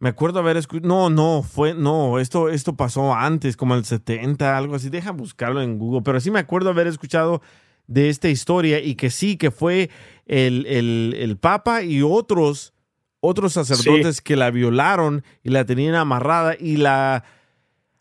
Me 0.02 0.08
acuerdo 0.08 0.40
haber 0.40 0.56
escuchado... 0.56 0.88
No, 0.88 1.10
no, 1.10 1.44
fue... 1.44 1.74
No, 1.74 2.18
esto, 2.18 2.48
esto 2.48 2.74
pasó 2.74 3.14
antes, 3.14 3.56
como 3.56 3.76
el 3.76 3.84
70, 3.84 4.58
algo 4.58 4.74
así. 4.74 4.88
Deja 4.90 5.12
buscarlo 5.12 5.62
en 5.62 5.78
Google. 5.78 6.02
Pero 6.02 6.18
sí 6.18 6.32
me 6.32 6.40
acuerdo 6.40 6.70
haber 6.70 6.88
escuchado 6.88 7.40
de 7.86 8.08
esta 8.08 8.28
historia 8.28 8.80
y 8.80 8.96
que 8.96 9.10
sí, 9.10 9.36
que 9.36 9.52
fue 9.52 9.90
el, 10.26 10.66
el, 10.66 11.14
el 11.16 11.36
Papa 11.36 11.84
y 11.84 12.02
otros, 12.02 12.74
otros 13.20 13.52
sacerdotes 13.52 14.20
que 14.20 14.34
la 14.34 14.50
violaron 14.50 15.22
y 15.44 15.50
la 15.50 15.66
tenían 15.66 15.94
amarrada 15.94 16.56
y 16.58 16.78
la 16.78 17.22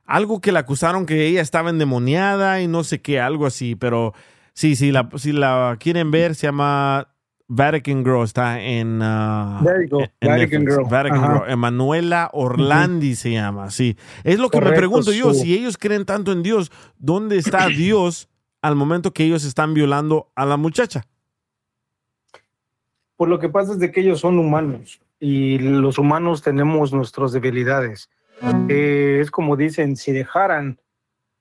algo 0.07 0.41
que 0.41 0.51
la 0.51 0.61
acusaron 0.61 1.05
que 1.05 1.27
ella 1.27 1.41
estaba 1.41 1.69
endemoniada 1.69 2.63
y 2.63 2.67
no 2.67 2.83
sé 2.83 2.99
qué, 2.99 3.19
algo 3.19 3.45
así, 3.45 3.75
pero 3.75 4.15
sí, 4.55 4.75
sí, 4.75 4.91
la, 4.91 5.07
si 5.17 5.33
la 5.33 5.77
quieren 5.79 6.09
ver, 6.09 6.33
se 6.33 6.47
llama 6.47 7.10
Vatican 7.53 8.03
Girl 8.05 8.23
está 8.23 8.61
en, 8.61 9.01
uh, 9.01 9.61
There 9.63 9.83
you 9.85 9.89
go, 9.89 10.01
en 10.21 10.29
Vatican 10.29 10.63
Netflix. 10.63 10.75
Girl. 10.77 10.89
Vatican 10.89 11.23
Ajá. 11.23 11.33
Girl. 11.39 11.51
Emanuela 11.51 12.29
Orlandi 12.31 13.15
se 13.15 13.31
llama, 13.31 13.69
sí. 13.71 13.97
Es 14.23 14.39
lo 14.39 14.49
que 14.49 14.61
me 14.61 14.71
pregunto 14.71 15.11
yo, 15.11 15.33
su- 15.33 15.41
si 15.41 15.53
ellos 15.53 15.77
creen 15.77 16.05
tanto 16.05 16.31
en 16.31 16.43
Dios, 16.43 16.71
¿dónde 16.97 17.35
está 17.37 17.67
Dios 17.67 18.29
al 18.61 18.75
momento 18.75 19.11
que 19.11 19.25
ellos 19.25 19.43
están 19.43 19.73
violando 19.73 20.31
a 20.35 20.45
la 20.45 20.55
muchacha? 20.55 21.05
Pues 23.17 23.29
lo 23.29 23.37
que 23.39 23.49
pasa 23.49 23.73
es 23.73 23.79
de 23.79 23.91
que 23.91 23.99
ellos 24.01 24.19
son 24.21 24.39
humanos 24.39 25.01
y 25.19 25.59
los 25.59 25.97
humanos 25.97 26.41
tenemos 26.41 26.93
nuestras 26.93 27.31
debilidades. 27.33 28.09
Eh, 28.69 29.19
es 29.21 29.29
como 29.29 29.55
dicen, 29.55 29.95
si 29.97 30.11
dejaran 30.11 30.79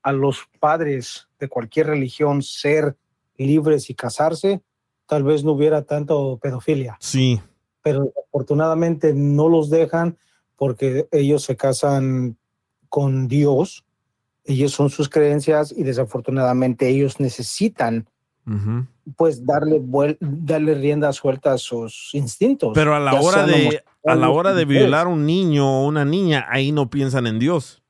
a 0.03 0.12
los 0.12 0.47
padres 0.59 1.28
de 1.39 1.49
cualquier 1.49 1.87
religión 1.87 2.43
ser 2.43 2.97
libres 3.37 3.89
y 3.89 3.95
casarse, 3.95 4.61
tal 5.11 5.24
vez 5.24 5.43
no 5.43 5.53
hubiera 5.53 5.82
tanto 5.82 6.39
pedofilia. 6.41 6.97
Sí. 7.01 7.41
Pero 7.82 8.12
afortunadamente 8.28 9.12
no 9.12 9.49
los 9.49 9.69
dejan 9.69 10.16
porque 10.55 11.09
ellos 11.11 11.43
se 11.43 11.57
casan 11.57 12.37
con 12.89 13.27
Dios, 13.27 13.85
ellos 14.45 14.70
son 14.70 14.89
sus 14.89 15.09
creencias 15.09 15.74
y 15.77 15.82
desafortunadamente 15.82 16.89
ellos 16.89 17.19
necesitan 17.19 18.09
pues 19.16 19.45
darle 19.45 19.81
darle 20.20 20.74
rienda 20.74 21.12
suelta 21.12 21.55
a 21.55 21.59
sus 21.59 22.11
instintos. 22.15 22.70
Pero 22.74 22.95
a 22.95 23.01
la 23.01 23.20
hora 23.20 23.47
de 23.47 23.82
a 24.07 24.15
la 24.15 24.31
hora 24.31 24.55
de 24.55 24.65
violar 24.65 25.07
a 25.07 25.11
un 25.11 25.27
niño 25.27 25.82
o 25.82 25.87
una 25.87 26.05
niña, 26.05 26.47
ahí 26.49 26.70
no 26.70 26.89
piensan 26.89 27.27
en 27.27 27.41
Dios. 27.41 27.82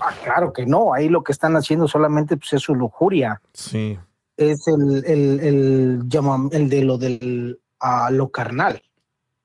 Ah, 0.00 0.14
claro 0.22 0.52
que 0.52 0.66
no, 0.66 0.92
ahí 0.92 1.08
lo 1.08 1.22
que 1.22 1.32
están 1.32 1.56
haciendo 1.56 1.88
solamente 1.88 2.36
pues, 2.36 2.52
es 2.52 2.62
su 2.62 2.74
lujuria, 2.74 3.40
Sí. 3.54 3.98
Es 4.38 4.66
el, 4.68 5.04
el, 5.04 5.40
el, 5.40 6.02
el 6.52 6.68
de 6.70 6.84
lo 6.84 6.96
del 6.96 7.60
a 7.80 8.10
lo 8.10 8.30
carnal, 8.30 8.82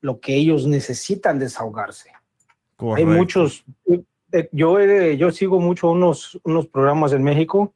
lo 0.00 0.20
que 0.20 0.34
ellos 0.36 0.66
necesitan 0.66 1.38
desahogarse. 1.38 2.10
Hay 2.96 3.04
muchos, 3.04 3.64
eh, 4.32 4.48
yo, 4.52 4.78
eh, 4.80 5.16
yo 5.16 5.30
sigo 5.30 5.60
mucho 5.60 5.90
unos, 5.90 6.40
unos 6.44 6.66
programas 6.66 7.12
en 7.12 7.22
México 7.22 7.72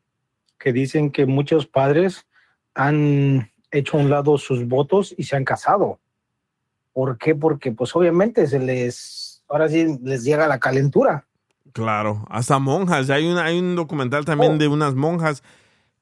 que 0.58 0.72
dicen 0.72 1.10
que 1.10 1.26
muchos 1.26 1.66
padres 1.66 2.26
han 2.74 3.50
hecho 3.70 3.96
a 3.96 4.00
un 4.00 4.10
lado 4.10 4.38
sus 4.38 4.66
votos 4.66 5.14
y 5.16 5.24
se 5.24 5.36
han 5.36 5.44
casado. 5.44 5.98
¿Por 6.92 7.18
qué? 7.18 7.34
Porque 7.34 7.70
pues 7.72 7.94
obviamente 7.94 8.46
se 8.46 8.58
les, 8.58 9.42
ahora 9.48 9.68
sí 9.68 9.98
les 10.02 10.24
llega 10.24 10.48
la 10.48 10.58
calentura. 10.58 11.26
Claro, 11.72 12.24
hasta 12.28 12.58
monjas. 12.58 13.10
Hay, 13.10 13.26
una, 13.26 13.44
hay 13.44 13.58
un 13.58 13.76
documental 13.76 14.24
también 14.24 14.54
Oh. 14.54 14.58
de 14.58 14.68
unas 14.68 14.94
monjas 14.94 15.42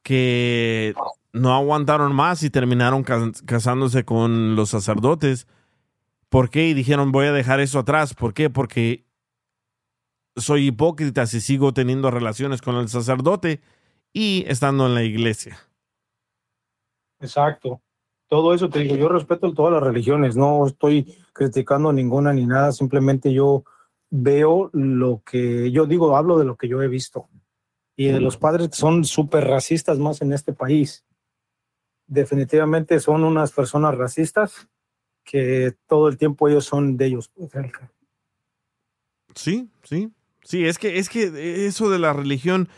que 0.06 0.94
no 1.32 1.52
aguantaron 1.52 2.14
más 2.14 2.44
y 2.44 2.48
terminaron 2.48 3.02
cas- 3.02 3.42
casándose 3.42 4.04
con 4.04 4.54
los 4.54 4.70
sacerdotes. 4.70 5.48
¿Por 6.28 6.48
qué? 6.48 6.68
Y 6.68 6.74
dijeron, 6.74 7.10
voy 7.10 7.26
a 7.26 7.32
dejar 7.32 7.58
eso 7.58 7.80
atrás. 7.80 8.14
¿Por 8.14 8.32
qué? 8.32 8.48
Porque 8.48 9.04
soy 10.36 10.68
hipócrita 10.68 11.26
si 11.26 11.40
sigo 11.40 11.74
teniendo 11.74 12.12
relaciones 12.12 12.62
con 12.62 12.76
el 12.76 12.88
sacerdote 12.88 13.60
y 14.12 14.44
estando 14.46 14.86
en 14.86 14.94
la 14.94 15.02
iglesia. 15.02 15.58
Exacto. 17.18 17.80
Todo 18.28 18.54
eso 18.54 18.68
te 18.68 18.78
digo, 18.78 18.94
yo 18.94 19.08
respeto 19.08 19.52
todas 19.54 19.72
las 19.72 19.82
religiones, 19.82 20.36
no 20.36 20.68
estoy 20.68 21.16
criticando 21.32 21.92
ninguna 21.92 22.32
ni 22.32 22.46
nada, 22.46 22.70
simplemente 22.70 23.32
yo 23.32 23.64
veo 24.10 24.70
lo 24.72 25.20
que 25.26 25.72
yo 25.72 25.84
digo, 25.86 26.16
hablo 26.16 26.38
de 26.38 26.44
lo 26.44 26.56
que 26.56 26.68
yo 26.68 26.80
he 26.80 26.86
visto. 26.86 27.28
Y 27.96 28.08
de 28.08 28.20
los 28.20 28.36
padres 28.36 28.68
que 28.68 28.76
son 28.76 29.04
súper 29.04 29.44
racistas 29.44 29.98
más 29.98 30.20
en 30.20 30.32
este 30.32 30.52
país. 30.52 31.04
Definitivamente 32.06 33.00
son 33.00 33.24
unas 33.24 33.52
personas 33.52 33.96
racistas 33.96 34.68
que 35.24 35.74
todo 35.86 36.08
el 36.08 36.18
tiempo 36.18 36.48
ellos 36.48 36.66
son 36.66 36.96
de 36.96 37.06
ellos. 37.06 37.32
Sí, 39.34 39.68
sí. 39.82 40.12
Sí, 40.42 40.64
es 40.64 40.78
que, 40.78 40.98
es 40.98 41.08
que 41.08 41.66
eso 41.66 41.90
de 41.90 41.98
la 41.98 42.12
religión, 42.12 42.68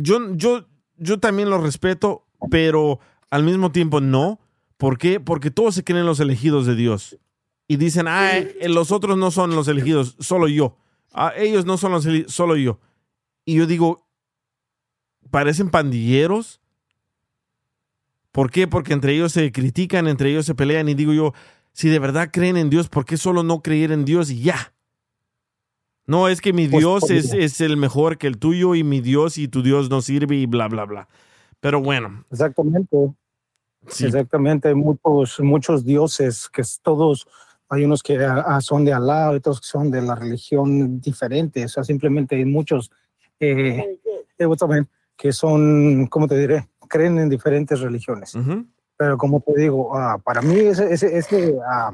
yo, 0.00 0.34
yo, 0.34 0.66
yo 0.96 1.20
también 1.20 1.48
lo 1.48 1.58
respeto, 1.58 2.26
pero 2.50 2.98
al 3.30 3.44
mismo 3.44 3.70
tiempo 3.70 4.00
no. 4.00 4.40
¿Por 4.76 4.98
qué? 4.98 5.20
Porque 5.20 5.50
todos 5.50 5.74
se 5.74 5.84
creen 5.84 6.06
los 6.06 6.18
elegidos 6.18 6.66
de 6.66 6.74
Dios. 6.74 7.18
Y 7.68 7.76
dicen, 7.76 8.08
ah, 8.08 8.36
eh, 8.36 8.68
los 8.68 8.90
otros 8.90 9.16
no 9.16 9.30
son 9.30 9.54
los 9.54 9.68
elegidos, 9.68 10.16
solo 10.18 10.48
yo. 10.48 10.76
Ah, 11.12 11.32
ellos 11.36 11.64
no 11.64 11.76
son 11.76 11.92
los 11.92 12.04
elegidos, 12.06 12.34
solo 12.34 12.56
yo. 12.56 12.80
Y 13.44 13.54
yo 13.54 13.66
digo, 13.66 14.08
parecen 15.30 15.70
pandilleros. 15.70 16.60
¿Por 18.32 18.50
qué? 18.50 18.68
Porque 18.68 18.92
entre 18.92 19.14
ellos 19.14 19.32
se 19.32 19.50
critican, 19.50 20.06
entre 20.06 20.30
ellos 20.30 20.46
se 20.46 20.54
pelean. 20.54 20.88
Y 20.88 20.94
digo 20.94 21.12
yo, 21.12 21.32
si 21.72 21.88
de 21.88 21.98
verdad 21.98 22.30
creen 22.32 22.56
en 22.56 22.70
Dios, 22.70 22.88
¿por 22.88 23.04
qué 23.04 23.16
solo 23.16 23.42
no 23.42 23.62
creer 23.62 23.92
en 23.92 24.04
Dios 24.04 24.30
y 24.30 24.42
ya? 24.42 24.72
No, 26.06 26.28
es 26.28 26.40
que 26.40 26.52
mi 26.52 26.66
Pues, 26.68 26.80
Dios 26.80 27.10
es, 27.10 27.32
es 27.32 27.60
el 27.60 27.76
mejor 27.76 28.18
que 28.18 28.26
el 28.26 28.38
tuyo 28.38 28.74
y 28.74 28.82
mi 28.82 29.00
Dios 29.00 29.38
y 29.38 29.48
tu 29.48 29.62
Dios 29.62 29.90
no 29.90 30.02
sirve 30.02 30.36
y 30.36 30.46
bla, 30.46 30.68
bla, 30.68 30.84
bla. 30.84 31.08
Pero 31.60 31.80
bueno, 31.80 32.24
Exactamente. 32.30 33.12
Sí. 33.88 34.06
Exactamente, 34.06 34.68
hay 34.68 34.74
muchos, 34.74 35.40
muchos 35.40 35.84
dioses 35.84 36.48
que 36.50 36.62
todos, 36.82 37.26
hay 37.68 37.84
unos 37.84 38.02
que 38.02 38.18
ah, 38.22 38.60
son 38.60 38.84
de 38.84 38.92
Alá, 38.92 39.30
otros 39.30 39.60
que 39.60 39.66
son 39.66 39.90
de 39.90 40.02
la 40.02 40.14
religión 40.14 41.00
diferente, 41.00 41.64
o 41.64 41.68
sea, 41.68 41.82
simplemente 41.82 42.36
hay 42.36 42.44
muchos 42.44 42.90
eh, 43.38 43.98
eh, 44.38 44.46
man? 44.68 44.88
Que 45.20 45.32
son, 45.32 46.06
¿cómo 46.06 46.26
te 46.26 46.38
diré? 46.38 46.66
Creen 46.88 47.18
en 47.18 47.28
diferentes 47.28 47.78
religiones. 47.80 48.32
Pero 48.96 49.18
como 49.18 49.40
te 49.40 49.52
digo, 49.54 49.94
ah, 49.94 50.18
para 50.24 50.40
mí 50.40 50.54
ese, 50.58 50.90
ese, 50.90 51.18
ese, 51.18 51.58
ah, 51.70 51.92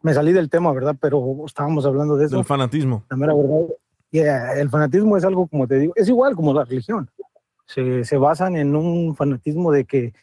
me 0.00 0.14
salí 0.14 0.32
del 0.32 0.48
tema, 0.48 0.72
¿verdad? 0.72 0.96
Pero 0.98 1.44
estábamos 1.44 1.84
hablando 1.84 2.16
de 2.16 2.24
eso. 2.24 2.36
del 2.36 2.46
fanatismo. 2.46 3.04
La 3.10 3.16
mera 3.18 3.34
verdad, 3.34 3.66
yeah, 4.10 4.54
el 4.54 4.70
fanatismo 4.70 5.18
es 5.18 5.24
algo, 5.24 5.46
como 5.48 5.68
te 5.68 5.78
digo, 5.78 5.92
es 5.96 6.08
igual 6.08 6.34
como 6.34 6.54
la 6.54 6.64
religión. 6.64 7.10
Se, 7.66 8.04
se 8.04 8.16
basan 8.16 8.56
en 8.56 8.74
un 8.74 9.14
fanatismo 9.16 9.70
de 9.70 9.84
que, 9.84 10.14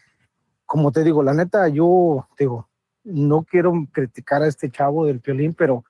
como 0.65 0.91
te 0.91 1.03
digo, 1.03 1.21
la 1.21 1.35
neta, 1.35 1.67
yo 1.67 2.27
digo, 2.37 2.67
no 3.03 3.43
quiero 3.43 3.73
criticar 3.91 4.41
a 4.41 4.47
este 4.47 4.71
chavo 4.71 5.05
del 5.05 5.19
violín, 5.19 5.53
pero 5.53 5.83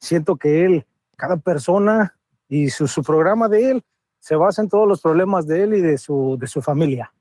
siento 0.00 0.36
que 0.36 0.66
él, 0.66 0.86
cada 1.16 1.38
persona 1.38 2.14
y 2.46 2.68
su, 2.68 2.88
su 2.88 3.02
programa 3.02 3.48
de 3.48 3.70
él, 3.70 3.84
se 4.24 4.36
basa 4.36 4.62
en 4.62 4.70
todos 4.70 4.88
los 4.88 5.02
problemas 5.02 5.46
de 5.46 5.64
él 5.64 5.74
y 5.74 5.82
de 5.82 5.98
su, 5.98 6.38
de 6.40 6.46
su 6.46 6.62
familia. 6.62 7.12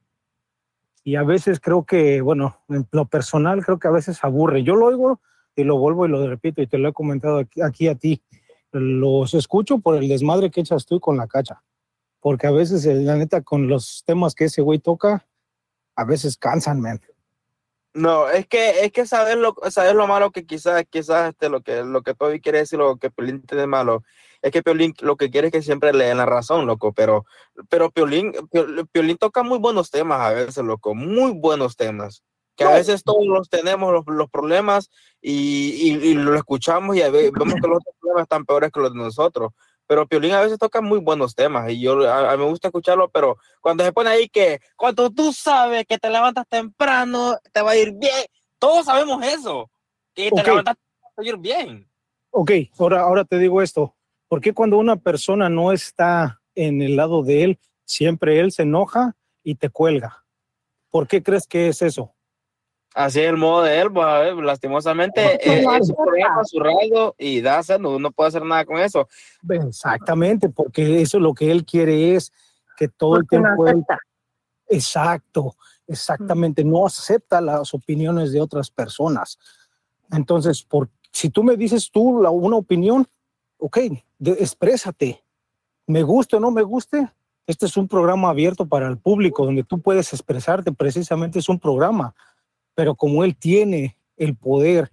Y 1.03 1.17
a 1.17 1.23
veces 1.23 1.59
creo 1.59 1.83
que, 1.83 2.21
bueno, 2.21 2.61
en 2.69 2.87
lo 2.93 3.03
personal 3.07 3.61
creo 3.65 3.77
que 3.77 3.89
a 3.89 3.91
veces 3.91 4.23
aburre. 4.23 4.63
Yo 4.63 4.77
lo 4.77 4.85
oigo 4.85 5.19
y 5.53 5.65
lo 5.65 5.77
vuelvo 5.77 6.05
y 6.05 6.09
lo 6.09 6.25
repito 6.25 6.61
y 6.61 6.67
te 6.67 6.77
lo 6.77 6.87
he 6.87 6.93
comentado 6.93 7.39
aquí, 7.39 7.61
aquí 7.61 7.89
a 7.89 7.95
ti. 7.95 8.23
Los 8.71 9.33
escucho 9.33 9.79
por 9.79 9.97
el 9.97 10.07
desmadre 10.07 10.49
que 10.49 10.61
echas 10.61 10.85
tú 10.85 11.01
con 11.01 11.17
la 11.17 11.27
cacha. 11.27 11.61
Porque 12.21 12.47
a 12.47 12.51
veces, 12.51 12.85
eh, 12.85 12.95
la 12.95 13.17
neta, 13.17 13.41
con 13.41 13.67
los 13.67 14.05
temas 14.05 14.33
que 14.33 14.45
ese 14.45 14.61
güey 14.61 14.79
toca, 14.79 15.27
a 15.97 16.05
veces 16.05 16.37
cansan, 16.37 16.79
man. 16.79 17.01
No, 17.93 18.29
es 18.29 18.47
que 18.47 18.85
es 18.85 18.93
que 18.93 19.05
sabes 19.05 19.35
lo, 19.35 19.57
sabes 19.71 19.93
lo 19.93 20.07
malo 20.07 20.31
que 20.31 20.45
quizás, 20.45 20.81
quizás 20.89 21.31
este, 21.31 21.49
lo 21.49 21.59
que 21.61 21.83
lo 21.83 22.01
que 22.01 22.15
Toby 22.15 22.39
quiere 22.39 22.59
decir, 22.59 22.79
lo 22.79 22.95
que 22.95 23.11
Piolín 23.11 23.41
tiene 23.41 23.67
malo, 23.67 24.03
es 24.43 24.51
que 24.51 24.61
Piolín 24.61 24.93
lo 24.99 25.15
que 25.15 25.31
quiere 25.31 25.47
es 25.47 25.53
que 25.53 25.61
siempre 25.63 25.91
le 25.93 26.05
den 26.05 26.17
la 26.17 26.25
razón, 26.27 26.67
loco, 26.67 26.93
pero, 26.93 27.25
pero 27.69 27.89
Piolín, 27.89 28.33
Pio- 28.51 28.85
Piolín 28.91 29.17
toca 29.17 29.41
muy 29.41 29.57
buenos 29.57 29.89
temas 29.89 30.19
a 30.19 30.29
veces, 30.33 30.63
loco, 30.63 30.93
muy 30.93 31.31
buenos 31.31 31.75
temas. 31.75 32.23
Que 32.55 32.65
a 32.65 32.69
veces 32.69 33.03
todos 33.03 33.25
los 33.25 33.49
tenemos 33.49 33.91
los, 33.91 34.03
los 34.05 34.29
problemas 34.29 34.91
y, 35.19 35.71
y, 35.89 36.09
y 36.09 36.13
lo 36.13 36.35
escuchamos 36.35 36.95
y 36.95 37.01
a 37.01 37.09
ve- 37.09 37.31
vemos 37.31 37.59
que 37.59 37.67
los 37.67 37.77
otros 37.77 37.95
problemas 37.99 38.23
están 38.23 38.45
peores 38.45 38.71
que 38.71 38.79
los 38.79 38.93
de 38.93 38.99
nosotros. 38.99 39.51
Pero 39.87 40.05
Piolín 40.07 40.33
a 40.33 40.41
veces 40.41 40.59
toca 40.59 40.79
muy 40.79 40.99
buenos 40.99 41.33
temas 41.33 41.71
y 41.71 41.81
yo 41.81 42.07
a, 42.07 42.31
a 42.31 42.37
mí 42.37 42.43
me 42.43 42.49
gusta 42.49 42.67
escucharlo, 42.67 43.09
pero 43.09 43.37
cuando 43.59 43.83
se 43.83 43.91
pone 43.91 44.11
ahí 44.11 44.29
que 44.29 44.59
cuando 44.75 45.09
tú 45.09 45.33
sabes 45.33 45.85
que 45.87 45.97
te 45.97 46.09
levantas 46.11 46.45
temprano, 46.47 47.37
te 47.51 47.61
va 47.63 47.71
a 47.71 47.75
ir 47.77 47.91
bien. 47.93 48.25
Todos 48.59 48.85
sabemos 48.85 49.25
eso, 49.25 49.71
que 50.13 50.29
te 50.29 50.41
Ok. 50.41 50.47
levantas 50.47 50.75
te 50.75 50.81
va 51.17 51.23
a 51.25 51.27
ir 51.27 51.37
bien. 51.37 51.89
Ok, 52.29 52.51
ahora, 52.77 53.01
ahora 53.01 53.25
te 53.25 53.39
digo 53.39 53.61
esto. 53.63 53.95
¿Por 54.33 54.41
qué 54.41 54.51
cuando 54.51 54.79
una 54.79 54.95
persona 54.95 55.47
no 55.47 55.71
está 55.71 56.41
en 56.55 56.81
el 56.81 56.95
lado 56.95 57.21
de 57.21 57.43
él, 57.43 57.59
siempre 57.85 58.39
él 58.39 58.51
se 58.51 58.63
enoja 58.63 59.15
y 59.43 59.53
te 59.53 59.69
cuelga? 59.69 60.25
¿Por 60.89 61.07
qué 61.07 61.21
crees 61.21 61.45
que 61.45 61.67
es 61.67 61.83
eso? 61.83 62.15
Así 62.95 63.19
es 63.19 63.29
el 63.29 63.37
modo 63.37 63.61
de 63.61 63.79
él, 63.79 63.93
pues, 63.93 64.07
a 64.07 64.17
ver, 64.21 64.33
lastimosamente 64.37 65.35
eh, 65.35 65.63
es 65.79 65.87
su 65.87 65.93
programa, 65.93 66.43
su 66.45 66.59
radio 66.59 67.13
y 67.19 67.41
da 67.41 67.61
no, 67.79 67.99
no 67.99 68.09
puede 68.09 68.29
hacer 68.29 68.43
nada 68.43 68.65
con 68.65 68.79
eso. 68.79 69.07
Exactamente, 69.47 70.49
porque 70.49 70.99
eso 71.03 71.19
lo 71.19 71.35
que 71.35 71.51
él 71.51 71.63
quiere 71.63 72.15
es 72.15 72.33
que 72.75 72.87
todo 72.87 73.17
el 73.17 73.25
Porque 73.25 73.37
no 73.37 73.43
tiempo 73.43 73.67
él... 73.67 73.85
Exacto, 74.67 75.55
exactamente, 75.85 76.63
no 76.63 76.87
acepta 76.87 77.39
las 77.39 77.71
opiniones 77.75 78.31
de 78.31 78.41
otras 78.41 78.71
personas. 78.71 79.37
Entonces, 80.11 80.63
por, 80.63 80.89
si 81.11 81.29
tú 81.29 81.43
me 81.43 81.55
dices 81.55 81.91
tú 81.91 82.19
la, 82.19 82.31
una 82.31 82.55
opinión, 82.55 83.07
ok, 83.59 83.77
de- 84.23 84.31
exprésate. 84.39 85.23
Me 85.85 86.01
guste 86.01 86.37
o 86.37 86.39
no 86.39 86.49
me 86.49 86.63
guste, 86.63 87.11
este 87.45 87.65
es 87.65 87.75
un 87.75 87.89
programa 87.89 88.29
abierto 88.29 88.65
para 88.65 88.87
el 88.87 88.97
público 88.97 89.45
donde 89.45 89.65
tú 89.65 89.81
puedes 89.81 90.13
expresarte, 90.13 90.71
precisamente 90.71 91.39
es 91.39 91.49
un 91.49 91.59
programa. 91.59 92.15
Pero 92.73 92.95
como 92.95 93.23
él 93.25 93.35
tiene 93.35 93.97
el 94.15 94.35
poder 94.35 94.89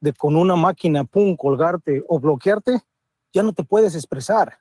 de 0.00 0.12
con 0.12 0.34
una 0.34 0.56
máquina, 0.56 1.04
pum, 1.04 1.36
colgarte 1.36 2.02
o 2.08 2.18
bloquearte, 2.18 2.80
ya 3.32 3.44
no 3.44 3.52
te 3.52 3.62
puedes 3.62 3.94
expresar. 3.94 4.58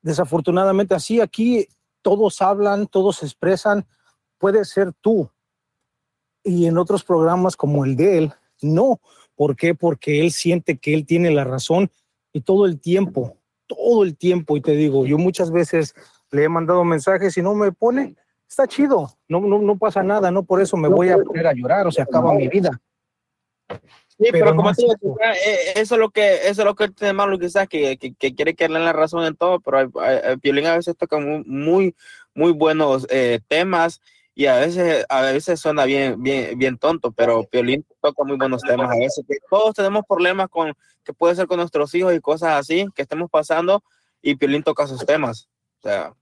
Desafortunadamente 0.00 0.94
así 0.94 1.20
aquí 1.20 1.68
todos 2.00 2.40
hablan, 2.40 2.86
todos 2.86 3.22
expresan, 3.22 3.86
puede 4.38 4.64
ser 4.64 4.94
tú. 4.94 5.30
Y 6.42 6.66
en 6.66 6.78
otros 6.78 7.04
programas 7.04 7.54
como 7.54 7.84
el 7.84 7.96
de 7.96 8.18
él, 8.18 8.32
no. 8.62 8.98
¿Por 9.36 9.56
qué? 9.56 9.74
Porque 9.74 10.22
él 10.22 10.32
siente 10.32 10.78
que 10.78 10.94
él 10.94 11.04
tiene 11.04 11.30
la 11.30 11.44
razón 11.44 11.90
y 12.32 12.40
todo 12.40 12.66
el 12.66 12.80
tiempo, 12.80 13.36
todo 13.66 14.04
el 14.04 14.16
tiempo, 14.16 14.56
y 14.56 14.60
te 14.60 14.72
digo, 14.72 15.06
yo 15.06 15.18
muchas 15.18 15.50
veces 15.50 15.94
le 16.30 16.44
he 16.44 16.48
mandado 16.48 16.84
mensajes 16.84 17.36
y 17.36 17.42
no 17.42 17.54
me 17.54 17.72
pone, 17.72 18.16
está 18.48 18.66
chido, 18.66 19.10
no, 19.28 19.40
no, 19.40 19.58
no 19.60 19.76
pasa 19.78 20.02
nada, 20.02 20.30
no 20.30 20.42
por 20.42 20.60
eso 20.60 20.76
me 20.76 20.88
voy 20.88 21.08
a 21.08 21.18
poner 21.18 21.46
a 21.46 21.52
llorar 21.52 21.86
o 21.86 21.92
se 21.92 22.02
acaba 22.02 22.32
mi 22.34 22.48
vida. 22.48 22.80
Sí, 23.70 24.26
pero, 24.32 24.46
Pero 24.46 24.56
como 24.56 24.72
te 24.74 24.82
es 24.82 24.88
digo, 25.00 25.16
eh, 25.20 25.72
eso 25.76 25.94
es 25.94 26.00
lo 26.00 26.10
que 26.10 26.34
eso 26.48 26.62
es 26.62 26.64
lo 26.64 26.74
que 26.74 26.88
tiene 26.88 27.12
malo 27.12 27.38
quizás 27.38 27.68
que, 27.68 27.96
que, 27.98 28.14
que 28.14 28.34
quiere 28.34 28.54
que 28.54 28.68
le 28.68 28.74
den 28.74 28.84
la 28.84 28.92
razón 28.92 29.24
en 29.24 29.36
todo, 29.36 29.60
pero 29.60 29.78
hay- 29.78 30.36
Piolín 30.38 30.66
a 30.66 30.76
veces 30.76 30.96
toca 30.96 31.18
muy 31.18 31.44
muy, 31.46 31.94
muy 32.34 32.52
buenos 32.52 33.06
eh, 33.10 33.38
temas 33.46 34.00
y 34.38 34.46
a 34.46 34.54
veces 34.54 35.04
a 35.08 35.20
veces 35.22 35.58
suena 35.58 35.84
bien 35.84 36.22
bien 36.22 36.56
bien 36.56 36.78
tonto, 36.78 37.10
pero 37.10 37.42
Piolín 37.42 37.84
toca 38.00 38.22
muy 38.22 38.36
buenos 38.36 38.62
temas 38.62 38.88
a 38.88 38.96
veces 38.96 39.24
que 39.26 39.34
todos 39.50 39.74
tenemos 39.74 40.04
problemas 40.08 40.48
con 40.48 40.72
que 41.02 41.12
puede 41.12 41.34
ser 41.34 41.48
con 41.48 41.56
nuestros 41.56 41.92
hijos 41.96 42.14
y 42.14 42.20
cosas 42.20 42.50
así 42.50 42.86
que 42.94 43.02
estemos 43.02 43.28
pasando 43.28 43.82
y 44.22 44.36
Piolín 44.36 44.62
toca 44.62 44.86
sus 44.86 45.04
temas. 45.04 45.48
O 45.80 45.82
sea, 45.82 46.14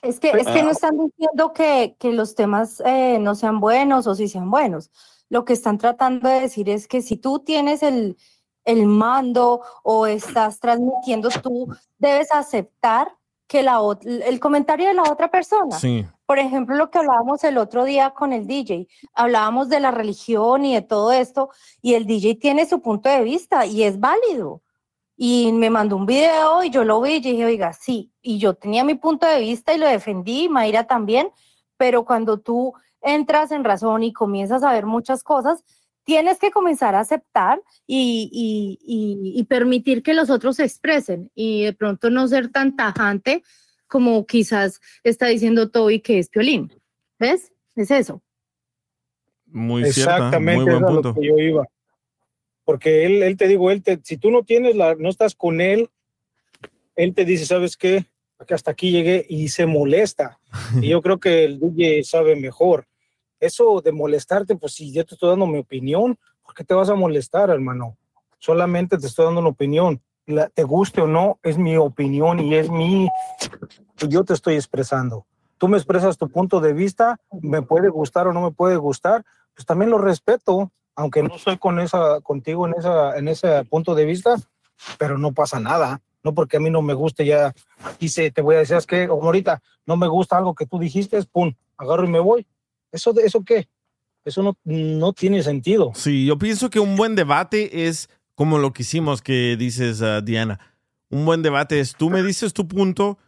Es 0.00 0.18
que, 0.20 0.30
es 0.30 0.46
que 0.46 0.62
no 0.62 0.70
están 0.70 0.96
diciendo 0.96 1.52
que, 1.52 1.96
que 1.98 2.12
los 2.12 2.34
temas 2.34 2.80
eh, 2.86 3.18
no 3.20 3.34
sean 3.34 3.60
buenos 3.60 4.06
o 4.06 4.14
si 4.14 4.26
sean 4.26 4.50
buenos. 4.50 4.90
Lo 5.28 5.44
que 5.44 5.52
están 5.52 5.76
tratando 5.76 6.30
de 6.30 6.40
decir 6.40 6.70
es 6.70 6.88
que 6.88 7.02
si 7.02 7.18
tú 7.18 7.40
tienes 7.40 7.82
el, 7.82 8.16
el 8.64 8.86
mando 8.86 9.60
o 9.82 10.06
estás 10.06 10.60
transmitiendo, 10.60 11.28
tú 11.42 11.76
debes 11.98 12.32
aceptar 12.32 13.17
que 13.48 13.62
la, 13.62 13.80
el 14.04 14.38
comentario 14.38 14.86
de 14.86 14.94
la 14.94 15.04
otra 15.04 15.30
persona. 15.30 15.76
Sí. 15.78 16.06
Por 16.26 16.38
ejemplo, 16.38 16.76
lo 16.76 16.90
que 16.90 16.98
hablábamos 16.98 17.42
el 17.44 17.56
otro 17.56 17.84
día 17.84 18.10
con 18.10 18.34
el 18.34 18.46
DJ, 18.46 18.86
hablábamos 19.14 19.70
de 19.70 19.80
la 19.80 19.90
religión 19.90 20.66
y 20.66 20.74
de 20.74 20.82
todo 20.82 21.10
esto, 21.12 21.48
y 21.80 21.94
el 21.94 22.06
DJ 22.06 22.34
tiene 22.34 22.66
su 22.66 22.82
punto 22.82 23.08
de 23.08 23.22
vista 23.22 23.64
y 23.64 23.82
es 23.82 23.98
válido. 23.98 24.62
Y 25.16 25.50
me 25.52 25.70
mandó 25.70 25.96
un 25.96 26.04
video 26.04 26.62
y 26.62 26.70
yo 26.70 26.84
lo 26.84 27.00
vi 27.00 27.14
y 27.14 27.20
dije, 27.20 27.46
oiga, 27.46 27.72
sí, 27.72 28.12
y 28.20 28.38
yo 28.38 28.54
tenía 28.54 28.84
mi 28.84 28.94
punto 28.94 29.26
de 29.26 29.40
vista 29.40 29.72
y 29.72 29.78
lo 29.78 29.86
defendí, 29.88 30.50
Mayra 30.50 30.86
también, 30.86 31.32
pero 31.78 32.04
cuando 32.04 32.38
tú 32.38 32.74
entras 33.00 33.50
en 33.50 33.64
razón 33.64 34.02
y 34.02 34.12
comienzas 34.12 34.62
a 34.62 34.72
ver 34.72 34.84
muchas 34.84 35.24
cosas, 35.24 35.64
tienes 36.08 36.38
que 36.38 36.50
comenzar 36.50 36.94
a 36.94 37.00
aceptar 37.00 37.60
y, 37.86 38.30
y- 38.32 38.78
y- 38.82 39.38
y 39.38 39.44
permitir 39.44 40.02
que 40.02 40.14
los 40.14 40.30
otros 40.30 40.56
se 40.56 40.64
expresen 40.64 41.30
y 41.34 41.64
de 41.64 41.74
pronto 41.74 42.08
no 42.08 42.26
ser 42.28 42.48
tan 42.48 42.74
tajante 42.76 43.42
como 43.86 44.24
quizás 44.24 44.80
está 45.04 45.26
diciendo 45.26 45.68
Toby 45.70 46.00
que 46.00 46.18
es 46.18 46.30
Piolín. 46.30 46.72
¿Ves? 47.18 47.52
Es 47.76 47.90
eso. 47.90 48.22
Muy 49.44 49.82
cierta, 49.92 50.14
Exactamente, 50.14 50.62
muy 50.62 50.72
buen 50.72 50.84
a 50.84 50.86
punto. 50.86 51.08
lo 51.10 51.14
que 51.14 51.26
yo 51.26 51.38
iba. 51.38 51.66
Porque 52.64 53.04
él, 53.04 53.22
él 53.22 53.36
te 53.36 53.46
digo, 53.46 53.70
él 53.70 53.82
te, 53.82 54.00
si 54.02 54.16
tú 54.16 54.30
no 54.30 54.44
tienes 54.44 54.76
la, 54.76 54.94
no 54.94 55.10
estás 55.10 55.34
con 55.34 55.60
él, 55.60 55.90
él 56.96 57.12
te 57.14 57.26
dice, 57.26 57.44
¿sabes 57.44 57.76
qué? 57.76 58.06
Que 58.46 58.54
hasta 58.54 58.70
aquí 58.70 58.90
llegué 58.92 59.26
y 59.28 59.48
se 59.48 59.66
molesta. 59.66 60.40
y 60.80 60.88
yo 60.88 61.02
creo 61.02 61.20
que 61.20 61.44
el 61.44 61.60
DJ 61.60 62.02
sabe 62.04 62.34
mejor. 62.34 62.86
Eso 63.40 63.80
de 63.80 63.92
molestarte, 63.92 64.56
pues 64.56 64.74
si 64.74 64.92
yo 64.92 65.04
te 65.06 65.14
estoy 65.14 65.30
dando 65.30 65.46
mi 65.46 65.58
opinión, 65.58 66.18
¿por 66.42 66.54
qué 66.54 66.64
te 66.64 66.74
vas 66.74 66.88
a 66.88 66.94
molestar, 66.94 67.50
hermano? 67.50 67.96
Solamente 68.38 68.98
te 68.98 69.06
estoy 69.06 69.26
dando 69.26 69.40
una 69.40 69.50
opinión. 69.50 70.02
Te 70.54 70.62
guste 70.62 71.00
o 71.00 71.06
no, 71.06 71.38
es 71.42 71.56
mi 71.56 71.76
opinión 71.76 72.38
y 72.40 72.54
es 72.54 72.68
mi, 72.68 73.08
yo 74.08 74.24
te 74.24 74.34
estoy 74.34 74.56
expresando. 74.56 75.26
Tú 75.56 75.68
me 75.68 75.78
expresas 75.78 76.18
tu 76.18 76.28
punto 76.28 76.60
de 76.60 76.72
vista, 76.72 77.18
me 77.40 77.62
puede 77.62 77.88
gustar 77.88 78.26
o 78.28 78.32
no 78.32 78.42
me 78.42 78.50
puede 78.50 78.76
gustar, 78.76 79.24
pues 79.54 79.64
también 79.64 79.90
lo 79.90 79.98
respeto, 79.98 80.70
aunque 80.94 81.22
no 81.22 81.38
soy 81.38 81.56
con 81.58 81.80
esa, 81.80 82.20
contigo 82.20 82.66
en, 82.66 82.74
esa, 82.74 83.16
en 83.16 83.28
ese 83.28 83.64
punto 83.64 83.94
de 83.94 84.04
vista, 84.04 84.36
pero 84.98 85.16
no 85.16 85.32
pasa 85.32 85.60
nada. 85.60 86.00
No 86.22 86.34
porque 86.34 86.58
a 86.58 86.60
mí 86.60 86.68
no 86.68 86.82
me 86.82 86.94
guste 86.94 87.24
ya, 87.24 87.54
dice, 87.98 88.30
te 88.30 88.42
voy 88.42 88.56
a 88.56 88.58
decir, 88.58 88.76
es 88.76 88.86
que 88.86 89.04
ahorita 89.04 89.62
no 89.86 89.96
me 89.96 90.08
gusta 90.08 90.36
algo 90.36 90.54
que 90.54 90.66
tú 90.66 90.78
dijiste, 90.78 91.22
pum, 91.24 91.54
agarro 91.76 92.04
y 92.04 92.08
me 92.08 92.20
voy. 92.20 92.46
¿Eso, 92.92 93.14
eso 93.18 93.44
qué? 93.44 93.68
Eso 94.24 94.42
no, 94.42 94.58
no 94.64 95.12
tiene 95.12 95.42
sentido. 95.42 95.92
Sí, 95.94 96.26
yo 96.26 96.38
pienso 96.38 96.70
que 96.70 96.80
un 96.80 96.96
buen 96.96 97.14
debate 97.14 97.86
es 97.86 98.10
como 98.34 98.58
lo 98.58 98.72
que 98.72 98.82
hicimos 98.82 99.22
que 99.22 99.56
dices, 99.56 100.02
ah, 100.02 100.20
Diana. 100.20 100.60
Un 101.10 101.24
buen 101.24 101.42
debate 101.42 101.80
es 101.80 101.94
tú 101.96 102.10
me 102.10 102.22
dices 102.22 102.52
tu 102.52 102.68
punto, 102.68 103.18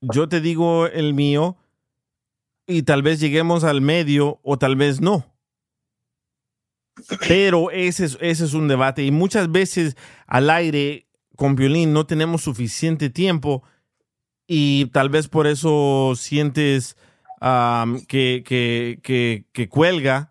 yo 0.00 0.28
te 0.28 0.40
digo 0.40 0.86
el 0.86 1.14
mío 1.14 1.56
y 2.66 2.82
tal 2.82 3.02
vez 3.02 3.20
lleguemos 3.20 3.64
al 3.64 3.80
medio 3.80 4.40
o 4.42 4.58
tal 4.58 4.76
vez 4.76 5.00
no. 5.00 5.34
Pero 7.26 7.70
ese 7.70 8.04
es, 8.04 8.18
ese 8.20 8.44
es 8.44 8.54
un 8.54 8.68
debate 8.68 9.02
y 9.04 9.10
muchas 9.10 9.50
veces 9.50 9.96
al 10.26 10.50
aire 10.50 11.06
con 11.36 11.56
violín 11.56 11.92
no 11.92 12.06
tenemos 12.06 12.42
suficiente 12.42 13.10
tiempo 13.10 13.62
y 14.46 14.86
tal 14.92 15.08
vez 15.08 15.28
por 15.28 15.46
eso 15.46 16.12
sientes 16.16 16.96
que, 18.08 18.42
que, 18.46 18.98
que, 19.02 19.44
que 19.52 19.68
cuelga 19.68 20.30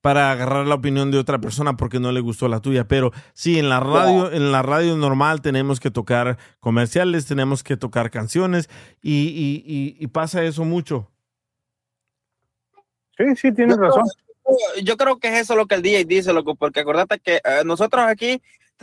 para 0.00 0.32
agarrar 0.32 0.66
la 0.66 0.74
opinión 0.74 1.10
de 1.12 1.18
otra 1.18 1.38
persona 1.38 1.76
porque 1.76 2.00
no 2.00 2.10
le 2.10 2.20
gustó 2.20 2.48
la 2.48 2.60
tuya. 2.60 2.88
Pero 2.88 3.12
sí, 3.34 3.58
en 3.58 3.68
la 3.68 3.78
radio, 3.78 4.32
en 4.32 4.50
la 4.50 4.62
radio 4.62 4.96
normal 4.96 5.42
tenemos 5.42 5.78
que 5.80 5.90
tocar 5.92 6.38
comerciales, 6.60 7.26
tenemos 7.26 7.62
que 7.62 7.76
tocar 7.76 8.10
canciones 8.10 8.68
y, 9.00 9.28
y- 9.28 9.62
y- 9.66 9.96
y 10.02 10.06
pasa 10.08 10.42
eso 10.42 10.64
mucho. 10.64 11.08
Sí, 13.16 13.24
sí, 13.36 13.52
tienes 13.52 13.76
razón. 13.76 14.04
yo 14.82 14.96
creo 14.96 15.18
que 15.18 15.28
es 15.28 15.40
eso 15.42 15.54
lo 15.54 15.66
que 15.66 15.76
el 15.76 15.82
DJ 15.82 16.04
dice, 16.04 16.32
loco, 16.32 16.54
porque 16.56 16.80
acordate 16.80 17.20
que 17.20 17.36
eh, 17.36 17.62
nosotros 17.64 18.02
aquí 18.06 18.42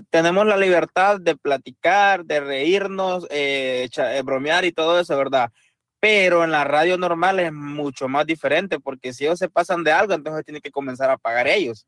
tenemos 0.09 0.45
la 0.45 0.55
libertad 0.55 1.19
de 1.19 1.35
platicar, 1.35 2.23
de 2.23 2.39
reírnos, 2.39 3.27
eh, 3.29 3.83
echa- 3.89 4.15
eh, 4.15 4.21
bromear 4.21 4.63
y 4.63 4.71
todo 4.71 4.99
eso, 4.99 5.17
¿verdad? 5.17 5.51
Pero 5.99 6.43
en 6.43 6.51
la 6.51 6.63
radio 6.63 6.97
normal 6.97 7.39
es 7.39 7.51
mucho 7.51 8.07
más 8.07 8.25
diferente, 8.25 8.79
porque 8.79 9.13
si 9.13 9.25
ellos 9.25 9.39
se 9.39 9.49
pasan 9.49 9.83
de 9.83 9.91
algo, 9.91 10.13
entonces 10.13 10.45
tienen 10.45 10.61
que 10.61 10.71
comenzar 10.71 11.09
a 11.09 11.17
pagar 11.17 11.47
ellos. 11.47 11.85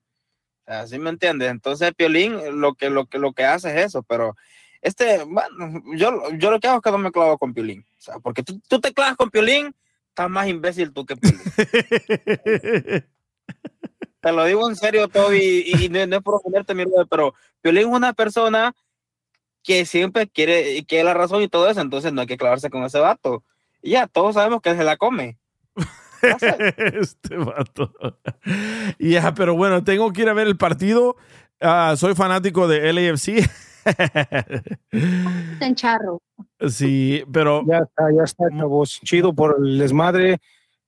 Así 0.66 1.00
me 1.00 1.10
entiendes. 1.10 1.50
Entonces, 1.50 1.94
Piolín 1.96 2.60
lo 2.60 2.74
que, 2.76 2.90
lo 2.90 3.06
que, 3.06 3.20
lo 3.20 3.34
que 3.34 3.46
hace 3.46 3.70
es 3.70 3.86
eso, 3.88 4.04
pero 4.04 4.36
este, 4.82 5.24
bueno, 5.24 5.82
yo, 5.96 6.32
yo 6.38 6.52
lo 6.52 6.60
que 6.60 6.68
hago 6.68 6.78
es 6.78 6.84
que 6.84 6.92
no 6.92 6.98
me 6.98 7.12
clavo 7.12 7.38
con 7.38 7.54
Piolín. 7.54 7.86
O 7.98 8.02
sea, 8.02 8.20
porque 8.20 8.44
tú, 8.44 8.60
tú 8.68 8.82
te 8.82 8.94
clavas 8.94 9.16
con 9.16 9.30
Piolín, 9.30 9.76
estás 10.10 10.30
más 10.30 10.48
imbécil 10.48 10.92
tú 10.92 11.06
que 11.06 11.16
Piolín. 11.16 11.40
Te 14.22 14.32
lo 14.32 14.46
digo 14.46 14.70
en 14.70 14.76
serio, 14.76 15.08
Toby, 15.08 15.64
y, 15.66 15.86
y 15.86 15.90
no, 15.90 16.06
no 16.06 16.18
es 16.18 16.22
por 16.22 16.36
ofenderte, 16.36 16.76
mi 16.76 16.86
brother, 16.86 17.08
pero 17.10 17.34
Piolín 17.62 17.88
es 17.88 17.94
una 17.94 18.14
persona 18.14 18.76
que 19.64 19.86
siempre 19.86 20.28
quiere, 20.28 20.86
quiere 20.86 21.04
la 21.04 21.16
razón 21.16 21.42
y 21.42 21.48
todo 21.48 21.68
eso, 21.70 21.82
entonces 21.82 22.14
no 22.14 22.22
hay 22.22 22.28
que 22.28 22.38
clavarse 22.38 22.70
con 22.70 22.84
ese 22.84 23.00
vato. 23.00 23.44
Y 23.82 23.92
ya, 23.92 24.08
todos 24.08 24.36
sabemos 24.36 24.62
que 24.62 24.76
se 24.76 24.84
la 24.84 24.98
come. 24.98 25.38
este 26.78 27.38
vato. 27.38 27.94
Ya, 29.00 29.34
pero 29.34 29.56
bueno, 29.56 29.84
tengo 29.84 30.12
que 30.14 30.22
ir 30.22 30.30
a 30.30 30.34
ver 30.34 30.48
el 30.48 30.58
partido. 30.58 31.16
Ah, 31.60 31.96
soy 31.98 32.16
fanático 32.16 32.68
de 32.68 32.92
LAFC. 32.94 33.50
En 35.60 35.76
charro. 35.76 36.22
sí, 36.68 37.24
pero. 37.32 37.64
Ya 37.68 37.80
está, 37.80 38.04
ya 38.16 38.24
está, 38.24 38.46
chavos. 38.56 39.00
Chido 39.04 39.34
por 39.34 39.58
el 39.64 39.80
desmadre 39.80 40.40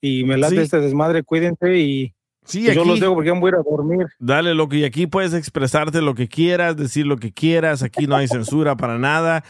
y 0.01 0.23
me 0.23 0.37
late 0.37 0.55
Sí. 0.55 0.61
este 0.61 0.79
desmadre, 0.79 1.23
cuídense 1.23 1.77
y 1.77 2.13
Sí, 2.45 2.61
yo 2.73 2.83
los 2.83 2.99
dejo 2.99 3.15
porque 3.15 3.31
voy 3.31 3.47
a 3.47 3.49
ir 3.49 3.55
a 3.55 3.63
dormir. 3.63 4.07
Dale, 4.19 4.53
loco, 4.53 4.75
y 4.75 4.83
aquí 4.83 5.07
puedes 5.07 5.33
expresarte 5.33 6.01
lo 6.01 6.13
que 6.13 6.27
quieras, 6.27 6.75
decir 6.75 7.05
lo 7.07 7.17
que 7.17 7.31
quieras. 7.31 7.83
Aquí 7.83 8.05
no 8.05 8.15
hay 8.17 8.27
censura 8.27 8.75
para 8.75 8.97
nada. 8.99 9.43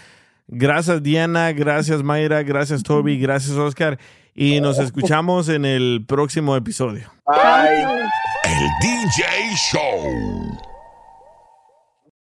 Gracias, 0.48 1.02
Diana. 1.02 1.52
Gracias, 1.54 2.04
Mayra. 2.04 2.44
Gracias, 2.44 2.84
Toby. 2.84 3.20
Gracias, 3.20 3.56
Oscar. 3.58 3.98
Y 4.36 4.62
nos 4.62 4.80
escuchamos 4.80 5.50
en 5.50 5.66
el 5.66 6.06
próximo 6.08 6.56
episodio. 6.56 7.12
El 8.44 8.70
DJ 8.82 9.26
Show. 9.56 10.73